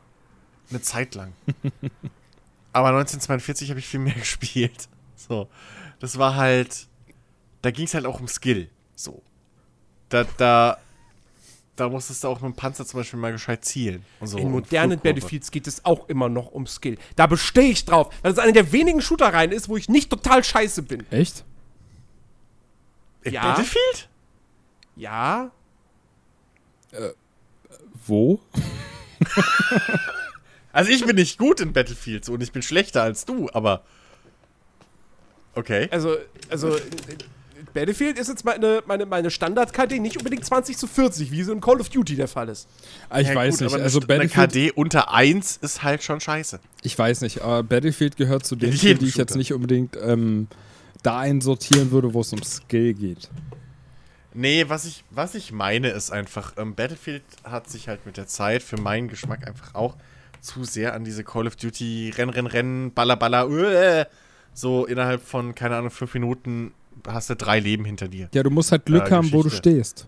eine 0.69 0.81
Zeit 0.81 1.15
lang. 1.15 1.33
Aber 2.73 2.87
1942 2.89 3.69
habe 3.69 3.79
ich 3.79 3.87
viel 3.87 3.99
mehr 3.99 4.13
gespielt. 4.19 4.87
So, 5.15 5.47
das 5.99 6.17
war 6.17 6.35
halt, 6.35 6.87
da 7.61 7.71
ging 7.71 7.85
es 7.85 7.93
halt 7.93 8.05
auch 8.05 8.19
um 8.19 8.27
Skill. 8.27 8.69
So, 8.95 9.21
da, 10.09 10.25
da, 10.37 10.77
da 11.75 11.89
musstest 11.89 12.23
du 12.23 12.27
auch 12.27 12.41
mit 12.41 12.53
dem 12.53 12.55
Panzer 12.55 12.85
zum 12.85 12.99
Beispiel 12.99 13.19
mal 13.19 13.31
gescheit 13.31 13.65
zielen. 13.65 14.05
Und 14.19 14.27
so 14.27 14.37
In 14.37 14.51
modernen. 14.51 14.99
Battlefields 14.99 15.49
geht 15.51 15.65
es 15.67 15.83
auch 15.85 16.07
immer 16.09 16.29
noch 16.29 16.51
um 16.51 16.67
Skill. 16.67 16.97
Da 17.15 17.25
bestehe 17.27 17.69
ich 17.71 17.85
drauf, 17.85 18.13
weil 18.21 18.31
es 18.31 18.37
eine 18.39 18.53
der 18.53 18.71
wenigen 18.71 19.01
Shooter-Reihen 19.01 19.51
ist, 19.51 19.69
wo 19.69 19.77
ich 19.77 19.89
nicht 19.89 20.09
total 20.09 20.43
scheiße 20.43 20.83
bin. 20.83 21.05
Echt? 21.11 21.43
In 23.23 23.33
Ja. 23.33 23.41
Battlefield? 23.49 24.09
Ja, 24.95 25.51
Wo? 28.05 28.39
Also 30.73 30.89
ich 30.91 31.05
bin 31.05 31.15
nicht 31.15 31.37
gut 31.37 31.59
in 31.61 31.71
Battlefield 31.71 32.25
so, 32.25 32.33
und 32.33 32.41
ich 32.41 32.51
bin 32.51 32.63
schlechter 32.63 33.03
als 33.03 33.25
du, 33.25 33.47
aber. 33.53 33.83
Okay. 35.53 35.87
also, 35.91 36.17
also 36.49 36.75
Battlefield 37.73 38.19
ist 38.19 38.27
jetzt 38.27 38.45
meine, 38.45 38.83
meine, 38.85 39.05
meine 39.05 39.31
Standard-KD 39.31 39.99
nicht 39.99 40.17
unbedingt 40.17 40.45
20 40.45 40.77
zu 40.77 40.87
40, 40.87 41.31
wie 41.31 41.41
es 41.41 41.47
in 41.47 41.59
Call 41.61 41.79
of 41.81 41.89
Duty 41.89 42.15
der 42.15 42.27
Fall 42.27 42.49
ist. 42.49 42.67
Ah, 43.09 43.19
ich 43.19 43.29
Ja, 43.29 43.35
weiß 43.35 43.55
gut, 43.55 43.61
nicht. 43.61 43.73
aber 43.73 43.83
Also 43.83 43.99
eine, 44.07 44.27
KD 44.29 44.71
unter 44.71 45.11
1 45.13 45.57
ist 45.57 45.83
halt 45.83 46.03
schon 46.03 46.19
scheiße. 46.19 46.59
ich 46.83 46.97
weiß 46.97 47.21
nicht. 47.21 47.41
Aber 47.41 47.63
Battlefield 47.63 48.17
gehört 48.17 48.45
zu 48.45 48.55
den 48.55 48.73
Spielen, 48.73 48.99
die 48.99 49.07
ich 49.07 49.15
jetzt 49.15 49.35
nicht 49.35 49.53
unbedingt 49.53 49.97
ähm, 50.01 50.47
da 51.01 51.19
einsortieren 51.19 51.91
würde, 51.91 52.13
wo 52.13 52.21
es 52.21 52.31
um 52.31 52.43
Skill 52.43 52.93
geht. 52.93 53.29
Nee, 54.35 54.65
was 54.67 54.85
ich, 54.85 55.03
was 55.11 55.35
ich 55.35 55.51
meine 55.51 55.89
ist 55.89 56.11
einfach, 56.11 56.53
ähm, 56.57 56.73
Battlefield 56.75 57.23
hat 57.43 57.69
sich 57.69 57.87
halt 57.87 58.05
mit 58.05 58.17
der 58.17 58.27
Zeit 58.27 58.63
für 58.63 58.79
meinen 58.79 59.07
Geschmack 59.07 59.47
einfach 59.47 59.75
auch 59.75 59.95
zu 60.41 60.63
sehr 60.63 60.93
an 60.93 61.03
diese 61.05 61.23
Call 61.23 61.47
of 61.47 61.55
Duty 61.55 62.13
Renn, 62.17 62.29
Renn, 62.29 62.47
Renn, 62.47 62.91
Baller, 62.93 63.15
Baller, 63.15 63.49
äh, 63.49 64.05
so 64.53 64.85
innerhalb 64.85 65.21
von, 65.25 65.55
keine 65.55 65.75
Ahnung, 65.77 65.91
fünf 65.91 66.13
Minuten 66.15 66.73
hast 67.07 67.29
du 67.29 67.35
drei 67.35 67.59
Leben 67.59 67.85
hinter 67.85 68.07
dir. 68.07 68.29
Ja, 68.33 68.43
du 68.43 68.49
musst 68.49 68.71
halt 68.71 68.85
Glück 68.85 69.07
Äh, 69.07 69.11
haben, 69.11 69.31
wo 69.31 69.43
du 69.43 69.49
stehst. 69.49 70.07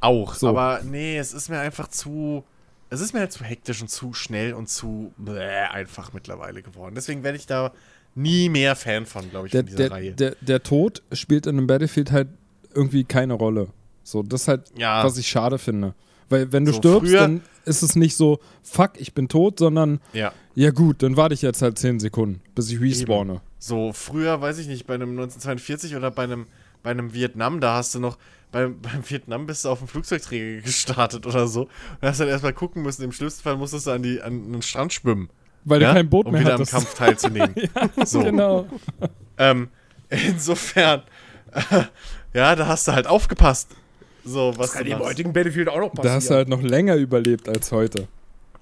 Auch, 0.00 0.34
So. 0.34 0.48
aber 0.48 0.80
nee, 0.84 1.16
es 1.18 1.32
ist 1.32 1.48
mir 1.48 1.58
einfach 1.60 1.88
zu, 1.88 2.44
es 2.90 3.00
ist 3.00 3.12
mir 3.14 3.20
halt 3.20 3.32
zu 3.32 3.44
hektisch 3.44 3.80
und 3.80 3.88
zu 3.88 4.12
schnell 4.12 4.52
und 4.54 4.68
zu 4.68 5.12
bläh 5.16 5.68
einfach 5.70 6.12
mittlerweile 6.12 6.62
geworden. 6.62 6.94
Deswegen 6.94 7.22
werde 7.22 7.38
ich 7.38 7.46
da 7.46 7.72
nie 8.14 8.48
mehr 8.48 8.76
Fan 8.76 9.06
von, 9.06 9.28
glaube 9.30 9.46
ich, 9.46 9.52
Der, 9.52 9.62
von 9.62 9.66
dieser 9.66 9.76
der, 9.78 9.90
Reihe. 9.90 10.12
der, 10.12 10.36
der 10.40 10.62
Tod 10.62 11.02
spielt 11.12 11.46
in 11.46 11.56
einem 11.58 11.66
Battlefield 11.66 12.12
halt 12.12 12.28
irgendwie 12.74 13.04
keine 13.04 13.34
Rolle. 13.34 13.68
So, 14.02 14.22
das 14.22 14.42
ist 14.42 14.48
halt, 14.48 14.70
Ja. 14.76 15.02
was 15.02 15.16
ich 15.16 15.26
schade 15.28 15.58
finde. 15.58 15.94
Weil 16.28 16.52
wenn 16.52 16.64
du 16.64 16.72
So, 16.72 16.78
stirbst, 16.78 17.10
früher- 17.10 17.20
dann 17.20 17.40
ist 17.64 17.82
es 17.82 17.96
nicht 17.96 18.16
so, 18.16 18.38
fuck, 18.62 18.92
ich 18.98 19.14
bin 19.14 19.28
tot, 19.28 19.58
sondern 19.58 20.00
ja. 20.12 20.32
ja 20.54 20.70
gut, 20.70 21.02
dann 21.02 21.16
warte 21.16 21.34
ich 21.34 21.42
jetzt 21.42 21.62
halt 21.62 21.78
10 21.78 22.00
Sekunden, 22.00 22.40
bis 22.54 22.70
ich 22.70 22.80
respawne. 22.80 23.40
So, 23.66 23.94
früher, 23.94 24.42
weiß 24.42 24.58
ich 24.58 24.66
nicht, 24.66 24.86
bei 24.86 24.92
einem 24.92 25.12
1942 25.12 25.96
oder 25.96 26.10
bei 26.10 26.24
einem, 26.24 26.44
bei 26.82 26.90
einem 26.90 27.14
Vietnam, 27.14 27.62
da 27.62 27.76
hast 27.76 27.94
du 27.94 27.98
noch, 27.98 28.18
beim, 28.52 28.78
beim 28.82 29.08
Vietnam 29.08 29.46
bist 29.46 29.64
du 29.64 29.70
auf 29.70 29.78
dem 29.78 29.88
Flugzeugträger 29.88 30.60
gestartet 30.60 31.26
oder 31.26 31.46
so. 31.46 31.62
Und 31.62 32.02
hast 32.02 32.20
dann 32.20 32.28
erstmal 32.28 32.52
gucken 32.52 32.82
müssen. 32.82 33.02
Im 33.04 33.12
schlimmsten 33.12 33.42
Fall 33.42 33.56
musstest 33.56 33.86
du 33.86 33.92
an, 33.92 34.02
die, 34.02 34.20
an 34.20 34.52
den 34.52 34.60
Strand 34.60 34.92
schwimmen. 34.92 35.30
Weil 35.64 35.80
ja, 35.80 35.88
du 35.88 35.94
kein 35.94 36.10
Boot 36.10 36.26
um 36.26 36.32
mehr 36.32 36.42
wieder 36.42 36.52
hattest. 36.52 36.74
am 36.74 36.80
Kampf 36.82 36.94
teilzunehmen. 36.94 37.54
so. 38.04 38.22
Genau. 38.22 38.66
Ähm, 39.38 39.68
insofern, 40.10 41.00
ja, 42.34 42.54
da 42.56 42.66
hast 42.66 42.86
du 42.86 42.92
halt 42.92 43.06
aufgepasst. 43.06 43.70
So, 44.26 44.52
was 44.58 44.72
Das 44.72 44.72
kann 44.72 44.86
im 44.86 44.98
heutigen 44.98 45.32
Battlefield 45.32 45.70
auch 45.70 45.78
noch 45.78 45.88
Da 45.88 46.02
passieren. 46.02 46.16
hast 46.16 46.28
du 46.28 46.34
halt 46.34 46.48
noch 46.50 46.60
länger 46.60 46.96
überlebt 46.96 47.48
als 47.48 47.72
heute. 47.72 48.08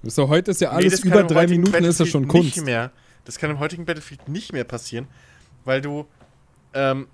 So, 0.01 0.29
heute 0.29 0.51
ist 0.51 0.61
ja 0.61 0.69
Nee, 0.69 0.75
alles 0.77 1.01
kann 1.01 1.11
über 1.11 1.23
drei 1.23 1.47
Minuten, 1.47 1.83
ist 1.83 1.99
ja 1.99 2.05
schon 2.05 2.25
Kunst. 2.29 2.55
Nicht 2.55 2.65
mehr. 2.65 2.91
Das 3.25 3.37
kann 3.37 3.49
im 3.49 3.59
heutigen 3.59 3.85
Battlefield 3.85 4.27
nicht 4.27 4.51
mehr 4.53 4.63
passieren, 4.63 5.07
weil 5.65 5.81
du 5.81 6.05
ähm, 6.73 7.07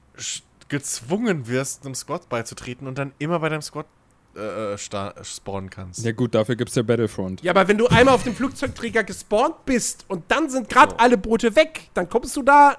gezwungen 0.70 1.48
wirst, 1.48 1.86
einem 1.86 1.96
Squad 1.96 2.30
beizutreten 2.30 2.88
und 2.88 2.98
dann 2.98 3.14
immer 3.20 3.40
bei 3.40 3.50
deinem 3.50 3.62
Squad 3.62 3.86
äh, 4.36 4.78
sta- 4.78 5.14
spawnen 5.24 5.70
kannst. 5.70 6.04
Ja 6.06 6.12
gut, 6.12 6.34
dafür 6.36 6.56
gibt's 6.56 6.76
ja 6.76 6.84
Battlefront. 6.84 7.42
Ja, 7.44 7.52
aber 7.52 7.68
wenn 7.68 7.78
du 7.78 7.88
einmal 7.88 8.14
auf 8.16 8.24
dem 8.24 8.36
Flugzeugträger 8.36 9.04
gespawnt 9.04 9.66
bist 9.66 10.06
und 10.08 10.24
dann 10.30 10.50
sind 10.50 10.70
gerade 10.70 11.00
alle 11.00 11.18
Boote 11.18 11.56
weg, 11.56 11.90
dann 11.94 12.08
kommst 12.10 12.36
du 12.38 12.44
da. 12.44 12.78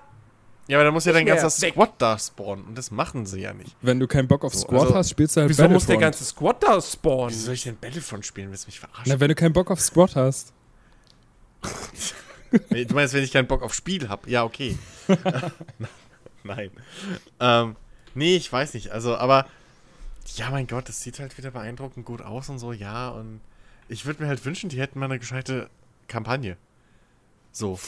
Ja, 0.68 0.78
aber 0.78 0.84
dann 0.84 0.94
muss 0.94 1.04
ja 1.04 1.12
dein 1.12 1.26
ganzer 1.26 1.46
weg. 1.62 1.72
Squad 1.72 1.92
da 1.98 2.16
spawnen 2.18 2.64
und 2.66 2.78
das 2.78 2.92
machen 2.92 3.26
sie 3.26 3.40
ja 3.40 3.52
nicht. 3.52 3.74
Wenn 3.82 3.98
du 3.98 4.06
keinen 4.06 4.28
Bock 4.28 4.44
auf 4.44 4.54
So, 4.54 4.60
Squad 4.66 4.82
also, 4.82 4.94
hast, 4.94 5.10
spielst 5.10 5.36
du 5.36 5.40
halt 5.40 5.50
Wieso 5.50 5.64
muss 5.68 5.86
der 5.86 5.94
Battlefront. 5.94 6.00
ganze 6.02 6.24
Squad 6.24 6.62
da 6.62 6.80
spawnen? 6.80 7.30
Wie 7.30 7.34
soll 7.38 7.54
ich 7.54 7.64
denn 7.64 7.76
Battlefront 7.76 8.24
spielen? 8.24 8.50
Willst 8.50 8.64
du 8.64 8.68
mich 8.68 8.78
verarschen? 8.78 9.04
Na, 9.12 9.18
wenn 9.18 9.28
du 9.28 9.34
keinen 9.34 9.52
Bock 9.52 9.70
auf 9.70 9.80
Squad 9.80 10.14
hast. 10.14 10.52
Du 12.50 12.94
meinst, 12.94 13.14
wenn 13.14 13.22
ich 13.22 13.32
keinen 13.32 13.46
Bock 13.46 13.62
auf 13.62 13.74
Spiel 13.74 14.08
habe? 14.08 14.28
Ja, 14.28 14.44
okay. 14.44 14.76
Nein. 16.44 16.70
Ähm, 17.38 17.76
nee, 18.14 18.36
ich 18.36 18.52
weiß 18.52 18.74
nicht. 18.74 18.90
Also, 18.90 19.16
aber 19.16 19.46
ja, 20.36 20.50
mein 20.50 20.66
Gott, 20.66 20.88
das 20.88 21.02
sieht 21.02 21.18
halt 21.18 21.36
wieder 21.38 21.50
beeindruckend 21.50 22.06
gut 22.06 22.22
aus 22.22 22.48
und 22.48 22.58
so, 22.58 22.72
ja. 22.72 23.10
Und 23.10 23.40
ich 23.88 24.06
würde 24.06 24.22
mir 24.22 24.28
halt 24.28 24.44
wünschen, 24.44 24.68
die 24.68 24.80
hätten 24.80 24.98
mal 24.98 25.06
eine 25.06 25.18
gescheite 25.18 25.68
Kampagne. 26.08 26.56
So. 27.52 27.78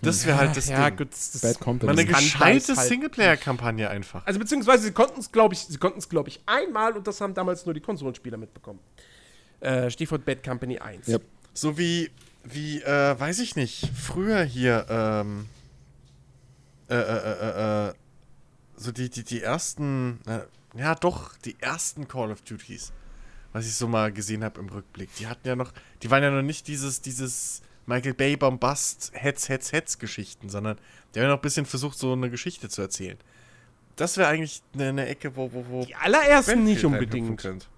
Das 0.00 0.26
wäre 0.26 0.38
halt 0.38 0.56
das 0.56 0.68
ja, 0.68 0.88
Ding. 0.90 0.98
gut. 0.98 1.10
Das, 1.10 1.40
Bad 1.40 1.58
Company. 1.58 1.92
Mal 1.92 2.00
eine 2.00 2.08
gescheite 2.08 2.76
halt 2.76 2.88
Singleplayer-Kampagne 2.88 3.90
einfach. 3.90 4.24
Also 4.26 4.38
beziehungsweise 4.38 4.84
sie 4.84 4.92
konnten 4.92 5.18
es, 5.18 5.32
glaube 5.32 5.54
ich, 5.54 5.60
sie 5.60 5.78
konnten 5.78 5.98
es, 5.98 6.08
glaube 6.08 6.28
ich, 6.28 6.40
einmal 6.46 6.96
und 6.96 7.06
das 7.06 7.20
haben 7.20 7.34
damals 7.34 7.64
nur 7.64 7.74
die 7.74 7.80
Konsolenspieler 7.80 8.36
mitbekommen. 8.36 8.78
Äh, 9.60 9.90
Stichwort 9.90 10.24
Bad 10.24 10.44
Company 10.44 10.78
1. 10.78 11.08
Ja. 11.08 11.18
So 11.52 11.76
wie, 11.76 12.10
wie, 12.50 12.82
äh, 12.82 13.18
weiß 13.18 13.38
ich 13.40 13.56
nicht, 13.56 13.90
früher 13.94 14.42
hier, 14.42 14.86
ähm, 14.88 15.46
äh, 16.88 16.94
äh, 16.94 16.98
äh, 16.98 17.88
äh, 17.88 17.94
so 18.76 18.92
die, 18.92 19.10
die, 19.10 19.24
die 19.24 19.42
ersten, 19.42 20.20
äh, 20.26 20.40
ja 20.78 20.94
doch, 20.94 21.36
die 21.38 21.56
ersten 21.60 22.08
Call 22.08 22.30
of 22.30 22.42
Duties, 22.42 22.92
was 23.52 23.66
ich 23.66 23.74
so 23.74 23.88
mal 23.88 24.12
gesehen 24.12 24.44
habe 24.44 24.60
im 24.60 24.68
Rückblick, 24.68 25.14
die 25.16 25.26
hatten 25.26 25.46
ja 25.46 25.56
noch, 25.56 25.72
die 26.02 26.10
waren 26.10 26.22
ja 26.22 26.30
noch 26.30 26.42
nicht 26.42 26.68
dieses, 26.68 27.00
dieses 27.00 27.62
Michael 27.86 28.14
Bay 28.14 28.36
Bombast 28.36 29.10
Hetz, 29.14 29.48
Hetz, 29.48 29.72
Hetz 29.72 29.98
Geschichten, 29.98 30.48
sondern 30.48 30.78
die 31.14 31.20
haben 31.20 31.24
ja 31.24 31.30
noch 31.30 31.38
ein 31.38 31.42
bisschen 31.42 31.66
versucht, 31.66 31.98
so 31.98 32.12
eine 32.12 32.30
Geschichte 32.30 32.68
zu 32.68 32.82
erzählen. 32.82 33.18
Das 33.96 34.16
wäre 34.16 34.28
eigentlich 34.28 34.62
eine, 34.74 34.88
eine 34.88 35.06
Ecke, 35.06 35.34
wo, 35.36 35.52
wo, 35.52 35.64
wo 35.68 35.84
Die 35.84 35.94
allerersten 35.96 36.64
nicht 36.64 36.84
unbedingt. 36.84 37.68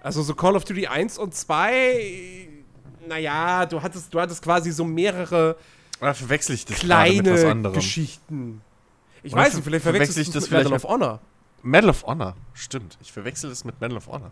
Also 0.00 0.22
so 0.22 0.34
Call 0.34 0.54
of 0.54 0.64
Duty 0.64 0.86
1 0.86 1.18
und 1.18 1.34
2, 1.34 2.48
naja, 3.08 3.66
du 3.66 3.82
hattest, 3.82 4.12
du 4.14 4.20
hattest 4.20 4.42
quasi 4.42 4.70
so 4.70 4.84
mehrere 4.84 5.56
Oder 6.00 6.14
verwechsel 6.14 6.54
ich 6.54 6.64
das 6.64 6.78
gerade 6.80 7.12
mit 7.12 7.26
was 7.26 7.40
kleine? 7.40 7.70
Geschichten. 7.72 8.60
Ich 9.22 9.32
Oder 9.32 9.42
weiß 9.42 9.54
nicht, 9.54 9.64
vielleicht 9.64 9.82
verwechsel 9.82 10.22
ich 10.22 10.28
das 10.30 10.34
das 10.44 10.50
mit 10.50 10.58
Medal 10.58 10.72
of 10.74 10.84
Honor. 10.84 11.20
Medal 11.62 11.90
of 11.90 12.04
Honor, 12.06 12.36
stimmt. 12.54 12.96
Ich 13.02 13.10
verwechsel 13.10 13.50
es 13.50 13.64
mit 13.64 13.80
Medal 13.80 13.96
of 13.96 14.06
Honor. 14.06 14.30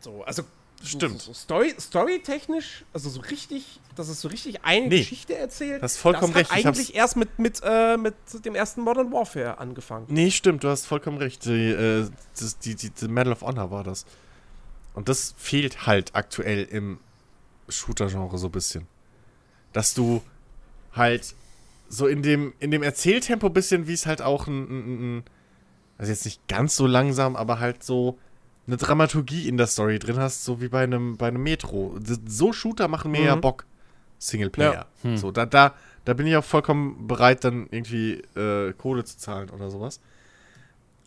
So, 0.00 0.22
also 0.24 0.42
Stimmt. 0.84 1.20
So, 1.20 1.32
so 1.32 1.34
Story, 1.34 1.74
storytechnisch, 1.78 2.84
also 2.92 3.08
so 3.08 3.20
richtig, 3.20 3.78
dass 3.94 4.08
es 4.08 4.20
so 4.20 4.26
richtig 4.26 4.64
eine 4.64 4.88
Nee, 4.88 4.98
Geschichte 4.98 5.36
erzählt. 5.36 5.80
hast 5.80 5.96
vollkommen 5.98 6.32
das 6.32 6.40
recht, 6.40 6.50
Hat 6.50 6.64
hab's- 6.64 6.78
eigentlich 6.78 6.94
erst 6.96 7.16
mit, 7.16 7.38
mit, 7.38 7.60
äh, 7.62 7.96
mit 7.96 8.14
dem 8.44 8.56
ersten 8.56 8.80
Modern 8.80 9.12
Warfare 9.12 9.58
angefangen. 9.58 10.06
Nee, 10.08 10.32
stimmt, 10.32 10.64
du 10.64 10.68
hast 10.68 10.86
vollkommen 10.86 11.18
recht. 11.18 11.44
Die, 11.44 11.70
äh, 11.70 12.10
das, 12.36 12.58
die, 12.58 12.74
die, 12.74 12.90
die 12.90 13.06
Medal 13.06 13.32
of 13.32 13.42
Honor 13.42 13.70
war 13.70 13.84
das. 13.84 14.06
Und 14.94 15.08
das 15.08 15.34
fehlt 15.38 15.86
halt 15.86 16.16
aktuell 16.16 16.64
im 16.64 16.98
Shooter-Genre 17.72 18.38
so 18.38 18.46
ein 18.48 18.52
bisschen. 18.52 18.86
Dass 19.72 19.94
du 19.94 20.22
halt 20.92 21.34
so 21.88 22.06
in 22.06 22.22
dem, 22.22 22.52
in 22.58 22.70
dem 22.70 22.82
Erzähltempo 22.82 23.46
ein 23.48 23.52
bisschen, 23.52 23.86
wie 23.86 23.92
es 23.92 24.06
halt 24.06 24.22
auch 24.22 24.46
ein, 24.46 24.62
ein, 24.62 25.18
ein, 25.18 25.24
also 25.98 26.10
jetzt 26.10 26.24
nicht 26.24 26.46
ganz 26.48 26.76
so 26.76 26.86
langsam, 26.86 27.36
aber 27.36 27.58
halt 27.60 27.82
so 27.82 28.18
eine 28.66 28.76
Dramaturgie 28.76 29.48
in 29.48 29.56
der 29.56 29.66
Story 29.66 29.98
drin 29.98 30.18
hast, 30.18 30.44
so 30.44 30.60
wie 30.60 30.68
bei 30.68 30.84
einem, 30.84 31.16
bei 31.16 31.28
einem 31.28 31.42
Metro. 31.42 31.98
So 32.26 32.52
Shooter 32.52 32.88
machen 32.88 33.10
mir 33.10 33.22
ja 33.22 33.36
Mhm. 33.36 33.40
Bock. 33.40 33.66
Singleplayer. 34.18 34.86
So, 35.16 35.32
da, 35.32 35.46
da, 35.46 35.74
da 36.04 36.14
bin 36.14 36.28
ich 36.28 36.36
auch 36.36 36.44
vollkommen 36.44 37.08
bereit, 37.08 37.42
dann 37.42 37.66
irgendwie 37.72 38.22
äh, 38.36 38.72
Kohle 38.74 39.02
zu 39.04 39.18
zahlen 39.18 39.50
oder 39.50 39.68
sowas. 39.68 39.98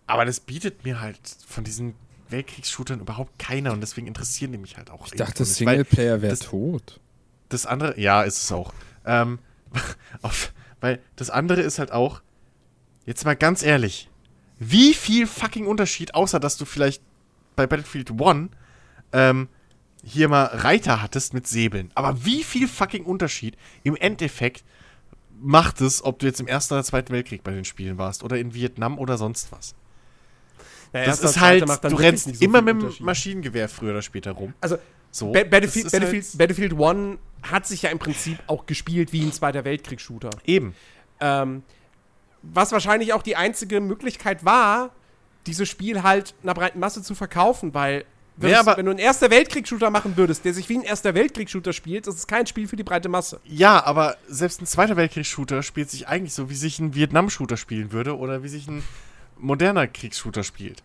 Aber 0.06 0.26
das 0.26 0.42
bietet 0.42 0.84
mir 0.84 1.00
halt 1.00 1.18
von 1.48 1.64
diesen 1.64 1.96
Weltkriegsshootern 2.30 3.00
überhaupt 3.00 3.38
keiner 3.40 3.74
und 3.74 3.82
deswegen 3.82 4.08
interessieren 4.08 4.52
die 4.52 4.58
mich 4.58 4.78
halt 4.78 4.90
auch 4.90 5.08
Ich 5.08 5.14
dachte, 5.14 5.44
nicht, 5.44 5.54
Singleplayer 5.54 6.22
wäre 6.22 6.38
tot. 6.38 7.00
das 7.50 7.66
andere, 7.66 8.00
ja, 8.00 8.24
ist 8.24 8.44
es 8.44 8.52
auch. 8.52 8.74
Ähm, 9.06 9.40
auf, 10.22 10.54
weil 10.82 11.02
das 11.16 11.30
andere 11.30 11.62
ist 11.62 11.80
halt 11.80 11.92
auch, 11.92 12.22
jetzt 13.06 13.26
mal 13.26 13.36
ganz 13.36 13.64
ehrlich, 13.64 14.10
wie 14.60 14.94
viel 14.94 15.28
fucking 15.28 15.68
Unterschied, 15.68 16.16
außer 16.16 16.40
dass 16.40 16.58
du 16.58 16.66
vielleicht 16.66 17.02
bei 17.56 17.68
Battlefield 17.68 18.12
1 18.12 18.50
ähm, 19.14 19.50
hier 20.04 20.30
mal 20.30 20.46
Reiter 20.46 21.02
hattest 21.02 21.34
mit 21.34 21.48
Säbeln. 21.48 21.92
Aber 21.96 22.26
wie 22.26 22.44
viel 22.44 22.68
fucking 22.68 23.06
Unterschied 23.06 23.58
im 23.84 23.96
Endeffekt 23.96 24.64
macht 25.42 25.82
es, 25.82 26.04
ob 26.04 26.20
du 26.20 26.26
jetzt 26.28 26.40
im 26.40 26.48
Ersten 26.48 26.76
oder 26.76 26.84
Zweiten 26.84 27.12
Weltkrieg 27.12 27.44
bei 27.44 27.52
den 27.52 27.66
Spielen 27.66 27.98
warst 27.98 28.24
oder 28.24 28.38
in 28.38 28.54
Vietnam 28.54 28.98
oder 28.98 29.18
sonst 29.18 29.52
was. 29.52 29.76
Ja, 31.02 31.06
Das 31.06 31.22
ist 31.22 31.40
halt, 31.40 31.68
macht 31.68 31.84
du 31.84 31.96
rennst 31.96 32.36
so 32.36 32.44
immer 32.44 32.62
mit 32.62 32.82
dem. 32.82 32.94
Maschinengewehr 33.06 33.70
früher 33.70 33.92
oder 33.92 34.02
später 34.02 34.32
rum. 34.32 34.54
Also 34.62 34.78
So, 35.12 35.32
Ba- 35.32 35.44
Battlefield, 35.44 35.92
Battlefield, 35.92 36.24
halt- 36.26 36.38
Battlefield 36.38 36.74
1 36.74 37.18
hat 37.44 37.66
sich 37.68 37.82
ja 37.84 37.90
im 37.90 38.00
Prinzip 38.00 38.38
auch 38.48 38.66
gespielt 38.66 39.14
wie 39.14 39.22
ein 39.22 39.32
Zweiter 39.32 39.64
Weltkriegs-Shooter. 39.64 40.32
Eben. 40.46 40.76
Ähm, 41.20 41.64
was 42.42 42.72
wahrscheinlich 42.72 43.14
auch 43.14 43.22
die 43.24 43.36
einzige 43.36 43.80
Möglichkeit 43.82 44.44
war, 44.46 44.92
dieses 45.48 45.70
Spiel 45.70 46.04
halt 46.04 46.34
einer 46.44 46.54
breiten 46.54 46.80
Masse 46.80 47.02
zu 47.04 47.16
verkaufen, 47.16 47.74
weil 47.74 48.04
würdest- 48.36 48.60
aber- 48.60 48.78
wenn 48.78 48.86
du 48.86 48.92
einen 48.92 49.00
Erster 49.00 49.30
Weltkriegs-Shooter 49.30 49.90
machen 49.90 50.18
würdest, 50.18 50.44
der 50.44 50.54
sich 50.54 50.68
wie 50.70 50.78
ein 50.80 50.84
Erster 50.84 51.14
Weltkriegs-Shooter 51.14 51.72
spielt, 51.72 52.08
ist 52.08 52.28
kein 52.28 52.46
Spiel 52.48 52.68
für 52.68 52.76
die 52.76 52.84
breite 52.84 53.08
Masse. 53.10 53.40
Ja, 53.46 53.84
aber 53.86 54.18
selbst 54.28 54.62
ein 54.62 54.66
Zweiter 54.66 54.98
Weltkriegs-Shooter 54.98 55.64
spielt 55.64 55.90
sich 55.90 56.08
eigentlich 56.08 56.34
so, 56.34 56.50
wie 56.50 56.56
sich 56.56 56.80
ein 56.80 56.94
Vietnam-Shooter 56.96 57.58
spielen 57.58 57.92
würde 57.92 58.18
oder 58.18 58.44
wie 58.44 58.50
sich 58.50 58.68
ein 58.68 58.84
moderner 59.38 59.88
Kriegsshooter 59.88 60.44
spielt. 60.44 60.84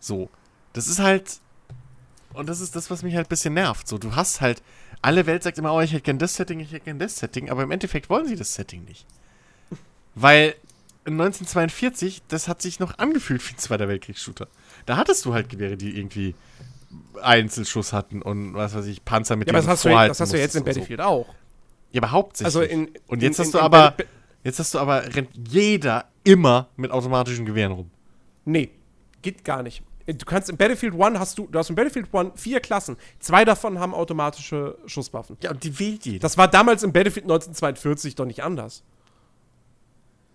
So. 0.00 0.28
Das 0.72 0.88
ist 0.88 0.98
halt. 0.98 1.40
Und 2.34 2.48
das 2.48 2.60
ist 2.60 2.76
das, 2.76 2.90
was 2.90 3.02
mich 3.02 3.14
halt 3.14 3.26
ein 3.26 3.30
bisschen 3.30 3.54
nervt. 3.54 3.88
So, 3.88 3.98
du 3.98 4.14
hast 4.14 4.40
halt. 4.40 4.62
Alle 5.00 5.26
Welt 5.26 5.42
sagt 5.42 5.58
immer, 5.58 5.72
oh, 5.72 5.80
ich 5.80 5.92
hätte 5.92 6.02
gern 6.02 6.18
das 6.18 6.34
Setting, 6.34 6.60
ich 6.60 6.72
hätte 6.72 6.86
gern 6.86 6.98
das 6.98 7.18
Setting, 7.18 7.50
aber 7.50 7.62
im 7.62 7.70
Endeffekt 7.70 8.10
wollen 8.10 8.26
sie 8.26 8.36
das 8.36 8.54
Setting 8.54 8.84
nicht. 8.84 9.06
Weil 10.14 10.56
1942, 11.06 12.22
das 12.28 12.48
hat 12.48 12.60
sich 12.62 12.80
noch 12.80 12.98
angefühlt 12.98 13.46
wie 13.48 13.54
ein 13.54 13.58
Zweiter 13.58 13.88
Weltkriegs-Shooter. 13.88 14.48
Da 14.86 14.96
hattest 14.96 15.24
du 15.24 15.34
halt 15.34 15.48
Gewehre, 15.48 15.76
die 15.76 15.96
irgendwie 15.96 16.34
Einzelschuss 17.22 17.92
hatten 17.92 18.22
und 18.22 18.54
was 18.54 18.74
weiß 18.74 18.86
ich, 18.86 19.04
Panzer 19.04 19.36
mit 19.36 19.48
Ja, 19.48 19.52
aber 19.54 19.60
denen 19.60 19.68
das 19.68 19.78
hast, 19.78 19.84
du 19.84 19.90
das 19.90 20.20
hast 20.20 20.32
du 20.32 20.38
jetzt 20.38 20.54
in 20.56 20.62
und 20.62 20.66
so. 20.66 20.72
Battlefield 20.80 21.00
auch. 21.00 21.26
Ja, 21.92 22.02
aber 22.02 22.10
hauptsächlich. 22.10 22.46
Also 22.46 22.62
in, 22.62 22.90
und 23.06 23.22
jetzt 23.22 23.38
in, 23.38 23.44
hast 23.44 23.54
in, 23.54 23.58
du 23.58 23.60
aber, 23.60 23.94
jetzt 24.44 24.58
hast 24.58 24.74
du 24.74 24.78
aber, 24.78 25.14
rennt 25.14 25.30
jeder 25.48 26.06
immer 26.28 26.68
mit 26.76 26.90
automatischen 26.90 27.44
Gewehren 27.46 27.72
rum. 27.72 27.90
Nee, 28.44 28.70
geht 29.22 29.44
gar 29.44 29.62
nicht. 29.62 29.82
Du 30.06 30.24
kannst 30.24 30.48
im 30.48 30.56
Battlefield 30.56 30.94
1 30.98 31.18
hast 31.18 31.36
du, 31.38 31.46
du 31.48 31.58
hast 31.58 31.68
im 31.68 31.76
Battlefield 31.76 32.08
1 32.14 32.40
vier 32.40 32.60
Klassen. 32.60 32.96
Zwei 33.18 33.44
davon 33.44 33.78
haben 33.78 33.92
automatische 33.94 34.78
Schusswaffen. 34.86 35.36
Ja, 35.42 35.50
und 35.50 35.62
die 35.62 35.78
wählt 35.78 36.06
jeder. 36.06 36.20
Das 36.20 36.38
war 36.38 36.48
damals 36.48 36.82
im 36.82 36.92
Battlefield 36.92 37.24
1942 37.24 38.14
doch 38.14 38.24
nicht 38.24 38.42
anders. 38.42 38.82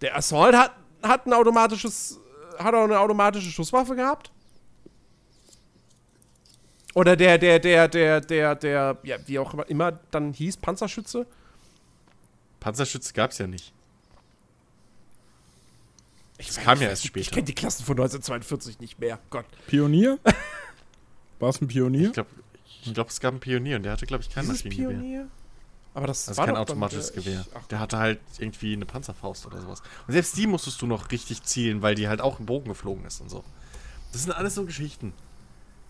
Der 0.01 0.15
Assault 0.15 0.55
hat, 0.55 0.73
hat 1.01 1.25
ein 1.25 1.33
automatisches, 1.33 2.19
hat 2.59 2.75
auch 2.75 2.83
eine 2.83 2.99
automatische 2.99 3.49
Schusswaffe 3.49 3.95
gehabt. 3.95 4.31
Oder 6.93 7.15
der, 7.15 7.39
der, 7.39 7.57
der, 7.57 7.87
der, 7.87 8.21
der, 8.21 8.55
der, 8.55 8.97
ja, 9.03 9.17
wie 9.25 9.39
auch 9.39 9.53
immer- 9.55 9.67
immer 9.69 9.91
dann 10.11 10.33
hieß, 10.33 10.57
Panzerschütze. 10.57 11.25
Panzerschütze 12.59 13.13
gab's 13.13 13.39
ja 13.39 13.47
nicht. 13.47 13.73
Ich 16.49 16.55
Das 16.55 16.63
kam 16.63 16.81
ja 16.81 16.89
erst 16.89 17.03
Ich 17.03 17.09
später. 17.09 17.31
kenne 17.31 17.43
die 17.45 17.55
Klassen 17.55 17.83
von 17.85 17.93
1942 17.97 18.79
nicht 18.79 18.99
mehr. 18.99 19.19
Gott. 19.29 19.45
Pionier? 19.67 20.19
War 21.39 21.49
es 21.49 21.61
ein 21.61 21.67
Pionier? 21.67 22.07
Ich 22.07 22.13
glaube, 22.13 22.29
ich 22.85 22.93
glaub, 22.93 23.09
es 23.09 23.19
gab 23.19 23.31
einen 23.33 23.39
Pionier 23.39 23.77
und 23.77 23.83
der 23.83 23.93
hatte, 23.93 24.05
glaube 24.05 24.23
ich, 24.23 24.29
kein 24.29 24.45
Dieses 24.45 24.63
Maschinengewehr. 24.63 24.97
Pionier? 24.97 25.27
Aber 25.93 26.07
das 26.07 26.25
Das 26.25 26.31
ist 26.33 26.37
war 26.37 26.47
kein 26.47 26.57
automatisches 26.57 27.11
äh, 27.11 27.15
Gewehr. 27.15 27.41
ich- 27.47 27.55
ach, 27.55 27.65
Der 27.67 27.79
hatte 27.79 27.97
halt 27.97 28.19
irgendwie 28.39 28.73
eine 28.73 28.85
Panzerfaust 28.85 29.45
oder 29.45 29.61
sowas. 29.61 29.81
Und 30.07 30.13
selbst 30.13 30.35
die 30.37 30.47
musstest 30.47 30.81
du 30.81 30.87
noch 30.87 31.11
richtig 31.11 31.43
zielen, 31.43 31.81
weil 31.81 31.95
die 31.95 32.07
halt 32.07 32.19
auch 32.19 32.39
im 32.39 32.45
Bogen 32.45 32.67
geflogen 32.69 33.05
ist 33.05 33.21
und 33.21 33.29
so. 33.29 33.43
Das 34.11 34.23
sind 34.23 34.31
alles 34.31 34.55
so 34.55 34.65
Geschichten. 34.65 35.13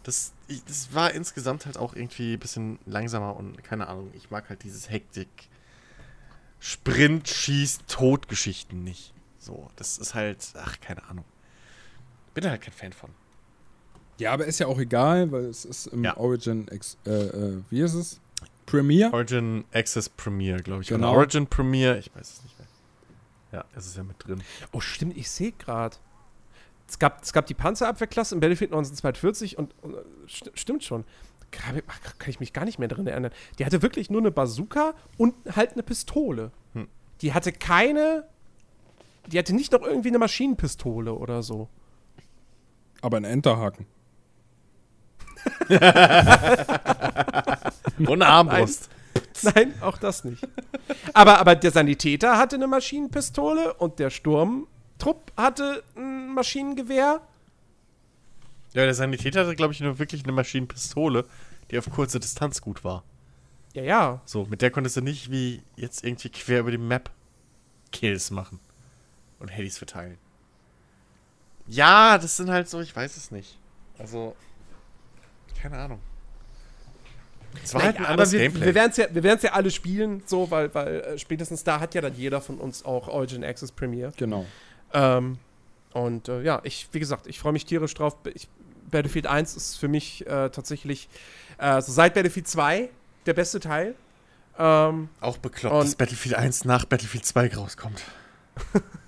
Das, 0.03 0.33
ich, 0.49 0.63
das 0.65 0.93
war 0.93 1.11
insgesamt 1.13 1.65
halt 1.65 1.77
auch 1.77 1.95
irgendwie 1.95 2.33
ein 2.33 2.39
bisschen 2.39 2.77
langsamer 2.85 3.35
und 3.37 3.63
keine 3.63 3.87
Ahnung. 3.87 4.11
Ich 4.15 4.29
mag 4.29 4.49
halt 4.49 4.63
dieses 4.63 4.89
Hektik, 4.89 5.29
Sprint, 6.59 7.27
Schieß, 7.29 7.79
Tod-Geschichten 7.87 8.83
nicht. 8.83 9.12
So, 9.43 9.69
das 9.75 9.97
ist 9.97 10.13
halt, 10.13 10.53
ach, 10.55 10.79
keine 10.79 11.03
Ahnung. 11.09 11.25
Bin 12.33 12.45
da 12.45 12.51
halt 12.51 12.61
kein 12.61 12.73
Fan 12.73 12.93
von. 12.93 13.09
Ja, 14.17 14.31
aber 14.31 14.45
ist 14.45 14.59
ja 14.59 14.67
auch 14.67 14.79
egal, 14.79 15.31
weil 15.33 15.45
es 15.45 15.65
ist 15.65 15.87
im 15.87 16.03
Ja. 16.03 16.15
Origin, 16.15 16.67
Ex 16.69 16.97
äh, 17.05 17.11
äh, 17.11 17.61
wie 17.69 17.81
ist 17.81 17.93
es? 17.93 18.21
Premiere? 18.65 19.11
Origin 19.11 19.65
Access 19.73 20.07
Premiere, 20.07 20.59
glaube 20.59 20.83
ich. 20.83 20.87
Genau. 20.87 21.09
Oder 21.09 21.17
Origin 21.17 21.47
Premiere, 21.47 21.97
ich 21.97 22.15
weiß 22.15 22.31
es 22.37 22.43
nicht 22.43 22.57
mehr. 22.57 22.67
Ja, 23.51 23.65
es 23.75 23.85
ist 23.85 23.97
ja 23.97 24.03
mit 24.03 24.15
drin. 24.25 24.41
Oh, 24.71 24.79
stimmt, 24.79 25.17
ich 25.17 25.29
sehe 25.29 25.51
gerade. 25.51 25.97
Es 26.87 26.97
gab, 26.99 27.21
es 27.21 27.33
gab 27.33 27.45
die 27.45 27.53
Panzerabwehrklasse 27.53 28.35
im 28.35 28.39
Battlefield 28.39 28.71
1942 28.71 29.57
und, 29.57 29.73
und 29.81 29.95
äh, 29.95 29.97
st 30.29 30.51
stimmt 30.53 30.83
schon. 30.85 31.03
Kann, 31.51 31.81
kann 32.17 32.29
ich 32.29 32.39
mich 32.39 32.53
gar 32.53 32.63
nicht 32.65 32.79
mehr 32.79 32.87
drin 32.87 33.07
erinnern. 33.07 33.31
Die 33.59 33.65
hatte 33.65 33.81
wirklich 33.81 34.09
nur 34.09 34.21
eine 34.21 34.31
Bazooka 34.31 34.93
und 35.17 35.35
halt 35.53 35.73
eine 35.73 35.83
Pistole. 35.83 36.51
Hm. 36.73 36.87
Die 37.21 37.33
hatte 37.33 37.51
keine. 37.51 38.25
Die 39.27 39.39
hatte 39.39 39.53
nicht 39.55 39.71
noch 39.71 39.81
irgendwie 39.81 40.09
eine 40.09 40.19
Maschinenpistole 40.19 41.13
oder 41.13 41.43
so. 41.43 41.69
Aber 43.01 43.17
ein 43.17 43.23
Enterhaken. 43.23 43.85
Und 47.99 48.21
eine 48.21 48.27
Armbrust. 48.27 48.89
Nein, 49.43 49.73
auch 49.81 49.97
das 49.97 50.23
nicht. 50.23 50.47
aber, 51.13 51.39
aber 51.39 51.55
der 51.55 51.71
Sanitäter 51.71 52.37
hatte 52.37 52.55
eine 52.55 52.67
Maschinenpistole 52.67 53.73
und 53.75 53.99
der 53.99 54.09
Sturmtrupp 54.09 55.31
hatte 55.35 55.83
ein 55.95 56.33
Maschinengewehr. 56.33 57.21
Ja, 58.73 58.85
der 58.85 58.93
Sanitäter 58.93 59.41
hatte, 59.41 59.55
glaube 59.55 59.73
ich, 59.73 59.81
nur 59.81 59.99
wirklich 59.99 60.23
eine 60.23 60.31
Maschinenpistole, 60.31 61.25
die 61.69 61.77
auf 61.77 61.89
kurze 61.89 62.19
Distanz 62.19 62.61
gut 62.61 62.83
war. 62.83 63.03
Ja, 63.73 63.83
ja. 63.83 64.21
So, 64.25 64.45
mit 64.45 64.61
der 64.61 64.71
konntest 64.71 64.97
du 64.97 65.01
nicht 65.01 65.31
wie 65.31 65.61
jetzt 65.75 66.03
irgendwie 66.03 66.29
quer 66.29 66.61
über 66.61 66.71
die 66.71 66.77
Map 66.77 67.09
Kills 67.91 68.31
machen. 68.31 68.59
Und 69.43 69.49
Handys 69.49 69.77
verteilen. 69.77 70.17
Ja, 71.67 72.17
das 72.17 72.37
sind 72.37 72.49
halt 72.49 72.69
so, 72.69 72.79
ich 72.79 72.95
weiß 72.95 73.17
es 73.17 73.29
nicht. 73.29 73.59
Also, 73.99 74.35
keine 75.61 75.77
Ahnung. 75.77 75.99
Es 77.61 77.73
war 77.73 77.83
halt 77.83 77.97
ein 77.97 78.01
Naja, 78.03 78.11
anderes 78.13 78.29
aber 78.29 78.39
wir, 78.39 78.47
Gameplay. 78.47 78.65
wir 78.67 78.75
werden 78.75 78.91
es 78.91 78.97
ja, 78.97 79.05
wir 79.13 79.23
werden's 79.23 79.43
ja 79.43 79.51
alle 79.51 79.69
spielen, 79.69 80.23
so, 80.25 80.49
weil, 80.49 80.73
weil 80.73 81.01
äh, 81.01 81.19
spätestens 81.19 81.63
da 81.65 81.79
hat 81.81 81.93
ja 81.93 81.99
dann 82.01 82.15
jeder 82.15 82.39
von 82.41 82.57
uns 82.57 82.83
auch 82.85 83.09
Origin 83.09 83.43
Access 83.43 83.71
Premiere. 83.73 84.13
Genau. 84.17 84.45
Ähm, 84.93 85.37
und 85.91 86.29
äh, 86.29 86.41
ja, 86.41 86.61
ich, 86.63 86.87
wie 86.93 86.99
gesagt, 86.99 87.27
ich 87.27 87.37
freue 87.37 87.51
mich 87.51 87.65
tierisch 87.65 87.93
drauf. 87.93 88.15
Ich, 88.33 88.47
Battlefield 88.89 89.27
1 89.27 89.55
ist 89.55 89.75
für 89.77 89.89
mich 89.89 90.25
äh, 90.25 90.49
tatsächlich 90.51 91.09
äh, 91.57 91.81
so 91.81 91.91
seit 91.91 92.13
Battlefield 92.13 92.47
2 92.47 92.89
der 93.25 93.33
beste 93.33 93.59
Teil. 93.59 93.93
Ähm, 94.57 95.09
Auch 95.19 95.37
bekloppt, 95.37 95.83
dass 95.83 95.95
Battlefield 95.95 96.35
1 96.35 96.63
nach 96.65 96.85
Battlefield 96.85 97.25
2 97.25 97.55
rauskommt. 97.55 98.01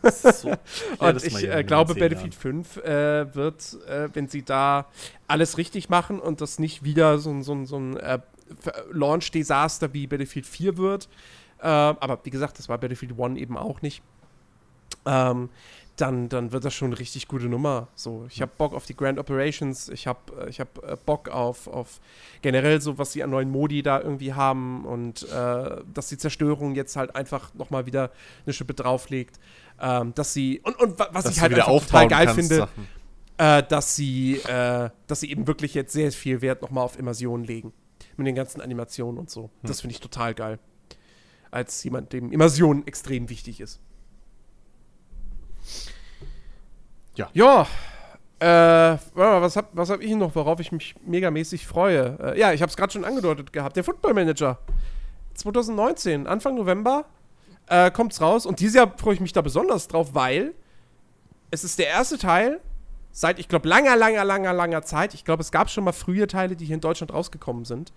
So, 0.03 0.49
und 0.99 1.23
ich 1.23 1.33
äh, 1.51 1.63
glaube, 1.63 1.93
Battlefield 2.09 2.35
5 2.35 2.77
äh, 2.77 3.35
wird, 3.35 3.77
äh, 3.87 4.09
wenn 4.13 4.27
sie 4.27 4.43
da 4.43 4.87
alles 5.27 5.57
richtig 5.57 5.89
machen 5.89 6.19
und 6.19 6.41
das 6.41 6.59
nicht 6.59 6.83
wieder 6.83 7.17
so, 7.19 7.31
ein- 7.31 7.43
so, 7.43 7.65
so 7.65 7.77
ein 7.77 7.97
äh, 7.97 8.19
Ver- 8.59 8.85
Launch-Desaster 8.91 9.93
wie 9.93 10.07
Battlefield 10.07 10.45
4 10.45 10.77
wird, 10.77 11.09
äh, 11.59 11.65
aber 11.67 12.19
wie 12.23 12.29
gesagt, 12.29 12.59
das 12.59 12.69
war 12.69 12.77
Battlefield 12.77 13.19
1 13.19 13.39
eben 13.39 13.57
auch 13.57 13.81
nicht, 13.81 14.03
ähm, 15.05 15.49
dann, 15.97 16.27
dann 16.27 16.51
wird 16.51 16.65
das 16.65 16.73
schon 16.73 16.89
eine 16.89 16.99
richtig 16.99 17.27
gute 17.29 17.45
Nummer. 17.45 17.87
So, 17.95 18.25
ich 18.29 18.41
habe 18.41 18.51
Bock 18.57 18.73
auf 18.73 18.85
die 18.85 18.95
Grand 18.95 19.17
Operations, 19.17 19.87
ich 19.89 20.07
habe 20.07 20.19
äh, 20.41 20.49
ich 20.49 20.59
hab, 20.59 20.83
äh, 20.83 20.97
Bock 21.05 21.29
auf, 21.29 21.67
auf 21.67 22.01
generell 22.41 22.81
so, 22.81 22.97
was 22.97 23.13
sie 23.13 23.23
an 23.23 23.29
neuen 23.29 23.49
Modi 23.49 23.81
da 23.81 24.01
irgendwie 24.01 24.33
haben 24.33 24.83
und 24.85 25.23
äh, 25.31 25.81
dass 25.93 26.09
die 26.09 26.17
Zerstörung 26.17 26.75
jetzt 26.75 26.97
halt 26.97 27.15
einfach 27.15 27.53
nochmal 27.53 27.85
wieder 27.85 28.11
eine 28.45 28.53
Schippe 28.53 28.73
drauflegt. 28.73 29.39
Ähm, 29.79 30.13
dass 30.15 30.33
sie, 30.33 30.59
und, 30.63 30.77
und 30.79 30.99
wa- 30.99 31.09
was 31.11 31.25
dass 31.25 31.35
ich 31.35 31.41
halt 31.41 31.55
total 31.55 32.07
geil 32.07 32.25
kannst, 32.25 32.51
finde, 32.51 32.67
äh, 33.37 33.63
dass 33.63 33.95
sie, 33.95 34.35
äh, 34.47 34.89
dass 35.07 35.19
sie 35.21 35.31
eben 35.31 35.47
wirklich 35.47 35.73
jetzt 35.73 35.93
sehr 35.93 36.11
viel 36.11 36.41
Wert 36.41 36.61
nochmal 36.61 36.83
auf 36.83 36.99
Immersion 36.99 37.43
legen. 37.43 37.73
Mit 38.17 38.27
den 38.27 38.35
ganzen 38.35 38.61
Animationen 38.61 39.17
und 39.17 39.29
so. 39.29 39.43
Hm. 39.43 39.49
Das 39.63 39.81
finde 39.81 39.93
ich 39.93 39.99
total 39.99 40.33
geil. 40.33 40.59
Als 41.51 41.83
jemand, 41.83 42.13
dem 42.13 42.31
Immersion 42.31 42.87
extrem 42.87 43.29
wichtig 43.29 43.59
ist. 43.59 43.81
Ja. 47.15 47.29
Ja. 47.33 47.67
Äh, 48.39 48.97
was 49.13 49.55
hab, 49.55 49.69
was 49.75 49.89
hab 49.89 50.01
ich 50.01 50.13
noch, 50.15 50.35
worauf 50.35 50.59
ich 50.59 50.71
mich 50.71 50.95
megamäßig 51.05 51.65
freue? 51.65 52.17
Äh, 52.35 52.39
ja, 52.39 52.51
ich 52.51 52.61
habe 52.61 52.69
es 52.69 52.75
gerade 52.75 52.91
schon 52.91 53.05
angedeutet 53.05 53.53
gehabt. 53.53 53.75
Der 53.77 53.83
Football 53.83 54.13
Manager. 54.13 54.59
2019, 55.35 56.27
Anfang 56.27 56.55
November, 56.55 57.05
äh, 57.67 57.91
kommt's 57.91 58.21
raus. 58.21 58.45
Und 58.45 58.59
dieses 58.59 58.75
Jahr 58.75 58.93
freue 58.97 59.15
ich 59.15 59.19
mich 59.21 59.33
da 59.33 59.41
besonders 59.41 59.87
drauf, 59.87 60.13
weil 60.13 60.53
es 61.51 61.63
ist 61.63 61.79
der 61.79 61.87
erste 61.87 62.17
Teil 62.17 62.59
seit, 63.11 63.39
ich 63.39 63.47
glaube, 63.47 63.67
langer, 63.69 63.95
langer, 63.95 64.25
langer, 64.25 64.53
langer 64.53 64.81
Zeit. 64.83 65.13
Ich 65.13 65.23
glaube, 65.23 65.41
es 65.41 65.51
gab 65.51 65.69
schon 65.69 65.85
mal 65.85 65.93
frühe 65.93 66.27
Teile, 66.27 66.55
die 66.55 66.65
hier 66.65 66.75
in 66.75 66.81
Deutschland 66.81 67.13
rausgekommen 67.13 67.63
sind, 67.63 67.93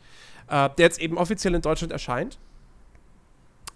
äh, 0.49 0.70
der 0.70 0.86
jetzt 0.86 1.01
eben 1.01 1.19
offiziell 1.19 1.55
in 1.55 1.62
Deutschland 1.62 1.93
erscheint. 1.93 2.39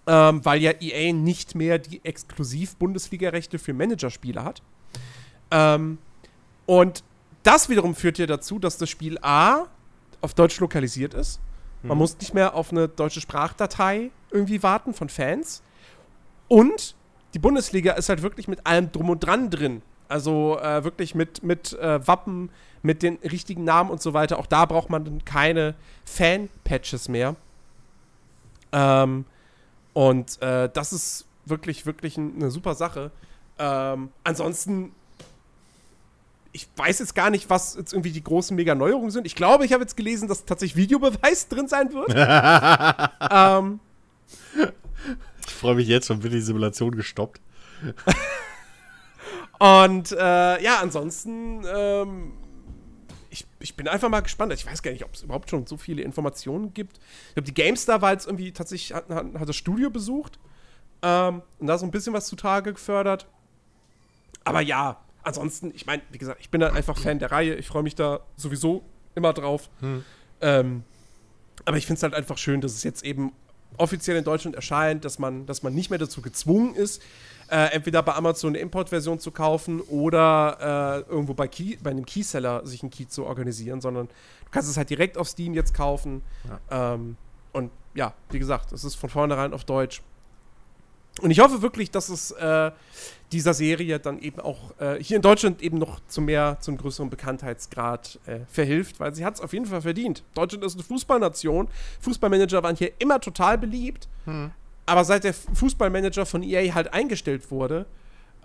Ähm, 0.05 0.43
weil 0.43 0.61
ja 0.61 0.71
EA 0.81 1.13
nicht 1.13 1.55
mehr 1.55 1.79
die 1.79 2.03
exklusiv 2.03 2.75
Bundesliga-Rechte 2.75 3.57
für 3.57 3.73
Managerspiele 3.73 4.43
hat. 4.43 4.61
Ähm, 5.53 5.99
und 6.65 7.03
das 7.43 7.69
wiederum 7.69 7.93
führt 7.95 8.17
ja 8.17 8.25
dazu, 8.25 8.57
dass 8.59 8.77
das 8.77 8.89
Spiel 8.89 9.17
A 9.21 9.65
auf 10.21 10.33
Deutsch 10.33 10.59
lokalisiert 10.59 11.13
ist. 11.13 11.39
Man 11.83 11.97
Mhm. 11.97 11.97
muss 11.99 12.17
nicht 12.17 12.33
mehr 12.33 12.55
auf 12.55 12.71
eine 12.71 12.87
deutsche 12.87 13.21
Sprachdatei 13.21 14.09
irgendwie 14.31 14.63
warten 14.63 14.93
von 14.93 15.09
Fans. 15.09 15.61
Und 16.47 16.95
die 17.33 17.39
Bundesliga 17.39 17.93
ist 17.93 18.09
halt 18.09 18.21
wirklich 18.21 18.47
mit 18.47 18.65
allem 18.65 18.91
drum 18.91 19.09
und 19.09 19.19
dran 19.19 19.49
drin. 19.49 19.81
Also 20.07 20.57
äh, 20.59 20.83
wirklich 20.83 21.13
mit, 21.15 21.43
mit 21.43 21.73
äh, 21.73 22.05
Wappen, 22.07 22.49
mit 22.81 23.03
den 23.03 23.17
richtigen 23.17 23.63
Namen 23.63 23.89
und 23.89 24.01
so 24.01 24.13
weiter. 24.13 24.39
Auch 24.39 24.45
da 24.47 24.65
braucht 24.65 24.89
man 24.89 25.03
dann 25.05 25.25
keine 25.25 25.75
Fan-Patches 26.05 27.09
mehr. 27.09 27.35
Ähm, 28.71 29.25
und 29.93 30.41
äh, 30.41 30.69
das 30.73 30.93
ist 30.93 31.25
wirklich, 31.45 31.85
wirklich 31.85 32.17
ein, 32.17 32.35
eine 32.35 32.51
super 32.51 32.75
Sache. 32.75 33.11
Ähm, 33.59 34.09
ansonsten, 34.23 34.93
ich 36.53 36.67
weiß 36.75 36.99
jetzt 36.99 37.15
gar 37.15 37.31
nicht, 37.31 37.49
was 37.49 37.75
jetzt 37.75 37.93
irgendwie 37.93 38.11
die 38.11 38.23
großen 38.23 38.55
Mega-Neuerungen 38.55 39.09
sind. 39.09 39.25
Ich 39.25 39.35
glaube, 39.35 39.65
ich 39.65 39.73
habe 39.73 39.81
jetzt 39.83 39.97
gelesen, 39.97 40.27
dass 40.27 40.45
tatsächlich 40.45 40.75
Videobeweis 40.75 41.47
drin 41.49 41.67
sein 41.67 41.91
wird. 41.91 42.13
ähm, 43.31 43.79
ich 45.45 45.53
freue 45.53 45.75
mich 45.75 45.87
jetzt 45.87 46.07
schon, 46.07 46.23
wird 46.23 46.33
die 46.33 46.41
Simulation 46.41 46.95
gestoppt. 46.95 47.41
Und 49.59 50.11
äh, 50.11 50.63
ja, 50.63 50.79
ansonsten, 50.81 51.63
ähm, 51.65 52.33
ich, 53.29 53.45
ich 53.59 53.75
bin 53.75 53.87
einfach 53.87 54.09
mal 54.09 54.21
gespannt. 54.21 54.53
Ich 54.53 54.65
weiß 54.65 54.83
gar 54.83 54.91
nicht, 54.91 55.03
ob 55.03 55.13
es 55.15 55.23
überhaupt 55.23 55.49
schon 55.49 55.65
so 55.65 55.77
viele 55.77 56.03
Informationen 56.03 56.73
gibt. 56.73 56.99
Ich 57.29 57.33
glaube, 57.33 57.47
die 57.47 57.53
GameStar 57.53 58.01
war 58.01 58.11
jetzt 58.11 58.27
irgendwie 58.27 58.51
tatsächlich, 58.51 58.93
hat, 58.93 59.09
hat, 59.09 59.25
hat 59.39 59.49
das 59.49 59.55
Studio 59.55 59.89
besucht 59.89 60.37
ähm, 61.01 61.41
und 61.59 61.67
da 61.67 61.77
so 61.77 61.85
ein 61.85 61.91
bisschen 61.91 62.13
was 62.13 62.27
zutage 62.27 62.73
gefördert. 62.73 63.25
Aber 64.43 64.61
ja, 64.61 64.99
ansonsten, 65.23 65.71
ich 65.73 65.85
meine, 65.85 66.01
wie 66.11 66.17
gesagt, 66.17 66.39
ich 66.41 66.49
bin 66.49 66.61
dann 66.61 66.75
einfach 66.75 66.97
Fan 66.97 67.19
der 67.19 67.31
Reihe. 67.31 67.55
Ich 67.55 67.67
freue 67.67 67.83
mich 67.83 67.95
da 67.95 68.21
sowieso 68.35 68.83
immer 69.15 69.33
drauf. 69.33 69.69
Hm. 69.79 70.03
Ähm, 70.41 70.83
aber 71.65 71.77
ich 71.77 71.85
finde 71.85 71.97
es 71.97 72.03
halt 72.03 72.13
einfach 72.13 72.37
schön, 72.37 72.61
dass 72.61 72.73
es 72.73 72.83
jetzt 72.83 73.03
eben 73.03 73.31
offiziell 73.77 74.17
in 74.17 74.23
Deutschland 74.23 74.55
erscheint, 74.55 75.05
dass 75.05 75.19
man, 75.19 75.45
dass 75.45 75.63
man 75.63 75.73
nicht 75.73 75.89
mehr 75.89 75.99
dazu 75.99 76.21
gezwungen 76.21 76.75
ist, 76.75 77.01
äh, 77.49 77.73
entweder 77.73 78.03
bei 78.03 78.13
Amazon 78.13 78.51
eine 78.51 78.59
Importversion 78.59 79.19
zu 79.19 79.31
kaufen 79.31 79.81
oder 79.81 81.05
äh, 81.07 81.11
irgendwo 81.11 81.33
bei, 81.33 81.47
Key, 81.47 81.77
bei 81.81 81.91
einem 81.91 82.05
Keyseller 82.05 82.65
sich 82.65 82.83
einen 82.83 82.91
Key 82.91 83.07
zu 83.07 83.25
organisieren, 83.25 83.81
sondern 83.81 84.07
du 84.07 84.51
kannst 84.51 84.69
es 84.69 84.77
halt 84.77 84.89
direkt 84.89 85.17
auf 85.17 85.27
Steam 85.27 85.53
jetzt 85.53 85.73
kaufen. 85.73 86.21
Ja. 86.69 86.93
Ähm, 86.93 87.17
und 87.51 87.71
ja, 87.95 88.13
wie 88.31 88.39
gesagt, 88.39 88.71
es 88.71 88.83
ist 88.83 88.95
von 88.95 89.09
vornherein 89.09 89.53
auf 89.53 89.63
Deutsch. 89.65 90.01
Und 91.21 91.31
ich 91.31 91.39
hoffe 91.39 91.61
wirklich, 91.61 91.91
dass 91.91 92.09
es 92.09 92.31
äh, 92.31 92.71
dieser 93.31 93.53
Serie 93.53 93.99
dann 93.99 94.19
eben 94.19 94.39
auch 94.39 94.79
äh, 94.79 95.01
hier 95.01 95.17
in 95.17 95.21
Deutschland 95.21 95.61
eben 95.61 95.77
noch 95.77 95.99
zu 96.07 96.21
mehr, 96.21 96.57
zum 96.59 96.77
größeren 96.77 97.09
Bekanntheitsgrad 97.09 98.19
äh, 98.25 98.39
verhilft, 98.51 98.99
weil 98.99 99.13
sie 99.13 99.25
hat 99.25 99.35
es 99.35 99.41
auf 99.41 99.53
jeden 99.53 99.65
Fall 99.65 99.81
verdient. 99.81 100.23
Deutschland 100.33 100.63
ist 100.63 100.73
eine 100.75 100.83
Fußballnation. 100.83 101.67
Fußballmanager 102.01 102.63
waren 102.63 102.75
hier 102.75 102.91
immer 102.99 103.19
total 103.19 103.57
beliebt. 103.57 104.07
Hm. 104.25 104.51
Aber 104.85 105.05
seit 105.05 105.23
der 105.23 105.33
Fußballmanager 105.33 106.25
von 106.25 106.43
EA 106.43 106.73
halt 106.73 106.93
eingestellt 106.93 107.51
wurde, 107.51 107.85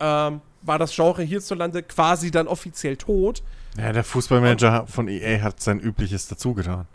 ähm, 0.01 0.41
war 0.63 0.79
das 0.79 0.95
Genre 0.95 1.23
hierzulande 1.23 1.83
quasi 1.83 2.31
dann 2.31 2.47
offiziell 2.47 2.97
tot. 2.97 3.43
Ja, 3.77 3.93
der 3.93 4.05
Fußballmanager 4.05 4.83
Und, 4.83 4.91
von 4.91 5.09
EA 5.09 5.43
hat 5.43 5.61
sein 5.61 5.81
Übliches 5.81 6.29
dazugetan. 6.29 6.87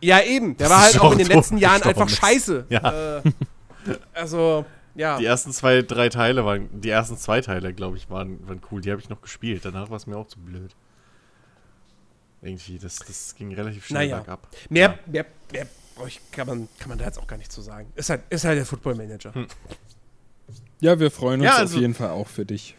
Ja, 0.00 0.20
eben. 0.20 0.56
Der 0.56 0.68
das 0.68 0.76
war 0.76 0.84
halt 0.84 1.00
auch 1.00 1.12
in 1.12 1.18
den 1.18 1.28
letzten 1.28 1.58
Jahren 1.58 1.82
einfach 1.82 2.06
ist. 2.06 2.16
scheiße. 2.16 2.66
Ja. 2.68 3.18
Äh, 3.18 3.22
also, 4.14 4.64
ja. 4.96 5.18
Die 5.18 5.24
ersten 5.24 5.52
zwei, 5.52 5.82
drei 5.82 6.08
Teile 6.08 6.44
waren, 6.44 6.68
die 6.72 6.90
ersten 6.90 7.16
zwei 7.16 7.40
Teile, 7.40 7.72
glaube 7.72 7.96
ich, 7.96 8.10
waren, 8.10 8.46
waren 8.48 8.60
cool. 8.70 8.80
Die 8.80 8.90
habe 8.90 9.00
ich 9.00 9.08
noch 9.08 9.20
gespielt. 9.20 9.64
Danach 9.64 9.90
war 9.90 9.96
es 9.96 10.06
mir 10.06 10.16
auch 10.16 10.26
zu 10.26 10.38
blöd. 10.38 10.74
Irgendwie, 12.42 12.78
das, 12.78 12.96
das 12.98 13.34
ging 13.36 13.54
relativ 13.54 13.86
schnell 13.86 14.06
naja. 14.06 14.16
bergab. 14.18 14.48
Mehr, 14.68 14.98
ja. 15.06 15.12
mehr, 15.12 15.26
mehr 15.52 15.66
kann, 16.30 16.46
man, 16.46 16.68
kann 16.78 16.88
man 16.88 16.98
da 16.98 17.06
jetzt 17.06 17.18
auch 17.18 17.26
gar 17.26 17.36
nicht 17.36 17.50
zu 17.50 17.60
so 17.60 17.66
sagen. 17.66 17.92
Ist 17.94 18.10
halt, 18.10 18.22
ist 18.30 18.44
halt 18.44 18.58
der 18.58 18.66
Football 18.66 18.94
Manager. 18.94 19.34
Hm. 19.34 19.46
Ja, 20.80 20.98
wir 20.98 21.10
freuen 21.10 21.40
uns 21.40 21.50
ja, 21.50 21.56
also, 21.56 21.76
auf 21.76 21.80
jeden 21.80 21.94
Fall 21.94 22.10
auch 22.10 22.28
für 22.28 22.44
dich, 22.44 22.74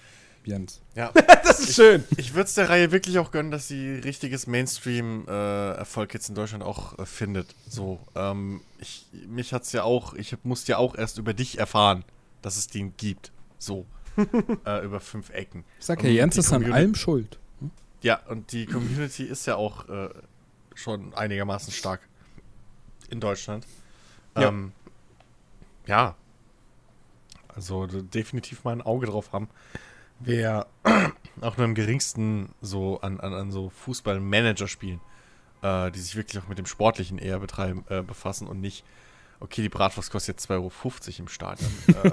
Jens. 0.47 0.81
Ja, 0.95 1.11
das 1.43 1.59
ist 1.59 1.69
ich, 1.69 1.75
schön. 1.75 2.03
Ich 2.17 2.33
würde 2.33 2.45
es 2.45 2.55
der 2.55 2.69
Reihe 2.69 2.91
wirklich 2.91 3.19
auch 3.19 3.31
gönnen, 3.31 3.51
dass 3.51 3.67
sie 3.67 3.95
richtiges 3.95 4.47
Mainstream-Erfolg 4.47 6.11
äh, 6.11 6.13
jetzt 6.13 6.29
in 6.29 6.35
Deutschland 6.35 6.63
auch 6.63 6.97
äh, 6.97 7.05
findet. 7.05 7.53
So, 7.67 7.99
ähm, 8.15 8.61
ich, 8.79 9.05
mich 9.27 9.53
hat's 9.53 9.71
ja 9.73 9.83
auch, 9.83 10.13
ich 10.13 10.35
musste 10.43 10.71
ja 10.71 10.77
auch 10.77 10.95
erst 10.95 11.17
über 11.17 11.33
dich 11.33 11.59
erfahren, 11.59 12.03
dass 12.41 12.57
es 12.57 12.67
den 12.67 12.95
gibt. 12.97 13.31
So. 13.59 13.85
äh, 14.65 14.83
über 14.83 14.99
fünf 14.99 15.29
Ecken. 15.29 15.63
Ich 15.79 15.85
sag 15.85 16.03
ja, 16.03 16.09
Jens 16.09 16.37
ist 16.37 16.51
an 16.51 16.71
allem 16.71 16.95
schuld. 16.95 17.37
Hm? 17.59 17.69
Ja, 18.01 18.19
und 18.27 18.51
die 18.51 18.65
Community 18.65 19.23
ist 19.23 19.45
ja 19.45 19.55
auch 19.55 19.87
äh, 19.89 20.09
schon 20.73 21.13
einigermaßen 21.13 21.71
stark 21.71 22.01
in 23.09 23.19
Deutschland. 23.19 23.65
Ja. 24.35 24.47
Ähm, 24.47 24.71
ja. 25.85 26.15
Also 27.53 27.85
definitiv 27.87 28.63
mal 28.63 28.71
ein 28.71 28.81
Auge 28.81 29.07
drauf 29.07 29.31
haben. 29.33 29.49
Wer 30.19 30.67
auch 31.41 31.57
nur 31.57 31.65
im 31.65 31.75
geringsten 31.75 32.49
so 32.61 32.99
an, 33.01 33.19
an, 33.19 33.33
an 33.33 33.51
so 33.51 33.69
Fußball-Manager-Spielen, 33.69 34.99
äh, 35.61 35.91
die 35.91 35.99
sich 35.99 36.15
wirklich 36.15 36.41
auch 36.41 36.47
mit 36.47 36.57
dem 36.57 36.65
Sportlichen 36.65 37.17
eher 37.19 37.39
betreiben, 37.39 37.85
äh, 37.89 38.01
befassen 38.01 38.47
und 38.47 38.59
nicht, 38.59 38.83
okay, 39.39 39.61
die 39.61 39.69
Bratwurst 39.69 40.11
kostet 40.11 40.35
jetzt 40.35 40.49
2,50 40.49 40.53
Euro 40.55 40.71
im 41.19 41.27
Stadion. 41.27 41.71
äh, 42.03 42.11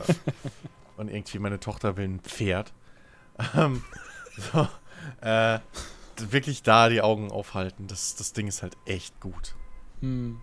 und 0.97 1.09
irgendwie 1.09 1.39
meine 1.39 1.60
Tochter 1.60 1.97
will 1.97 2.09
ein 2.09 2.20
Pferd. 2.20 2.72
Ähm, 3.56 3.82
so, 4.36 4.68
äh, 5.20 5.59
wirklich 6.16 6.62
da 6.62 6.89
die 6.89 7.02
Augen 7.02 7.32
aufhalten. 7.32 7.89
Das, 7.89 8.14
das 8.14 8.32
Ding 8.32 8.47
ist 8.47 8.62
halt 8.62 8.76
echt 8.86 9.18
gut. 9.20 9.56
Hm. 10.01 10.40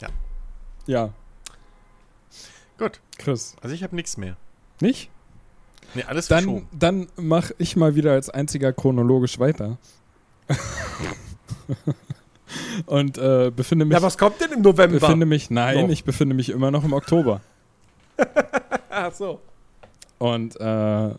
Ja. 0.00 0.08
Ja. 0.86 1.12
Gut. 2.78 3.00
Chris. 3.18 3.56
Also 3.60 3.74
ich 3.74 3.82
habe 3.82 3.96
nichts 3.96 4.16
mehr. 4.16 4.36
Nicht? 4.80 5.10
Nee, 5.94 6.04
alles 6.04 6.28
dann, 6.28 6.44
verschoben. 6.44 6.68
Dann 6.72 7.08
mache 7.16 7.54
ich 7.58 7.76
mal 7.76 7.94
wieder 7.94 8.12
als 8.12 8.30
einziger 8.30 8.72
chronologisch 8.72 9.38
weiter. 9.38 9.78
Und 12.86 13.18
äh, 13.18 13.52
befinde 13.54 13.84
mich. 13.84 13.94
Ja, 13.94 14.02
was 14.02 14.18
kommt 14.18 14.40
denn 14.40 14.52
im 14.52 14.62
November? 14.62 14.98
Befinde 14.98 15.26
mich, 15.26 15.50
nein, 15.50 15.82
noch. 15.82 15.88
ich 15.90 16.04
befinde 16.04 16.34
mich 16.34 16.48
immer 16.50 16.70
noch 16.70 16.84
im 16.84 16.92
Oktober. 16.92 17.40
Ach 18.90 19.12
so. 19.12 19.40
Und 20.18 20.60
äh, 20.60 21.14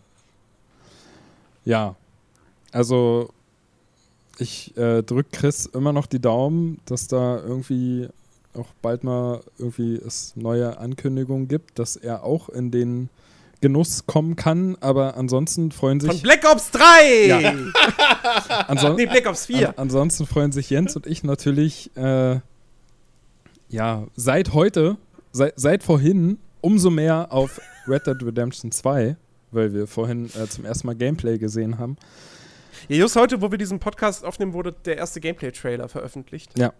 ja, 1.64 1.96
also 2.70 3.30
ich 4.38 4.76
äh, 4.76 5.02
drücke 5.02 5.30
Chris 5.32 5.66
immer 5.66 5.92
noch 5.92 6.06
die 6.06 6.20
Daumen, 6.20 6.80
dass 6.84 7.08
da 7.08 7.38
irgendwie 7.38 8.08
auch 8.54 8.68
bald 8.82 9.04
mal 9.04 9.40
irgendwie 9.58 9.96
es 9.96 10.36
neue 10.36 10.78
Ankündigungen 10.78 11.48
gibt, 11.48 11.78
dass 11.78 11.96
er 11.96 12.24
auch 12.24 12.48
in 12.48 12.70
den 12.70 13.08
Genuss 13.62 14.06
kommen 14.06 14.34
kann, 14.34 14.76
aber 14.80 15.16
ansonsten 15.16 15.70
freuen 15.70 16.00
sich. 16.00 16.10
Von 16.10 16.20
Black 16.20 16.44
Ops 16.50 16.72
3! 16.72 17.26
Ja. 17.26 17.54
Anson 18.66 18.96
nee, 18.96 19.06
Black 19.06 19.26
Ops 19.26 19.46
4. 19.46 19.68
An 19.68 19.74
ansonsten 19.76 20.26
freuen 20.26 20.50
sich 20.50 20.68
Jens 20.68 20.96
und 20.96 21.06
ich 21.06 21.22
natürlich, 21.22 21.96
äh, 21.96 22.40
ja, 23.68 24.06
seit 24.16 24.52
heute, 24.52 24.96
seit, 25.30 25.54
seit 25.56 25.84
vorhin, 25.84 26.38
umso 26.60 26.90
mehr 26.90 27.32
auf 27.32 27.60
Red 27.86 28.08
Dead 28.08 28.22
Redemption 28.22 28.72
2, 28.72 29.16
weil 29.52 29.72
wir 29.72 29.86
vorhin 29.86 30.26
äh, 30.26 30.48
zum 30.48 30.64
ersten 30.64 30.88
Mal 30.88 30.96
Gameplay 30.96 31.38
gesehen 31.38 31.78
haben. 31.78 31.96
Ja, 32.88 32.96
just 32.96 33.14
heute, 33.14 33.40
wo 33.42 33.52
wir 33.52 33.58
diesen 33.58 33.78
Podcast 33.78 34.24
aufnehmen, 34.24 34.54
wurde 34.54 34.72
der 34.72 34.96
erste 34.96 35.20
Gameplay-Trailer 35.20 35.88
veröffentlicht. 35.88 36.58
Ja. 36.58 36.72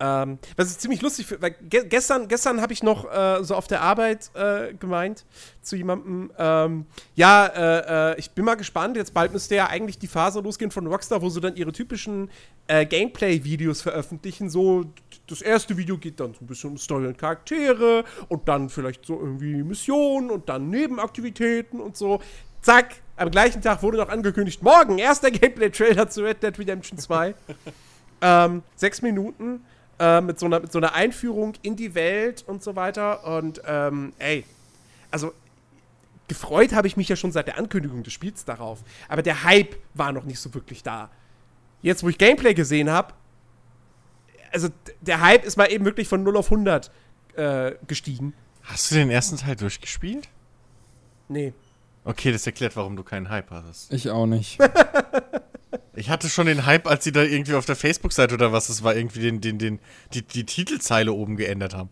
Ähm, 0.00 0.38
was 0.56 0.72
ich 0.72 0.78
ziemlich 0.78 1.00
lustig 1.00 1.26
finde, 1.26 1.42
weil 1.42 1.54
ge 1.60 1.86
gestern, 1.88 2.26
gestern 2.26 2.60
habe 2.60 2.72
ich 2.72 2.82
noch 2.82 3.04
äh, 3.12 3.44
so 3.44 3.54
auf 3.54 3.68
der 3.68 3.82
Arbeit 3.82 4.30
äh, 4.34 4.74
gemeint 4.74 5.24
zu 5.60 5.76
jemandem, 5.76 6.32
ähm, 6.38 6.86
ja, 7.14 7.46
äh, 7.46 8.12
äh, 8.12 8.18
ich 8.18 8.32
bin 8.32 8.44
mal 8.44 8.56
gespannt, 8.56 8.96
jetzt 8.96 9.14
bald 9.14 9.32
müsste 9.32 9.54
ja 9.54 9.68
eigentlich 9.68 10.00
die 10.00 10.08
Phase 10.08 10.40
losgehen 10.40 10.72
von 10.72 10.88
Rockstar, 10.88 11.22
wo 11.22 11.28
sie 11.28 11.40
dann 11.40 11.54
ihre 11.54 11.70
typischen 11.70 12.30
äh, 12.66 12.84
Gameplay-Videos 12.84 13.82
veröffentlichen. 13.82 14.50
So, 14.50 14.86
das 15.28 15.40
erste 15.40 15.76
Video 15.76 15.96
geht 15.98 16.18
dann 16.18 16.34
so 16.34 16.40
ein 16.40 16.46
bisschen 16.48 16.70
um 16.70 16.78
Story 16.78 17.06
und 17.06 17.16
Charaktere 17.16 18.04
und 18.28 18.48
dann 18.48 18.70
vielleicht 18.70 19.06
so 19.06 19.20
irgendwie 19.20 19.62
Missionen 19.62 20.30
und 20.30 20.48
dann 20.48 20.68
Nebenaktivitäten 20.68 21.80
und 21.80 21.96
so. 21.96 22.20
Zack, 22.60 22.96
am 23.16 23.30
gleichen 23.30 23.62
Tag 23.62 23.82
wurde 23.84 23.98
noch 23.98 24.08
angekündigt, 24.08 24.62
morgen 24.64 24.98
erster 24.98 25.30
Gameplay-Trailer 25.30 26.08
zu 26.08 26.24
Red 26.24 26.42
Dead 26.42 26.58
Redemption 26.58 26.98
2. 26.98 27.34
ähm, 28.20 28.62
sechs 28.74 29.00
Minuten 29.00 29.62
äh, 30.02 30.20
mit, 30.20 30.40
so 30.40 30.46
einer, 30.46 30.58
mit 30.58 30.72
so 30.72 30.78
einer 30.78 30.94
Einführung 30.94 31.54
in 31.62 31.76
die 31.76 31.94
Welt 31.94 32.42
und 32.46 32.62
so 32.62 32.74
weiter. 32.74 33.24
Und 33.24 33.62
ähm, 33.64 34.12
ey, 34.18 34.44
also 35.12 35.32
gefreut 36.26 36.72
habe 36.72 36.88
ich 36.88 36.96
mich 36.96 37.08
ja 37.08 37.14
schon 37.14 37.30
seit 37.30 37.46
der 37.46 37.56
Ankündigung 37.56 38.02
des 38.02 38.12
Spiels 38.12 38.44
darauf. 38.44 38.80
Aber 39.08 39.22
der 39.22 39.44
Hype 39.44 39.76
war 39.94 40.10
noch 40.10 40.24
nicht 40.24 40.40
so 40.40 40.52
wirklich 40.54 40.82
da. 40.82 41.08
Jetzt, 41.82 42.02
wo 42.02 42.08
ich 42.08 42.18
Gameplay 42.18 42.52
gesehen 42.52 42.90
habe, 42.90 43.14
also 44.52 44.68
der 45.00 45.20
Hype 45.20 45.44
ist 45.44 45.56
mal 45.56 45.66
eben 45.66 45.84
wirklich 45.84 46.08
von 46.08 46.24
0 46.24 46.36
auf 46.36 46.50
100 46.50 46.90
äh, 47.36 47.72
gestiegen. 47.86 48.34
Hast 48.64 48.90
du 48.90 48.96
den 48.96 49.10
ersten 49.10 49.36
Teil 49.36 49.54
durchgespielt? 49.54 50.28
Nee. 51.28 51.52
Okay, 52.04 52.32
das 52.32 52.44
erklärt, 52.44 52.74
warum 52.74 52.96
du 52.96 53.04
keinen 53.04 53.28
Hype 53.28 53.50
hast. 53.50 53.92
Ich 53.92 54.10
auch 54.10 54.26
nicht. 54.26 54.58
Ich 55.94 56.08
hatte 56.08 56.28
schon 56.28 56.46
den 56.46 56.64
Hype, 56.64 56.86
als 56.86 57.04
sie 57.04 57.12
da 57.12 57.22
irgendwie 57.22 57.54
auf 57.54 57.66
der 57.66 57.76
Facebook-Seite 57.76 58.34
oder 58.34 58.52
was 58.52 58.68
es 58.68 58.82
war, 58.82 58.96
irgendwie 58.96 59.20
den, 59.20 59.40
den, 59.40 59.58
den, 59.58 59.78
die, 60.14 60.22
die 60.22 60.44
Titelzeile 60.44 61.12
oben 61.12 61.36
geändert 61.36 61.74
haben. 61.74 61.90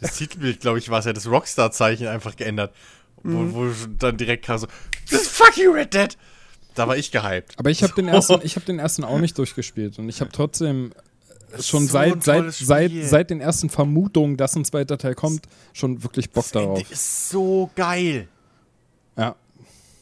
Das 0.00 0.16
Titelbild, 0.16 0.60
glaube 0.60 0.78
ich, 0.78 0.90
war 0.90 0.98
es 1.00 1.06
ja, 1.06 1.12
das 1.12 1.26
Rockstar-Zeichen 1.26 2.06
einfach 2.06 2.36
geändert. 2.36 2.74
Mhm. 3.22 3.54
Wo, 3.54 3.66
wo 3.66 3.74
dann 3.98 4.16
direkt 4.16 4.44
kam 4.44 4.58
so, 4.58 4.66
this 5.08 5.22
is 5.22 5.28
fuck 5.28 5.56
you, 5.56 5.72
Red 5.72 5.94
Dead! 5.94 6.16
Da 6.74 6.86
war 6.86 6.96
ich 6.96 7.10
gehypt. 7.10 7.54
Aber 7.58 7.70
ich 7.70 7.82
habe 7.82 7.94
den, 7.94 8.06
ersten, 8.06 8.34
hab 8.40 8.64
den 8.66 8.78
ersten 8.78 9.02
auch 9.02 9.18
nicht 9.18 9.36
durchgespielt 9.36 9.98
und 9.98 10.08
ich 10.08 10.20
habe 10.20 10.30
trotzdem 10.30 10.92
schon 11.60 11.86
so 11.86 11.92
seit, 11.92 12.22
seit, 12.22 12.52
seit, 12.52 12.92
seit 13.02 13.30
den 13.30 13.40
ersten 13.40 13.70
Vermutungen, 13.70 14.36
dass 14.36 14.54
ein 14.54 14.64
zweiter 14.64 14.98
Teil 14.98 15.14
kommt, 15.14 15.46
schon 15.72 16.02
wirklich 16.02 16.30
Bock 16.30 16.44
das 16.44 16.52
darauf. 16.52 16.90
ist 16.90 17.30
so 17.30 17.70
geil. 17.74 18.28
Ja. 19.16 19.34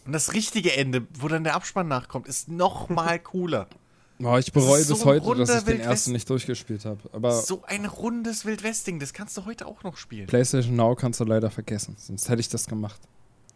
Und 0.06 0.12
das 0.12 0.32
richtige 0.32 0.76
Ende, 0.76 1.06
wo 1.18 1.28
dann 1.28 1.44
der 1.44 1.54
Abspann 1.54 1.88
nachkommt, 1.88 2.28
ist 2.28 2.48
noch 2.48 2.88
mal 2.88 3.18
cooler. 3.18 3.68
Oh, 4.22 4.36
ich 4.38 4.50
bereue 4.50 4.82
so 4.82 4.94
bis 4.94 5.04
heute, 5.04 5.34
dass 5.34 5.58
ich 5.58 5.64
den 5.64 5.80
ersten 5.80 6.12
nicht 6.12 6.30
durchgespielt 6.30 6.86
habe. 6.86 7.00
Aber 7.12 7.32
so 7.32 7.62
ein 7.66 7.84
rundes 7.84 8.46
Wildwesting, 8.46 8.98
das 8.98 9.12
kannst 9.12 9.36
du 9.36 9.44
heute 9.44 9.66
auch 9.66 9.82
noch 9.82 9.98
spielen. 9.98 10.26
PlayStation 10.26 10.74
Now 10.74 10.94
kannst 10.94 11.20
du 11.20 11.24
leider 11.24 11.50
vergessen. 11.50 11.96
Sonst 11.98 12.28
hätte 12.30 12.40
ich 12.40 12.48
das 12.48 12.66
gemacht. 12.66 13.00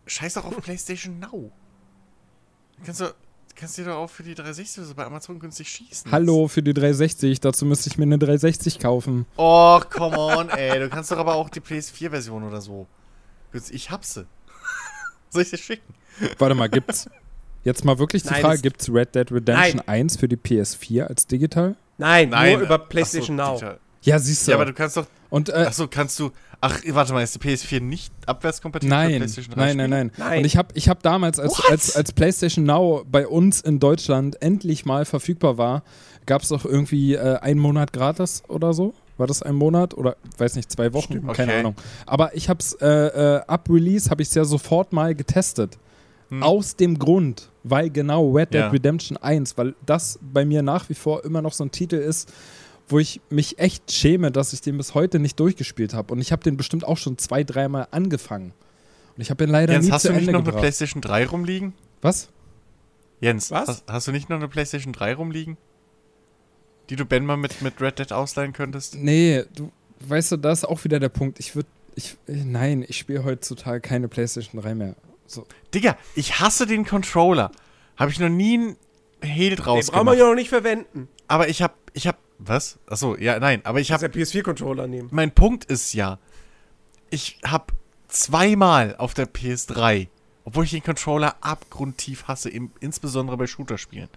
Scheiß 0.04 0.34
doch 0.34 0.44
auf 0.44 0.56
PlayStation 0.62 1.18
Now. 1.18 1.50
Kannst 2.84 3.00
du 3.00 3.14
kannst 3.54 3.76
dir 3.78 3.84
doch 3.84 3.96
auch 3.96 4.10
für 4.10 4.22
die 4.22 4.34
360 4.34 4.84
so 4.84 4.94
bei 4.94 5.04
Amazon 5.04 5.38
günstig 5.38 5.68
schießen. 5.68 6.10
Hallo 6.10 6.48
für 6.48 6.62
die 6.62 6.74
360. 6.74 7.40
Dazu 7.40 7.64
müsste 7.64 7.88
ich 7.88 7.98
mir 7.98 8.04
eine 8.04 8.18
360 8.18 8.78
kaufen. 8.78 9.26
Oh, 9.36 9.80
come 9.88 10.18
on, 10.18 10.48
ey. 10.50 10.78
Du 10.78 10.88
kannst 10.88 11.10
doch 11.10 11.18
aber 11.18 11.34
auch 11.34 11.48
die 11.48 11.60
PS4-Version 11.60 12.42
oder 12.42 12.60
so. 12.60 12.86
Ich 13.70 13.90
hab 13.90 14.04
sie. 14.04 14.26
Soll 15.30 15.42
ich 15.42 15.50
dir 15.50 15.58
schicken? 15.58 15.94
Warte 16.38 16.54
mal, 16.54 16.68
gibt's. 16.68 17.08
Jetzt 17.62 17.84
mal 17.84 17.98
wirklich 17.98 18.22
die 18.22 18.30
Nein, 18.30 18.40
Frage: 18.40 18.60
Gibt's 18.62 18.88
Red 18.92 19.14
Dead 19.14 19.30
Redemption 19.30 19.76
Nein. 19.86 20.00
1 20.00 20.16
für 20.16 20.28
die 20.28 20.36
PS4 20.36 21.02
als 21.04 21.26
digital? 21.26 21.76
Nein, 21.98 22.30
nur 22.30 22.60
über 22.60 22.78
PlayStation 22.78 23.36
so, 23.36 23.42
Now. 23.42 23.52
digital. 23.54 23.78
Ja, 24.02 24.18
siehst 24.18 24.46
du. 24.46 24.52
Ja, 24.52 24.56
aber 24.56 24.64
du 24.64 24.72
kannst 24.72 24.96
doch. 24.96 25.06
Und 25.28 25.50
äh, 25.50 25.52
Achso, 25.52 25.86
kannst 25.86 26.18
du. 26.18 26.30
Ach, 26.62 26.78
warte 26.88 27.12
mal, 27.12 27.22
ist 27.22 27.34
die 27.34 27.38
PS4 27.48 27.80
nicht 27.80 28.12
abwärtskompatibel 28.26 28.90
für 28.90 29.02
Nein, 29.02 29.16
PlayStation 29.16 29.54
3? 29.54 29.60
nein, 29.60 29.76
nein, 29.76 29.90
nein, 29.90 30.10
Nein. 30.18 30.38
Und 30.38 30.44
ich 30.44 30.56
habe 30.56 30.68
ich 30.74 30.88
hab 30.90 31.02
damals, 31.02 31.38
als, 31.38 31.52
What? 31.58 31.70
als, 31.70 31.96
als 31.96 32.12
PlayStation 32.12 32.64
Now 32.64 33.04
bei 33.10 33.26
uns 33.26 33.60
in 33.62 33.78
Deutschland 33.78 34.40
endlich 34.42 34.84
mal 34.86 35.04
verfügbar 35.06 35.56
war, 35.58 35.82
gab 36.26 36.42
es 36.42 36.48
doch 36.48 36.64
irgendwie 36.66 37.14
äh, 37.14 37.36
einen 37.38 37.60
Monat 37.60 37.92
gratis 37.92 38.42
oder 38.48 38.72
so. 38.74 38.94
War 39.18 39.26
das 39.26 39.42
ein 39.42 39.54
Monat 39.54 39.92
oder 39.94 40.16
weiß 40.38 40.56
nicht, 40.56 40.70
zwei 40.72 40.92
Wochen? 40.94 41.12
Stimmt. 41.14 41.32
Keine 41.34 41.52
Okay. 41.52 41.60
Ahnung. 41.60 41.74
Aber 42.06 42.34
ich 42.34 42.48
habe 42.48 42.60
es 42.60 42.72
äh, 42.74 42.86
äh, 42.88 43.40
ab 43.46 43.68
Release 43.70 44.08
habe 44.10 44.22
ich 44.22 44.28
es 44.28 44.34
ja 44.34 44.44
sofort 44.44 44.92
mal 44.94 45.14
getestet. 45.14 45.78
Hm. 46.30 46.42
Aus 46.42 46.76
dem 46.76 46.98
Grund, 46.98 47.50
weil 47.64 47.90
genau 47.90 48.30
Red 48.30 48.54
Dead 48.54 48.60
Ja. 48.60 48.68
Redemption 48.68 49.16
1, 49.16 49.58
weil 49.58 49.74
das 49.84 50.18
bei 50.22 50.44
mir 50.44 50.62
nach 50.62 50.88
wie 50.88 50.94
vor 50.94 51.24
immer 51.24 51.42
noch 51.42 51.52
so 51.52 51.64
ein 51.64 51.70
Titel 51.72 51.96
ist, 51.96 52.32
wo 52.88 52.98
ich 52.98 53.20
mich 53.30 53.58
echt 53.58 53.90
schäme, 53.92 54.30
dass 54.30 54.52
ich 54.52 54.60
den 54.60 54.76
bis 54.76 54.94
heute 54.94 55.18
nicht 55.18 55.38
durchgespielt 55.38 55.92
habe. 55.94 56.12
Und 56.12 56.20
ich 56.20 56.32
habe 56.32 56.42
den 56.42 56.56
bestimmt 56.56 56.84
auch 56.84 56.96
schon 56.96 57.18
zwei, 57.18 57.44
dreimal 57.44 57.88
angefangen. 57.90 58.52
Und 59.16 59.22
ich 59.22 59.30
habe 59.30 59.44
ihn 59.44 59.50
leider 59.50 59.72
Jens, 59.74 59.86
nie 59.86 59.92
hast 59.92 60.02
zu 60.02 60.08
du 60.08 60.14
nicht 60.14 60.20
Ende 60.22 60.32
noch 60.32 60.38
eine 60.40 60.46
gebracht. 60.46 60.62
PlayStation 60.62 61.02
3 61.02 61.26
rumliegen? 61.26 61.74
Was? 62.00 62.28
Jens, 63.20 63.50
Was? 63.50 63.68
Hast, 63.68 63.84
hast 63.88 64.08
du 64.08 64.12
nicht 64.12 64.28
noch 64.30 64.36
eine 64.36 64.48
PlayStation 64.48 64.92
3 64.92 65.14
rumliegen? 65.14 65.56
Die 66.88 66.96
du 66.96 67.04
Ben 67.04 67.24
mal 67.24 67.36
mit, 67.36 67.60
mit 67.62 67.80
Red 67.80 67.98
Dead 67.98 68.12
ausleihen 68.12 68.52
könntest? 68.52 68.96
Nee, 68.96 69.44
du 69.54 69.70
weißt 70.06 70.32
du, 70.32 70.36
das 70.36 70.60
ist 70.60 70.64
auch 70.64 70.82
wieder 70.84 70.98
der 70.98 71.10
Punkt. 71.10 71.38
Ich 71.38 71.54
würde 71.54 71.68
ich 71.94 72.16
nein, 72.26 72.84
ich 72.88 72.98
spiele 72.98 73.24
heutzutage 73.24 73.80
keine 73.80 74.08
PlayStation 74.08 74.60
3 74.62 74.74
mehr. 74.74 74.94
So. 75.30 75.46
Digga, 75.72 75.96
ich 76.16 76.40
hasse 76.40 76.66
den 76.66 76.84
Controller. 76.84 77.52
Habe 77.96 78.10
ich 78.10 78.18
noch 78.18 78.28
nie 78.28 78.54
einen 78.54 78.76
Hehl 79.22 79.54
draus 79.54 79.86
Den 79.86 79.92
brauchen 79.92 80.06
wir 80.06 80.12
gemacht. 80.12 80.18
ja 80.18 80.26
noch 80.28 80.34
nicht 80.34 80.48
verwenden. 80.48 81.08
Aber 81.28 81.48
ich 81.48 81.62
hab, 81.62 81.76
ich 81.92 82.06
hab, 82.08 82.18
was? 82.38 82.78
Achso, 82.86 83.16
ja, 83.16 83.38
nein, 83.38 83.60
aber 83.64 83.78
ich 83.80 83.88
Ich 83.88 83.92
hab, 83.92 84.02
habe 84.02 84.12
der 84.12 84.20
PS4-Controller 84.26 84.88
nehmen. 84.88 85.08
mein 85.12 85.30
Punkt 85.30 85.66
ist 85.66 85.92
ja, 85.92 86.18
ich 87.10 87.38
hab 87.44 87.72
zweimal 88.08 88.96
auf 88.96 89.14
der 89.14 89.28
PS3, 89.28 90.08
obwohl 90.44 90.64
ich 90.64 90.70
den 90.72 90.82
Controller 90.82 91.36
abgrundtief 91.42 92.24
hasse, 92.26 92.48
im, 92.50 92.72
insbesondere 92.80 93.36
bei 93.36 93.46
Shooter-Spielen, 93.46 94.08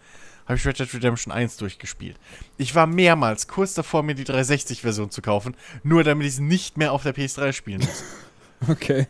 habe 0.48 0.56
ich 0.58 0.66
Red 0.66 0.80
Dead 0.80 0.94
Redemption 0.96 1.32
1 1.32 1.58
durchgespielt. 1.58 2.18
Ich 2.58 2.74
war 2.74 2.88
mehrmals 2.88 3.48
kurz 3.48 3.76
davor, 3.76 4.02
mir 4.02 4.16
die 4.16 4.26
360-Version 4.26 5.12
zu 5.12 5.22
kaufen, 5.22 5.56
nur 5.84 6.04
damit 6.04 6.26
ich 6.26 6.34
es 6.34 6.40
nicht 6.40 6.78
mehr 6.78 6.92
auf 6.92 7.04
der 7.04 7.14
PS3 7.16 7.54
spielen 7.54 7.82
muss. 7.82 8.04
Okay. 8.70 9.08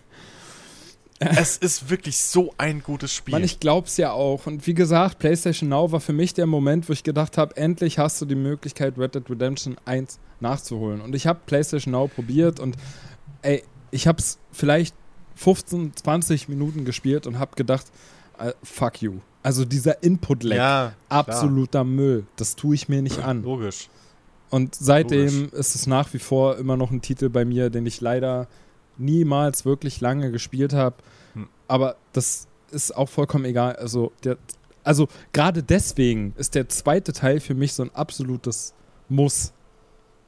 Es 1.37 1.57
ist 1.57 1.89
wirklich 1.89 2.17
so 2.17 2.53
ein 2.57 2.81
gutes 2.81 3.13
Spiel. 3.13 3.33
Man, 3.33 3.43
ich 3.43 3.59
glaub's 3.59 3.97
ja 3.97 4.11
auch. 4.11 4.45
Und 4.47 4.65
wie 4.67 4.73
gesagt, 4.73 5.19
PlayStation 5.19 5.69
Now 5.69 5.91
war 5.91 5.99
für 5.99 6.13
mich 6.13 6.33
der 6.33 6.45
Moment, 6.45 6.89
wo 6.89 6.93
ich 6.93 7.03
gedacht 7.03 7.37
habe, 7.37 7.55
endlich 7.57 7.99
hast 7.99 8.21
du 8.21 8.25
die 8.25 8.35
Möglichkeit, 8.35 8.97
Red 8.97 9.15
Dead 9.15 9.29
Redemption 9.29 9.75
1 9.85 10.19
nachzuholen. 10.39 11.01
Und 11.01 11.15
ich 11.15 11.27
habe 11.27 11.39
PlayStation 11.45 11.91
Now 11.91 12.07
probiert 12.07 12.59
und 12.59 12.75
ey, 13.41 13.63
ich 13.91 14.07
hab's 14.07 14.39
vielleicht 14.51 14.95
15, 15.35 15.95
20 15.95 16.49
Minuten 16.49 16.85
gespielt 16.85 17.27
und 17.27 17.39
habe 17.39 17.55
gedacht, 17.55 17.87
äh, 18.39 18.53
fuck 18.63 19.01
you. 19.01 19.19
Also 19.41 19.65
dieser 19.65 20.01
Input-Lag, 20.03 20.55
ja, 20.55 20.93
absoluter 21.09 21.83
Müll. 21.83 22.25
Das 22.37 22.55
tue 22.55 22.75
ich 22.75 22.87
mir 22.87 23.01
nicht 23.01 23.19
an. 23.19 23.43
logisch. 23.43 23.89
Und 24.49 24.75
seitdem 24.75 25.49
ist 25.51 25.75
es 25.75 25.87
nach 25.87 26.13
wie 26.13 26.19
vor 26.19 26.57
immer 26.57 26.77
noch 26.77 26.91
ein 26.91 27.01
Titel 27.01 27.29
bei 27.29 27.43
mir, 27.43 27.69
den 27.69 27.87
ich 27.87 28.01
leider 28.01 28.47
niemals 28.97 29.65
wirklich 29.65 29.99
lange 29.99 30.31
gespielt 30.31 30.73
habe. 30.73 30.97
Aber 31.67 31.95
das 32.13 32.47
ist 32.71 32.95
auch 32.95 33.09
vollkommen 33.09 33.45
egal. 33.45 33.75
Also, 33.75 34.11
der, 34.23 34.37
also 34.83 35.07
gerade 35.31 35.63
deswegen 35.63 36.33
ist 36.37 36.55
der 36.55 36.67
zweite 36.69 37.13
Teil 37.13 37.39
für 37.39 37.53
mich 37.53 37.73
so 37.73 37.83
ein 37.83 37.91
absolutes 37.95 38.73
Muss. 39.09 39.53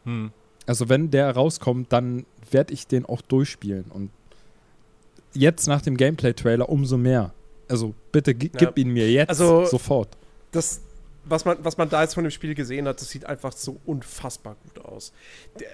Hm. 0.05 0.31
Also 0.65 0.89
wenn 0.89 1.11
der 1.11 1.31
rauskommt, 1.31 1.91
dann 1.93 2.25
werde 2.51 2.73
ich 2.73 2.87
den 2.87 3.05
auch 3.05 3.21
durchspielen. 3.21 3.85
Und 3.89 4.09
jetzt 5.33 5.67
nach 5.67 5.81
dem 5.81 5.97
Gameplay-Trailer 5.97 6.69
umso 6.69 6.97
mehr. 6.97 7.33
Also 7.67 7.93
bitte 8.11 8.31
Ja. 8.31 8.49
gib 8.57 8.77
ihn 8.77 8.89
mir 8.91 9.11
jetzt 9.11 9.29
Also- 9.29 9.65
sofort. 9.65 10.09
Das, 10.51 10.81
was 11.25 11.43
man, 11.43 11.57
was 11.63 11.77
man 11.77 11.89
da 11.89 12.01
jetzt 12.01 12.13
von 12.13 12.23
dem 12.23 12.31
Spiel 12.31 12.55
gesehen 12.55 12.87
hat, 12.87 13.01
das 13.01 13.09
sieht 13.09 13.25
einfach 13.25 13.51
so 13.51 13.77
unfassbar 13.85 14.55
gut 14.63 14.85
aus. 14.85 15.11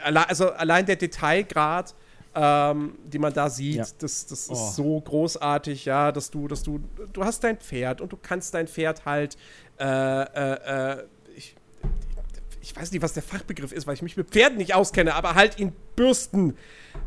Also 0.03 0.49
allein 0.51 0.85
der 0.85 0.95
Detailgrad, 0.95 1.93
ähm, 2.33 2.95
die 3.05 3.19
man 3.19 3.33
da 3.33 3.49
sieht, 3.49 3.75
Ja. 3.75 3.85
das, 3.99 4.25
das 4.27 4.49
Oh. 4.49 4.53
ist 4.53 4.75
so 4.75 5.01
großartig, 5.01 5.85
ja, 5.85 6.11
dass 6.11 6.31
du, 6.31 6.47
dass 6.47 6.63
du, 6.63 6.79
du 7.11 7.23
hast 7.25 7.43
dein 7.43 7.57
Pferd 7.57 7.99
und 8.01 8.11
du 8.13 8.17
kannst 8.21 8.53
dein 8.53 8.67
Pferd 8.67 9.05
halt, 9.05 9.37
äh, 9.79 9.85
äh, 9.85 10.93
äh, 10.99 11.03
ich, 11.35 11.55
ich 12.61 12.75
weiß 12.75 12.91
nicht, 12.91 13.01
was 13.01 13.13
der 13.13 13.23
Fachbegriff 13.23 13.71
ist, 13.71 13.85
weil 13.87 13.95
ich 13.95 14.01
mich 14.01 14.15
mit 14.17 14.29
Pferden 14.29 14.57
nicht 14.57 14.73
auskenne, 14.75 15.13
aber 15.15 15.35
halt 15.35 15.59
ihn 15.59 15.73
bürsten. 15.95 16.55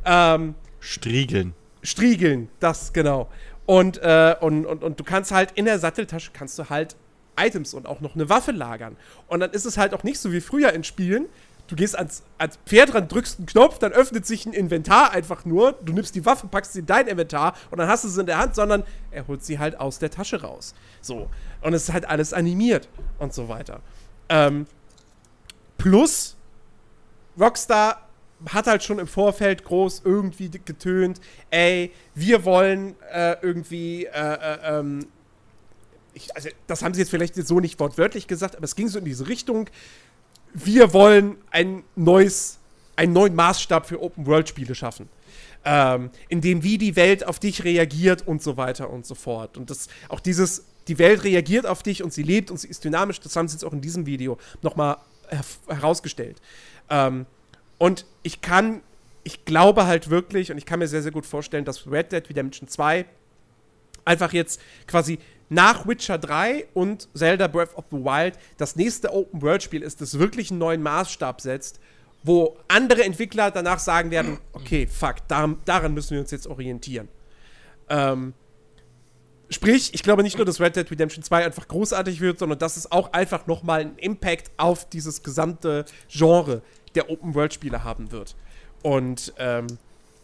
Ähm, 0.05 0.55
Striegeln. 0.81 1.55
Striegeln, 1.83 2.49
das 2.61 2.93
genau. 2.93 3.31
Und, 3.67 3.99
äh, 4.03 4.37
und, 4.41 4.67
und, 4.67 4.83
und 4.83 5.01
du 5.01 5.05
kannst 5.05 5.33
halt 5.33 5.53
in 5.53 5.65
der 5.65 5.79
Satteltasche 5.79 6.31
kannst 6.35 6.59
du 6.59 6.69
halt 6.69 6.97
Items 7.39 7.73
und 7.75 7.87
auch 7.87 8.01
noch 8.01 8.15
eine 8.15 8.29
Waffe 8.29 8.53
lagern. 8.53 8.97
Und 9.29 9.41
dann 9.41 9.51
ist 9.53 9.65
es 9.65 9.77
halt 9.79 9.95
auch 9.95 10.03
nicht 10.03 10.19
so 10.19 10.33
wie 10.33 10.41
früher 10.41 10.73
in 10.73 10.85
Spielen. 10.85 11.27
Du 11.67 11.77
gehst 11.77 11.97
ans, 11.97 12.23
ans 12.37 12.59
Pferd 12.67 12.95
ran, 12.95 13.09
drückst 13.09 13.39
einen 13.39 13.47
Knopf, 13.47 13.79
dann 13.79 13.93
öffnet 13.93 14.27
sich 14.27 14.45
ein 14.45 14.53
Inventar 14.53 15.13
einfach 15.13 15.45
nur. 15.47 15.73
Du 15.83 15.93
nimmst 15.93 16.15
die 16.15 16.27
Waffe, 16.27 16.47
packst 16.47 16.75
sie 16.75 16.81
in 16.81 16.87
dein 16.87 17.07
Inventar 17.07 17.55
und 17.71 17.79
dann 17.79 17.89
hast 17.89 18.05
du 18.05 18.09
sie 18.09 18.21
in 18.21 18.27
der 18.27 18.39
Hand, 18.39 18.55
sondern 18.55 18.85
er 19.11 19.27
holt 19.27 19.45
sie 19.45 19.59
halt 19.59 19.81
aus 19.81 19.99
der 19.99 20.11
Tasche 20.11 20.43
raus. 20.43 20.75
So. 21.01 21.31
Und 21.63 21.73
es 21.73 21.85
ist 21.85 21.93
halt 21.93 22.07
alles 22.07 22.35
animiert 22.35 22.89
und 23.19 23.33
so 23.33 23.49
weiter. 23.49 23.81
Ähm, 24.29 24.67
plus, 25.79 26.37
Rockstar 27.39 28.05
hat 28.53 28.67
halt 28.67 28.83
schon 28.83 28.99
im 28.99 29.07
Vorfeld 29.07 29.65
groß 29.65 30.03
irgendwie 30.05 30.51
getönt, 30.51 31.21
ey, 31.51 31.93
wir 32.15 32.45
wollen 32.45 32.95
äh, 33.13 33.37
irgendwie, 33.43 34.05
äh, 34.05 34.11
äh, 34.13 34.79
ähm, 34.79 35.07
ich, 36.13 36.35
also 36.37 36.49
das 36.67 36.83
haben 36.83 36.95
sie 36.95 37.01
jetzt 37.01 37.11
vielleicht 37.11 37.35
so 37.35 37.61
nicht 37.61 37.81
wortwörtlich 37.81 38.27
gesagt, 38.27 38.57
aber 38.57 38.65
es 38.65 38.77
ging 38.77 38.89
so 38.89 38.99
in 38.99 39.05
diese 39.05 39.29
Richtung, 39.29 39.69
wir 40.55 40.93
wollen 40.93 41.37
ein 41.51 41.83
neues, 41.97 42.59
einen 42.97 43.13
neuen 43.13 43.35
Maßstab 43.35 43.87
für 43.87 44.01
Open-World-Spiele 44.01 44.75
schaffen. 44.75 45.09
Ähm, 45.67 46.11
in 46.29 46.41
dem 46.41 46.63
wie 46.63 46.79
die 46.79 46.95
Welt 46.95 47.27
auf 47.27 47.39
dich 47.39 47.65
reagiert 47.65 48.27
und 48.27 48.43
so 48.43 48.57
weiter 48.57 48.91
und 48.91 49.07
so 49.07 49.15
fort. 49.15 49.57
Und 49.57 49.71
das 49.71 49.89
auch 50.09 50.21
dieses, 50.21 50.65
die 50.89 50.99
Welt 50.99 51.25
reagiert 51.25 51.67
auf 51.67 51.83
dich 51.83 52.03
und 52.03 52.13
sie 52.13 52.23
lebt 52.23 52.51
und 52.51 52.59
sie 52.59 52.69
ist 52.69 52.85
dynamisch, 52.85 53.19
das 53.21 53.35
haben 53.35 53.49
sie 53.49 53.55
jetzt 53.55 53.65
auch 53.65 53.73
in 53.73 53.81
diesem 53.81 54.05
Video 54.05 54.39
nochmal 54.61 54.99
her 55.29 55.41
herausgestellt. 55.69 56.41
Ähm, 56.91 57.25
und 57.79 58.05
ich 58.23 58.43
kann, 58.43 58.83
ich 59.23 59.47
glaube 59.47 59.87
halt 59.87 60.11
wirklich 60.11 60.53
und 60.53 60.59
ich 60.59 60.67
kann 60.67 60.79
mir 60.79 60.87
sehr, 60.87 61.03
sehr 61.03 61.13
gut 61.13 61.25
vorstellen, 61.25 61.65
dass 61.65 61.91
Red 61.91 62.13
Dead 62.13 62.29
Redemption 62.29 62.69
2 62.69 63.07
einfach 64.05 64.35
jetzt 64.35 64.61
quasi 64.87 65.19
nach 65.55 65.87
Witcher 65.87 66.19
3 66.19 66.67
und 66.75 67.09
Zelda 67.15 67.47
Breath 67.47 67.75
of 67.77 67.85
the 67.91 67.97
Wild 67.97 68.37
das 68.57 68.75
nächste 68.77 69.13
Open-World-Spiel 69.13 69.83
ist, 69.83 70.01
das 70.01 70.19
wirklich 70.19 70.51
einen 70.51 70.59
neuen 70.59 70.83
Maßstab 70.83 71.41
setzt, 71.41 71.79
wo 72.25 72.57
andere 72.69 73.05
Entwickler 73.05 73.51
danach 73.51 73.79
sagen 73.79 74.11
werden, 74.11 74.39
okay, 74.53 74.87
fuck, 74.87 75.17
daran, 75.29 75.59
daran 75.65 75.95
müssen 75.95 76.13
wir 76.13 76.21
uns 76.21 76.33
jetzt 76.33 76.49
orientieren. 76.49 77.09
Ähm, 77.89 78.35
sprich, 79.49 79.95
ich 79.95 80.03
glaube 80.03 80.25
nicht 80.25 80.37
nur, 80.37 80.45
dass 80.45 80.61
Red 80.61 80.75
Dead 80.75 80.91
Redemption 80.91 81.23
2 81.23 81.45
einfach 81.45 81.69
großartig 81.69 82.21
wird, 82.21 82.41
sondern 82.41 82.59
dass 82.59 82.77
es 82.77 82.91
auch 82.91 83.13
einfach 83.13 83.47
nochmal 83.47 83.83
einen 83.83 83.99
Impact 83.99 84.51
auf 84.57 84.89
dieses 84.89 85.23
gesamte 85.23 85.85
Genre 86.09 86.63
der 86.97 87.11
Open-World-Spiele 87.11 87.85
haben 87.85 88.11
wird. 88.11 88.35
Und 88.83 89.33
ähm, 89.39 89.67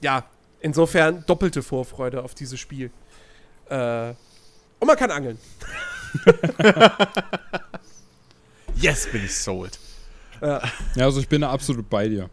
ja, 0.01 0.25
insofern 0.59 1.25
doppelte 1.27 1.63
Vorfreude 1.63 2.25
auf 2.25 2.35
dieses 2.35 2.59
Spiel. 2.59 2.91
Äh, 3.69 4.15
und 4.81 4.87
man 4.87 4.97
kann 4.97 5.11
angeln. 5.11 5.39
Yes, 8.77 9.07
bin 9.11 9.25
ich 9.25 9.37
sold. 9.37 9.79
Ja, 10.41 10.63
also 10.99 11.21
ich 11.21 11.29
bin 11.29 11.43
da 11.43 11.51
absolut 11.51 11.91
bei 11.91 12.09
dir. 12.09 12.31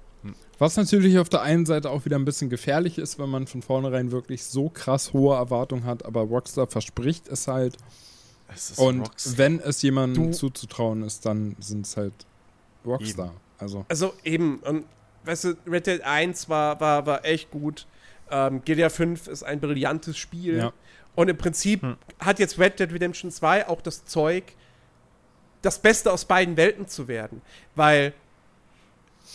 Was 0.60 0.78
natürlich 0.78 1.19
auf 1.19 1.30
der 1.30 1.41
einen 1.41 1.65
Seite 1.65 1.90
auch 1.90 2.06
wieder 2.06 2.15
ein 2.18 2.26
bisschen 2.26 2.49
gefährlich 2.49 2.98
ist, 2.98 3.19
wenn 3.19 3.30
man 3.30 3.48
von 3.48 3.61
vornherein 3.61 4.11
wirklich 4.11 4.44
so 4.45 4.69
krass 4.69 5.14
hohe 5.14 5.36
Erwartungen 5.36 5.84
hat, 5.86 6.06
aber 6.06 6.22
Rockstar 6.22 6.68
verspricht 6.68 7.28
es 7.28 7.48
halt. 7.48 7.76
Es 8.53 8.72
ist 8.72 8.80
Und 8.80 9.02
Rockstar. 9.02 9.38
wenn 9.38 9.60
es 9.60 9.82
jemandem 9.82 10.32
Du- 10.32 10.38
zuzutrauen 10.38 11.03
ist, 11.03 11.26
dann 11.26 11.56
sind 11.60 11.86
es 11.86 11.98
halt 11.98 12.14
Rockstar. 12.86 13.34
Also, 13.60 13.86
Also 13.90 14.14
eben, 14.24 14.60
und 14.60 14.86
weißt 15.26 15.44
du, 15.44 15.57
Red 15.69 15.86
Dead 15.86 16.02
1 16.02 16.48
war, 16.49 16.80
war, 16.80 17.06
war 17.06 17.26
echt 17.26 17.52
gut. 17.52 17.86
Ähm, 18.32 18.61
GTA 18.64 18.90
5 18.90 19.28
ist 19.28 19.44
ein 19.44 19.60
brillantes 19.60 20.18
Spiel. 20.18 20.57
Ja. 20.57 20.74
Und 21.18 21.30
im 21.30 21.38
Prinzip 21.38 21.81
Hm. 21.81 21.98
hat 22.19 22.38
jetzt 22.38 22.60
Red 22.60 22.80
Dead 22.80 22.94
Redemption 22.94 23.31
2 23.31 23.68
auch 23.68 23.81
das 23.81 24.06
Zeug, 24.06 24.44
das 25.64 25.80
Beste 25.80 26.14
aus 26.14 26.26
beiden 26.26 26.57
Welten 26.57 26.88
zu 26.88 27.07
werden. 27.07 27.41
Weil 27.73 28.14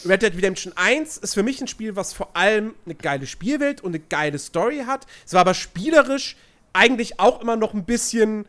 Red 0.07 0.23
Dead 0.23 0.33
Redemption 0.33 0.73
1 0.77 1.17
ist 1.19 1.35
für 1.35 1.43
mich 1.43 1.61
ein 1.61 1.67
Spiel, 1.67 1.97
was 1.97 2.13
vor 2.13 2.37
allem 2.37 2.77
eine 2.87 2.95
geile 2.95 3.27
Spielwelt 3.27 3.81
und 3.81 3.97
eine 3.97 3.99
geile 3.99 4.39
Story 4.39 4.85
hat. 4.87 5.09
Es 5.27 5.33
war 5.33 5.41
aber 5.41 5.55
spielerisch 5.55 6.37
eigentlich 6.73 7.19
auch 7.19 7.41
immer 7.41 7.57
noch 7.57 7.75
ein 7.75 7.85
bisschen 7.85 8.47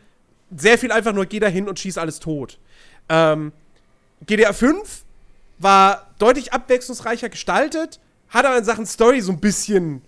sehr 0.55 0.77
viel 0.77 0.91
einfach 0.91 1.11
nur 1.11 1.25
geh 1.25 1.39
da 1.39 1.47
hin 1.47 1.67
und 1.67 1.79
schieß 1.79 1.97
alles 1.97 2.19
tot. 2.19 2.59
Ähm, 3.09 3.51
GTA 4.27 4.53
5 4.53 5.03
war 5.57 6.13
deutlich 6.19 6.53
abwechslungsreicher 6.53 7.29
gestaltet, 7.29 7.99
hat 8.29 8.45
aber 8.45 8.59
in 8.59 8.63
Sachen 8.63 8.85
Story 8.85 9.21
so 9.21 9.31
ein 9.31 9.39
bisschen 9.39 10.03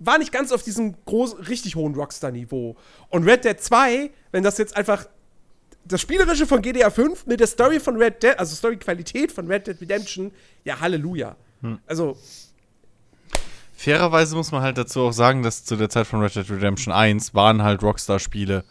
war 0.00 0.18
nicht 0.18 0.32
ganz 0.32 0.50
auf 0.50 0.62
diesem 0.62 0.96
großen, 1.04 1.38
richtig 1.40 1.76
hohen 1.76 1.94
Rockstar-Niveau. 1.94 2.76
Und 3.10 3.24
Red 3.24 3.44
Dead 3.44 3.60
2, 3.60 4.10
wenn 4.32 4.42
das 4.42 4.58
jetzt 4.58 4.76
einfach 4.76 5.06
das 5.84 6.00
Spielerische 6.00 6.46
von 6.46 6.62
GTA 6.62 6.90
5 6.90 7.26
mit 7.26 7.40
der 7.40 7.46
Story 7.46 7.78
von 7.80 7.96
Red 7.96 8.22
Dead, 8.22 8.38
also 8.38 8.54
Story-Qualität 8.56 9.30
von 9.30 9.46
Red 9.46 9.66
Dead 9.66 9.80
Redemption, 9.80 10.32
ja, 10.64 10.80
Halleluja. 10.80 11.36
Also, 11.86 12.16
Fairerweise 13.74 14.36
muss 14.36 14.52
man 14.52 14.62
halt 14.62 14.76
dazu 14.78 15.00
auch 15.00 15.12
sagen, 15.12 15.42
dass 15.42 15.64
zu 15.64 15.76
der 15.76 15.88
Zeit 15.88 16.06
von 16.06 16.20
Red 16.20 16.34
Dead 16.34 16.50
Redemption 16.50 16.92
1 16.92 17.34
waren 17.34 17.62
halt 17.62 17.82
Rockstar-Spiele, 17.82 18.64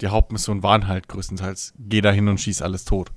die 0.00 0.08
Hauptmissionen 0.08 0.62
waren 0.62 0.88
halt 0.88 1.08
größtenteils, 1.08 1.74
geh 1.78 2.00
da 2.00 2.10
hin 2.10 2.28
und 2.28 2.40
schieß 2.40 2.62
alles 2.62 2.84
tot. 2.84 3.10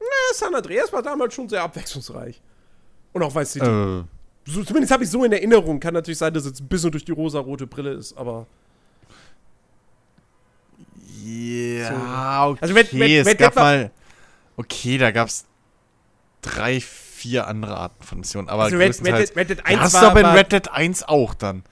äh, 0.00 0.34
San 0.34 0.54
Andreas 0.54 0.92
war 0.92 1.02
damals 1.02 1.34
schon 1.34 1.48
sehr 1.48 1.62
abwechslungsreich. 1.62 2.40
Und 3.12 3.22
auch 3.22 3.34
Vice 3.34 3.52
City. 3.52 3.66
Äh, 3.66 4.04
So, 4.46 4.62
zumindest 4.62 4.92
habe 4.92 5.04
ich 5.04 5.10
so 5.10 5.24
in 5.24 5.32
Erinnerung. 5.32 5.80
Kann 5.80 5.94
natürlich 5.94 6.18
sein, 6.18 6.34
dass 6.34 6.44
es 6.44 6.60
ein 6.60 6.68
bisschen 6.68 6.90
durch 6.90 7.04
die 7.04 7.12
rosa-rote 7.12 7.66
Brille 7.66 7.92
ist, 7.92 8.16
aber. 8.16 8.46
ja, 11.24 12.46
okay. 12.48 12.58
Also 12.60 12.74
Red- 12.74 12.92
Red- 12.92 13.10
es 13.20 13.26
Red 13.26 13.40
Dead 13.40 13.46
gab 13.46 13.56
mal. 13.56 13.90
Okay, 14.56 14.98
da 14.98 15.10
gab 15.10 15.28
es 15.28 15.44
drei, 16.42 16.80
vier 16.80 17.46
andere 17.48 17.76
Arten 17.76 18.02
von 18.04 18.18
Missionen. 18.18 18.48
Aber 18.48 18.64
Also 18.64 18.76
Red, 18.76 19.00
Red, 19.04 19.18
Dead, 19.30 19.36
Red 19.36 19.50
Dead 19.50 19.58
Ja, 19.58 19.64
1 19.64 19.80
hast 19.80 19.94
du 19.94 19.98
war, 20.02 20.10
aber 20.10 20.20
in 20.20 20.26
Red 20.26 20.52
Dead 20.52 20.68
1 20.70 21.02
auch 21.04 21.34
dann. 21.34 21.62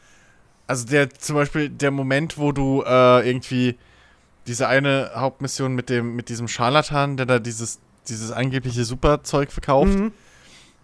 Also 0.67 0.87
der 0.87 1.11
zum 1.11 1.37
Beispiel 1.37 1.69
der 1.69 1.91
Moment, 1.91 2.39
wo 2.39 2.53
du 2.53 2.83
äh, 2.87 3.29
irgendwie 3.29 3.77
diese 4.47 4.67
eine 4.69 5.11
Hauptmission 5.15 5.75
mit 5.75 5.91
dem 5.91 6.17
mit 6.17 6.29
diesem 6.29 6.49
Scharlatan, 6.49 7.17
der 7.17 7.27
da 7.27 7.39
dieses 7.39 7.79
dieses 8.09 8.33
angebliche 8.33 8.85
Superzeug 8.85 9.53
verkauft, 9.53 9.95
Mhm. 9.95 10.13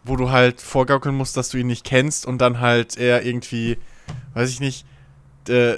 Wo 0.05 0.17
du 0.17 0.31
halt 0.31 0.61
vorgaukeln 0.61 1.15
musst, 1.15 1.37
dass 1.37 1.51
du 1.51 1.59
ihn 1.59 1.67
nicht 1.67 1.85
kennst 1.85 2.27
und 2.27 2.39
dann 2.39 2.61
halt 2.61 2.97
er 2.97 3.25
irgendwie, 3.25 3.79
weiß 4.35 4.49
ich 4.51 4.61
nicht, 4.61 4.87
äh, 5.49 5.75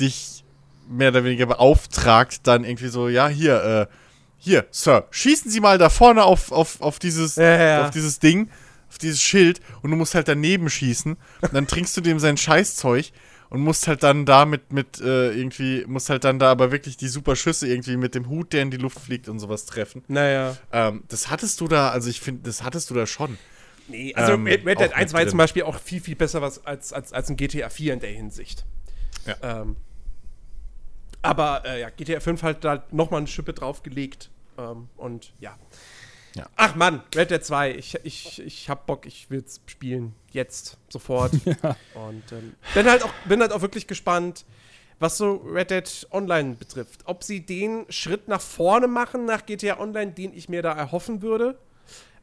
dich 0.00 0.44
mehr 0.88 1.08
oder 1.08 1.24
weniger 1.24 1.46
beauftragt, 1.46 2.40
dann 2.44 2.64
irgendwie 2.64 2.88
so, 2.88 3.08
ja 3.08 3.28
hier, 3.28 3.88
äh, 3.90 3.94
hier, 4.38 4.66
Sir, 4.70 5.06
schießen 5.10 5.50
Sie 5.50 5.60
mal 5.60 5.78
da 5.78 5.88
vorne 5.88 6.24
auf, 6.24 6.50
auf, 6.50 6.80
auf 6.80 6.98
dieses 6.98 7.36
Ja, 7.36 7.56
ja, 7.56 7.84
auf 7.84 7.90
dieses 7.90 8.18
Ding, 8.18 8.48
auf 8.90 8.98
dieses 8.98 9.22
Schild 9.22 9.60
und 9.82 9.90
du 9.90 9.96
musst 9.96 10.14
halt 10.14 10.28
daneben 10.28 10.68
schießen. 10.68 11.16
Und 11.40 11.54
dann 11.54 11.66
trinkst 11.66 11.96
du 11.96 12.00
dem 12.00 12.18
sein 12.18 12.36
Scheißzeug 12.36 13.12
und 13.52 13.60
musst 13.60 13.86
halt 13.86 14.02
dann 14.02 14.24
da 14.24 14.46
mit, 14.46 14.72
mit 14.72 14.98
äh, 15.02 15.30
irgendwie, 15.30 15.84
musst 15.86 16.08
halt 16.08 16.24
dann 16.24 16.38
da 16.38 16.50
aber 16.50 16.72
wirklich 16.72 16.96
die 16.96 17.08
super 17.08 17.36
Schüsse 17.36 17.68
irgendwie 17.68 17.98
mit 17.98 18.14
dem 18.14 18.30
Hut, 18.30 18.54
der 18.54 18.62
in 18.62 18.70
die 18.70 18.78
Luft 18.78 18.98
fliegt 18.98 19.28
und 19.28 19.40
sowas 19.40 19.66
treffen. 19.66 20.02
Naja. 20.08 20.56
Ähm, 20.72 21.04
das 21.08 21.28
hattest 21.28 21.60
du 21.60 21.68
da, 21.68 21.90
also 21.90 22.08
ich 22.08 22.22
finde, 22.22 22.44
das 22.44 22.62
hattest 22.62 22.88
du 22.88 22.94
da 22.94 23.06
schon. 23.06 23.36
Nee, 23.88 24.14
also 24.14 24.32
Ähm, 24.32 24.46
Red, 24.46 24.66
Dead 24.66 24.78
auch 24.78 24.96
1 24.96 24.96
mit 24.96 25.12
war 25.12 25.20
jetzt 25.20 25.30
zum 25.30 25.38
Beispiel 25.38 25.64
auch 25.64 25.78
viel, 25.78 26.00
viel 26.00 26.16
besser 26.16 26.40
was 26.40 26.64
als, 26.64 26.94
als, 26.94 27.12
als 27.12 27.28
ein 27.28 27.36
GTA 27.36 27.68
4 27.68 27.92
in 27.92 28.00
der 28.00 28.08
Hinsicht. 28.08 28.64
Ja. 29.26 29.60
Ähm, 29.60 29.76
aber 31.20 31.62
äh, 31.66 31.82
ja, 31.82 31.90
GTA 31.90 32.20
5 32.20 32.42
halt 32.42 32.64
da 32.64 32.84
nochmal 32.90 33.18
eine 33.18 33.26
Schippe 33.26 33.52
draufgelegt. 33.52 34.30
Ähm, 34.56 34.88
und 34.96 35.34
ja. 35.40 35.58
Ja. 36.34 36.46
Ach 36.56 36.74
Mann, 36.74 37.02
Red 37.14 37.30
Dead 37.30 37.44
2, 37.44 37.74
ich, 37.74 37.98
ich, 38.04 38.40
ich 38.40 38.70
hab 38.70 38.86
Bock, 38.86 39.06
ich 39.06 39.30
will's 39.30 39.60
spielen. 39.66 40.14
Jetzt, 40.30 40.78
sofort. 40.88 41.32
Und 41.94 42.32
ähm, 42.32 42.54
bin, 42.74 42.86
halt 42.86 43.02
auch, 43.02 43.12
bin 43.26 43.40
halt 43.40 43.52
auch 43.52 43.60
wirklich 43.60 43.86
gespannt, 43.86 44.44
was 44.98 45.18
so 45.18 45.36
Red 45.36 45.70
Dead 45.70 46.06
Online 46.10 46.54
betrifft. 46.54 47.00
Ob 47.04 47.22
sie 47.22 47.40
den 47.40 47.84
Schritt 47.90 48.28
nach 48.28 48.40
vorne 48.40 48.88
machen 48.88 49.26
nach 49.26 49.44
GTA 49.44 49.78
Online, 49.78 50.12
den 50.12 50.32
ich 50.32 50.48
mir 50.48 50.62
da 50.62 50.72
erhoffen 50.72 51.22
würde. 51.22 51.58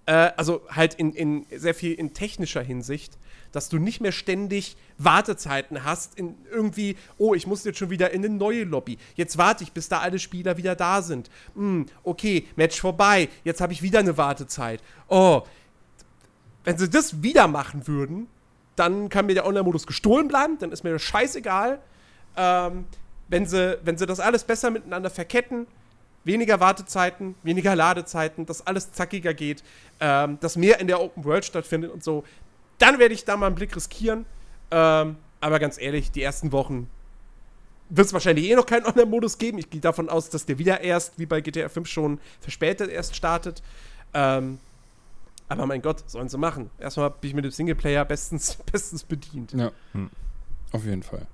Äh, 0.06 0.32
also 0.38 0.62
halt 0.70 0.96
in, 0.96 1.14
in 1.14 1.46
sehr 1.52 1.76
viel 1.76 1.94
in 1.94 2.14
technischer 2.14 2.64
Hinsicht, 2.64 3.18
dass 3.52 3.70
du 3.70 3.78
nicht 3.78 4.02
mehr 4.02 4.12
ständig 4.12 4.78
Wartezeiten 4.98 5.84
hast 5.84 6.18
in 6.18 6.36
irgendwie, 6.52 6.98
oh, 7.18 7.34
ich 7.34 7.48
muss 7.48 7.64
jetzt 7.64 7.80
schon 7.80 7.90
wieder 7.90 8.12
in 8.12 8.24
eine 8.24 8.34
neue 8.34 8.64
Lobby. 8.64 8.98
Jetzt 9.16 9.38
warte 9.38 9.64
ich, 9.64 9.72
bis 9.72 9.90
da 9.90 10.00
alle 10.00 10.20
Spieler 10.20 10.58
wieder 10.58 10.76
da 10.76 11.02
sind. 11.02 11.30
Hm, 11.56 11.86
okay, 12.04 12.46
Match 12.56 12.80
vorbei. 12.80 13.30
Jetzt 13.44 13.62
habe 13.62 13.74
ich 13.74 13.82
wieder 13.82 14.00
eine 14.00 14.18
Wartezeit. 14.18 14.82
Oh, 15.08 15.44
wenn 16.64 16.78
sie 16.78 16.90
das 16.90 17.24
wieder 17.24 17.48
machen 17.48 17.88
würden, 17.88 18.28
dann 18.76 19.10
kann 19.10 19.26
mir 19.26 19.34
der 19.34 19.46
Online-Modus 19.46 19.88
gestohlen 19.88 20.28
bleiben, 20.28 20.58
dann 20.60 20.72
ist 20.72 20.84
mir 20.84 20.92
das 20.92 21.02
scheißegal. 21.02 21.80
Ähm, 22.38 22.86
wenn, 23.28 23.46
sie, 23.46 23.78
wenn 23.84 23.98
sie 23.98 24.06
das 24.06 24.20
alles 24.20 24.44
besser 24.44 24.70
miteinander 24.72 25.10
verketten, 25.10 25.68
weniger 26.24 26.60
Wartezeiten, 26.60 27.36
weniger 27.44 27.76
Ladezeiten, 27.76 28.46
dass 28.46 28.66
alles 28.66 28.92
zackiger 28.92 29.34
geht, 29.34 29.64
ähm, 30.00 30.38
dass 30.40 30.56
mehr 30.56 30.80
in 30.80 30.88
der 30.88 31.02
Open 31.02 31.24
World 31.24 31.46
stattfindet 31.46 31.92
und 31.92 32.04
so, 32.04 32.24
dann 32.80 33.00
werde 33.00 33.14
ich 33.14 33.26
da 33.26 33.38
mal 33.38 33.48
einen 33.48 33.56
Blick 33.56 33.76
riskieren. 33.76 34.26
Ähm, 34.72 35.18
aber 35.42 35.60
ganz 35.60 35.80
ehrlich, 35.80 36.12
die 36.12 36.22
ersten 36.22 36.52
Wochen 36.52 36.90
wird 37.90 38.08
es 38.08 38.14
wahrscheinlich 38.14 38.50
eh 38.50 38.56
noch 38.56 38.66
keinen 38.66 38.86
Online-Modus 38.86 39.38
geben. 39.38 39.58
Ich 39.58 39.70
gehe 39.70 39.82
davon 39.82 40.10
aus, 40.10 40.30
dass 40.30 40.46
der 40.46 40.60
wieder 40.60 40.82
erst, 40.82 41.18
wie 41.18 41.26
bei 41.26 41.42
GTA 41.42 41.70
5 41.70 41.88
schon, 41.88 42.20
verspätet 42.40 42.90
erst 42.90 43.16
startet. 43.16 43.64
Ähm, 44.14 44.60
aber 45.48 45.66
mein 45.66 45.82
Gott, 45.82 46.08
sollen 46.10 46.30
sie 46.30 46.38
machen. 46.38 46.70
Erstmal 46.80 47.10
bin 47.10 47.30
ich 47.30 47.36
mit 47.36 47.46
dem 47.46 47.52
Singleplayer 47.52 48.06
bestens, 48.06 48.56
bestens 48.72 49.04
bedient. 49.04 49.54
ja. 49.54 49.72
Hm. 49.94 50.10
Auf 50.72 50.86
jeden 50.86 51.02
Fall. 51.02 51.26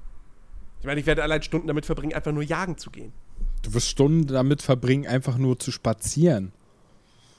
Ich 0.79 0.85
meine, 0.85 0.99
ich 0.99 1.05
werde 1.05 1.23
allein 1.23 1.41
Stunden 1.41 1.67
damit 1.67 1.85
verbringen, 1.85 2.13
einfach 2.13 2.31
nur 2.31 2.43
jagen 2.43 2.77
zu 2.77 2.89
gehen. 2.89 3.11
Du 3.63 3.73
wirst 3.73 3.89
Stunden 3.89 4.27
damit 4.27 4.61
verbringen, 4.61 5.07
einfach 5.07 5.37
nur 5.37 5.59
zu 5.59 5.71
spazieren. 5.71 6.53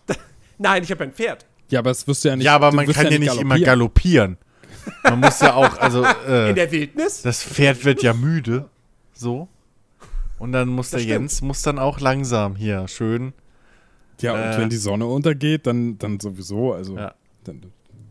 Nein, 0.58 0.82
ich 0.82 0.90
habe 0.90 1.04
ein 1.04 1.12
Pferd. 1.12 1.46
Ja, 1.70 1.80
aber 1.80 1.90
es 1.90 2.06
wirst 2.06 2.24
du 2.24 2.28
ja 2.28 2.36
nicht. 2.36 2.44
ja, 2.44 2.54
aber 2.54 2.72
man 2.72 2.86
kann 2.86 3.10
ja 3.10 3.18
nicht 3.18 3.36
immer 3.40 3.58
galoppieren. 3.58 4.36
Man 5.02 5.20
muss 5.20 5.40
ja 5.40 5.54
auch, 5.54 5.78
also 5.78 6.04
äh, 6.28 6.50
In 6.50 6.54
der 6.56 6.70
Wildnis? 6.70 7.22
das 7.22 7.42
Pferd 7.42 7.84
wird 7.84 8.02
ja 8.02 8.12
müde, 8.14 8.68
so. 9.12 9.48
Und 10.38 10.52
dann 10.52 10.68
muss 10.68 10.90
Das 10.90 11.00
der 11.00 11.06
stimmt. 11.08 11.22
Jens 11.22 11.42
muss 11.42 11.62
dann 11.62 11.78
auch 11.78 11.98
langsam 12.00 12.54
hier 12.56 12.86
schön. 12.88 13.32
Ja, 14.20 14.32
und 14.34 14.38
Äh. 14.40 14.58
wenn 14.58 14.68
die 14.70 14.76
Sonne 14.76 15.06
untergeht, 15.06 15.66
dann, 15.66 15.98
dann 15.98 16.20
sowieso. 16.20 16.72
Also, 16.72 16.96
Ja. 16.96 17.14
dann, 17.44 17.62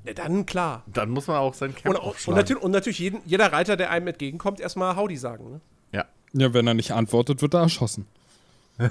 Ja, 0.06 0.14
dann 0.14 0.46
klar. 0.46 0.84
Dann 0.88 1.10
muss 1.12 1.28
man 1.28 1.38
auch 1.38 1.54
sein 1.54 1.70
Und, 1.70 1.78
Camp 1.78 1.96
und, 2.04 2.28
und 2.28 2.36
natürlich, 2.36 2.62
und 2.64 2.72
natürlich 2.72 3.00
jeden, 3.00 3.22
jeder 3.26 3.52
Reiter, 3.54 3.78
der 3.78 3.90
einem 3.92 4.08
entgegenkommt, 4.08 4.60
erstmal 4.60 4.96
Howdy 4.96 5.18
sagen. 5.18 5.52
Ne? 5.52 5.62
Ja. 5.94 6.06
ja, 6.34 6.54
wenn 6.54 6.68
er 6.68 6.74
nicht 6.74 6.92
antwortet, 6.92 7.42
wird 7.42 7.54
er 7.54 7.62
erschossen. 7.62 8.06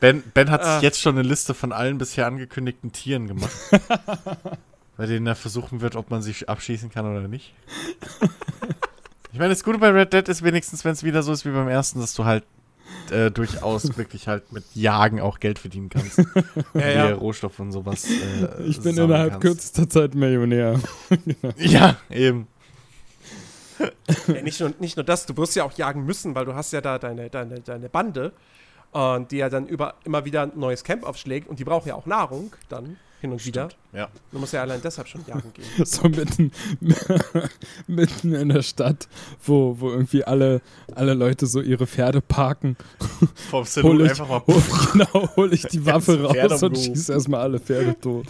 Ben, 0.00 0.22
ben 0.34 0.50
hat 0.50 0.62
Ah. 0.62 0.74
sich 0.74 0.82
jetzt 0.82 1.00
schon 1.00 1.18
eine 1.18 1.26
Liste 1.28 1.54
von 1.54 1.72
allen 1.72 1.98
bisher 1.98 2.26
angekündigten 2.26 2.92
Tieren 2.92 3.26
gemacht. 3.26 3.50
bei 4.96 5.06
denen 5.06 5.26
er 5.26 5.34
versuchen 5.36 5.80
wird, 5.80 5.96
ob 5.96 6.10
man 6.10 6.22
sich 6.22 6.48
abschießen 6.48 6.90
kann 6.90 7.06
oder 7.06 7.26
nicht. 7.28 7.52
ich 9.32 9.38
meine, 9.38 9.50
das 9.50 9.62
Gute 9.64 9.78
bei 9.78 9.90
Red 9.90 10.12
Dead 10.12 10.28
ist 10.28 10.42
wenigstens, 10.42 10.84
wenn 10.84 10.92
es 10.92 11.04
wieder 11.04 11.22
so 11.22 11.32
ist 11.32 11.44
wie 11.44 11.50
beim 11.50 11.68
ersten, 11.68 12.00
dass 12.00 12.14
du 12.14 12.24
halt 12.24 12.44
äh, 13.10 13.30
durchaus 13.30 13.96
wirklich 13.96 14.28
halt 14.28 14.52
mit 14.52 14.64
Jagen 14.74 15.20
auch 15.20 15.40
Geld 15.40 15.58
verdienen 15.58 15.88
kannst. 15.88 16.18
Ja, 16.18 16.24
Wie 16.74 16.80
ja. 16.80 17.12
Rohstoff 17.14 17.58
und 17.60 17.72
sowas. 17.72 18.06
Äh, 18.08 18.62
Ich 18.64 18.80
bin 18.80 18.96
innerhalb 18.96 19.32
kannst. 19.32 19.46
kürzester 19.46 19.88
Zeit 19.88 20.14
Millionär. 20.14 20.80
Ja, 21.56 21.96
eben. 22.10 22.46
ja 24.26 24.42
nicht, 24.42 24.58
nur, 24.60 24.72
nicht 24.80 24.96
nur 24.96 25.04
das, 25.04 25.26
du 25.26 25.36
wirst 25.36 25.54
ja 25.56 25.64
auch 25.64 25.72
jagen 25.78 26.04
müssen, 26.04 26.34
weil 26.34 26.44
du 26.44 26.54
hast 26.54 26.72
ja 26.72 26.80
da 26.80 26.98
deine, 26.98 27.30
deine, 27.30 27.60
deine 27.60 27.88
Bande 27.88 28.32
und 28.92 29.30
die 29.30 29.36
ja 29.38 29.48
dann 29.48 29.66
über, 29.66 29.94
immer 30.04 30.24
wieder 30.24 30.42
ein 30.42 30.52
neues 30.56 30.82
Camp 30.84 31.04
aufschlägt 31.04 31.48
und 31.48 31.58
die 31.58 31.64
brauchen 31.64 31.88
ja 31.88 31.94
auch 31.94 32.06
Nahrung 32.06 32.52
dann. 32.68 32.96
hin 33.20 33.32
und 33.32 33.44
wieder. 33.44 33.68
Ja. 33.92 34.08
Du 34.32 34.38
musst 34.38 34.52
ja 34.52 34.62
allein 34.62 34.80
deshalb 34.82 35.08
schon 35.08 35.24
jagen 35.26 35.52
gehen. 35.52 35.66
So 35.84 36.08
mitten, 36.08 36.52
mitten 37.86 38.34
in 38.34 38.48
der 38.50 38.62
Stadt, 38.62 39.08
wo, 39.44 39.76
wo 39.78 39.90
irgendwie 39.90 40.24
alle, 40.24 40.60
alle 40.94 41.14
Leute 41.14 41.46
so 41.46 41.60
ihre 41.60 41.86
Pferde 41.86 42.20
parken. 42.20 42.76
Vom 43.50 43.60
Hol 43.60 43.66
Saloon 43.66 44.04
ich, 44.04 44.10
einfach 44.10 44.28
mal. 44.28 44.42
hol, 44.46 44.62
genau, 44.92 45.28
hole 45.36 45.54
ich 45.54 45.62
die 45.64 45.84
Waffe 45.84 46.22
raus 46.22 46.62
und 46.62 46.78
schieße 46.78 47.12
erstmal 47.12 47.40
alle 47.40 47.58
Pferde 47.60 47.98
tot. 48.00 48.26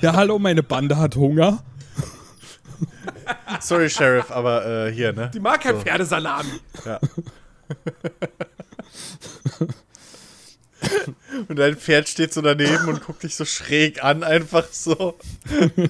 Ja, 0.00 0.14
hallo, 0.14 0.38
meine 0.38 0.62
Bande 0.62 0.96
hat 0.96 1.16
Hunger. 1.16 1.62
Sorry, 3.60 3.88
Sheriff, 3.90 4.30
aber 4.30 4.86
äh, 4.86 4.92
hier, 4.92 5.12
ne? 5.12 5.30
Die 5.32 5.40
mag 5.40 5.60
kein 5.60 5.76
So. 5.76 5.82
Pferdesalami. 5.82 6.48
Ja. 6.84 6.98
und 11.48 11.58
dein 11.58 11.76
Pferd 11.76 12.08
steht 12.08 12.32
so 12.32 12.40
daneben 12.42 12.88
und 12.88 13.04
guckt 13.04 13.22
dich 13.22 13.36
so 13.36 13.44
schräg 13.44 14.02
an, 14.02 14.22
einfach 14.22 14.66
so 14.70 15.18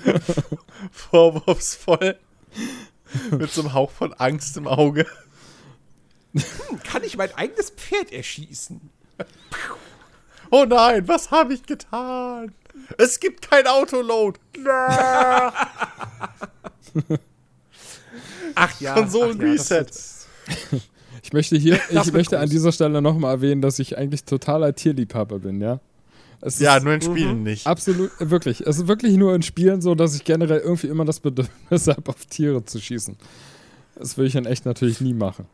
vorwurfsvoll. 0.93 2.19
Mit 3.31 3.51
so 3.51 3.63
einem 3.63 3.75
Hauch 3.75 3.91
von 3.91 4.15
Angst 4.15 4.57
im 4.57 4.67
Auge. 4.67 5.07
Kann 6.85 7.05
ich 7.05 7.17
mein 7.17 7.35
eigenes 7.35 7.71
Pferd 7.71 8.11
erschießen? 8.11 8.81
Oh 10.51 10.65
nein, 10.67 11.07
was 11.09 11.31
habe 11.31 11.55
ich 11.55 11.65
getan? 11.65 12.55
Es 12.99 13.21
gibt 13.21 13.49
kein 13.49 13.67
Autoload. 13.67 14.39
Ach 18.55 18.81
ja. 18.81 18.95
Konsolen-Reset. 18.95 19.87
ja, 20.71 20.79
Ich 21.23 21.33
möchte 21.33 21.57
hier, 21.57 21.79
Das 21.93 22.09
ich 22.09 22.13
möchte 22.13 22.37
an 22.39 22.45
groß. 22.45 22.51
dieser 22.51 22.73
Stelle 22.73 23.01
nochmal 23.03 23.35
erwähnen, 23.35 23.63
dass 23.63 23.79
ich 23.79 23.97
eigentlich 23.99 24.25
totaler 24.25 24.75
Tierliebhaber 24.75 25.39
bin, 25.39 25.61
ja. 25.61 25.81
Es 26.41 26.59
Ja, 26.59 26.77
ist 26.77 26.83
nur 26.83 26.95
in 26.95 27.01
Spielen 27.03 27.43
nicht. 27.45 27.67
absolut, 27.67 28.11
äh, 28.21 28.31
wirklich. 28.31 28.61
Es 28.67 28.79
ist 28.79 28.89
wirklich 28.89 29.17
nur 29.17 29.33
in 29.35 29.43
Spielen 29.43 29.81
so, 29.81 29.95
dass 29.95 30.17
ich 30.17 30.25
generell 30.25 30.59
irgendwie 30.59 30.89
immer 30.89 31.05
das 31.05 31.21
Bedürfnis 31.21 31.87
habe, 31.89 32.09
auf 32.11 32.27
Tiere 32.27 32.65
zu 32.65 32.81
schießen. 32.81 33.17
Das 33.95 34.17
würde 34.17 34.27
ich 34.29 34.35
in 34.35 34.47
echt 34.47 34.65
natürlich 34.67 35.01
nie 35.01 35.15
machen. 35.15 35.47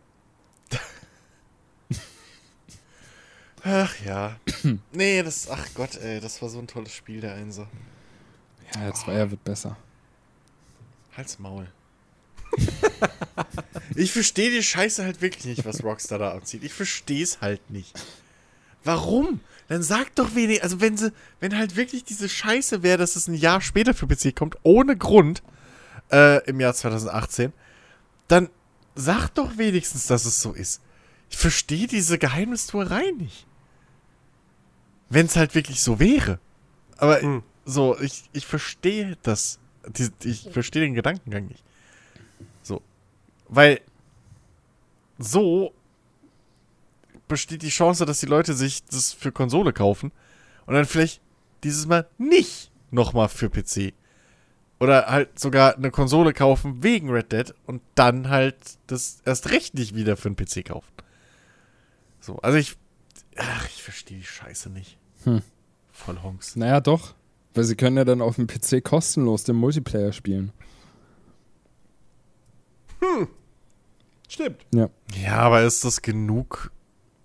Ach 3.64 3.94
ja. 4.06 4.36
nee, 4.92 5.22
das, 5.22 5.48
ach 5.50 5.66
Gott, 5.74 5.96
ey, 5.96 6.20
das 6.20 6.40
war 6.40 6.48
so 6.48 6.58
ein 6.58 6.66
tolles 6.68 6.92
Spiel, 6.92 7.20
der 7.20 7.34
Einser. 7.34 7.68
Ja, 8.74 8.82
der 8.84 8.94
Zweier 8.94 9.30
wird 9.30 9.42
besser. 9.44 9.76
Halt's 11.16 11.38
Maul. 11.38 11.66
ich 13.94 14.12
verstehe 14.12 14.50
die 14.50 14.62
Scheiße 14.62 15.04
halt 15.04 15.20
wirklich 15.20 15.44
nicht, 15.44 15.64
was 15.64 15.82
Rockstar 15.82 16.18
da 16.18 16.32
abzieht. 16.32 16.64
Ich 16.64 16.72
verstehe 16.72 17.22
es 17.22 17.40
halt 17.40 17.70
nicht. 17.70 17.98
Warum? 18.84 19.40
Dann 19.68 19.82
sag 19.82 20.14
doch 20.14 20.34
wenig, 20.34 20.62
also 20.62 20.80
wenn 20.80 20.96
sie, 20.96 21.12
wenn 21.40 21.56
halt 21.56 21.76
wirklich 21.76 22.04
diese 22.04 22.28
Scheiße 22.28 22.82
wäre, 22.82 22.96
dass 22.98 23.16
es 23.16 23.28
ein 23.28 23.34
Jahr 23.34 23.60
später 23.60 23.92
für 23.92 24.06
PC 24.06 24.34
kommt, 24.34 24.56
ohne 24.62 24.96
Grund, 24.96 25.42
äh, 26.10 26.42
im 26.48 26.60
Jahr 26.60 26.72
2018, 26.74 27.52
dann 28.28 28.48
sag 28.94 29.28
doch 29.34 29.58
wenigstens, 29.58 30.06
dass 30.06 30.24
es 30.24 30.40
so 30.40 30.52
ist. 30.52 30.80
Ich 31.30 31.36
verstehe 31.36 31.86
diese 31.86 32.18
Geheimnistuerei 32.18 33.10
nicht. 33.18 33.46
Wenn 35.10 35.26
es 35.26 35.36
halt 35.36 35.54
wirklich 35.54 35.82
so 35.82 36.00
wäre. 36.00 36.38
Aber 36.96 37.20
Hm. 37.20 37.42
so, 37.64 37.98
ich, 38.00 38.24
ich 38.32 38.46
verstehe 38.46 39.16
das. 39.22 39.58
Die, 39.86 40.10
ich 40.24 40.48
verstehe 40.50 40.82
den 40.82 40.94
Gedankengang 40.94 41.46
nicht. 41.46 41.62
Weil 43.48 43.80
so 45.18 45.72
besteht 47.26 47.62
die 47.62 47.68
Chance, 47.68 48.06
dass 48.06 48.20
die 48.20 48.26
Leute 48.26 48.54
sich 48.54 48.84
das 48.84 49.12
für 49.12 49.32
Konsole 49.32 49.72
kaufen 49.72 50.12
und 50.66 50.74
dann 50.74 50.86
vielleicht 50.86 51.20
dieses 51.64 51.86
Mal 51.86 52.08
nicht 52.18 52.70
nochmal 52.90 53.28
für 53.28 53.50
PC. 53.50 53.92
Oder 54.80 55.06
halt 55.06 55.38
sogar 55.38 55.76
eine 55.76 55.90
Konsole 55.90 56.32
kaufen 56.32 56.82
wegen 56.82 57.10
Red 57.10 57.32
Dead 57.32 57.54
und 57.66 57.82
dann 57.94 58.28
halt 58.28 58.56
das 58.86 59.20
erst 59.24 59.50
recht 59.50 59.74
nicht 59.74 59.94
wieder 59.94 60.16
für 60.16 60.28
einen 60.28 60.36
PC 60.36 60.64
kaufen. 60.64 60.92
So, 62.20 62.36
also 62.36 62.58
ich. 62.58 62.76
Ach, 63.36 63.66
ich 63.66 63.82
verstehe 63.82 64.18
die 64.18 64.24
Scheiße 64.24 64.70
nicht. 64.70 64.98
Hm. 65.24 65.42
Voll 65.90 66.22
Honks. 66.22 66.54
Naja, 66.56 66.80
doch. 66.80 67.14
Weil 67.54 67.64
sie 67.64 67.76
können 67.76 67.96
ja 67.96 68.04
dann 68.04 68.22
auf 68.22 68.36
dem 68.36 68.46
PC 68.46 68.84
kostenlos 68.84 69.44
den 69.44 69.56
Multiplayer 69.56 70.12
spielen. 70.12 70.52
Stimmt. 74.28 74.64
Ja. 74.74 74.88
Ja, 75.20 75.38
aber 75.38 75.62
ist 75.62 75.84
das 75.84 76.02
genug? 76.02 76.70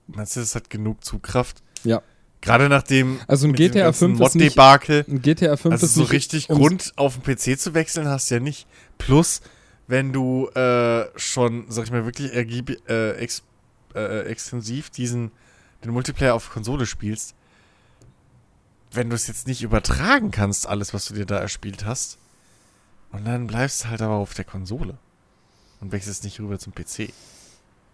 Meinst 0.07 0.35
du, 0.35 0.39
das 0.39 0.55
hat 0.55 0.69
genug 0.69 1.03
Zugkraft? 1.03 1.61
Ja. 1.83 2.01
Gerade 2.41 2.67
nachdem 2.67 3.19
Also 3.27 3.47
ein 3.47 3.53
GTA 3.53 3.83
ganzen 3.85 4.17
5 4.17 4.19
ist 4.21 4.35
nicht- 4.35 4.43
Mod-Debakel, 4.57 5.05
Ein 5.07 5.21
GTA 5.21 5.55
5 5.55 5.71
also 5.73 5.85
ist 5.85 5.93
so 5.95 6.01
nicht 6.01 6.11
richtig 6.11 6.47
Grund 6.49 6.91
auf 6.97 7.17
den 7.17 7.35
PC 7.35 7.57
zu 7.59 7.73
wechseln 7.73 8.07
hast 8.07 8.29
du 8.29 8.35
ja 8.35 8.39
nicht. 8.41 8.67
Plus, 8.97 9.41
wenn 9.87 10.11
du 10.11 10.47
äh, 10.49 11.05
schon, 11.17 11.65
sag 11.69 11.85
ich 11.85 11.91
mal, 11.91 12.03
wirklich 12.05 12.33
ergieb, 12.33 12.69
äh, 12.89 13.11
ex, 13.17 13.43
äh, 13.95 14.23
extensiv 14.23 14.89
diesen 14.89 15.31
den 15.83 15.91
Multiplayer 15.91 16.33
auf 16.35 16.49
Konsole 16.49 16.85
spielst, 16.85 17.35
wenn 18.91 19.09
du 19.09 19.15
es 19.15 19.27
jetzt 19.27 19.47
nicht 19.47 19.63
übertragen 19.63 20.31
kannst, 20.31 20.67
alles, 20.67 20.93
was 20.93 21.05
du 21.05 21.13
dir 21.13 21.25
da 21.25 21.37
erspielt 21.39 21.85
hast, 21.85 22.17
und 23.11 23.25
dann 23.25 23.47
bleibst 23.47 23.83
du 23.83 23.89
halt 23.89 24.01
aber 24.01 24.15
auf 24.15 24.33
der 24.33 24.45
Konsole 24.45 24.97
und 25.83 25.91
wechselst 25.91 26.23
nicht 26.23 26.39
rüber 26.39 26.57
zum 26.57 26.73
PC. 26.73 27.09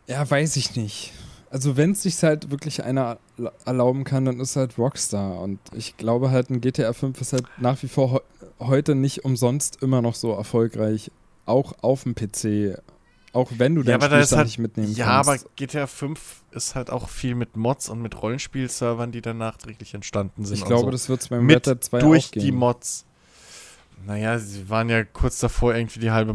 Ja, 0.07 0.30
weiß 0.30 0.56
ich 0.57 0.76
nicht. 0.76 1.11
Also 1.52 1.76
wenn 1.78 1.91
es 1.91 2.03
sich 2.03 2.22
halt 2.24 2.52
wirklich 2.52 2.84
einer 2.84 3.18
erla- 3.40 3.52
erlauben 3.66 4.03
kann, 4.03 4.26
dann 4.26 4.40
ist 4.40 4.56
halt 4.56 4.78
Rockstar. 4.78 5.40
Und 5.41 5.60
ich 5.74 5.98
glaube 5.98 6.30
halt, 6.30 6.52
ein 6.52 6.61
GTA 6.61 6.94
5 6.94 7.20
ist 7.20 7.34
halt 7.34 7.45
nach 7.57 7.82
wie 7.82 7.88
vor 7.88 8.11
heu- 8.11 8.20
heute 8.60 8.94
nicht 8.94 9.26
umsonst 9.26 9.82
immer 9.82 10.02
noch 10.03 10.14
so 10.14 10.32
erfolgreich. 10.32 11.11
Auch 11.48 11.74
auf 11.82 12.03
dem 12.03 12.14
PC. 12.14 12.78
Auch 13.34 13.52
wenn 13.57 13.74
du 13.76 13.82
Ja, 13.82 13.95
aber 13.95 14.10
da 14.10 14.20
ist 14.20 14.28
Spielstand 14.30 14.38
halt, 14.38 14.48
nicht 14.48 14.60
mitnehmen 14.60 14.94
ja, 14.94 15.07
aber 15.07 15.38
kannst. 15.38 15.56
GTA 15.56 15.88
5 15.88 16.44
ist 16.52 16.76
halt 16.76 16.91
auch 16.91 17.10
viel 17.10 17.34
mit 17.34 17.57
Mods 17.57 17.90
und 17.90 18.02
mit 18.02 18.22
Rollenspielservern, 18.22 19.11
die 19.11 19.22
dann 19.22 19.40
nachträglich 19.40 19.94
entstanden 19.95 20.45
sind. 20.45 20.57
ich 20.57 20.66
glaube, 20.66 20.86
so. 20.86 20.91
das 20.91 21.10
wird 21.10 21.22
es 21.22 21.28
beim 21.30 21.45
mit 21.45 21.56
Red 21.56 21.66
Dead 21.68 21.84
2 21.84 21.99
durch 21.99 22.28
auch 22.28 22.32
gehen. 22.32 22.44
die 22.44 22.52
Mods. 22.52 23.06
Naja, 24.06 24.38
sie 24.40 24.70
waren 24.70 24.90
ja 24.90 25.03
kurz 25.03 25.40
davor, 25.40 25.76
irgendwie 25.76 25.99
die 25.99 26.11
halbe 26.11 26.34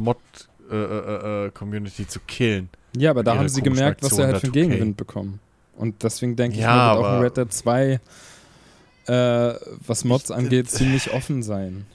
Mod-Community 0.70 2.06
zu 2.06 2.20
killen. 2.20 2.68
ja, 2.96 3.10
aber 3.10 3.22
da 3.22 3.36
haben 3.36 3.48
sie 3.48 3.62
gemerkt, 3.62 4.02
was 4.02 4.16
sie 4.16 4.22
halt 4.24 4.38
für 4.40 4.48
2K. 4.48 4.52
Gegenwind 4.52 4.96
bekommen. 4.96 5.40
Und 5.76 6.02
deswegen 6.02 6.36
denke 6.36 6.56
ich, 6.56 6.62
Ja, 6.62 6.74
mal, 6.76 6.96
wird 6.96 7.04
auch 7.04 7.10
ein 7.14 7.20
Red 7.22 7.36
Dead 7.36 7.52
2, 7.52 8.00
äh, 9.06 9.54
was 9.86 10.04
Mods 10.04 10.30
Ich- 10.30 10.36
angeht, 10.36 10.70
ziemlich 10.70 11.12
offen 11.12 11.42
sein. 11.42 11.86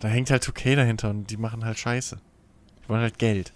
Da 0.00 0.08
hängt 0.08 0.30
halt 0.30 0.42
2K 0.44 0.76
dahinter 0.76 1.10
und 1.10 1.30
die 1.30 1.36
machen 1.36 1.64
halt 1.64 1.78
Scheiße. 1.78 2.18
Die 2.84 2.88
wollen 2.88 3.00
halt 3.00 3.18
Geld. 3.18 3.52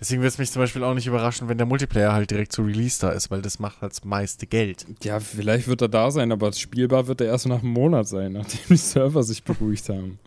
Deswegen 0.00 0.20
würde 0.20 0.28
es 0.28 0.38
mich 0.38 0.52
zum 0.52 0.62
Beispiel 0.62 0.84
auch 0.84 0.94
nicht 0.94 1.08
überraschen, 1.08 1.48
wenn 1.48 1.58
der 1.58 1.66
Multiplayer 1.66 2.12
halt 2.12 2.30
direkt 2.30 2.52
zu 2.52 2.62
Release 2.62 3.00
da 3.00 3.10
ist, 3.10 3.32
weil 3.32 3.42
das 3.42 3.58
macht 3.58 3.80
halt 3.80 3.90
das 3.92 4.04
meiste 4.04 4.46
Geld. 4.46 4.86
Ja, 5.02 5.18
vielleicht 5.18 5.66
wird 5.66 5.82
er 5.82 5.88
da 5.88 6.12
sein, 6.12 6.30
aber 6.30 6.52
spielbar 6.52 7.08
wird 7.08 7.20
er 7.20 7.26
erst 7.28 7.46
nach 7.46 7.62
einem 7.64 7.72
Monat 7.72 8.06
sein, 8.06 8.32
nachdem 8.34 8.60
die 8.68 8.76
Server 8.76 9.24
sich 9.24 9.42
beruhigt 9.42 9.88
haben. 9.88 10.20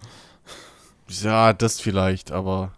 Ja, 1.07 1.53
das 1.53 1.79
vielleicht, 1.79 2.31
aber 2.31 2.73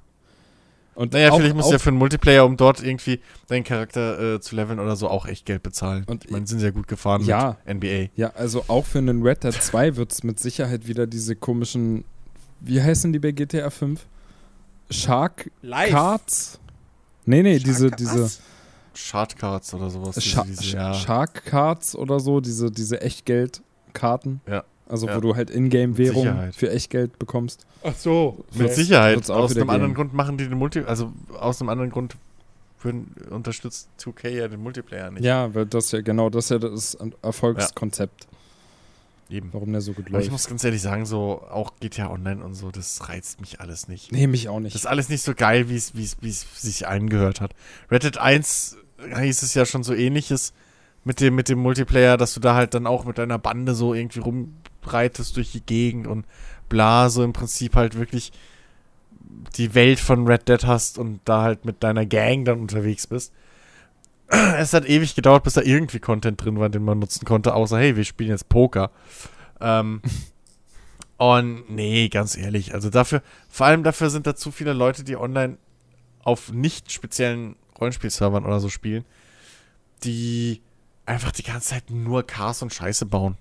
Und 0.96 1.14
Naja, 1.14 1.32
auch- 1.32 1.38
vielleicht 1.38 1.56
musst 1.56 1.70
du 1.70 1.74
ja 1.74 1.80
für 1.80 1.90
einen 1.90 1.98
Multiplayer, 1.98 2.46
um 2.46 2.56
dort 2.58 2.84
irgendwie 2.84 3.20
deinen 3.48 3.64
Charakter 3.64 4.36
äh, 4.36 4.40
zu 4.42 4.56
leveln 4.56 4.80
oder 4.80 4.96
so, 4.96 5.08
auch 5.10 5.26
echt 5.26 5.46
Geld 5.46 5.64
bezahlen. 5.64 6.04
Und 6.08 6.26
ich 6.26 6.32
meine, 6.32 6.46
sind 6.46 6.60
sehr 6.60 6.72
gut 6.72 6.88
gefahren 6.88 7.24
Ja. 7.26 7.58
mit 7.66 7.76
NBA. 7.84 8.10
Ja, 8.16 8.30
also 8.36 8.64
auch 8.68 8.86
für 8.86 9.00
einen 9.00 9.24
Red 9.24 9.44
Dead 9.44 9.54
2 9.54 9.96
wird 9.96 10.12
es 10.12 10.24
mit 10.24 10.40
Sicherheit 10.40 10.88
wieder 10.88 11.08
diese 11.08 11.36
komischen, 11.36 12.04
wie 12.60 12.82
heißen 12.82 13.12
die 13.12 13.20
bei 13.20 13.32
GTA 13.32 13.70
5? 13.70 14.06
Shark 14.92 15.50
Live. 15.62 15.90
Cards? 15.90 16.60
Nee, 17.26 17.42
nee, 17.42 17.58
diese, 17.60 17.88
Shark- 17.90 17.98
diese 17.98 18.24
was? 18.26 18.42
Shardcards 18.94 19.74
oder 19.74 19.90
sowas. 19.90 20.16
diese- 20.16 20.28
Sha 20.30 20.44
diese, 20.44 20.62
Sh- 20.64 20.76
ja. 20.76 20.94
Shark 20.94 21.46
Cards 21.46 21.96
oder 21.96 22.20
so, 22.20 22.40
diese, 22.42 22.70
diese 22.70 23.02
Echtgeldkarten. 23.02 24.42
Ja. 24.48 24.64
Also 24.88 25.08
Ja. 25.08 25.16
wo 25.16 25.22
du 25.22 25.36
halt 25.36 25.50
Ingame-Währung 25.50 26.52
für 26.52 26.70
Echtgeld 26.70 27.18
bekommst. 27.18 27.66
Ach 27.84 27.96
so. 27.96 28.44
Mit 28.54 28.70
So. 28.70 28.76
Sicherheit. 28.76 29.30
Aus 29.30 29.56
einem 29.56 29.70
anderen. 29.70 29.94
Grund 29.94 30.14
machen 30.14 30.38
die 30.38 30.48
den 30.48 30.58
Multi, 30.58 30.80
also 30.82 31.12
aus 31.40 31.62
einem 31.62 31.70
anderen 31.70 31.90
Grund 31.90 32.16
würden, 32.82 33.16
unterstützt 33.30 33.88
2K 33.98 34.28
ja 34.30 34.48
den 34.50 34.62
Multiplayer 34.62 35.10
nicht. 35.10 35.24
Ja, 35.24 35.56
weil 35.56 35.66
das 35.66 35.92
ja, 35.94 36.02
genau, 36.02 36.30
das 36.30 36.46
ist 36.46 36.50
ja 36.52 36.60
das 36.60 36.98
Erfolgskonzept, 37.22 38.28
Eben. 39.30 39.50
warum 39.54 39.72
der 39.72 39.80
so 39.82 39.94
gut 39.94 40.08
Aber 40.10 40.20
ich 40.20 40.26
läuft. 40.26 40.32
muss 40.34 40.48
ganz 40.48 40.64
ehrlich 40.66 40.82
sagen, 40.82 41.06
so 41.06 41.42
auch 41.50 41.72
GTA 41.80 42.10
Online 42.12 42.44
und 42.44 42.56
so, 42.56 42.72
das 42.72 43.08
reizt 43.08 43.40
mich 43.40 43.62
alles 43.62 43.88
nicht. 43.88 44.12
Nee, 44.12 44.28
mich 44.28 44.50
auch 44.50 44.60
nicht. 44.60 44.76
Das 44.76 44.82
ist 44.82 44.88
alles 44.88 45.08
nicht 45.08 45.22
so 45.24 45.34
geil, 45.34 45.70
wie 45.70 45.78
es 45.78 45.96
wie 45.96 46.04
es- 46.04 46.18
wie 46.22 46.30
es 46.30 46.46
sich 46.62 46.86
eingehört 46.86 47.40
hat. 47.40 47.54
Red 47.90 48.04
Dead 48.04 48.18
1 48.18 48.76
hieß 49.18 49.44
es 49.44 49.54
ja 49.54 49.66
schon 49.66 49.84
so 49.84 49.94
ähnliches 49.94 50.52
mit 51.06 51.22
dem, 51.22 51.36
mit 51.36 51.48
dem 51.50 51.60
Multiplayer, 51.60 52.18
dass 52.18 52.34
du 52.34 52.42
da 52.42 52.54
halt 52.54 52.74
dann 52.74 52.86
auch 52.86 53.06
mit 53.06 53.18
deiner 53.18 53.40
Bande 53.40 53.74
so 53.76 53.94
irgendwie 53.94 54.20
rumreitest 54.84 55.36
durch 55.38 55.52
die 55.52 55.62
Gegend 55.62 56.08
und 56.08 56.26
bla, 56.70 57.10
so 57.10 57.24
im 57.24 57.34
Prinzip 57.34 57.76
halt 57.76 57.98
wirklich 57.98 58.32
die 59.56 59.74
Welt 59.74 60.00
von 60.00 60.28
Red 60.28 60.48
Dead 60.48 60.66
hast 60.66 60.98
und 60.98 61.20
da 61.26 61.44
halt 61.44 61.66
mit 61.66 61.84
deiner 61.84 62.06
Gang 62.06 62.46
dann 62.46 62.60
unterwegs 62.60 63.08
bist. 63.08 63.34
Es 64.58 64.74
hat 64.74 64.88
ewig 64.88 65.16
gedauert, 65.16 65.44
bis 65.44 65.54
da 65.54 65.62
irgendwie 65.62 66.00
Content 66.00 66.44
drin 66.44 66.60
war, 66.60 66.70
den 66.70 66.84
man 66.84 67.00
nutzen 67.00 67.26
konnte, 67.26 67.54
außer 67.54 67.78
hey, 67.78 67.96
wir 67.96 68.04
spielen 68.04 68.32
jetzt 68.32 68.50
Poker. 68.50 68.92
Ähm, 69.60 70.02
Und 71.18 71.70
nee, 71.70 72.10
ganz 72.10 72.36
ehrlich, 72.36 72.74
also 72.74 72.90
dafür, 72.90 73.22
vor 73.48 73.68
allem 73.68 73.84
dafür 73.84 74.10
sind 74.10 74.28
da 74.28 74.36
zu 74.36 74.52
viele 74.52 74.74
Leute, 74.74 75.04
die 75.04 75.16
online 75.16 75.58
auf 76.24 76.52
nicht 76.52 76.92
speziellen 76.92 77.56
Rollenspielservern 77.80 78.46
oder 78.46 78.60
so 78.60 78.68
spielen, 78.68 79.06
die 80.04 80.62
einfach 81.06 81.32
die 81.32 81.44
ganze 81.44 81.70
Zeit 81.70 81.90
nur 81.90 82.24
Chaos 82.24 82.62
und 82.62 82.74
Scheiße 82.74 83.06
bauen. 83.06 83.38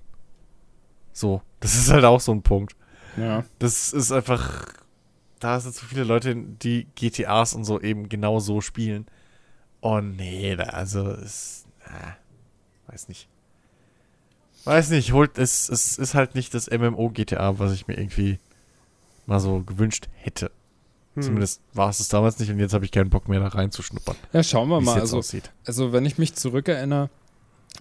So, 1.12 1.42
das 1.60 1.74
ist 1.76 1.90
halt 1.90 2.04
auch 2.04 2.20
so 2.20 2.32
ein 2.32 2.42
Punkt. 2.42 2.76
Ja. 3.16 3.44
Das 3.58 3.92
ist 3.92 4.12
einfach, 4.12 4.66
da 5.40 5.60
sind 5.60 5.74
zu 5.74 5.84
viele 5.84 6.04
Leute, 6.04 6.34
die 6.34 6.86
GTAs 6.94 7.54
und 7.54 7.64
so 7.64 7.80
eben 7.80 8.08
genau 8.08 8.40
so 8.40 8.60
spielen. 8.60 9.06
Und 9.80 10.16
nee, 10.16 10.56
da, 10.56 10.64
also 10.64 11.10
es, 11.10 11.66
äh, 11.84 12.90
weiß 12.90 13.08
nicht. 13.08 13.28
Weiß 14.64 14.90
nicht, 14.90 15.12
holt, 15.12 15.38
es, 15.38 15.68
es 15.68 15.98
ist 15.98 16.14
halt 16.14 16.34
nicht 16.34 16.54
das 16.54 16.70
MMO 16.70 17.10
GTA, 17.10 17.58
was 17.58 17.72
ich 17.72 17.88
mir 17.88 17.98
irgendwie 17.98 18.38
mal 19.26 19.40
so 19.40 19.60
gewünscht 19.60 20.08
hätte. 20.14 20.52
Hm. 21.14 21.22
Zumindest 21.22 21.60
war 21.74 21.90
es 21.90 22.00
es 22.00 22.08
damals 22.08 22.38
nicht 22.38 22.50
und 22.50 22.60
jetzt 22.60 22.72
habe 22.72 22.84
ich 22.84 22.92
keinen 22.92 23.10
Bock 23.10 23.28
mehr 23.28 23.40
da 23.40 23.48
reinzuschnuppern. 23.48 24.16
Ja, 24.32 24.42
schauen 24.42 24.68
wir 24.68 24.78
wie 24.78 24.82
es 24.82 24.86
mal. 24.86 25.00
Also, 25.00 25.18
aussieht. 25.18 25.50
also, 25.66 25.92
wenn 25.92 26.06
ich 26.06 26.16
mich 26.16 26.34
zurückerinnere, 26.34 27.10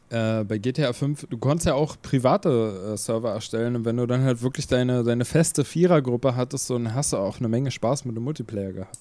äh, 0.10 0.44
bei 0.44 0.58
GTA 0.58 0.94
5, 0.94 1.28
du 1.30 1.38
konntest 1.38 1.68
ja 1.68 1.74
auch 1.74 1.96
private 2.02 2.92
äh, 2.94 2.98
Server 2.98 3.32
erstellen 3.34 3.76
und 3.76 3.86
wenn 3.86 3.98
du 3.98 4.06
dann 4.06 4.24
halt 4.24 4.42
wirklich 4.42 4.68
deine, 4.68 5.04
deine 5.04 5.26
feste 5.26 5.64
Vierergruppe 5.66 6.36
hattest, 6.36 6.68
so, 6.68 6.78
dann 6.78 6.94
hast 6.94 7.14
du 7.14 7.18
auch 7.18 7.40
eine 7.40 7.48
Menge 7.48 7.72
Spaß 7.72 8.06
mit 8.06 8.16
dem 8.16 8.24
Multiplayer 8.24 8.74
gehabt. 8.74 8.98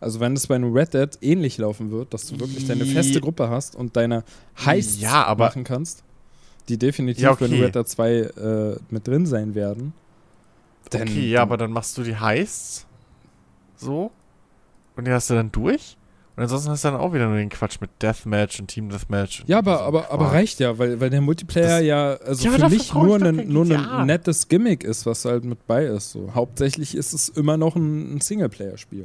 Also 0.00 0.18
wenn 0.18 0.32
es 0.34 0.46
bei 0.46 0.54
einem 0.54 0.72
Red 0.72 0.94
Dead 0.94 1.10
ähnlich 1.20 1.58
laufen 1.58 1.90
wird, 1.90 2.14
dass 2.14 2.26
du 2.26 2.40
wirklich 2.40 2.64
deine 2.64 2.86
feste 2.86 3.20
Gruppe 3.20 3.50
hast 3.50 3.76
und 3.76 3.96
deine 3.96 4.24
Heists 4.64 5.00
Ja, 5.00 5.34
machen 5.36 5.62
kannst, 5.62 6.02
die 6.68 6.78
definitiv 6.78 7.22
Ja, 7.22 7.32
bei 7.34 7.44
okay. 7.46 7.62
Red 7.64 7.74
Dead 7.74 7.86
2 7.86 8.10
äh, 8.20 8.76
mit 8.90 9.06
drin 9.06 9.26
sein 9.26 9.54
werden. 9.54 9.92
dann- 10.90 11.02
okay, 11.02 11.30
ja, 11.30 11.42
aber 11.42 11.56
dann 11.58 11.70
machst 11.72 11.96
du 11.98 12.02
die 12.02 12.16
Heists 12.16 12.86
so 13.76 14.10
und 14.96 15.06
die 15.06 15.12
hast 15.12 15.28
du 15.30 15.34
dann 15.34 15.52
durch 15.52 15.96
und 16.40 16.44
ansonsten 16.44 16.70
hast 16.70 16.84
du 16.84 16.88
dann 16.88 16.98
auch 16.98 17.12
wieder 17.12 17.26
nur 17.28 17.36
den 17.36 17.50
Quatsch 17.50 17.82
mit 17.82 17.90
Deathmatch 18.00 18.60
und 18.60 18.68
Team 18.68 18.88
Deathmatch. 18.88 19.40
und 19.40 19.48
Ja, 19.50 19.58
aber, 19.58 19.82
aber, 19.82 20.10
aber 20.10 20.32
reicht 20.32 20.58
ja, 20.58 20.78
weil, 20.78 20.98
weil 20.98 21.10
der 21.10 21.20
Multiplayer 21.20 21.80
Das- 21.80 21.82
ja 21.82 22.14
also 22.14 22.48
Ja, 22.48 22.52
für 22.56 22.68
mich 22.70 22.94
nur 22.94 23.18
kein 23.18 23.46
nur 23.48 23.66
ein 23.66 24.06
nettes 24.06 24.48
Gimmick 24.48 24.82
ist, 24.82 25.04
was 25.04 25.26
halt 25.26 25.44
mit 25.44 25.66
bei 25.66 25.84
ist. 25.84 26.12
So. 26.12 26.32
Hauptsächlich 26.34 26.94
ist 26.94 27.12
es 27.12 27.28
immer 27.28 27.58
noch 27.58 27.76
ein, 27.76 28.16
ein 28.16 28.20
Singleplayer-Spiel. 28.22 29.04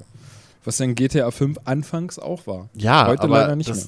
Was 0.64 0.80
ja 0.80 0.86
in 0.86 0.95
GTA 0.95 1.30
5 1.30 1.57
anfangs 1.66 2.18
auch 2.20 2.48
war. 2.48 2.70
Ja, 2.74 3.06
Heute 3.07 3.28
leider 3.28 3.57
nicht 3.57 3.70
das, 3.70 3.78
mehr. 3.80 3.88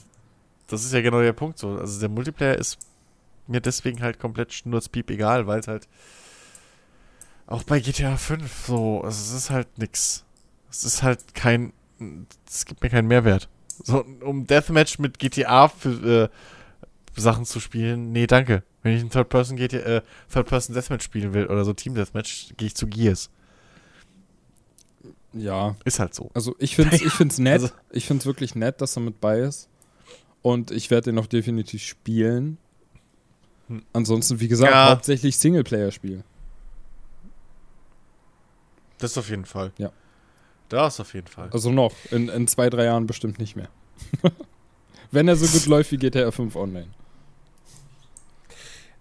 das 0.67 0.83
ist 0.83 0.91
ja 0.91 0.99
genau 0.99 1.21
der 1.21 1.31
Punkt 1.31 1.57
so. 1.57 1.69
Also 1.77 2.01
der 2.01 2.09
Multiplayer 2.09 2.55
ist 2.57 2.77
mir 3.47 3.61
deswegen 3.61 4.01
halt 4.01 4.19
komplett 4.19 4.51
schnurzpiep 4.51 5.09
egal, 5.09 5.47
weil 5.47 5.61
es 5.61 5.69
halt 5.69 5.87
auch 7.47 7.63
bei 7.63 7.79
GTA 7.79 8.17
5 8.17 8.65
so, 8.67 9.01
also 9.03 9.17
es 9.21 9.31
ist 9.43 9.49
halt 9.51 9.69
nix. 9.77 10.25
Es 10.69 10.83
ist 10.83 11.01
halt 11.01 11.33
kein, 11.33 11.71
es 12.47 12.65
gibt 12.65 12.81
mir 12.83 12.89
keinen 12.89 13.07
Mehrwert. 13.07 13.49
So, 13.83 14.03
um 14.21 14.47
Deathmatch 14.47 14.99
mit 14.99 15.19
GTA 15.19 15.67
für 15.67 16.29
äh, 17.15 17.19
Sachen 17.19 17.45
zu 17.45 17.59
spielen, 17.59 18.11
nee, 18.11 18.27
danke. 18.27 18.63
Wenn 18.83 18.95
ich 18.95 19.01
ein 19.03 19.09
Third-Person 19.09 19.57
GTA, 19.57 19.77
äh, 19.77 20.01
Third-Person 20.31 20.73
Deathmatch 20.75 21.03
spielen 21.03 21.33
will 21.33 21.47
oder 21.47 21.63
so 21.65 21.73
Team 21.73 21.93
Deathmatch, 21.95 22.53
gehe 22.57 22.67
ich 22.67 22.75
zu 22.75 22.87
Gears. 22.87 23.29
Ja, 25.33 25.75
Ist 25.85 25.99
halt 25.99 26.13
so. 26.15 26.31
also 26.33 26.55
ich 26.57 26.75
finde 26.75 26.95
es 26.95 27.01
ich 27.01 27.11
find's 27.13 27.37
nett. 27.39 27.61
Also- 27.61 27.73
ich 27.91 28.05
finde 28.07 28.21
es 28.21 28.25
wirklich 28.25 28.55
nett, 28.55 28.81
dass 28.81 28.95
er 28.97 29.01
mit 29.01 29.19
bei 29.21 29.39
ist. 29.39 29.69
Und 30.41 30.71
ich 30.71 30.89
werde 30.89 31.11
den 31.11 31.19
auch 31.19 31.27
definitiv 31.27 31.83
spielen. 31.83 32.57
Hm. 33.67 33.83
Ansonsten, 33.93 34.39
wie 34.39 34.47
gesagt, 34.47 34.71
Ja. 34.71 34.89
hauptsächlich 34.91 35.37
Singleplayer-Spiel. 35.37 36.23
Das 38.99 39.17
auf 39.17 39.29
jeden 39.29 39.45
Fall. 39.45 39.73
Ja. 39.77 39.91
Das 40.69 40.99
auf 40.99 41.13
jeden 41.13 41.27
Fall. 41.27 41.49
Also 41.51 41.71
noch. 41.71 41.93
In, 42.11 42.29
in 42.29 42.47
zwei, 42.47 42.69
drei 42.69 42.85
Jahren 42.85 43.07
bestimmt 43.07 43.39
nicht 43.39 43.55
mehr. 43.55 43.69
Wenn 45.11 45.27
er 45.27 45.35
so 45.35 45.47
gut 45.47 45.65
läuft 45.67 45.91
wie 45.91 45.97
GTA 45.97 46.31
5 46.31 46.55
online. 46.55 46.87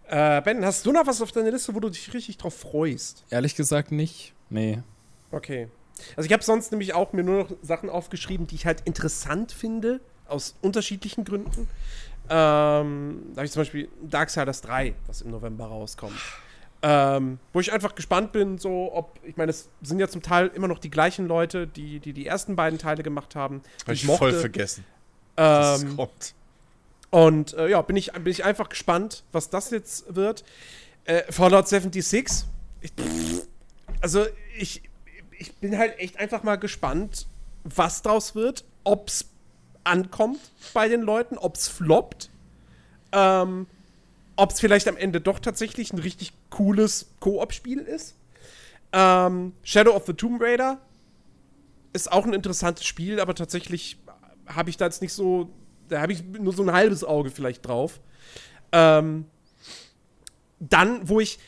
Äh, 0.09 0.40
ben, 0.43 0.64
hast 0.64 0.86
du 0.86 0.93
noch 0.93 1.06
was 1.06 1.20
auf 1.20 1.32
deiner 1.32 1.51
Liste, 1.51 1.74
wo 1.74 1.80
du 1.80 1.88
dich 1.88 2.14
richtig 2.14 2.38
drauf 2.38 2.55
freust? 2.55 3.24
Ehrlich 3.30 3.56
gesagt 3.56 3.90
nicht. 3.90 4.32
Nee. 4.51 4.78
Okay. 5.32 5.68
Also 6.16 6.26
ich 6.26 6.32
habe 6.32 6.44
sonst 6.44 6.70
nämlich 6.70 6.94
auch 6.94 7.12
mir 7.12 7.24
nur 7.24 7.44
noch 7.44 7.51
Sachen 7.62 7.90
aufgeschrieben, 7.90 8.47
die 8.47 8.55
ich 8.55 8.66
halt 8.66 8.82
interessant 8.82 9.51
finde, 9.51 10.01
aus 10.28 10.55
unterschiedlichen 10.62 11.24
Gründen. 11.24 11.68
Ähm, 12.28 13.22
da 13.32 13.36
habe 13.36 13.47
ich 13.47 13.52
zum 13.52 13.60
Beispiel 13.60 13.88
Darksiders 14.02 14.60
3, 14.62 14.94
was 15.06 15.22
im 15.22 15.30
November 15.30 15.66
rauskommt. 15.66 16.18
Ähm, 16.88 17.40
wo 17.52 17.58
ich 17.58 17.72
einfach 17.72 17.96
gespannt 17.96 18.30
bin, 18.30 18.58
so 18.58 18.92
ob, 18.92 19.18
ich 19.24 19.36
meine, 19.36 19.50
es 19.50 19.68
sind 19.82 19.98
ja 19.98 20.06
zum 20.06 20.22
Teil 20.22 20.46
immer 20.54 20.68
noch 20.68 20.78
die 20.78 20.88
gleichen 20.88 21.26
Leute, 21.26 21.66
die 21.66 21.98
die, 21.98 22.12
die 22.12 22.24
ersten 22.26 22.54
beiden 22.54 22.78
Teile 22.78 23.02
gemacht 23.02 23.34
haben. 23.34 23.62
die 23.80 23.86
Hab 23.86 23.94
ich 23.94 24.06
voll 24.06 24.32
vergessen. 24.32 24.84
es 25.34 25.82
Ähm, 25.82 25.96
kommt. 25.96 26.34
und 27.10 27.54
äh, 27.54 27.70
ja, 27.70 27.82
bin 27.82 27.96
ich, 27.96 28.12
bin 28.12 28.28
ich 28.28 28.44
einfach 28.44 28.68
gespannt, 28.68 29.24
was 29.32 29.50
das 29.50 29.70
jetzt 29.72 30.14
wird. 30.14 30.44
Äh, 31.06 31.24
Fallout 31.32 31.66
76. 31.66 32.44
Ich, 32.82 32.92
also, 34.00 34.24
ich, 34.56 34.82
ich 35.36 35.54
bin 35.56 35.76
halt 35.76 35.98
echt 35.98 36.20
einfach 36.20 36.44
mal 36.44 36.54
gespannt, 36.54 37.26
was 37.64 38.02
draus 38.02 38.36
wird. 38.36 38.64
Ob's 38.84 39.24
ankommt 39.82 40.38
bei 40.72 40.88
den 40.88 41.00
Leuten, 41.00 41.36
ob's 41.36 41.66
floppt. 41.66 42.30
Ähm, 43.10 43.66
ob's 44.36 44.60
vielleicht 44.60 44.86
am 44.86 44.96
Ende 44.96 45.20
doch 45.20 45.40
tatsächlich 45.40 45.92
ein 45.92 45.98
richtig 45.98 46.32
cooles 46.56 47.14
Koop-Spiel 47.20 47.80
ist. 47.80 48.16
Ähm, 48.92 49.52
Shadow 49.62 49.94
of 49.94 50.06
the 50.06 50.14
Tomb 50.14 50.40
Raider 50.40 50.80
ist 51.92 52.10
auch 52.10 52.24
ein 52.24 52.32
interessantes 52.32 52.86
Spiel, 52.86 53.20
aber 53.20 53.34
tatsächlich 53.34 53.98
habe 54.46 54.70
ich 54.70 54.78
da 54.78 54.86
jetzt 54.86 55.02
nicht 55.02 55.12
so, 55.12 55.50
da 55.88 56.00
habe 56.00 56.12
ich 56.12 56.24
nur 56.24 56.54
so 56.54 56.62
ein 56.62 56.72
halbes 56.72 57.04
Auge 57.04 57.30
vielleicht 57.30 57.66
drauf. 57.66 58.00
Ähm, 58.72 59.26
dann, 60.58 61.06
wo 61.06 61.20
ich 61.20 61.38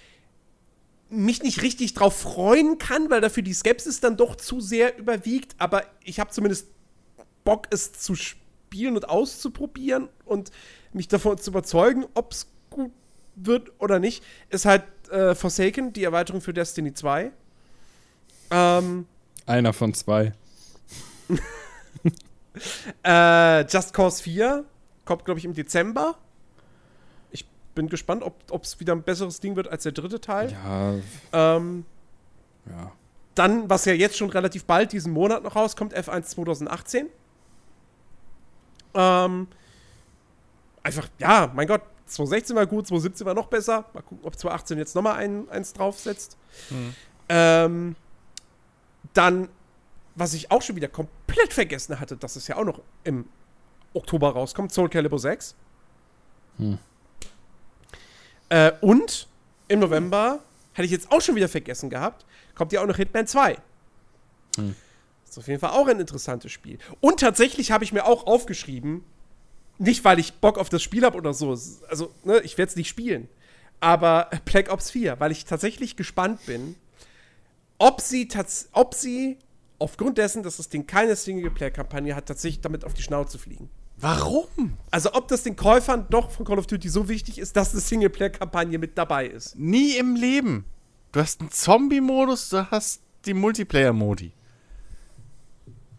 mich 1.09 1.43
nicht 1.43 1.63
richtig 1.63 1.95
drauf 1.95 2.15
freuen 2.15 2.77
kann, 2.77 3.09
weil 3.09 3.23
dafür 3.23 3.43
die 3.43 3.55
Skepsis 3.55 4.01
dann 4.01 4.19
doch 4.19 4.37
zu 4.37 4.61
sehr 4.61 4.99
überwiegt, 4.99 5.55
aber 5.57 5.85
ich 6.05 6.21
habe 6.21 6.31
zumindest 6.31 6.69
Bock, 7.45 7.67
es 7.71 7.95
zu 7.95 8.15
spielen 8.15 8.95
und 8.95 9.09
auszuprobieren 9.09 10.11
und 10.27 10.51
mich 10.93 11.09
davon 11.09 11.39
zu 11.39 11.51
überzeugen, 11.51 12.05
ob 12.13 12.33
es 12.33 12.49
gut 12.69 12.93
wird 13.37 13.73
oder 13.79 13.99
nicht, 13.99 14.23
ist 14.51 14.67
halt 14.67 14.83
äh, 15.11 15.35
Forsaken, 15.35 15.93
die 15.93 16.05
Erweiterung 16.05 16.41
für 16.41 16.53
Destiny 16.53 16.93
2. 16.95 17.31
Ähm, 18.51 19.07
Einer 19.47 19.73
von 19.73 19.95
zwei. 19.95 20.33
Äh, 23.05 23.61
Just 23.69 23.93
Cause 23.95 24.21
4 24.23 24.65
kommt, 25.05 25.25
glaube 25.25 25.39
ich, 25.39 25.45
im 25.45 25.55
Dezember. 25.55 26.17
Ich 27.31 27.47
bin 27.75 27.89
gespannt, 27.89 28.25
ob 28.25 28.65
es 28.65 28.81
wieder 28.81 28.95
ein 28.95 29.03
besseres 29.05 29.39
Ding 29.39 29.55
wird 29.55 29.69
als 29.69 29.85
der 29.85 29.93
dritte 29.93 30.21
Teil. 30.21 30.51
Ja, 30.53 30.95
Ähm, 31.57 31.85
ja. 32.67 32.91
dann, 33.37 33.71
was 33.71 33.85
ja 33.85 33.93
jetzt 33.93 34.17
schon 34.17 34.31
relativ 34.31 34.65
bald 34.65 34.91
diesen 34.93 35.13
Monat 35.13 35.45
noch 35.45 35.55
rauskommt, 35.55 35.97
F1 35.97 36.23
2018. 36.25 37.07
Ähm, 38.95 39.47
einfach, 40.83 41.09
ja, 41.19 41.53
mein 41.55 41.69
Gott, 41.69 41.83
2016 42.09 42.57
war 42.57 42.67
gut, 42.67 42.87
2017 42.87 43.27
war 43.27 43.35
noch 43.35 43.47
besser. 43.47 43.85
Mal 43.93 44.03
gucken, 44.03 44.21
ob 44.25 44.39
2018 44.39 44.79
jetzt 44.79 44.95
nochmal 44.95 45.17
ein, 45.17 45.49
eins 45.51 45.73
draufsetzt. 45.73 46.37
Ähm, 47.29 47.97
dann, 49.15 49.49
was 50.15 50.35
ich 50.35 50.51
auch 50.51 50.63
schon 50.63 50.77
wieder 50.77 50.89
komplett 50.89 51.53
vergessen 51.53 52.01
hatte, 52.01 52.17
dass 52.17 52.37
es 52.37 52.49
ja 52.49 52.57
auch 52.57 52.65
noch 52.65 52.81
im 53.05 53.27
Oktober 53.95 54.31
rauskommt, 54.31 54.73
Soul 54.73 54.89
Calibur 54.89 55.19
6. 55.19 55.55
Hm. 56.59 56.79
Äh, 58.49 58.73
und 58.81 59.29
im 59.69 59.81
November, 59.81 60.41
hatte 60.75 60.85
ich 60.85 60.91
jetzt 60.91 61.11
auch 61.11 61.21
schon 61.21 61.35
wieder 61.35 61.49
vergessen 61.49 61.91
gehabt, 61.91 62.25
kommt 62.55 62.73
ja 62.73 62.81
auch 62.81 62.87
noch 62.87 62.97
Hitman 62.97 63.27
2. 63.27 63.57
Hm. 64.57 64.75
Das 65.25 65.31
ist 65.33 65.39
auf 65.39 65.49
jeden 65.49 65.61
Fall 65.61 65.71
auch 65.71 65.87
ein 65.89 66.01
interessantes 66.01 66.53
Spiel. 66.53 66.79
Und 67.01 67.21
tatsächlich 67.21 67.71
habe 67.71 67.85
ich 67.85 67.93
mir 67.93 68.07
auch 68.07 68.27
aufgeschrieben, 68.27 69.05
nicht 69.79 70.05
weil 70.05 70.19
ich 70.19 70.35
Bock 70.35 70.59
auf 70.59 70.69
das 70.69 70.83
Spiel 70.83 71.05
habe 71.05 71.17
oder 71.17 71.33
so, 71.33 71.51
also 71.51 72.13
ne, 72.25 72.41
ich 72.41 72.59
werde 72.59 72.71
es 72.71 72.77
nicht 72.77 72.89
spielen, 72.89 73.29
aber 73.81 74.31
Black 74.45 74.71
Ops 74.73 74.91
4, 74.91 75.21
weil 75.21 75.33
ich 75.33 75.45
tatsächlich 75.45 75.97
gespannt 75.97 76.45
bin, 76.47 76.75
ob 77.79 78.01
sie, 78.01 78.29
ob 78.73 78.95
sie 78.95 79.39
aufgrund 79.79 80.19
dessen, 80.19 80.43
dass 80.43 80.57
das 80.57 80.69
Ding 80.69 80.87
keine 80.87 81.15
Single-Player-Kampagne 81.15 82.15
hat, 82.15 82.27
tatsächlich 82.27 82.61
damit 82.61 82.85
auf 82.85 82.95
die 82.95 83.03
Schnauze 83.03 83.39
fliegen. 83.39 83.71
Warum? 84.01 84.77
Also 84.91 85.13
ob 85.15 85.29
das 85.29 85.43
den 85.43 85.57
Käufern 85.57 86.07
doch 86.11 86.31
von 86.31 86.47
Call 86.47 86.59
of 86.59 86.67
Duty 86.67 86.89
so 86.89 87.09
wichtig 87.09 87.39
ist, 87.39 87.57
dass 87.57 87.73
eine 87.73 87.81
Singleplayer-Kampagne 87.81 88.79
mit 88.79 88.97
dabei 88.97 89.27
ist. 89.27 89.57
Nie 89.57 89.97
im 89.97 90.15
Leben. 90.15 90.65
Du 91.13 91.21
hast 91.21 91.41
einen 91.41 91.51
Zombie-Modus, 91.51 92.51
du 92.51 92.71
hast 92.71 93.03
die 93.27 93.35
Multiplayer-Modi. 93.35 94.33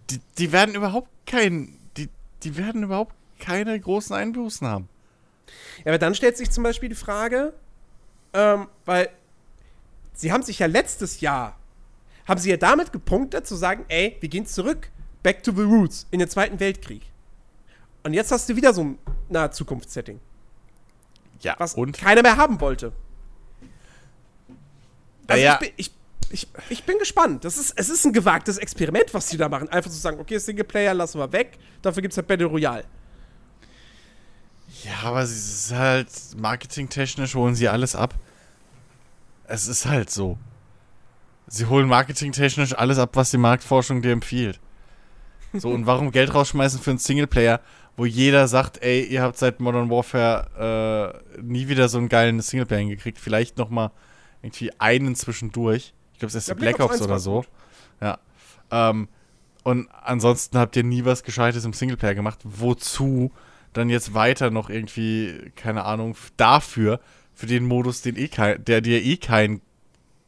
Die, 0.10 0.20
die 0.38 0.52
werden 0.52 0.76
überhaupt 0.76 1.10
kein. 1.26 1.78
Die, 1.98 2.10
die 2.44 2.58
werden 2.58 2.84
überhaupt 2.84 3.16
keine 3.40 3.80
großen 3.80 4.16
Einbußen 4.16 4.68
haben. 4.68 4.88
Ja, 5.80 5.88
aber 5.88 5.98
dann 5.98 6.14
stellt 6.16 6.38
sich 6.38 6.52
zum 6.52 6.64
Beispiel 6.64 6.90
die 6.90 6.96
Frage, 6.96 7.54
ähm, 8.34 8.68
weil 8.86 9.10
sie 10.14 10.32
haben 10.32 10.44
sich 10.44 10.60
ja 10.60 10.68
letztes 10.68 11.22
Jahr, 11.22 11.58
haben 12.28 12.40
sie 12.40 12.50
ja 12.52 12.58
damit 12.58 12.92
gepunktet, 12.92 13.48
zu 13.48 13.56
sagen, 13.56 13.86
ey, 13.88 14.18
wir 14.20 14.30
gehen 14.30 14.46
zurück, 14.46 14.92
back 15.24 15.42
to 15.44 15.52
the 15.52 15.64
roots, 15.64 16.06
in 16.12 16.20
den 16.20 16.30
Zweiten 16.30 16.60
Weltkrieg. 16.60 17.02
Und 18.04 18.14
jetzt 18.14 18.32
hast 18.32 18.48
du 18.50 18.56
wieder 18.56 18.74
so 18.74 18.82
ein 18.84 19.00
nahe 19.30 19.52
Zukunftssetting, 19.52 20.20
Ja, 21.42 21.56
was 21.58 21.74
und? 21.74 21.98
keiner 21.98 22.22
mehr 22.22 22.38
haben 22.38 22.62
wollte. 22.62 22.94
Also 25.28 25.42
Naja. 25.44 25.54
ich, 25.54 25.60
bin, 25.60 25.70
ich, 25.78 25.92
ich, 26.32 26.48
ich 26.70 26.84
bin 26.86 26.98
gespannt. 26.98 27.44
Das 27.46 27.58
ist, 27.58 27.74
es 27.76 27.90
ist 27.90 28.06
ein 28.06 28.14
gewagtes 28.14 28.58
Experiment, 28.58 29.14
was 29.14 29.28
die 29.28 29.38
da 29.38 29.50
machen. 29.50 29.70
Einfach 29.70 29.92
zu 29.92 29.98
sagen, 29.98 30.20
okay, 30.20 30.38
Singleplayer 30.38 30.94
lassen 30.94 31.20
wir 31.20 31.32
weg, 31.32 31.58
dafür 31.82 32.02
gibt 32.02 32.14
es 32.14 32.18
halt 32.18 32.28
Battle 32.28 32.46
Royale. 32.48 32.84
Ja, 34.84 35.10
aber 35.10 35.22
es 35.22 35.32
ist 35.32 35.74
halt, 35.74 36.10
marketingtechnisch 36.38 37.36
holen 37.36 37.56
sie 37.56 37.68
alles 37.68 37.96
ab. 37.96 38.16
Es 39.46 39.68
ist 39.68 39.86
halt 39.86 40.10
so. 40.10 40.38
Sie 41.48 41.66
holen 41.66 41.88
marketingtechnisch 41.88 42.78
alles 42.78 43.00
ab, 43.00 43.12
was 43.14 43.32
die 43.32 43.38
Marktforschung 43.38 44.02
dir 44.02 44.12
empfiehlt. 44.12 44.60
So, 45.54 45.70
und 45.70 45.88
warum 45.88 46.12
Geld 46.14 46.34
rausschmeißen 46.34 46.80
für 46.80 46.92
einen 46.92 47.00
Singleplayer, 47.00 47.60
wo 47.98 48.06
jeder 48.06 48.48
sagt, 48.48 48.82
ey, 48.84 49.04
ihr 49.04 49.24
habt 49.24 49.38
seit 49.38 49.60
Modern 49.60 49.90
Warfare 49.90 51.20
äh, 51.38 51.42
nie 51.42 51.68
wieder 51.68 51.90
so 51.90 51.98
einen 51.98 52.08
geilen 52.08 52.40
Singleplayer 52.40 52.80
hingekriegt, 52.80 53.18
vielleicht 53.20 53.58
noch 53.58 53.70
mal 53.70 53.92
irgendwie 54.42 54.72
einen 54.80 55.16
zwischendurch. 55.16 55.94
Ich 56.14 56.20
glaube, 56.20 56.30
es 56.30 56.36
ist 56.36 56.48
Ja, 56.48 56.54
die 56.54 56.60
Black 56.60 56.80
Ops 56.80 56.94
1 56.94 57.02
oder 57.02 57.20
so. 57.20 57.44
Ja. 58.00 58.20
Ähm, 58.72 59.10
und 59.64 59.90
ansonsten 59.92 60.58
habt 60.58 60.76
ihr 60.76 60.84
nie 60.84 61.04
was 61.04 61.24
Gescheites 61.24 61.66
im 61.66 61.74
Singleplayer 61.74 62.16
gemacht. 62.16 62.40
Wozu 62.44 63.32
dann 63.74 63.90
jetzt 63.90 64.14
weiter 64.14 64.50
noch 64.52 64.70
irgendwie, 64.70 65.52
keine 65.56 65.86
Ahnung, 65.86 66.16
dafür, 66.38 67.00
für 67.34 67.46
den 67.46 67.66
Modus, 67.66 68.02
den 68.02 68.18
eh 68.18 68.28
kein, 68.28 68.64
der 68.66 68.82
dir 68.82 69.02
eh 69.04 69.18
keinen 69.18 69.62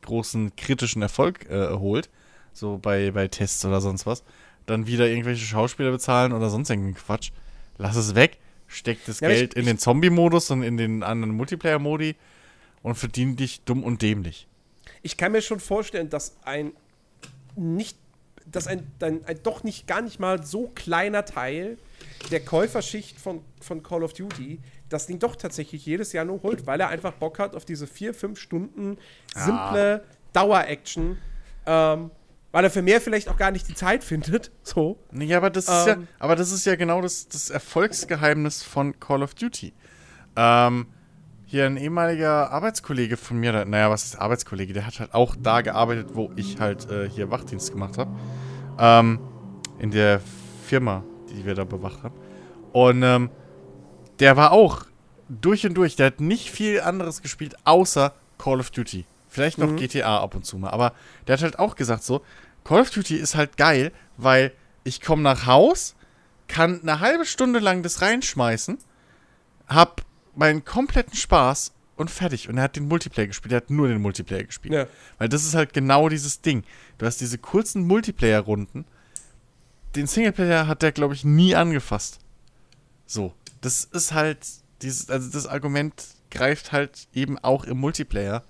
großen 0.04 0.56
kritischen 0.56 1.02
Erfolg 1.02 1.50
äh, 1.50 1.70
holt, 1.72 2.10
so 2.54 2.78
bei, 2.78 3.12
bei 3.12 3.28
Tests 3.28 3.64
oder 3.66 3.82
sonst 3.82 4.06
was, 4.06 4.24
dann 4.66 4.88
wieder 4.88 5.08
irgendwelche 5.08 5.46
Schauspieler 5.46 5.92
bezahlen 5.92 6.34
oder 6.34 6.50
sonst 6.50 6.70
irgendwie 6.70 6.94
Quatsch. 6.94 7.32
Lass 7.78 7.96
es 7.96 8.16
weg, 8.16 8.38
steck 8.68 9.00
das 9.06 9.20
Ja, 9.20 9.28
Geld 9.30 9.54
ich- 9.54 9.60
in 9.60 9.66
den 9.66 9.78
Zombie-Modus 9.78 10.50
und 10.52 10.64
in 10.64 10.78
den 10.78 11.04
anderen 11.04 11.34
Multiplayer-Modi 11.36 12.16
und 12.84 12.96
verdien 12.96 13.36
dich 13.36 13.62
dumm 13.64 13.84
und 13.84 14.02
dämlich. 14.02 14.48
Ich 15.04 15.18
kann 15.18 15.32
mir 15.34 15.42
schon 15.42 15.60
vorstellen, 15.60 16.10
dass 16.10 16.36
ein 16.44 16.74
nicht, 17.56 17.98
dass 18.46 18.68
ein, 18.68 18.88
ein, 19.02 19.26
ein 19.26 19.40
doch 19.44 19.64
nicht 19.64 19.88
gar 19.88 20.02
nicht 20.02 20.20
mal 20.20 20.44
so 20.46 20.72
kleiner 20.74 21.26
Teil 21.26 21.78
der 22.30 22.42
Käuferschicht 22.42 23.20
von, 23.20 23.42
von 23.62 23.82
Call 23.84 24.04
of 24.04 24.14
Duty 24.14 24.60
das 24.90 25.08
Ding 25.08 25.20
doch 25.20 25.36
tatsächlich 25.36 25.86
jedes 25.86 26.12
Jahr 26.14 26.26
nur 26.26 26.44
holt, 26.44 26.68
weil 26.68 26.80
er 26.80 26.90
einfach 26.90 27.14
Bock 27.14 27.40
hat 27.40 27.56
auf 27.56 27.64
diese 27.66 27.88
vier, 27.88 28.14
fünf 28.14 28.40
Stunden 28.40 28.98
simple 29.34 30.04
Dauer-Action, 30.34 31.18
ähm, 31.66 32.12
weil 32.52 32.64
er 32.66 32.70
für 32.70 32.82
mehr 32.82 33.00
vielleicht 33.00 33.30
auch 33.30 33.38
gar 33.38 33.52
nicht 33.52 33.68
die 33.70 33.74
Zeit 33.76 34.04
findet. 34.04 34.52
So. 34.64 34.98
Nee, 35.12 35.34
aber 35.34 35.50
das 35.50 35.66
ist 35.66 35.88
ja, 35.88 35.94
Ähm. 35.94 36.08
aber 36.20 36.36
das 36.36 36.52
ist 36.52 36.66
ja 36.66 36.76
genau 36.76 37.02
das, 37.02 37.28
das 37.28 37.50
Erfolgsgeheimnis 37.50 38.64
von 38.64 39.00
Call 39.00 39.24
of 39.24 39.34
Duty. 39.34 39.74
Ähm, 40.36 40.88
hier 41.46 41.66
ein 41.66 41.76
ehemaliger 41.78 42.52
Arbeitskollege 42.52 43.18
von 43.18 43.38
mir, 43.38 43.52
der- 43.52 43.66
naja, 43.66 43.90
was 43.90 44.04
ist 44.06 44.16
Arbeitskollege? 44.16 44.72
Der 44.74 44.86
hat 44.86 45.00
halt 45.00 45.14
auch 45.14 45.36
da 45.38 45.62
gearbeitet, 45.62 46.10
wo 46.14 46.32
ich 46.38 46.60
halt 46.60 46.90
äh, 46.90 47.10
hier 47.10 47.30
Wachdienst 47.32 47.72
gemacht 47.72 47.98
habe. 47.98 48.12
Ähm, 48.80 49.20
in 49.80 49.92
der 49.92 50.22
Firma, 50.66 51.04
die 51.32 51.46
wir 51.46 51.56
da 51.56 51.64
bewacht 51.64 52.04
haben. 52.04 52.16
Und 52.74 53.04
ähm, 53.04 53.30
der 54.20 54.38
war 54.38 54.52
auch 54.52 54.86
durch 55.30 55.66
und 55.66 55.74
durch. 55.76 55.96
Der 55.96 56.08
hat 56.08 56.22
nicht 56.22 56.50
viel 56.52 56.82
anderes 56.82 57.22
gespielt, 57.22 57.56
außer 57.64 58.14
Call 58.38 58.60
of 58.60 58.72
Duty. 58.72 59.06
Vielleicht 59.28 59.58
noch 59.58 59.70
Mhm. 59.72 59.78
GTA 59.78 60.20
ab 60.20 60.36
und 60.36 60.46
zu 60.46 60.58
mal. 60.58 60.70
Aber 60.72 60.94
der 61.28 61.34
hat 61.34 61.44
halt 61.44 61.60
auch 61.60 61.76
gesagt 61.76 62.04
so, 62.04 62.22
Call 62.64 62.82
of 62.82 62.90
Duty 62.92 63.16
ist 63.16 63.36
halt 63.36 63.58
geil, 63.58 63.92
weil 64.18 64.52
ich 64.84 65.02
komme 65.02 65.22
nach 65.22 65.46
Haus, 65.46 65.96
kann 66.48 66.82
eine 66.82 67.00
halbe 67.00 67.26
Stunde 67.26 67.60
lang 67.60 67.82
das 67.82 68.02
reinschmeißen, 68.02 68.78
hab 69.68 70.02
meinen 70.36 70.66
kompletten 70.66 71.16
Spaß 71.16 71.74
und 71.96 72.12
fertig. 72.12 72.50
Und 72.50 72.58
er 72.58 72.64
hat 72.64 72.76
den 72.76 72.88
Multiplayer 72.88 73.28
gespielt. 73.28 73.54
Er 73.54 73.58
hat 73.58 73.70
nur 73.70 73.88
den 73.88 74.02
Multiplayer 74.02 74.44
gespielt. 74.44 74.74
Ja. 74.74 74.88
Weil 75.18 75.30
das 75.30 75.44
ist 75.44 75.56
halt 75.56 75.74
genau 75.74 76.10
dieses 76.10 76.42
Ding. 76.42 76.64
Du 76.98 77.06
hast 77.06 77.22
diese 77.22 77.38
kurzen 77.38 77.86
Multiplayer-Runden. 77.88 78.86
Den 79.96 80.08
Singleplayer 80.08 80.68
hat 80.68 80.82
der, 80.82 80.92
glaube 80.92 81.14
ich, 81.14 81.24
nie 81.24 81.56
angefasst. 81.56 82.20
So. 83.06 83.34
Das 83.62 83.84
ist 83.84 84.14
halt, 84.14 84.40
dieses, 84.82 85.10
also 85.10 85.30
das 85.30 85.46
Argument 85.46 85.94
greift 86.32 86.72
halt 86.72 87.08
eben 87.14 87.38
auch 87.40 87.66
im 87.66 87.78
Multiplayer. 87.78 88.44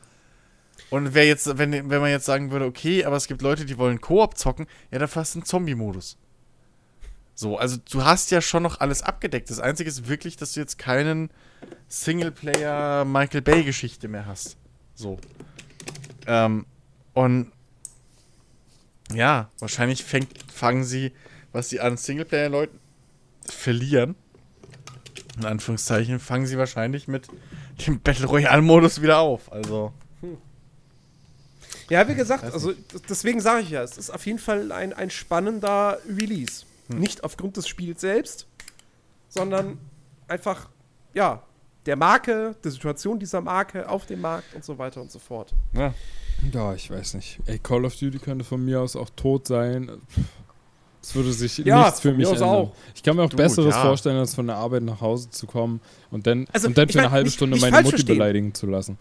Und 0.90 1.14
wer 1.14 1.26
jetzt, 1.26 1.58
wenn, 1.58 1.72
wenn 1.72 2.02
man 2.02 2.10
jetzt 2.10 2.26
sagen 2.26 2.52
würde, 2.52 2.66
okay, 2.66 3.06
aber 3.06 3.16
es 3.16 3.28
gibt 3.28 3.42
Leute, 3.42 3.66
die 3.66 3.78
wollen 3.78 4.02
Koop 4.02 4.38
zocken, 4.38 4.68
ja, 4.92 5.00
dann 5.00 5.08
fast 5.08 5.36
einen 5.36 5.46
Zombie-Modus. 5.46 6.18
So, 7.34 7.58
also 7.58 7.78
du 7.90 8.04
hast 8.04 8.30
ja 8.32 8.42
schon 8.42 8.64
noch 8.64 8.80
alles 8.80 9.02
abgedeckt. 9.02 9.50
Das 9.50 9.60
Einzige 9.60 9.90
ist 9.90 10.08
wirklich, 10.08 10.38
dass 10.38 10.54
du 10.54 10.60
jetzt 10.60 10.78
keinen 10.78 11.30
Singleplayer 11.88 13.06
Michael 13.06 13.42
Bay-Geschichte 13.42 14.08
mehr 14.08 14.26
hast. 14.26 14.58
So. 14.96 15.18
Ähm, 16.28 16.66
und 17.14 17.52
ja, 19.14 19.50
wahrscheinlich 19.60 20.04
fängt, 20.04 20.30
fangen 20.52 20.84
sie, 20.84 21.14
was 21.52 21.70
sie 21.70 21.80
an 21.80 21.98
Singleplayer-Leuten 21.98 22.80
verlieren, 23.46 24.16
in 25.38 25.46
Anführungszeichen, 25.46 26.20
fangen 26.20 26.46
sie 26.46 26.58
wahrscheinlich 26.58 27.08
mit 27.08 27.28
dem 27.86 28.00
Battle 28.00 28.28
Royale-Modus 28.28 29.02
wieder 29.02 29.20
auf. 29.20 29.52
Also. 29.52 29.94
Ja, 31.90 32.08
wie 32.08 32.16
gesagt, 32.16 32.44
also 32.44 32.74
deswegen 33.10 33.42
sage 33.42 33.64
ich 33.64 33.70
ja, 33.70 33.84
es 33.84 33.98
ist 33.98 34.10
auf 34.10 34.26
jeden 34.26 34.40
Fall 34.40 34.72
ein, 34.72 34.94
ein 34.94 35.10
spannender 35.10 36.00
Release. 36.08 36.66
Nicht 36.88 37.24
aufgrund 37.24 37.58
des 37.58 37.68
Spiels 37.68 38.02
selbst, 38.02 38.48
sondern 39.30 39.78
einfach, 40.28 40.70
ja, 41.14 41.44
der 41.86 41.96
Marke, 41.96 42.56
der 42.64 42.72
Situation 42.72 43.20
dieser 43.20 43.42
Marke 43.42 43.90
auf 43.90 44.06
dem 44.06 44.22
Markt 44.22 44.54
und 44.54 44.64
so 44.64 44.78
weiter 44.78 45.02
und 45.02 45.12
so 45.12 45.20
fort. 45.20 45.54
Ja. 45.74 45.94
Ja, 46.52 46.74
ich 46.74 46.90
weiß 46.90 47.14
nicht. 47.14 47.40
Ey, 47.46 47.60
Call 47.60 47.86
of 47.86 47.96
Duty 47.96 48.18
könnte 48.18 48.44
von 48.44 48.64
mir 48.66 48.82
aus 48.82 48.96
auch 48.96 49.10
tot 49.16 49.48
sein. 49.48 49.92
Es 51.02 51.16
würde 51.16 51.32
sich 51.34 51.58
Ja, 51.60 51.86
nichts 51.86 52.00
für 52.02 52.14
mich 52.14 52.28
ändern. 52.30 52.44
auch. 52.50 52.72
Ich 52.94 53.02
kann 53.02 53.16
mir 53.16 53.24
auch 53.24 53.30
Du, 53.30 53.38
Besseres 53.38 53.74
ja. 53.76 53.82
vorstellen, 53.82 54.18
als 54.18 54.36
von 54.36 54.46
der 54.48 54.58
Arbeit 54.58 54.84
nach 54.84 55.02
Hause 55.02 55.30
zu 55.32 55.48
kommen 55.48 55.82
und 56.12 56.28
dann, 56.28 56.46
Also, 56.54 56.68
und 56.68 56.78
dann 56.78 56.88
für 56.90 57.00
eine 57.00 57.10
halbe 57.12 57.26
nicht- 57.26 57.36
Stunde 57.36 57.56
nicht 57.56 57.62
meine 57.64 57.78
Mutti 57.78 57.90
verstehen. 57.90 58.18
beleidigen 58.18 58.54
zu 58.54 58.68
lassen. 58.68 58.98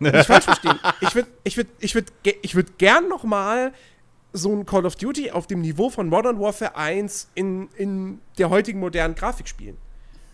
Nicht 0.00 0.26
falsch 0.26 0.44
verstehen. 0.46 0.78
Ich 1.00 1.14
würde 1.14 1.28
ich 1.44 1.56
würd, 1.56 1.68
ich 1.78 1.94
würd, 1.94 2.06
ich 2.42 2.54
würd 2.56 2.78
gern 2.78 3.08
noch 3.08 3.22
mal 3.22 3.72
so 4.32 4.52
ein 4.54 4.64
Call 4.66 4.86
of 4.86 4.96
Duty 4.96 5.30
auf 5.30 5.46
dem 5.46 5.60
Niveau 5.60 5.90
von 5.90 6.08
Modern 6.08 6.40
Warfare 6.40 6.74
1 6.76 7.28
in, 7.34 7.68
in 7.76 8.18
der 8.38 8.48
heutigen 8.50 8.80
modernen 8.80 9.14
Grafik 9.14 9.46
spielen. 9.48 9.76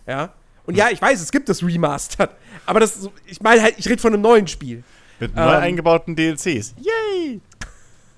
Ja. 0.07 0.33
Und 0.65 0.75
ja, 0.75 0.89
ich 0.91 1.01
weiß, 1.01 1.21
es 1.21 1.31
gibt 1.31 1.47
das 1.49 1.63
Remastered. 1.63 2.29
Aber 2.65 2.79
das, 2.79 3.09
ich 3.25 3.41
meine 3.41 3.61
halt, 3.61 3.75
ich 3.77 3.87
rede 3.87 4.01
von 4.01 4.13
einem 4.13 4.21
neuen 4.21 4.47
Spiel. 4.47 4.83
Mit 5.19 5.35
neu 5.35 5.41
Ähm. 5.41 5.61
eingebauten 5.63 6.15
DLCs. 6.15 6.75
Yay! 6.79 7.41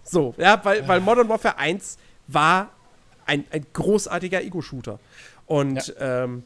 So, 0.04 0.34
ja, 0.38 0.60
weil, 0.64 0.86
weil 0.88 1.00
Modern 1.00 1.30
Warfare 1.30 1.58
1 1.58 1.98
war 2.34 2.72
ein, 3.26 3.46
ein 3.52 3.66
großartiger 3.74 4.42
Ego-Shooter. 4.42 5.00
Und 5.46 5.96
ähm, 6.00 6.44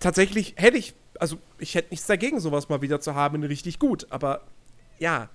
tatsächlich 0.00 0.54
hätte 0.56 0.78
ich, 0.78 0.94
also 1.18 1.38
ich 1.58 1.74
hätte 1.74 1.90
nichts 1.90 2.06
dagegen, 2.06 2.40
sowas 2.40 2.68
mal 2.68 2.82
wieder 2.82 3.00
zu 3.00 3.14
haben, 3.14 3.36
in 3.36 3.44
richtig 3.44 3.78
gut. 3.78 4.06
Aber 4.10 4.42
ja, 4.98 5.28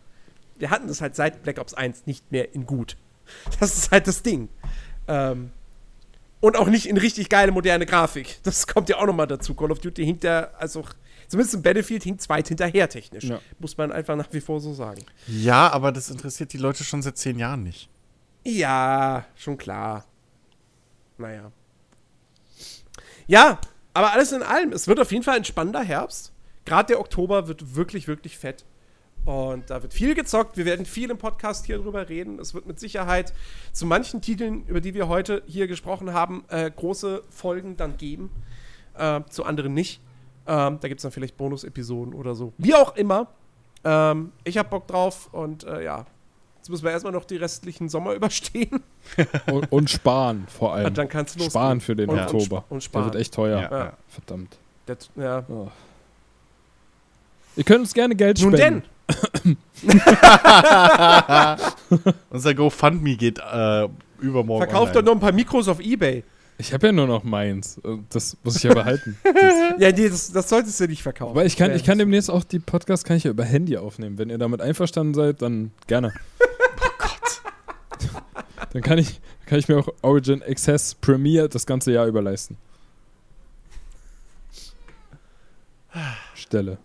wir 0.58 0.70
hatten 0.70 0.88
das 0.88 1.02
halt 1.02 1.16
seit 1.16 1.44
Black 1.44 1.60
Ops 1.60 1.74
1 1.74 2.06
nicht 2.06 2.32
mehr 2.32 2.54
in 2.54 2.66
gut. 2.66 2.98
Das 3.60 3.78
ist 3.78 3.92
halt 3.92 4.08
das 4.08 4.24
Ding. 4.24 4.50
Ähm, 5.08 5.52
und 6.42 6.58
auch 6.58 6.68
nicht 6.68 6.88
in 6.88 6.98
richtig 6.98 7.30
geile 7.30 7.52
moderne 7.52 7.86
Grafik. 7.86 8.40
Das 8.44 8.68
kommt 8.68 8.90
ja 8.90 8.98
auch 8.98 9.06
noch 9.06 9.16
mal 9.16 9.28
dazu. 9.28 9.54
Call 9.54 9.72
of 9.72 9.80
Duty 9.80 10.04
hinkt 10.04 10.24
ja, 10.24 10.50
also 10.58 10.84
zumindest 11.28 11.56
im 11.56 11.62
Battlefield 11.62 12.04
hinkt 12.04 12.28
weit 12.28 12.48
hinterher 12.50 12.90
technisch. 12.90 13.26
Ja. 13.26 13.40
Muss 13.60 13.78
man 13.78 13.92
einfach 13.92 14.16
nach 14.16 14.28
wie 14.32 14.42
vor 14.42 14.60
so 14.60 14.74
sagen. 14.74 15.02
Ja, 15.28 15.72
aber 15.72 15.92
das 15.92 16.10
interessiert 16.10 16.52
die 16.52 16.58
Leute 16.58 16.84
schon 16.84 17.02
seit 17.02 17.18
zehn 17.18 17.40
Jahren 17.40 17.64
nicht. 17.64 17.90
Ja, 18.44 19.26
schon 19.36 19.58
klar. 19.58 20.06
Naja. 21.18 21.52
Ja, 23.28 23.60
aber 23.94 24.12
alles 24.14 24.32
in 24.32 24.42
allem, 24.42 24.72
es 24.74 24.88
wird 24.88 25.00
auf 25.00 25.12
jeden 25.12 25.24
Fall 25.24 25.38
ein 25.38 25.46
spannender 25.46 25.84
Herbst. 25.84 26.34
Gerade 26.66 26.88
der 26.88 27.00
Oktober 27.00 27.48
wird 27.48 27.76
wirklich, 27.76 28.08
wirklich 28.08 28.38
fett. 28.38 28.66
Und 29.26 29.70
da 29.70 29.84
wird 29.84 29.94
viel 29.94 30.16
gezockt. 30.16 30.58
Wir 30.58 30.66
werden 30.66 30.86
viel 30.86 31.12
im 31.12 31.18
Podcast 31.18 31.68
hier 31.68 31.78
drüber 31.78 32.10
reden. 32.10 32.40
Es 32.40 32.54
wird 32.56 32.66
mit 32.66 32.80
Sicherheit 32.80 33.34
zu 33.72 33.86
manchen 33.86 34.22
Titeln, 34.22 34.66
über 34.66 34.82
die 34.82 34.96
wir 34.96 35.08
heute 35.08 35.44
hier 35.46 35.68
gesprochen 35.68 36.14
haben, 36.14 36.44
äh, 36.50 36.72
große 36.72 37.22
Folgen 37.30 37.78
dann 37.78 37.98
geben. 37.98 38.32
Äh, 38.98 39.22
zu 39.30 39.46
anderen 39.46 39.74
nicht. 39.74 40.02
Ähm, 40.48 40.80
da 40.82 40.88
gibt 40.88 41.00
es 41.00 41.04
dann 41.04 41.12
vielleicht 41.12 41.38
Bonus-Episoden 41.38 42.14
oder 42.14 42.34
so. 42.34 42.54
Wie 42.58 42.74
auch 42.74 42.96
immer. 42.96 43.28
Ähm, 43.84 44.32
ich 44.44 44.58
habe 44.58 44.70
Bock 44.70 44.88
drauf 44.88 45.32
und 45.34 45.64
äh, 45.66 45.84
ja. 45.84 46.06
Jetzt 46.62 46.70
müssen 46.70 46.84
wir 46.84 46.92
erstmal 46.92 47.14
noch 47.14 47.26
die 47.26 47.38
restlichen 47.38 47.90
Sommer 47.90 48.14
überstehen. 48.20 48.84
Und, 49.52 49.72
und 49.72 49.90
sparen 49.90 50.46
vor 50.48 50.76
allem. 50.76 50.86
Und 50.88 50.98
dann 50.98 51.10
kannst 51.10 51.36
du 51.36 51.40
losgehen. 51.40 51.52
sparen 51.52 51.82
für 51.82 51.96
den 51.96 52.10
Und- 52.10 52.20
Oktober. 52.20 52.58
Und, 52.70 52.70
und 52.70 52.78
Der 52.78 52.82
sparen. 52.82 53.06
wird 53.06 53.16
echt 53.16 53.34
teuer. 53.34 53.62
Ja. 53.62 53.72
Ja. 53.86 53.94
Verdammt. 54.08 54.58
Der, 54.88 54.98
ja. 55.16 55.44
Oh. 55.50 55.70
Ihr 57.56 57.64
könnt 57.64 57.80
uns 57.82 57.94
gerne 57.96 58.16
Geld 58.16 58.40
Nun 58.42 58.56
spenden. 58.56 58.84
denn. 59.44 59.58
Unser 62.30 62.54
GoFundMe 62.54 63.16
geht 63.18 63.40
äh, 63.40 63.88
übermorgen. 64.20 64.66
Verkauft 64.66 64.96
doch 64.96 65.02
noch 65.04 65.14
ein 65.14 65.20
paar 65.20 65.32
Mikros 65.34 65.68
auf 65.68 65.80
Ebay. 65.80 66.24
Ich 66.58 66.74
habe 66.74 66.88
ja 66.88 66.94
nur 66.94 67.08
noch 67.08 67.24
meins. 67.24 67.78
Äh, 67.80 67.98
Das 68.10 68.38
muss 68.44 68.58
ich 68.58 68.64
ja 68.64 68.74
behalten. 68.74 69.18
Ja, 69.80 69.92
nee, 69.92 70.10
das, 70.10 70.32
das 70.32 70.48
solltest 70.48 70.80
du 70.80 70.88
nicht 70.88 71.02
verkaufen. 71.04 71.32
Aber 71.32 71.46
ich 71.46 71.58
kann, 71.58 71.74
ich 71.76 71.84
kann 71.84 71.98
demnächst 71.98 72.30
auch 72.30 72.44
die 72.44 72.60
Podcasts 72.60 73.04
kann 73.04 73.18
ich 73.18 73.24
ja 73.24 73.32
über 73.32 73.44
Handy 73.44 73.78
aufnehmen. 73.78 74.18
Wenn 74.18 74.30
ihr 74.30 74.38
damit 74.38 74.62
einverstanden 74.62 75.14
seid, 75.14 75.42
dann 75.42 75.72
gerne. 75.88 76.14
Dann 78.74 78.82
kann 78.82 78.98
ich, 78.98 79.20
kann 79.46 79.60
ich 79.60 79.68
mir 79.68 79.78
auch 79.78 79.90
Origin 80.02 80.42
Access 80.44 80.96
Premiere 80.96 81.50
das 81.50 81.66
ganze 81.66 81.92
Jahr 81.92 82.08
über 82.08 82.22
leisten. 82.22 82.58
Stelle. 86.36 86.78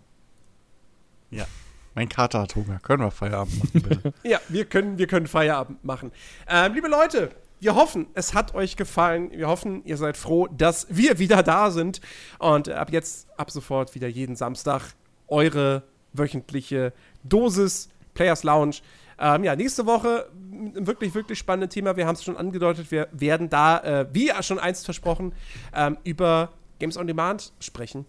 Mein 1.97 2.09
Kater 2.09 2.41
hat 2.41 2.55
Hunger. 2.55 2.77
Können 2.83 3.01
wir 3.01 3.09
Feierabend 3.09 3.57
machen, 3.57 3.81
bitte? 3.81 4.13
Ja, 4.23 4.39
wir 4.49 4.65
können, 4.65 4.99
wir 4.99 5.07
können 5.07 5.25
Feierabend 5.25 5.83
machen. 5.83 6.11
Ähm, 6.47 6.75
liebe 6.75 6.87
Leute, 6.87 7.31
wir 7.59 7.73
hoffen, 7.73 8.05
es 8.13 8.35
hat 8.35 8.53
euch 8.53 8.75
gefallen. 8.75 9.31
Wir 9.31 9.47
hoffen, 9.47 9.83
ihr 9.83 9.97
seid 9.97 10.15
froh, 10.15 10.45
dass 10.45 10.85
wir 10.91 11.17
wieder 11.17 11.41
da 11.41 11.71
sind. 11.71 11.99
Und 12.37 12.69
ab 12.69 12.91
jetzt, 12.91 13.27
ab 13.35 13.49
sofort 13.49 13.95
wieder 13.95 14.07
jeden 14.07 14.35
Samstag 14.35 14.93
eure 15.27 15.81
wöchentliche 16.13 16.93
Dosis 17.23 17.89
Players 18.13 18.43
Lounge. 18.43 18.75
Ähm, 19.19 19.43
ja, 19.43 19.55
nächste 19.55 19.85
Woche 19.85 20.29
ein 20.51 20.87
wirklich, 20.87 21.13
wirklich 21.13 21.39
spannendes 21.39 21.73
Thema. 21.73 21.95
Wir 21.95 22.07
haben 22.07 22.15
es 22.15 22.23
schon 22.23 22.37
angedeutet. 22.37 22.91
Wir 22.91 23.07
werden 23.11 23.49
da, 23.49 23.79
äh, 23.79 24.07
wie 24.13 24.31
schon 24.41 24.59
einst 24.59 24.85
versprochen, 24.85 25.33
ähm, 25.73 25.97
über 26.03 26.53
Games 26.79 26.97
on 26.97 27.07
Demand 27.07 27.53
sprechen. 27.59 28.05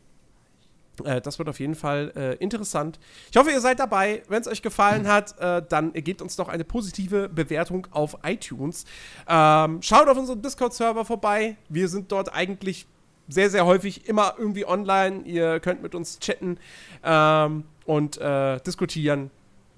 Äh, 1.05 1.21
das 1.21 1.39
wird 1.39 1.49
auf 1.49 1.61
jeden 1.61 1.75
Fall 1.75 2.13
äh, 2.17 2.35
interessant. 2.37 2.99
Ich 3.31 3.37
hoffe, 3.37 3.51
ihr 3.51 3.61
seid 3.61 3.79
dabei. 3.79 4.23
Wenn 4.29 4.41
es 4.41 4.49
euch 4.49 4.63
gefallen 4.63 5.07
hat, 5.07 5.39
äh, 5.39 5.63
dann 5.69 5.93
gebt 5.93 6.23
uns 6.23 6.37
doch 6.37 6.49
eine 6.49 6.65
positive 6.65 7.29
Bewertung 7.29 7.87
auf 7.91 8.19
iTunes. 8.25 8.85
Ähm, 9.29 9.81
schaut 9.83 10.09
auf 10.09 10.19
unserem 10.19 10.43
Discord-Server 10.43 11.05
vorbei. 11.05 11.57
Wir 11.69 11.89
sind 11.89 12.11
dort 12.13 12.35
eigentlich 12.35 12.87
sehr, 13.29 13.51
sehr 13.51 13.67
häufig 13.67 14.09
immer 14.09 14.35
irgendwie 14.39 14.67
online. 14.67 15.23
Ihr 15.25 15.61
könnt 15.61 15.83
mit 15.83 15.95
uns 15.95 16.19
chatten 16.19 16.59
ähm, 17.05 17.65
und 17.85 18.19
äh, 18.19 18.59
diskutieren. 18.61 19.31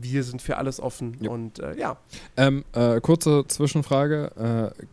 Wir 0.02 0.24
sind 0.24 0.42
für 0.42 0.56
alles 0.56 0.80
offen. 0.80 1.16
Ja. 1.20 1.30
Und 1.30 1.58
äh, 1.58 1.76
ja, 1.76 1.96
Ähm, 2.36 2.64
äh, 2.72 3.00
kurze 3.00 3.44
Zwischenfrage. 3.46 4.72
Äh, 4.76 4.84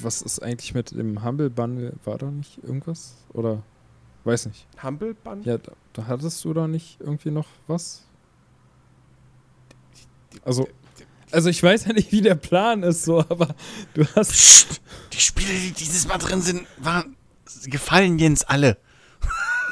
was 0.00 0.22
ist 0.22 0.42
eigentlich 0.42 0.74
mit 0.74 0.90
dem 0.90 1.24
Humble 1.24 1.50
Bundle? 1.50 1.94
War 2.04 2.18
da 2.18 2.30
nicht 2.30 2.58
irgendwas? 2.62 3.14
Oder? 3.32 3.62
Weiß 4.24 4.46
nicht. 4.46 4.66
Humble 4.82 5.14
Band. 5.14 5.44
Ja, 5.46 5.58
da, 5.58 5.72
da 5.92 6.06
hattest 6.06 6.44
du 6.44 6.54
da 6.54 6.66
nicht 6.66 6.98
irgendwie 7.00 7.30
noch 7.30 7.46
was? 7.66 8.04
Also, 10.44 10.68
also 11.30 11.48
ich 11.50 11.62
weiß 11.62 11.86
ja 11.86 11.92
nicht, 11.92 12.10
wie 12.10 12.22
der 12.22 12.34
Plan 12.34 12.82
ist, 12.82 13.04
so, 13.04 13.20
aber 13.20 13.54
du 13.94 14.04
hast. 14.16 14.32
Psst, 14.32 14.80
die 15.12 15.20
Spiele, 15.20 15.52
die 15.52 15.72
dieses 15.72 16.08
Mal 16.08 16.18
drin 16.18 16.40
sind, 16.40 16.66
waren, 16.78 17.16
gefallen 17.66 18.18
Jens 18.18 18.44
alle. 18.44 18.78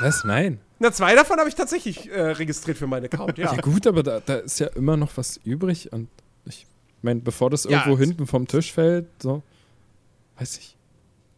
Was? 0.01 0.25
Nein. 0.25 0.61
Na, 0.83 0.93
zwei 0.93 1.15
davon 1.15 1.39
habe 1.39 1.49
ich 1.49 1.55
tatsächlich 1.55 2.11
äh, 2.11 2.21
registriert 2.21 2.77
für 2.77 2.87
meinen 2.89 3.05
Account, 3.05 3.39
ja. 3.39 3.55
Ja, 3.55 3.61
gut, 3.61 3.87
aber 3.87 4.03
da, 4.03 4.21
da 4.21 4.35
ist 4.37 4.59
ja 4.59 4.67
immer 4.69 4.97
noch 4.97 5.17
was 5.17 5.39
übrig 5.45 5.93
und 5.93 6.09
ich 6.45 6.67
meine, 7.03 7.21
bevor 7.21 7.51
das 7.51 7.65
Ja, 7.65 7.71
irgendwo 7.71 7.95
es- 7.95 8.01
hinten 8.01 8.27
vom 8.27 8.47
Tisch 8.49 8.73
fällt, 8.73 9.07
so. 9.23 9.43
Weiß 10.39 10.59
ich. 10.59 10.77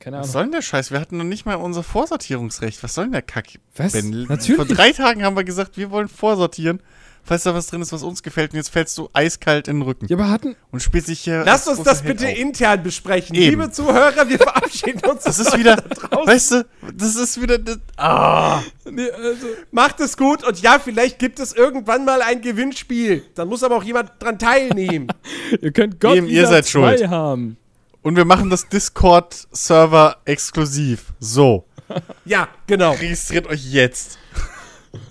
Keine 0.01 0.17
Was 0.19 0.25
Ahnung. 0.27 0.33
soll 0.33 0.43
denn 0.45 0.53
der 0.53 0.63
Scheiß? 0.63 0.91
Wir 0.91 1.01
hatten 1.01 1.17
noch 1.19 1.25
nicht 1.25 1.47
mal 1.47 1.55
unser 1.57 1.83
Vorsortierungsrecht. 1.83 2.83
Was 2.83 2.95
soll 2.95 3.05
denn 3.05 3.13
der 3.13 3.23
Kack? 3.23 3.47
Was? 3.77 3.95
Natürlich. 3.95 4.57
Vor 4.57 4.65
drei 4.67 4.93
Tagen 4.93 5.23
haben 5.25 5.37
wir 5.37 5.45
gesagt, 5.45 5.77
wir 5.77 5.91
wollen 5.91 6.09
vorsortieren, 6.09 6.81
falls 7.25 7.43
da 7.43 7.55
was 7.55 7.67
drin 7.67 7.83
ist, 7.83 7.93
was 7.93 8.03
uns 8.03 8.23
gefällt. 8.23 8.53
Und 8.53 8.57
jetzt 8.59 8.69
fällst 8.71 8.97
du 8.99 9.09
eiskalt 9.13 9.69
in 9.69 9.77
den 9.77 9.83
Rücken. 9.83 10.07
Ja, 10.09 10.17
aber 10.17 10.31
hatten. 10.31 10.57
Und 10.71 10.83
spielst 10.83 11.09
dich 11.09 11.21
hier. 11.21 11.45
Lasst 11.45 11.69
als 11.69 11.79
uns 11.79 11.87
das 11.87 12.03
Held 12.03 12.19
bitte 12.19 12.31
auf. 12.31 12.39
intern 12.39 12.83
besprechen. 12.83 13.35
Eben. 13.35 13.61
Liebe 13.61 13.71
Zuhörer, 13.73 14.29
wir 14.29 14.39
verabschieden 14.39 15.01
uns. 15.11 15.25
Das 15.25 15.39
ist 15.39 15.57
wieder. 15.57 15.77
da 15.77 16.27
weißt 16.27 16.53
du, 16.53 16.67
das 16.95 17.17
ist 17.17 17.41
wieder. 17.41 17.59
Das, 17.59 17.79
ah. 17.97 18.61
Nee, 18.91 19.11
also, 19.11 19.47
Macht 19.71 20.01
es 20.01 20.17
gut 20.17 20.45
und 20.45 20.61
ja, 20.61 20.79
vielleicht 20.79 21.19
gibt 21.19 21.41
es 21.41 21.53
irgendwann 21.53 22.05
mal 22.05 22.23
ein 22.23 22.41
Gewinnspiel. 22.41 23.23
Dann 23.35 23.49
muss 23.49 23.63
aber 23.63 23.77
auch 23.77 23.85
jemand 23.85 24.13
dran 24.19 24.39
teilnehmen. 24.39 25.09
ihr 25.61 25.73
könnt 25.73 26.01
Gott 26.01 26.17
Eben, 26.17 26.27
ihr 26.27 26.47
seid 26.47 26.67
2 26.67 26.97
schuld. 26.99 27.09
haben. 27.09 27.57
Und 28.03 28.17
wir 28.17 28.27
machen 28.27 28.51
das 28.51 28.69
Discord-Server 28.69 30.19
exklusiv. 30.27 31.15
So. 31.21 31.65
ja, 32.27 32.49
genau. 32.67 32.93
Registriert 32.93 33.47
euch 33.47 33.65
jetzt. 33.73 34.19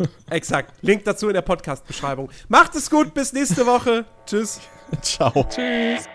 Exakt. 0.30 0.74
Link 0.82 1.04
dazu 1.06 1.28
in 1.28 1.34
der 1.34 1.42
Podcast-Beschreibung. 1.42 2.30
Macht 2.48 2.76
es 2.76 2.90
gut, 2.90 3.14
bis 3.14 3.34
nächste 3.34 3.66
Woche. 3.66 4.06
Tschüss. 4.26 4.60
Ciao. 5.02 5.46
Tschüss. 5.50 6.08